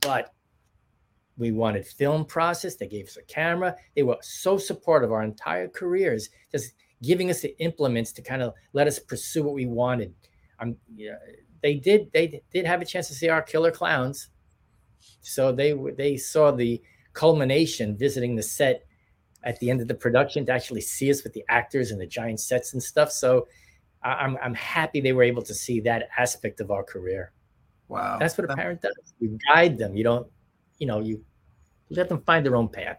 but 0.00 0.32
we 1.36 1.52
wanted 1.52 1.86
film 1.86 2.24
process. 2.24 2.76
They 2.76 2.86
gave 2.86 3.06
us 3.06 3.16
a 3.16 3.22
camera. 3.22 3.74
They 3.94 4.02
were 4.02 4.18
so 4.20 4.56
supportive 4.58 5.10
of 5.10 5.12
our 5.12 5.22
entire 5.22 5.68
careers, 5.68 6.30
just 6.52 6.74
giving 7.02 7.30
us 7.30 7.40
the 7.40 7.58
implements 7.58 8.12
to 8.12 8.22
kind 8.22 8.42
of 8.42 8.54
let 8.72 8.86
us 8.86 8.98
pursue 8.98 9.42
what 9.42 9.54
we 9.54 9.66
wanted. 9.66 10.14
I'm, 10.60 10.76
yeah, 10.94 11.16
they 11.62 11.74
did 11.74 12.10
they 12.12 12.42
did 12.52 12.66
have 12.66 12.82
a 12.82 12.84
chance 12.84 13.08
to 13.08 13.14
see 13.14 13.28
our 13.28 13.42
Killer 13.42 13.72
Klowns, 13.72 14.28
so 15.20 15.50
they 15.50 15.74
they 15.96 16.16
saw 16.16 16.50
the 16.50 16.80
culmination 17.12 17.96
visiting 17.96 18.36
the 18.36 18.42
set 18.42 18.84
at 19.44 19.58
the 19.60 19.70
end 19.70 19.80
of 19.80 19.88
the 19.88 19.94
production 19.94 20.46
to 20.46 20.52
actually 20.52 20.80
see 20.80 21.10
us 21.10 21.22
with 21.22 21.32
the 21.32 21.44
actors 21.48 21.90
and 21.90 22.00
the 22.00 22.06
giant 22.06 22.40
sets 22.40 22.72
and 22.72 22.82
stuff. 22.82 23.10
So 23.10 23.46
I'm 24.02 24.36
I'm 24.42 24.54
happy 24.54 25.00
they 25.00 25.12
were 25.12 25.22
able 25.22 25.42
to 25.42 25.54
see 25.54 25.80
that 25.80 26.08
aspect 26.18 26.60
of 26.60 26.70
our 26.70 26.84
career. 26.84 27.32
Wow, 27.88 28.18
that's 28.18 28.38
what 28.38 28.50
a 28.50 28.54
parent 28.54 28.82
does. 28.82 28.92
You 29.18 29.38
guide 29.52 29.78
them. 29.78 29.96
You 29.96 30.04
don't, 30.04 30.26
you 30.78 30.86
know, 30.86 31.00
you 31.00 31.24
let 31.90 32.08
them 32.08 32.22
find 32.22 32.44
their 32.44 32.56
own 32.56 32.68
path. 32.68 32.98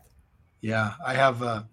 Yeah, 0.62 0.94
I 1.06 1.14
have 1.14 1.42
a 1.42 1.68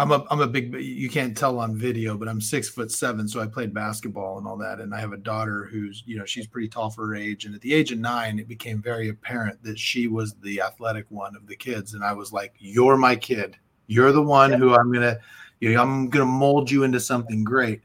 I'm 0.00 0.12
a 0.12 0.24
I'm 0.30 0.40
a 0.40 0.46
big 0.46 0.72
you 0.74 1.10
can't 1.10 1.36
tell 1.36 1.58
on 1.58 1.76
video, 1.76 2.16
but 2.16 2.26
I'm 2.26 2.40
six 2.40 2.70
foot 2.70 2.90
seven, 2.90 3.28
so 3.28 3.38
I 3.38 3.46
played 3.46 3.74
basketball 3.74 4.38
and 4.38 4.46
all 4.46 4.56
that. 4.56 4.80
And 4.80 4.94
I 4.94 5.00
have 5.00 5.12
a 5.12 5.18
daughter 5.18 5.66
who's 5.70 6.02
you 6.06 6.16
know 6.16 6.24
she's 6.24 6.46
pretty 6.46 6.68
tall 6.68 6.88
for 6.88 7.08
her 7.08 7.14
age. 7.14 7.44
And 7.44 7.54
at 7.54 7.60
the 7.60 7.74
age 7.74 7.92
of 7.92 7.98
nine, 7.98 8.38
it 8.38 8.48
became 8.48 8.80
very 8.80 9.10
apparent 9.10 9.62
that 9.62 9.78
she 9.78 10.06
was 10.06 10.32
the 10.36 10.62
athletic 10.62 11.04
one 11.10 11.36
of 11.36 11.46
the 11.46 11.54
kids. 11.54 11.92
And 11.92 12.02
I 12.02 12.14
was 12.14 12.32
like, 12.32 12.54
"You're 12.58 12.96
my 12.96 13.14
kid. 13.14 13.58
You're 13.88 14.12
the 14.12 14.22
one 14.22 14.52
who 14.52 14.74
I'm 14.74 14.90
gonna 14.90 15.18
you 15.60 15.74
know, 15.74 15.82
I'm 15.82 16.08
gonna 16.08 16.24
mold 16.24 16.70
you 16.70 16.84
into 16.84 16.98
something 16.98 17.44
great." 17.44 17.82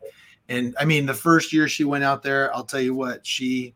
And 0.48 0.74
I 0.80 0.86
mean, 0.86 1.06
the 1.06 1.14
first 1.14 1.52
year 1.52 1.68
she 1.68 1.84
went 1.84 2.06
out 2.06 2.24
there, 2.24 2.56
I'll 2.56 2.64
tell 2.64 2.80
you 2.80 2.94
what 2.94 3.28
she 3.28 3.74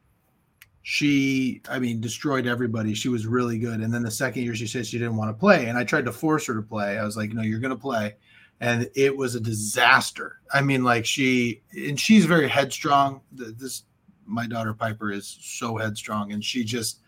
she 0.90 1.62
i 1.70 1.78
mean 1.78 2.02
destroyed 2.02 2.48
everybody 2.48 2.96
she 2.96 3.10
was 3.10 3.28
really 3.28 3.60
good 3.60 3.80
and 3.80 3.94
then 3.94 4.02
the 4.02 4.10
second 4.10 4.42
year 4.42 4.56
she 4.56 4.66
said 4.66 4.88
she 4.88 4.98
didn't 4.98 5.16
want 5.16 5.30
to 5.30 5.40
play 5.40 5.68
and 5.68 5.78
i 5.78 5.84
tried 5.84 6.06
to 6.06 6.12
force 6.12 6.48
her 6.48 6.56
to 6.56 6.64
play 6.64 6.98
i 6.98 7.06
was 7.06 7.16
like 7.16 7.32
no 7.32 7.44
you're 7.44 7.60
going 7.60 7.70
to 7.70 7.80
play 7.80 8.16
and 8.62 8.90
it 8.96 9.16
was 9.16 9.36
a 9.36 9.40
disaster. 9.40 10.40
I 10.54 10.62
mean, 10.62 10.84
like 10.84 11.06
she 11.06 11.62
and 11.72 12.00
she's 12.00 12.26
very 12.26 12.48
headstrong. 12.48 13.22
This 13.32 13.84
my 14.26 14.48
daughter 14.48 14.74
Piper 14.74 15.12
is 15.12 15.38
so 15.42 15.78
headstrong, 15.78 16.32
and 16.32 16.44
she 16.44 16.64
just 16.64 17.00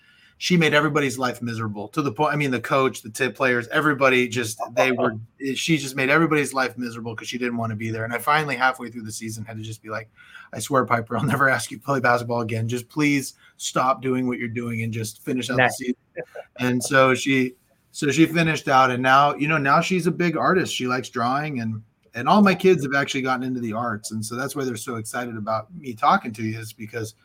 she 0.41 0.57
made 0.57 0.73
everybody's 0.73 1.19
life 1.19 1.39
miserable 1.39 1.87
to 1.89 2.01
the 2.01 2.11
point. 2.11 2.33
I 2.33 2.35
mean, 2.35 2.49
the 2.49 2.59
coach, 2.59 3.03
the 3.03 3.11
tip 3.11 3.35
players, 3.35 3.67
everybody 3.67 4.27
just 4.27 4.59
they 4.73 4.91
were. 4.91 5.13
She 5.53 5.77
just 5.77 5.95
made 5.95 6.09
everybody's 6.09 6.51
life 6.51 6.79
miserable 6.79 7.13
because 7.13 7.27
she 7.27 7.37
didn't 7.37 7.57
want 7.57 7.69
to 7.69 7.75
be 7.75 7.91
there. 7.91 8.05
And 8.05 8.11
I 8.11 8.17
finally, 8.17 8.55
halfway 8.55 8.89
through 8.89 9.03
the 9.03 9.11
season, 9.11 9.45
had 9.45 9.57
to 9.57 9.61
just 9.61 9.83
be 9.83 9.89
like, 9.89 10.09
"I 10.51 10.57
swear, 10.57 10.83
Piper, 10.83 11.15
I'll 11.15 11.23
never 11.27 11.47
ask 11.47 11.69
you 11.69 11.77
to 11.77 11.83
play 11.83 11.99
basketball 11.99 12.41
again. 12.41 12.67
Just 12.67 12.89
please 12.89 13.35
stop 13.57 14.01
doing 14.01 14.27
what 14.27 14.39
you're 14.39 14.47
doing 14.47 14.81
and 14.81 14.91
just 14.91 15.23
finish 15.23 15.51
out 15.51 15.57
nice. 15.57 15.77
the 15.77 15.85
season." 15.85 16.23
And 16.57 16.83
so 16.83 17.13
she 17.13 17.53
so 17.91 18.09
she 18.09 18.25
finished 18.25 18.67
out 18.67 18.89
and 18.89 19.03
now 19.03 19.35
you 19.35 19.47
know 19.47 19.59
now 19.59 19.79
she's 19.79 20.07
a 20.07 20.11
big 20.11 20.37
artist 20.37 20.73
she 20.73 20.87
likes 20.87 21.09
drawing 21.09 21.59
and 21.59 21.83
and 22.15 22.27
all 22.27 22.41
my 22.41 22.55
kids 22.55 22.83
have 22.83 22.95
actually 22.95 23.21
gotten 23.21 23.43
into 23.43 23.59
the 23.59 23.73
arts 23.73 24.11
and 24.11 24.25
so 24.25 24.33
that's 24.33 24.55
why 24.55 24.63
they're 24.63 24.77
so 24.77 24.95
excited 24.95 25.35
about 25.35 25.67
me 25.75 25.93
talking 25.93 26.31
to 26.31 26.41
you 26.41 26.57
is 26.57 26.71
because 26.71 27.15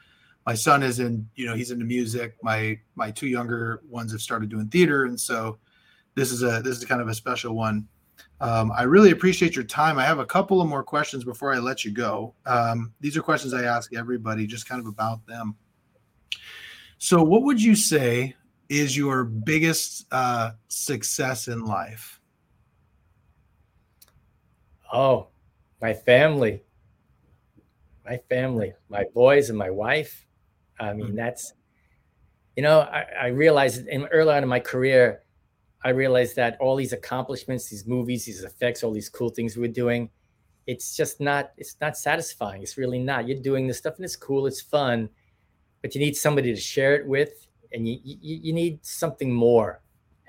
my 0.46 0.54
son 0.54 0.82
is 0.82 1.00
in 1.00 1.28
you 1.34 1.46
know 1.46 1.54
he's 1.54 1.70
into 1.70 1.84
music 1.84 2.36
my 2.42 2.78
my 2.94 3.10
two 3.10 3.26
younger 3.26 3.82
ones 3.88 4.12
have 4.12 4.22
started 4.22 4.48
doing 4.48 4.68
theater 4.68 5.04
and 5.04 5.18
so 5.18 5.58
this 6.14 6.32
is 6.32 6.42
a 6.42 6.62
this 6.62 6.78
is 6.78 6.84
kind 6.84 7.00
of 7.00 7.08
a 7.08 7.14
special 7.14 7.54
one 7.54 7.86
um, 8.40 8.72
i 8.72 8.82
really 8.82 9.10
appreciate 9.10 9.54
your 9.54 9.64
time 9.64 9.98
i 9.98 10.04
have 10.04 10.18
a 10.18 10.26
couple 10.26 10.60
of 10.60 10.68
more 10.68 10.82
questions 10.82 11.24
before 11.24 11.52
i 11.52 11.58
let 11.58 11.84
you 11.84 11.90
go 11.90 12.34
um, 12.46 12.92
these 13.00 13.16
are 13.16 13.22
questions 13.22 13.52
i 13.52 13.64
ask 13.64 13.94
everybody 13.94 14.46
just 14.46 14.68
kind 14.68 14.80
of 14.80 14.86
about 14.86 15.26
them 15.26 15.56
so 16.98 17.22
what 17.22 17.42
would 17.42 17.62
you 17.62 17.74
say 17.74 18.34
is 18.68 18.96
your 18.96 19.24
biggest 19.24 20.06
uh, 20.10 20.52
success 20.68 21.48
in 21.48 21.64
life? 21.64 22.20
Oh, 24.92 25.28
my 25.80 25.92
family. 25.92 26.62
My 28.04 28.18
family, 28.28 28.72
my 28.88 29.04
boys 29.14 29.50
and 29.50 29.58
my 29.58 29.70
wife. 29.70 30.25
I 30.78 30.92
mean, 30.92 31.08
mm-hmm. 31.08 31.16
that's, 31.16 31.54
you 32.56 32.62
know, 32.62 32.80
I, 32.80 33.04
I 33.20 33.26
realized 33.28 33.86
in, 33.86 34.06
early 34.06 34.34
on 34.34 34.42
in 34.42 34.48
my 34.48 34.60
career, 34.60 35.22
I 35.84 35.90
realized 35.90 36.36
that 36.36 36.56
all 36.60 36.76
these 36.76 36.92
accomplishments, 36.92 37.68
these 37.68 37.86
movies, 37.86 38.24
these 38.24 38.42
effects, 38.42 38.82
all 38.82 38.92
these 38.92 39.08
cool 39.08 39.28
things 39.28 39.56
we're 39.56 39.68
doing, 39.68 40.10
it's 40.66 40.96
just 40.96 41.20
not, 41.20 41.52
it's 41.56 41.76
not 41.80 41.96
satisfying. 41.96 42.62
It's 42.62 42.76
really 42.76 42.98
not. 42.98 43.28
You're 43.28 43.40
doing 43.40 43.66
this 43.66 43.78
stuff 43.78 43.96
and 43.96 44.04
it's 44.04 44.16
cool, 44.16 44.46
it's 44.46 44.60
fun, 44.60 45.08
but 45.82 45.94
you 45.94 46.00
need 46.00 46.16
somebody 46.16 46.52
to 46.52 46.60
share 46.60 46.96
it 46.96 47.06
with 47.06 47.46
and 47.72 47.86
you, 47.86 47.98
you, 48.02 48.16
you 48.20 48.52
need 48.52 48.84
something 48.84 49.32
more. 49.32 49.82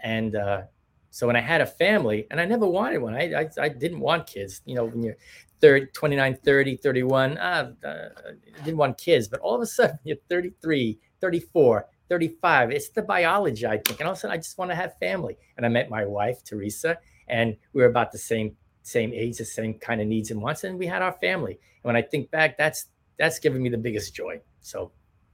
And 0.03 0.35
uh, 0.35 0.63
so 1.09 1.25
when 1.25 1.35
I 1.35 1.41
had 1.41 1.61
a 1.61 1.65
family, 1.65 2.27
and 2.29 2.39
I 2.39 2.45
never 2.45 2.67
wanted 2.67 2.99
one, 2.99 3.15
I, 3.15 3.33
I, 3.33 3.49
I 3.59 3.69
didn't 3.69 3.99
want 3.99 4.27
kids. 4.27 4.61
You 4.65 4.75
know, 4.75 4.85
when 4.85 5.01
you're 5.01 5.17
30, 5.61 5.87
29, 5.87 6.37
30, 6.43 6.77
31, 6.77 7.37
uh, 7.37 7.71
uh, 7.83 7.87
I 7.87 8.63
didn't 8.63 8.77
want 8.77 8.97
kids. 8.97 9.27
But 9.27 9.39
all 9.39 9.55
of 9.55 9.61
a 9.61 9.65
sudden, 9.65 9.99
you're 10.03 10.17
33, 10.29 10.99
34, 11.21 11.87
35. 12.09 12.71
It's 12.71 12.89
the 12.89 13.01
biology, 13.01 13.65
I 13.65 13.77
think. 13.77 13.99
And 13.99 14.07
all 14.07 14.13
of 14.13 14.17
a 14.17 14.21
sudden, 14.21 14.33
I 14.33 14.37
just 14.37 14.57
want 14.57 14.71
to 14.71 14.75
have 14.75 14.97
family. 14.99 15.37
And 15.57 15.65
I 15.65 15.69
met 15.69 15.89
my 15.89 16.05
wife, 16.05 16.43
Teresa, 16.43 16.97
and 17.27 17.55
we 17.73 17.81
were 17.81 17.89
about 17.89 18.11
the 18.11 18.17
same 18.17 18.55
same 18.83 19.11
age, 19.13 19.37
the 19.37 19.43
same 19.45 19.73
kind 19.73 19.99
of 19.99 20.07
needs 20.07 20.31
and 20.31 20.41
wants, 20.41 20.63
and 20.63 20.79
we 20.79 20.87
had 20.87 21.01
our 21.01 21.11
family. 21.11 21.51
And 21.51 21.83
when 21.83 21.97
I 21.97 22.01
think 22.01 22.31
back, 22.31 22.57
that's 22.57 22.85
that's 23.19 23.39
given 23.39 23.61
me 23.61 23.69
the 23.69 23.77
biggest 23.77 24.15
joy. 24.15 24.39
So, 24.61 24.91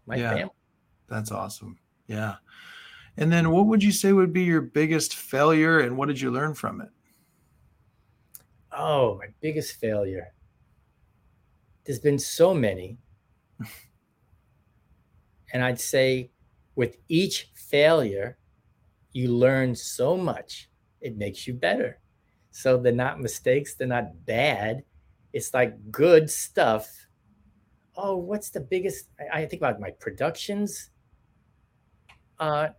my 0.07 0.15
yeah, 0.15 0.33
family. 0.33 0.53
That's 1.07 1.31
awesome. 1.31 1.77
Yeah. 2.07 2.35
And 3.17 3.31
then 3.31 3.51
what 3.51 3.67
would 3.67 3.83
you 3.83 3.91
say 3.91 4.11
would 4.11 4.33
be 4.33 4.43
your 4.43 4.61
biggest 4.61 5.15
failure 5.15 5.79
and 5.79 5.97
what 5.97 6.07
did 6.07 6.19
you 6.19 6.31
learn 6.31 6.55
from 6.55 6.81
it? 6.81 6.89
Oh, 8.75 9.17
my 9.17 9.27
biggest 9.41 9.79
failure. 9.79 10.33
There's 11.85 11.99
been 11.99 12.19
so 12.19 12.53
many. 12.53 12.97
and 15.53 15.63
I'd 15.63 15.79
say 15.79 16.31
with 16.75 16.97
each 17.07 17.51
failure, 17.55 18.37
you 19.11 19.29
learn 19.29 19.75
so 19.75 20.17
much, 20.17 20.69
it 21.01 21.17
makes 21.17 21.47
you 21.47 21.53
better. 21.53 21.99
So 22.51 22.77
they're 22.77 22.91
not 22.91 23.19
mistakes, 23.19 23.75
they're 23.75 23.87
not 23.87 24.25
bad. 24.25 24.83
It's 25.33 25.53
like 25.53 25.91
good 25.91 26.29
stuff. 26.29 27.07
Oh, 27.95 28.17
what's 28.17 28.49
the 28.49 28.59
biggest? 28.59 29.09
I, 29.19 29.41
I 29.41 29.45
think 29.45 29.61
about 29.61 29.79
my 29.79 29.91
productions 29.91 30.89
uh, 32.39 32.69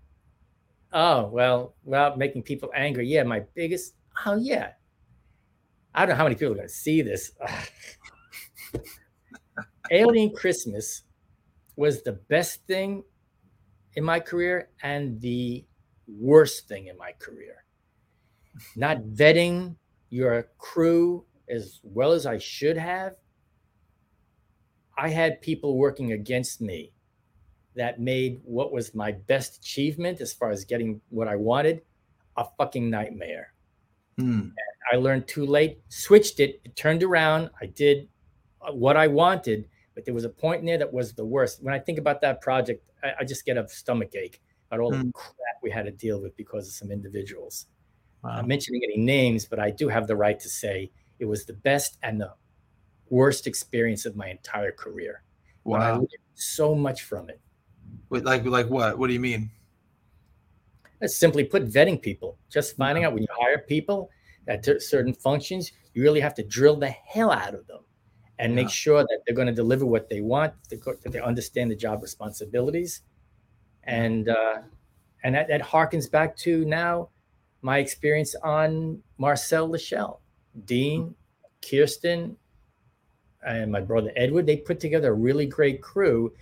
oh 0.92 1.26
well, 1.28 1.74
without 1.84 2.18
making 2.18 2.42
people 2.42 2.70
angry, 2.74 3.06
yeah, 3.06 3.22
my 3.22 3.40
biggest. 3.54 3.94
Oh 4.26 4.36
yeah, 4.36 4.72
I 5.94 6.00
don't 6.00 6.10
know 6.10 6.14
how 6.16 6.24
many 6.24 6.34
people 6.34 6.52
are 6.52 6.56
going 6.56 6.68
to 6.68 6.74
see 6.74 7.02
this. 7.02 7.32
Alien 9.90 10.34
Christmas 10.34 11.02
was 11.76 12.02
the 12.02 12.12
best 12.12 12.66
thing 12.66 13.04
in 13.94 14.04
my 14.04 14.18
career 14.18 14.70
and 14.82 15.20
the 15.20 15.64
worst 16.08 16.68
thing 16.68 16.88
in 16.88 16.96
my 16.98 17.12
career. 17.18 17.64
Not 18.76 19.02
vetting 19.02 19.76
your 20.10 20.48
crew 20.58 21.24
as 21.48 21.80
well 21.82 22.12
as 22.12 22.26
I 22.26 22.38
should 22.38 22.76
have. 22.76 23.14
I 24.96 25.08
had 25.08 25.42
people 25.42 25.76
working 25.76 26.12
against 26.12 26.60
me 26.60 26.92
that 27.74 28.00
made 28.00 28.40
what 28.44 28.72
was 28.72 28.94
my 28.94 29.12
best 29.12 29.58
achievement 29.58 30.20
as 30.20 30.32
far 30.32 30.50
as 30.50 30.64
getting 30.64 31.00
what 31.10 31.28
I 31.28 31.36
wanted 31.36 31.82
a 32.36 32.44
fucking 32.58 32.90
nightmare. 32.90 33.52
Hmm. 34.18 34.48
I 34.92 34.96
learned 34.96 35.26
too 35.26 35.46
late, 35.46 35.80
switched 35.88 36.40
it, 36.40 36.60
it 36.64 36.76
turned 36.76 37.02
around. 37.02 37.50
I 37.60 37.66
did 37.66 38.08
uh, 38.60 38.72
what 38.72 38.96
I 38.96 39.06
wanted, 39.06 39.68
but 39.94 40.04
there 40.04 40.14
was 40.14 40.24
a 40.24 40.28
point 40.28 40.60
in 40.60 40.66
there 40.66 40.78
that 40.78 40.92
was 40.92 41.12
the 41.12 41.24
worst. 41.24 41.62
When 41.62 41.74
I 41.74 41.78
think 41.78 41.98
about 41.98 42.20
that 42.20 42.40
project, 42.40 42.90
I, 43.02 43.12
I 43.20 43.24
just 43.24 43.44
get 43.44 43.56
a 43.56 43.66
stomach 43.68 44.14
ache 44.14 44.40
about 44.70 44.80
all 44.80 44.90
the 44.90 44.98
hmm. 44.98 45.10
crap 45.10 45.56
we 45.62 45.70
had 45.70 45.86
to 45.86 45.92
deal 45.92 46.20
with 46.20 46.36
because 46.36 46.68
of 46.68 46.74
some 46.74 46.90
individuals. 46.90 47.66
Wow. 48.22 48.38
I'm 48.38 48.46
mentioning 48.46 48.80
any 48.84 48.96
names, 48.96 49.44
but 49.44 49.58
I 49.58 49.70
do 49.70 49.88
have 49.88 50.06
the 50.06 50.16
right 50.16 50.38
to 50.40 50.48
say 50.48 50.90
it 51.18 51.24
was 51.24 51.44
the 51.44 51.52
best 51.52 51.98
and 52.02 52.20
the 52.20 52.32
worst 53.10 53.46
experience 53.46 54.06
of 54.06 54.16
my 54.16 54.28
entire 54.28 54.72
career. 54.72 55.22
Wow. 55.64 55.78
I 55.78 55.90
learned 55.92 56.08
so 56.34 56.74
much 56.74 57.02
from 57.02 57.28
it. 57.28 57.40
Wait, 58.10 58.24
like 58.24 58.44
like 58.44 58.68
what? 58.68 58.98
What 58.98 59.08
do 59.08 59.12
you 59.12 59.20
mean? 59.20 59.50
Simply 61.06 61.44
put 61.44 61.66
vetting 61.68 62.00
people. 62.00 62.38
Just 62.48 62.76
finding 62.76 63.04
out 63.04 63.12
when 63.12 63.22
you 63.22 63.28
hire 63.38 63.58
people 63.58 64.10
at 64.48 64.64
certain 64.82 65.14
functions, 65.14 65.72
you 65.94 66.02
really 66.02 66.20
have 66.20 66.34
to 66.34 66.42
drill 66.42 66.76
the 66.76 66.88
hell 66.88 67.30
out 67.30 67.54
of 67.54 67.66
them 67.66 67.80
and 68.38 68.52
yeah. 68.52 68.62
make 68.62 68.70
sure 68.70 69.02
that 69.02 69.20
they're 69.24 69.34
going 69.34 69.46
to 69.46 69.54
deliver 69.54 69.86
what 69.86 70.08
they 70.08 70.20
want, 70.20 70.52
that 70.70 71.12
they 71.12 71.20
understand 71.20 71.70
the 71.70 71.76
job 71.76 72.02
responsibilities, 72.02 73.02
and 73.84 74.28
uh, 74.28 74.62
And 75.24 75.34
that, 75.34 75.48
that 75.48 75.62
harkens 75.62 76.10
back 76.10 76.36
to 76.38 76.64
now 76.66 77.08
my 77.62 77.78
experience 77.78 78.36
on 78.42 79.02
Marcel 79.16 79.68
the 79.68 79.78
Shell, 79.78 80.20
Dean, 80.66 81.14
Kirsten, 81.62 82.36
and 83.46 83.72
my 83.72 83.80
brother 83.80 84.12
Edward. 84.16 84.44
They 84.46 84.58
put 84.58 84.78
together 84.78 85.12
a 85.12 85.14
really 85.14 85.46
great 85.46 85.80
crew 85.80 86.32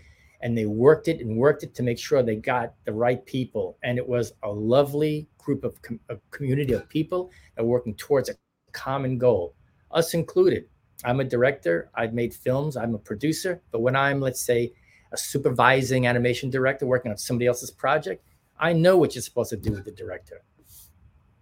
and 0.43 0.59
they 0.59 0.67
worked 0.67 1.09
it 1.09 1.21
and 1.21 1.37
worked 1.37 1.63
it 1.63 1.75
to 1.77 1.83
make 1.83 1.99
sure 1.99 2.23
they 2.23 2.37
got 2.37 2.75
the 2.85 2.93
right 2.93 3.25
people. 3.25 3.79
And 3.83 3.97
it 3.97 4.07
was 4.07 4.33
a 4.43 4.51
lovely 4.51 5.29
group 5.39 5.65
of 5.65 5.81
com- 5.83 6.01
a 6.09 6.17
community 6.31 6.73
of 6.73 6.89
people 6.89 7.31
that 7.57 7.63
were 7.63 7.71
working 7.71 7.95
towards 7.95 8.29
a 8.29 8.35
common 8.73 9.19
goal, 9.19 9.55
us 9.93 10.15
included. 10.15 10.65
I'm 11.05 11.21
a 11.21 11.25
director. 11.25 11.91
I've 11.95 12.13
made 12.13 12.35
films. 12.35 12.77
I'm 12.77 12.95
a 12.95 12.99
producer. 12.99 13.63
But 13.71 13.81
when 13.81 13.97
I'm, 13.97 14.21
let's 14.21 14.43
say, 14.43 14.73
a 15.13 15.17
supervising 15.17 16.07
animation 16.07 16.51
director 16.51 16.87
working 16.87 17.13
on 17.13 17.19
somebody 17.19 17.47
else's 17.47 17.71
project, 17.71 18.25
I 18.59 18.73
know 18.73 18.97
what 18.97 19.15
you're 19.15 19.23
supposed 19.23 19.51
to 19.51 19.57
do 19.57 19.73
with 19.73 19.85
the 19.85 19.93
director. 19.93 20.43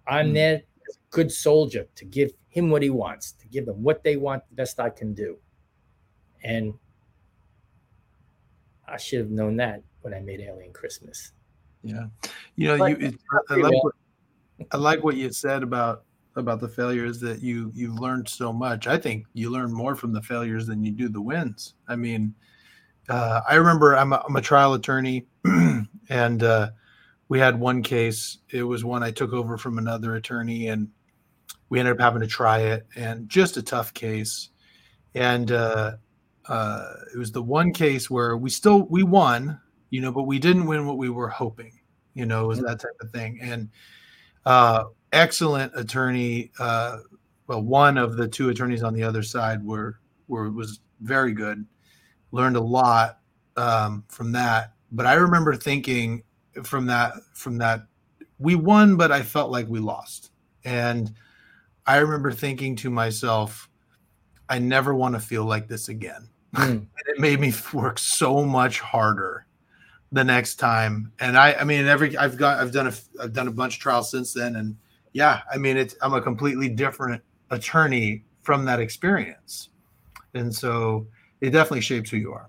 I'm 0.07 0.31
mm. 0.31 0.35
there 0.35 0.55
as 0.89 0.97
a 0.97 1.11
good 1.11 1.31
soldier 1.31 1.87
to 1.95 2.05
give 2.05 2.33
him 2.49 2.71
what 2.71 2.83
he 2.83 2.91
wants, 2.91 3.33
to 3.33 3.47
give 3.49 3.67
them 3.67 3.83
what 3.83 4.03
they 4.03 4.17
want, 4.17 4.43
the 4.49 4.57
best 4.57 4.81
I 4.81 4.91
can 4.91 5.15
do. 5.15 5.39
And 6.43 6.75
I 8.91 8.97
should 8.97 9.21
have 9.21 9.31
known 9.31 9.57
that 9.57 9.83
when 10.03 10.15
I 10.15 10.21
made 10.21 10.41
Alien 10.41 10.73
Christmas. 10.73 11.33
Yeah, 11.83 12.07
you 12.57 12.69
know, 12.69 12.79
but, 12.79 13.01
you. 13.01 13.09
It, 13.09 13.15
I, 13.49 13.55
like 13.55 13.83
what, 13.83 13.95
I 14.73 14.77
like 14.77 15.05
what 15.05 15.17
you 15.17 15.33
said 15.33 15.63
about 15.63 16.05
about 16.37 16.61
the 16.61 16.69
failures 16.69 17.21
that 17.21 17.43
you 17.43 17.71
you've 17.75 17.99
learned 17.99 18.29
so 18.29 18.53
much. 18.53 18.87
I 18.87 18.99
think 18.99 19.27
you 19.33 19.51
learn 19.51 19.73
more 19.73 19.95
from 19.95 20.13
the 20.13 20.23
failures 20.23 20.67
than 20.67 20.85
you 20.85 20.93
do 20.93 21.09
the 21.09 21.21
wins. 21.21 21.75
I 21.89 21.97
mean, 21.97 22.35
uh, 23.09 23.41
I 23.49 23.55
remember 23.55 23.97
I'm 23.97 24.13
a, 24.13 24.23
I'm 24.27 24.37
a 24.37 24.43
trial 24.43 24.75
attorney, 24.75 25.27
and 26.09 26.43
uh, 26.43 26.71
we 27.29 27.39
had 27.39 27.59
one 27.59 27.83
case. 27.83 28.39
It 28.51 28.63
was 28.63 28.85
one 28.85 29.03
I 29.03 29.11
took 29.11 29.33
over 29.33 29.57
from 29.57 29.79
another 29.79 30.17
attorney, 30.17 30.69
and 30.69 30.89
we 31.69 31.79
ended 31.79 31.95
up 31.95 32.01
having 32.01 32.21
to 32.21 32.27
try 32.27 32.59
it, 32.59 32.87
and 32.97 33.29
just 33.29 33.57
a 33.57 33.63
tough 33.63 33.95
case. 33.95 34.51
And 35.15 35.51
uh, 35.51 35.93
uh, 36.51 36.95
it 37.15 37.17
was 37.17 37.31
the 37.31 37.43
one 37.43 37.73
case 37.73 38.11
where 38.11 38.37
we 38.37 38.51
still 38.51 38.83
we 38.91 39.05
won, 39.05 39.61
you 39.91 40.01
know, 40.01 40.11
but 40.11 40.25
we 40.25 40.41
didn't 40.41 40.67
win 40.67 40.85
what 40.85 40.99
we 40.99 41.09
were 41.09 41.29
hoping. 41.29 41.79
You 42.15 42.27
know, 42.27 42.45
it 42.45 42.49
was 42.49 42.61
that 42.63 42.81
type 42.81 42.97
of 43.01 43.11
thing. 43.13 43.39
And 43.41 43.71
uh, 44.45 44.87
excellent 45.13 45.73
attorney. 45.77 46.51
Uh, 46.59 46.99
well, 47.47 47.63
one 47.63 47.97
of 47.97 48.17
the 48.17 48.27
two 48.27 48.49
attorneys 48.49 48.83
on 48.83 48.95
the 48.95 49.05
other 49.05 49.23
side 49.23 49.65
were 49.65 50.01
were 50.27 50.51
was 50.51 50.81
very 51.01 51.33
good. 51.33 51.65
Learned 52.33 52.57
a 52.57 52.61
lot 52.61 53.21
um, 53.57 54.03
from 54.09 54.33
that. 54.33 54.73
But 54.91 55.07
I 55.07 55.15
remember 55.15 55.55
thinking 55.55 56.25
from 56.65 56.85
that 56.87 57.13
from 57.33 57.59
that 57.59 57.87
we 58.41 58.57
won, 58.57 58.97
but 58.97 59.13
I 59.13 59.23
felt 59.23 59.53
like 59.53 59.69
we 59.69 59.79
lost. 59.79 60.33
And 60.65 61.15
I 61.87 61.99
remember 61.99 62.33
thinking 62.33 62.75
to 62.77 62.91
myself, 62.91 63.71
I 64.49 64.59
never 64.59 64.97
want 64.97 65.15
to 65.15 65.21
feel 65.21 65.45
like 65.45 65.69
this 65.69 65.89
again. 65.89 66.29
Mm. 66.57 66.85
it 67.07 67.21
made 67.21 67.39
me 67.39 67.53
work 67.73 67.97
so 67.97 68.45
much 68.45 68.81
harder 68.81 69.47
the 70.13 70.25
next 70.25 70.57
time. 70.57 71.13
And 71.21 71.39
I, 71.39 71.55
I 71.55 71.65
mean, 71.65 71.87
every 71.87 72.17
I've 72.17 72.37
got 72.37 72.59
I've 72.59 72.73
done 72.73 72.89
a 72.89 72.93
I've 73.23 73.33
done 73.33 73.49
a 73.49 73.53
bunch 73.53 73.77
of 73.77 73.81
trials 73.81 74.11
since 74.11 74.35
then, 74.35 74.57
and 74.57 74.77
yeah, 75.13 75.41
I 75.53 75.59
mean, 75.59 75.77
it's 75.77 75.95
I'm 76.03 76.15
a 76.15 76.21
completely 76.21 76.69
different 76.69 77.23
attorney 77.51 78.25
from 78.43 78.65
that 78.65 78.81
experience, 78.81 79.69
and 80.35 80.55
so 80.55 81.07
it 81.41 81.51
definitely 81.51 81.83
shapes 81.83 82.11
who 82.11 82.17
you 82.17 82.33
are. 82.33 82.49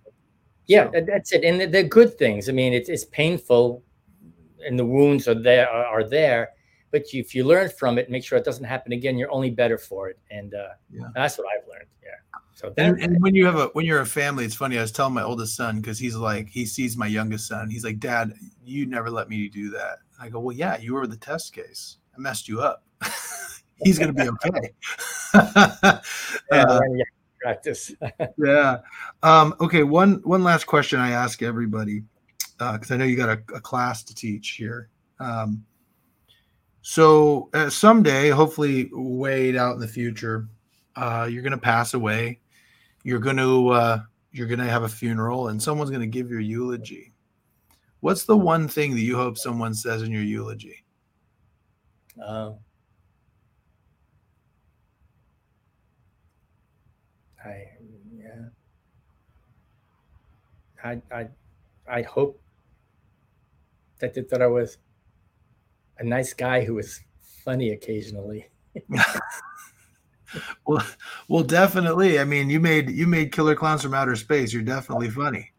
Yeah, 0.68 0.90
so. 0.92 1.02
that's 1.06 1.32
it. 1.34 1.44
And 1.44 1.74
the, 1.74 1.84
good 1.84 2.18
things. 2.18 2.50
I 2.50 2.54
mean, 2.54 2.74
it's 2.74 2.90
it's 2.90 3.06
painful, 3.06 3.84
and 4.66 4.78
the 4.78 4.86
wounds 4.86 5.28
are 5.28 5.36
there 5.36 5.70
are 5.70 6.04
there. 6.04 6.50
But 6.92 7.04
if 7.14 7.34
you 7.34 7.46
learn 7.46 7.70
from 7.70 7.98
it, 7.98 8.10
make 8.10 8.24
sure 8.24 8.38
it 8.38 8.44
doesn't 8.44 8.66
happen 8.66 8.92
again. 8.92 9.18
You're 9.18 9.32
only 9.32 9.50
better 9.50 9.78
for 9.78 10.10
it, 10.10 10.20
and 10.30 10.54
uh, 10.54 10.70
yeah. 10.92 11.08
that's 11.16 11.38
what 11.38 11.48
I've 11.48 11.68
learned. 11.68 11.71
Yeah. 12.64 12.70
So 12.70 12.74
and, 12.78 13.02
and, 13.02 13.22
when 13.22 13.36
you 13.36 13.46
have 13.46 13.56
a 13.56 13.68
when 13.74 13.86
you're 13.86 14.02
a 14.02 14.06
family, 14.06 14.46
it's 14.46 14.56
funny. 14.56 14.78
I 14.78 14.82
was 14.82 14.92
telling 14.92 15.14
my 15.14 15.24
oldest 15.24 15.56
son 15.56 15.82
because 15.82 16.00
he's 16.00 16.16
like 16.16 16.50
he 16.50 16.66
sees 16.66 16.98
my 16.98 17.08
youngest 17.08 17.48
son. 17.48 17.70
He's 17.70 17.84
like, 17.84 18.00
Dad, 18.00 18.34
you 18.64 18.86
never 18.86 19.10
let 19.10 19.30
me 19.30 19.48
do 19.50 19.70
that. 19.72 20.00
I 20.20 20.30
go, 20.30 20.40
Well, 20.40 20.56
yeah, 20.56 20.78
you 20.78 20.94
were 20.94 21.08
the 21.08 21.18
test 21.18 21.54
case. 21.54 21.98
I 22.16 22.20
messed 22.20 22.48
you 22.48 22.62
up. 22.62 22.84
he's 23.84 23.98
gonna 23.98 24.14
be 24.14 24.30
okay. 24.46 24.74
yeah, 26.52 26.64
uh, 26.64 26.80
practice. 27.42 27.92
yeah. 28.38 28.80
Um, 29.24 29.56
okay. 29.60 29.84
One 29.84 30.22
one 30.24 30.44
last 30.44 30.66
question 30.66 31.00
I 31.00 31.12
ask 31.12 31.42
everybody 31.42 32.04
because 32.70 32.92
uh, 32.92 32.94
I 32.94 32.98
know 32.98 33.06
you 33.06 33.18
got 33.18 33.30
a, 33.30 33.56
a, 33.56 33.62
class 33.62 34.04
to 34.04 34.14
teach 34.14 34.52
here. 34.52 34.90
Um, 35.20 35.66
so 36.82 37.50
uh, 37.54 37.70
someday, 37.70 38.30
hopefully, 38.30 38.90
way 38.94 39.58
out 39.58 39.74
in 39.74 39.80
the 39.80 39.88
future, 39.88 40.48
uh, 40.96 41.28
you're 41.30 41.42
going 41.42 41.52
to 41.52 41.58
pass 41.58 41.94
away. 41.94 42.40
You're 43.04 43.20
going 43.20 43.38
to 43.38 43.70
uh, 43.70 44.02
you're 44.32 44.48
going 44.48 44.60
to 44.60 44.70
have 44.70 44.84
a 44.84 44.90
funeral, 44.90 45.50
and 45.50 45.62
someone's 45.62 45.90
going 45.90 46.02
to 46.02 46.08
give 46.08 46.30
your 46.30 46.40
eulogy. 46.40 47.14
What's 48.00 48.24
the 48.24 48.38
one 48.38 48.68
thing 48.68 48.96
that 48.96 49.02
you 49.02 49.16
hope 49.16 49.38
someone 49.38 49.74
says 49.74 50.02
in 50.02 50.12
your 50.12 50.24
eulogy? 50.24 50.84
Uh, 52.24 52.54
I 57.44 57.66
yeah. 58.16 58.46
I 60.84 61.02
I 61.12 61.28
I 61.88 62.02
hope 62.04 62.42
that 64.00 64.14
that 64.30 64.42
I 64.42 64.48
was 64.48 64.78
a 66.00 66.04
nice 66.04 66.34
guy 66.34 66.64
who 66.64 66.76
was 66.76 67.02
funny 67.44 67.72
occasionally. 67.72 68.50
well, 70.66 70.86
well, 71.28 71.44
definitely. 71.44 72.20
I 72.20 72.24
mean, 72.24 72.50
you 72.50 72.60
made 72.60 72.90
you 72.90 73.08
made 73.08 73.32
Killer 73.32 73.56
Klowns 73.56 73.82
from 73.82 73.94
Outer 73.94 74.16
Space. 74.16 74.54
You're 74.54 74.64
definitely 74.64 75.10
funny. 75.10 75.52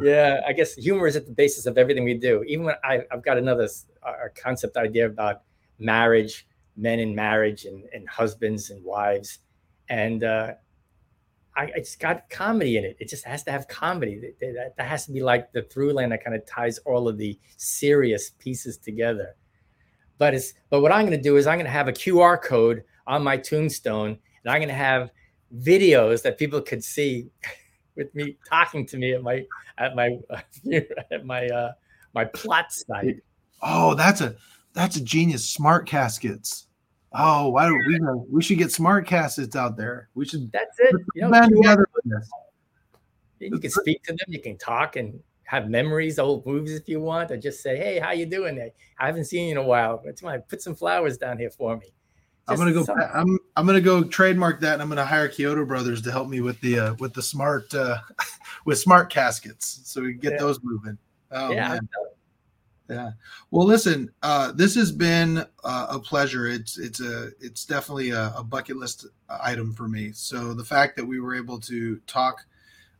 Yeah, 0.00 0.40
I 0.46 0.52
guess 0.52 0.74
humor 0.74 1.06
is 1.06 1.16
at 1.16 1.26
the 1.26 1.32
basis 1.32 1.66
of 1.66 1.76
everything 1.76 2.04
we 2.04 2.14
do. 2.14 2.42
Even 2.44 2.64
when 2.64 2.74
I, 2.82 3.02
have 3.10 3.22
got 3.22 3.36
another 3.36 3.68
uh, 4.02 4.12
concept 4.34 4.76
idea 4.76 5.06
about 5.06 5.42
marriage, 5.78 6.46
men 6.76 6.98
in 7.00 7.14
marriage, 7.14 7.64
and, 7.66 7.84
and 7.92 8.08
husbands 8.08 8.70
and 8.70 8.82
wives, 8.82 9.40
and 9.88 10.24
uh, 10.24 10.52
I, 11.56 11.64
it's 11.74 11.96
got 11.96 12.30
comedy 12.30 12.78
in 12.78 12.84
it. 12.84 12.96
It 12.98 13.08
just 13.08 13.24
has 13.24 13.42
to 13.44 13.52
have 13.52 13.68
comedy. 13.68 14.32
That, 14.40 14.74
that 14.76 14.86
has 14.86 15.04
to 15.06 15.12
be 15.12 15.22
like 15.22 15.52
the 15.52 15.62
through 15.62 15.92
line 15.92 16.10
that 16.10 16.24
kind 16.24 16.34
of 16.34 16.46
ties 16.46 16.78
all 16.78 17.08
of 17.08 17.18
the 17.18 17.38
serious 17.56 18.30
pieces 18.38 18.78
together. 18.78 19.34
But 20.16 20.34
it's 20.34 20.54
but 20.70 20.80
what 20.80 20.92
I'm 20.92 21.06
going 21.06 21.18
to 21.18 21.22
do 21.22 21.36
is 21.36 21.46
I'm 21.46 21.56
going 21.56 21.66
to 21.66 21.70
have 21.70 21.88
a 21.88 21.92
QR 21.92 22.40
code 22.40 22.84
on 23.06 23.22
my 23.22 23.36
tombstone, 23.36 24.18
and 24.44 24.52
I'm 24.52 24.58
going 24.58 24.68
to 24.68 24.74
have 24.74 25.10
videos 25.58 26.22
that 26.22 26.38
people 26.38 26.60
could 26.60 26.84
see 26.84 27.28
with 27.96 28.14
me 28.14 28.36
talking 28.48 28.86
to 28.86 28.96
me 28.96 29.14
at 29.14 29.22
my 29.22 29.44
at 29.78 29.94
my 29.96 30.18
at 31.10 31.24
my 31.24 31.46
uh, 31.46 31.72
my 32.14 32.24
plot 32.24 32.72
site. 32.72 33.16
Oh, 33.62 33.94
that's 33.94 34.20
a 34.20 34.36
that's 34.72 34.96
a 34.96 35.02
genius. 35.02 35.48
Smart 35.48 35.86
caskets. 35.86 36.66
Oh, 37.12 37.48
why 37.48 37.66
don't 37.66 37.86
we 37.86 37.98
we 38.30 38.42
should 38.42 38.58
get 38.58 38.70
smart 38.70 39.06
caskets 39.06 39.56
out 39.56 39.76
there. 39.76 40.08
We 40.14 40.24
should. 40.24 40.50
That's 40.52 40.78
it. 40.78 40.94
You, 41.14 41.28
know, 41.28 41.48
together 41.48 41.88
you 43.40 43.58
can 43.58 43.70
speak 43.70 44.02
to 44.04 44.12
them. 44.12 44.26
You 44.28 44.40
can 44.40 44.56
talk 44.58 44.96
and 44.96 45.18
have 45.44 45.68
memories, 45.68 46.18
old 46.18 46.46
movies 46.46 46.74
if 46.74 46.88
you 46.88 47.00
want, 47.00 47.30
or 47.30 47.36
just 47.36 47.62
say, 47.62 47.76
"Hey, 47.76 47.98
how 47.98 48.12
you 48.12 48.26
doing? 48.26 48.70
I 48.98 49.06
haven't 49.06 49.24
seen 49.24 49.46
you 49.46 49.52
in 49.52 49.56
a 49.56 49.62
while. 49.62 49.98
Put 50.48 50.62
some 50.62 50.74
flowers 50.76 51.18
down 51.18 51.38
here 51.38 51.50
for 51.50 51.76
me." 51.76 51.92
I'm 52.50 52.56
gonna 52.56 52.72
go. 52.72 52.84
I'm 53.14 53.38
I'm 53.56 53.66
gonna 53.66 53.80
go 53.80 54.02
trademark 54.02 54.60
that, 54.60 54.74
and 54.74 54.82
I'm 54.82 54.88
gonna 54.88 55.04
hire 55.04 55.28
Chiodo 55.28 55.66
Brothers 55.66 56.02
to 56.02 56.12
help 56.12 56.28
me 56.28 56.40
with 56.40 56.60
the 56.60 56.78
uh, 56.78 56.94
with 56.94 57.14
the 57.14 57.22
smart 57.22 57.72
uh, 57.74 57.98
with 58.64 58.78
smart 58.78 59.10
caskets, 59.10 59.80
so 59.84 60.02
we 60.02 60.12
can 60.12 60.20
get 60.20 60.32
yeah. 60.32 60.38
those 60.38 60.60
moving. 60.62 60.98
Oh, 61.30 61.52
yeah. 61.52 61.68
Man. 61.68 61.88
Yeah. 62.88 63.10
Well, 63.52 63.66
listen. 63.66 64.10
Uh, 64.22 64.50
this 64.52 64.74
has 64.74 64.90
been 64.90 65.46
uh, 65.62 65.86
a 65.90 65.98
pleasure. 66.00 66.48
It's 66.48 66.76
it's 66.76 67.00
a 67.00 67.30
it's 67.40 67.64
definitely 67.64 68.10
a, 68.10 68.32
a, 68.36 68.42
bucket 68.42 68.76
list 68.76 69.06
item 69.28 69.72
for 69.72 69.86
me. 69.86 70.10
So 70.12 70.52
the 70.54 70.64
fact 70.64 70.96
that 70.96 71.04
we 71.04 71.20
were 71.20 71.36
able 71.36 71.60
to 71.60 71.98
talk, 72.08 72.44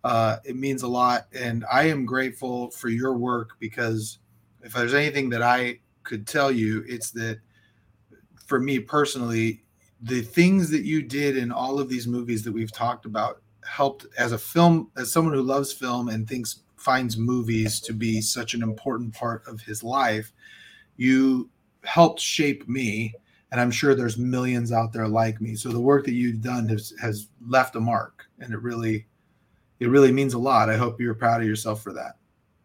uh, 0.05 0.37
it 0.45 0.55
means 0.55 0.85
a 0.85 0.89
lot, 0.89 1.27
and 1.35 1.65
I 1.71 1.89
am 1.89 2.07
grateful 2.07 2.71
for 2.71 2.89
your 2.89 3.15
work 3.15 3.57
because 3.59 4.19
if 4.63 4.75
there's 4.75 4.95
anything 4.95 5.29
that 5.31 5.43
I 5.43 5.81
could 6.05 6.25
tell 6.25 6.53
you, 6.53 6.85
it's 6.87 7.11
that 7.13 7.41
for 8.51 8.59
me 8.59 8.81
personally, 8.81 9.63
the 10.03 10.23
things 10.23 10.71
that 10.71 10.83
you 10.83 11.03
did 11.03 11.37
in 11.37 11.53
all 11.53 11.79
of 11.79 11.89
these 11.89 12.09
movies 12.09 12.43
that 12.43 12.53
we've 12.53 12.73
talked 12.73 13.07
about 13.07 13.41
helped 13.65 14.07
as 14.19 14.33
a 14.33 14.39
film, 14.39 14.91
as 14.97 15.13
someone 15.13 15.33
who 15.33 15.43
loves 15.43 15.73
film 15.73 16.09
and 16.09 16.29
thinks 16.29 16.65
finds 16.77 17.17
movies 17.17 17.79
to 17.79 17.93
be 17.93 18.21
such 18.21 18.55
an 18.55 18.63
important 18.63 19.15
part 19.15 19.47
of 19.47 19.61
his 19.61 19.85
life. 19.85 20.33
You 20.97 21.49
helped 21.85 22.19
shape 22.19 22.69
me, 22.69 23.15
and 23.53 23.61
I'm 23.61 23.71
sure 23.71 23.95
there's 23.95 24.19
millions 24.19 24.73
out 24.73 24.93
there 24.93 25.07
like 25.07 25.41
me. 25.41 25.55
So 25.55 25.69
the 25.69 25.81
work 25.81 26.05
that 26.07 26.15
you've 26.15 26.43
done 26.43 26.69
has 26.71 26.93
has 27.01 27.29
left 27.47 27.77
a 27.77 27.81
mark, 27.81 28.27
and 28.41 28.53
it 28.53 28.61
really, 28.61 29.07
it 29.79 29.91
really 29.91 30.11
means 30.11 30.35
a 30.35 30.39
lot. 30.39 30.69
I 30.69 30.77
hope 30.77 31.01
you're 31.01 31.15
proud 31.15 31.41
of 31.41 31.47
yourself 31.47 31.85
for 31.85 31.93
that. 31.93 32.17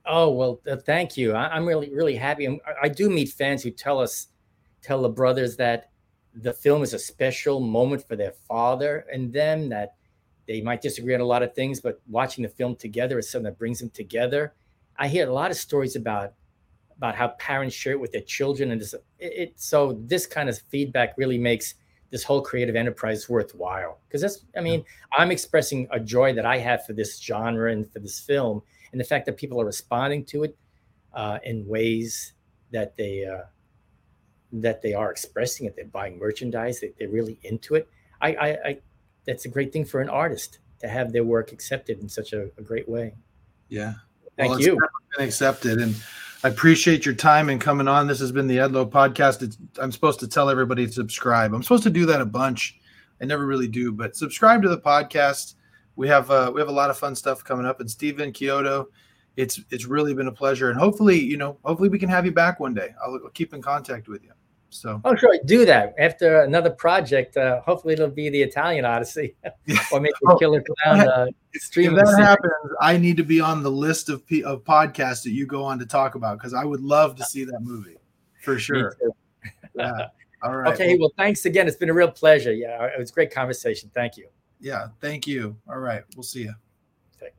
Oh 0.07 0.32
well, 0.32 0.62
uh, 0.68 0.78
thank 0.78 1.16
you. 1.16 1.34
I, 1.34 1.56
am 1.56 1.68
really 1.68 1.94
really 1.94 2.16
happy. 2.16 2.48
I, 2.48 2.57
I 2.84 2.90
do 2.90 3.07
meet 3.07 3.30
fans 3.30 3.62
who 3.62 3.70
tell 3.70 3.99
us, 3.99 4.30
tell 4.86 5.02
the 5.02 5.10
brothers 5.10 5.56
that 5.57 5.90
the 6.34 6.53
film 6.53 6.84
is 6.84 6.94
a 6.94 6.99
special 6.99 7.60
moment 7.60 8.07
for 8.07 8.16
their 8.16 8.34
father 8.48 9.06
and 9.12 9.32
them. 9.32 9.70
That 9.70 9.95
they 10.48 10.62
might 10.62 10.82
disagree 10.82 11.16
on 11.16 11.22
a 11.22 11.26
lot 11.26 11.44
of 11.44 11.53
things, 11.56 11.80
but 11.80 12.02
watching 12.07 12.44
the 12.44 12.49
film 12.49 12.76
together 12.76 13.18
is 13.18 13.30
something 13.30 13.45
that 13.45 13.57
brings 13.57 13.80
them 13.80 13.90
together. 13.90 14.53
I 14.98 15.07
hear 15.07 15.28
a 15.28 15.34
lot 15.34 15.52
of 15.52 15.57
stories 15.57 15.95
about 15.95 16.34
about 16.98 17.16
how 17.16 17.30
parents 17.40 17.76
share 17.76 17.94
it 17.94 17.99
with 17.99 18.14
their 18.14 18.22
children, 18.22 18.72
and 18.72 18.80
this, 18.80 18.94
it, 18.94 19.03
it 19.20 19.53
so 19.56 19.99
this 20.06 20.26
kind 20.26 20.48
of 20.48 20.57
feedback 20.70 21.18
really 21.18 21.38
makes 21.38 21.76
this 22.12 22.24
whole 22.24 22.41
creative 22.41 22.76
enterprise 22.76 23.28
worthwhile. 23.28 23.99
Because 24.07 24.22
that's, 24.22 24.45
I 24.56 24.62
mean, 24.62 24.86
I'm 25.12 25.32
expressing 25.32 25.88
a 25.91 25.99
joy 25.99 26.34
that 26.34 26.45
I 26.45 26.57
have 26.60 26.86
for 26.86 26.94
this 26.94 27.20
genre 27.20 27.72
and 27.72 27.91
for 27.91 27.99
this 27.99 28.20
film, 28.20 28.62
and 28.91 29.02
the 29.02 29.06
fact 29.06 29.26
that 29.26 29.36
people 29.36 29.60
are 29.60 29.66
responding 29.66 30.24
to 30.26 30.44
it 30.44 30.57
uh, 31.14 31.40
in 31.44 31.68
ways 31.68 32.34
that 32.72 32.95
they 32.95 33.26
uh, 33.26 33.44
that 34.61 34.82
they 34.82 34.94
are 34.94 35.11
expressing 35.11 35.65
it. 35.65 35.76
They're 35.76 35.86
buying 35.86 36.18
merchandise. 36.19 36.82
They, 36.82 37.06
are 37.06 37.10
really 37.10 37.40
into 37.44 37.76
it. 37.76 37.88
I, 38.22 38.36
I, 38.36 38.48
I, 38.48 38.77
that's 39.26 39.45
a 39.45 39.49
great 39.49 39.73
thing 39.73 39.86
for 39.86 40.02
an 40.02 40.10
artist 40.10 40.60
to 40.80 40.88
have 40.88 41.11
their 41.11 41.23
work 41.23 41.52
accepted 41.52 41.99
in 41.99 42.10
such 42.10 42.34
a, 42.34 42.49
a 42.57 42.61
great 42.61 42.88
way. 42.88 43.15
Yeah. 43.69 43.94
Thank 44.38 44.52
well, 44.52 44.61
you. 44.61 44.80
Been 45.18 45.27
accepted, 45.27 45.80
and 45.80 45.95
I 46.44 46.49
appreciate 46.49 47.06
your 47.06 47.15
time 47.15 47.49
and 47.49 47.60
coming 47.60 47.88
on. 47.88 48.07
This 48.07 48.19
has 48.19 48.32
been 48.32 48.48
the 48.48 48.57
Edlow 48.57 48.90
podcast. 48.90 49.41
It's, 49.41 49.57
I'm 49.80 49.91
supposed 49.91 50.19
to 50.19 50.27
tell 50.27 50.49
everybody 50.49 50.86
to 50.86 50.91
subscribe. 50.91 51.53
I'm 51.53 51.64
supposed 51.64 51.84
to 51.84 51.90
do 51.90 52.06
that 52.07 52.22
a 52.22 52.26
bunch. 52.26 52.80
I 53.22 53.26
never 53.26 53.45
really 53.45 53.68
do, 53.68 53.91
but 53.94 54.15
subscribe 54.15 54.61
to 54.64 54.69
the 54.69 54.77
podcast. 54.77 55.56
We 55.95 56.10
have 56.10 56.30
uh, 56.30 56.52
we 56.53 56.60
have 56.60 56.68
a 56.68 56.73
lot 56.73 56.90
of 56.90 56.98
fun 56.98 57.15
stuff 57.15 57.44
coming 57.44 57.65
up. 57.65 57.80
And 57.80 57.90
Stephen 57.90 58.34
Chiodo, 58.34 58.88
it's 59.38 59.61
it's 59.69 59.86
really 59.86 60.14
been 60.14 60.27
a 60.27 60.32
pleasure. 60.32 60.69
And 60.69 60.77
hopefully, 60.77 61.18
you 61.18 61.38
know, 61.38 61.57
hopefully 61.64 61.90
we 61.90 61.99
can 61.99 62.10
have 62.10 62.26
you 62.26 62.34
back 62.34 62.60
one 62.60 62.73
day. 62.73 62.90
I'll, 63.03 63.19
I'll 63.23 63.30
keep 63.30 63.53
in 63.53 63.61
contact 63.61 64.10
with 64.10 64.23
you. 64.23 64.32
So 64.70 65.02
oh 65.06 65.16
sure, 65.16 65.38
do 65.46 65.66
that 65.66 65.94
after 65.98 66.42
another 66.42 66.70
project. 66.70 67.38
Uh, 67.38 67.62
hopefully, 67.62 67.94
it'll 67.94 68.10
be 68.10 68.30
the 68.30 68.42
Italian 68.42 68.84
Odyssey, 68.84 69.36
or 69.92 70.00
maybe 70.00 70.14
oh, 70.28 70.38
Killer 70.38 70.62
Klown. 70.62 71.08
Uh, 71.08 71.28
stream 71.54 71.98
if 71.98 72.06
that 72.06 72.20
happens, 72.20 72.54
I 72.82 72.98
need 72.98 73.18
to 73.18 73.24
be 73.24 73.40
on 73.40 73.64
the 73.64 73.72
list 73.72 74.10
of 74.10 74.24
of 74.46 74.64
podcasts 74.64 75.24
that 75.24 75.32
you 75.32 75.46
go 75.46 75.64
on 75.64 75.80
to 75.80 75.86
talk 75.86 76.16
about 76.16 76.38
because 76.38 76.54
I 76.54 76.66
would 76.66 76.82
love 76.82 77.16
to 77.18 77.24
see 77.24 77.46
that 77.46 77.60
movie 77.62 77.98
for 78.42 78.60
sure. 78.60 78.98
yeah. 79.76 79.92
All 80.44 80.56
right. 80.56 80.74
Okay. 80.74 80.98
Well, 80.98 81.12
thanks 81.18 81.46
again. 81.46 81.68
It's 81.68 81.78
been 81.78 81.90
a 81.90 81.94
real 81.94 82.12
pleasure. 82.12 82.54
Yeah, 82.54 82.84
it 82.86 83.00
was 83.00 83.10
a 83.10 83.14
great 83.14 83.34
conversation. 83.34 83.90
Thank 83.94 84.18
you. 84.18 84.28
Yeah. 84.60 84.88
Thank 85.02 85.26
you. 85.26 85.58
All 85.68 85.80
right. 85.80 86.04
We'll 86.16 86.24
see 86.24 86.44
you. 86.44 86.54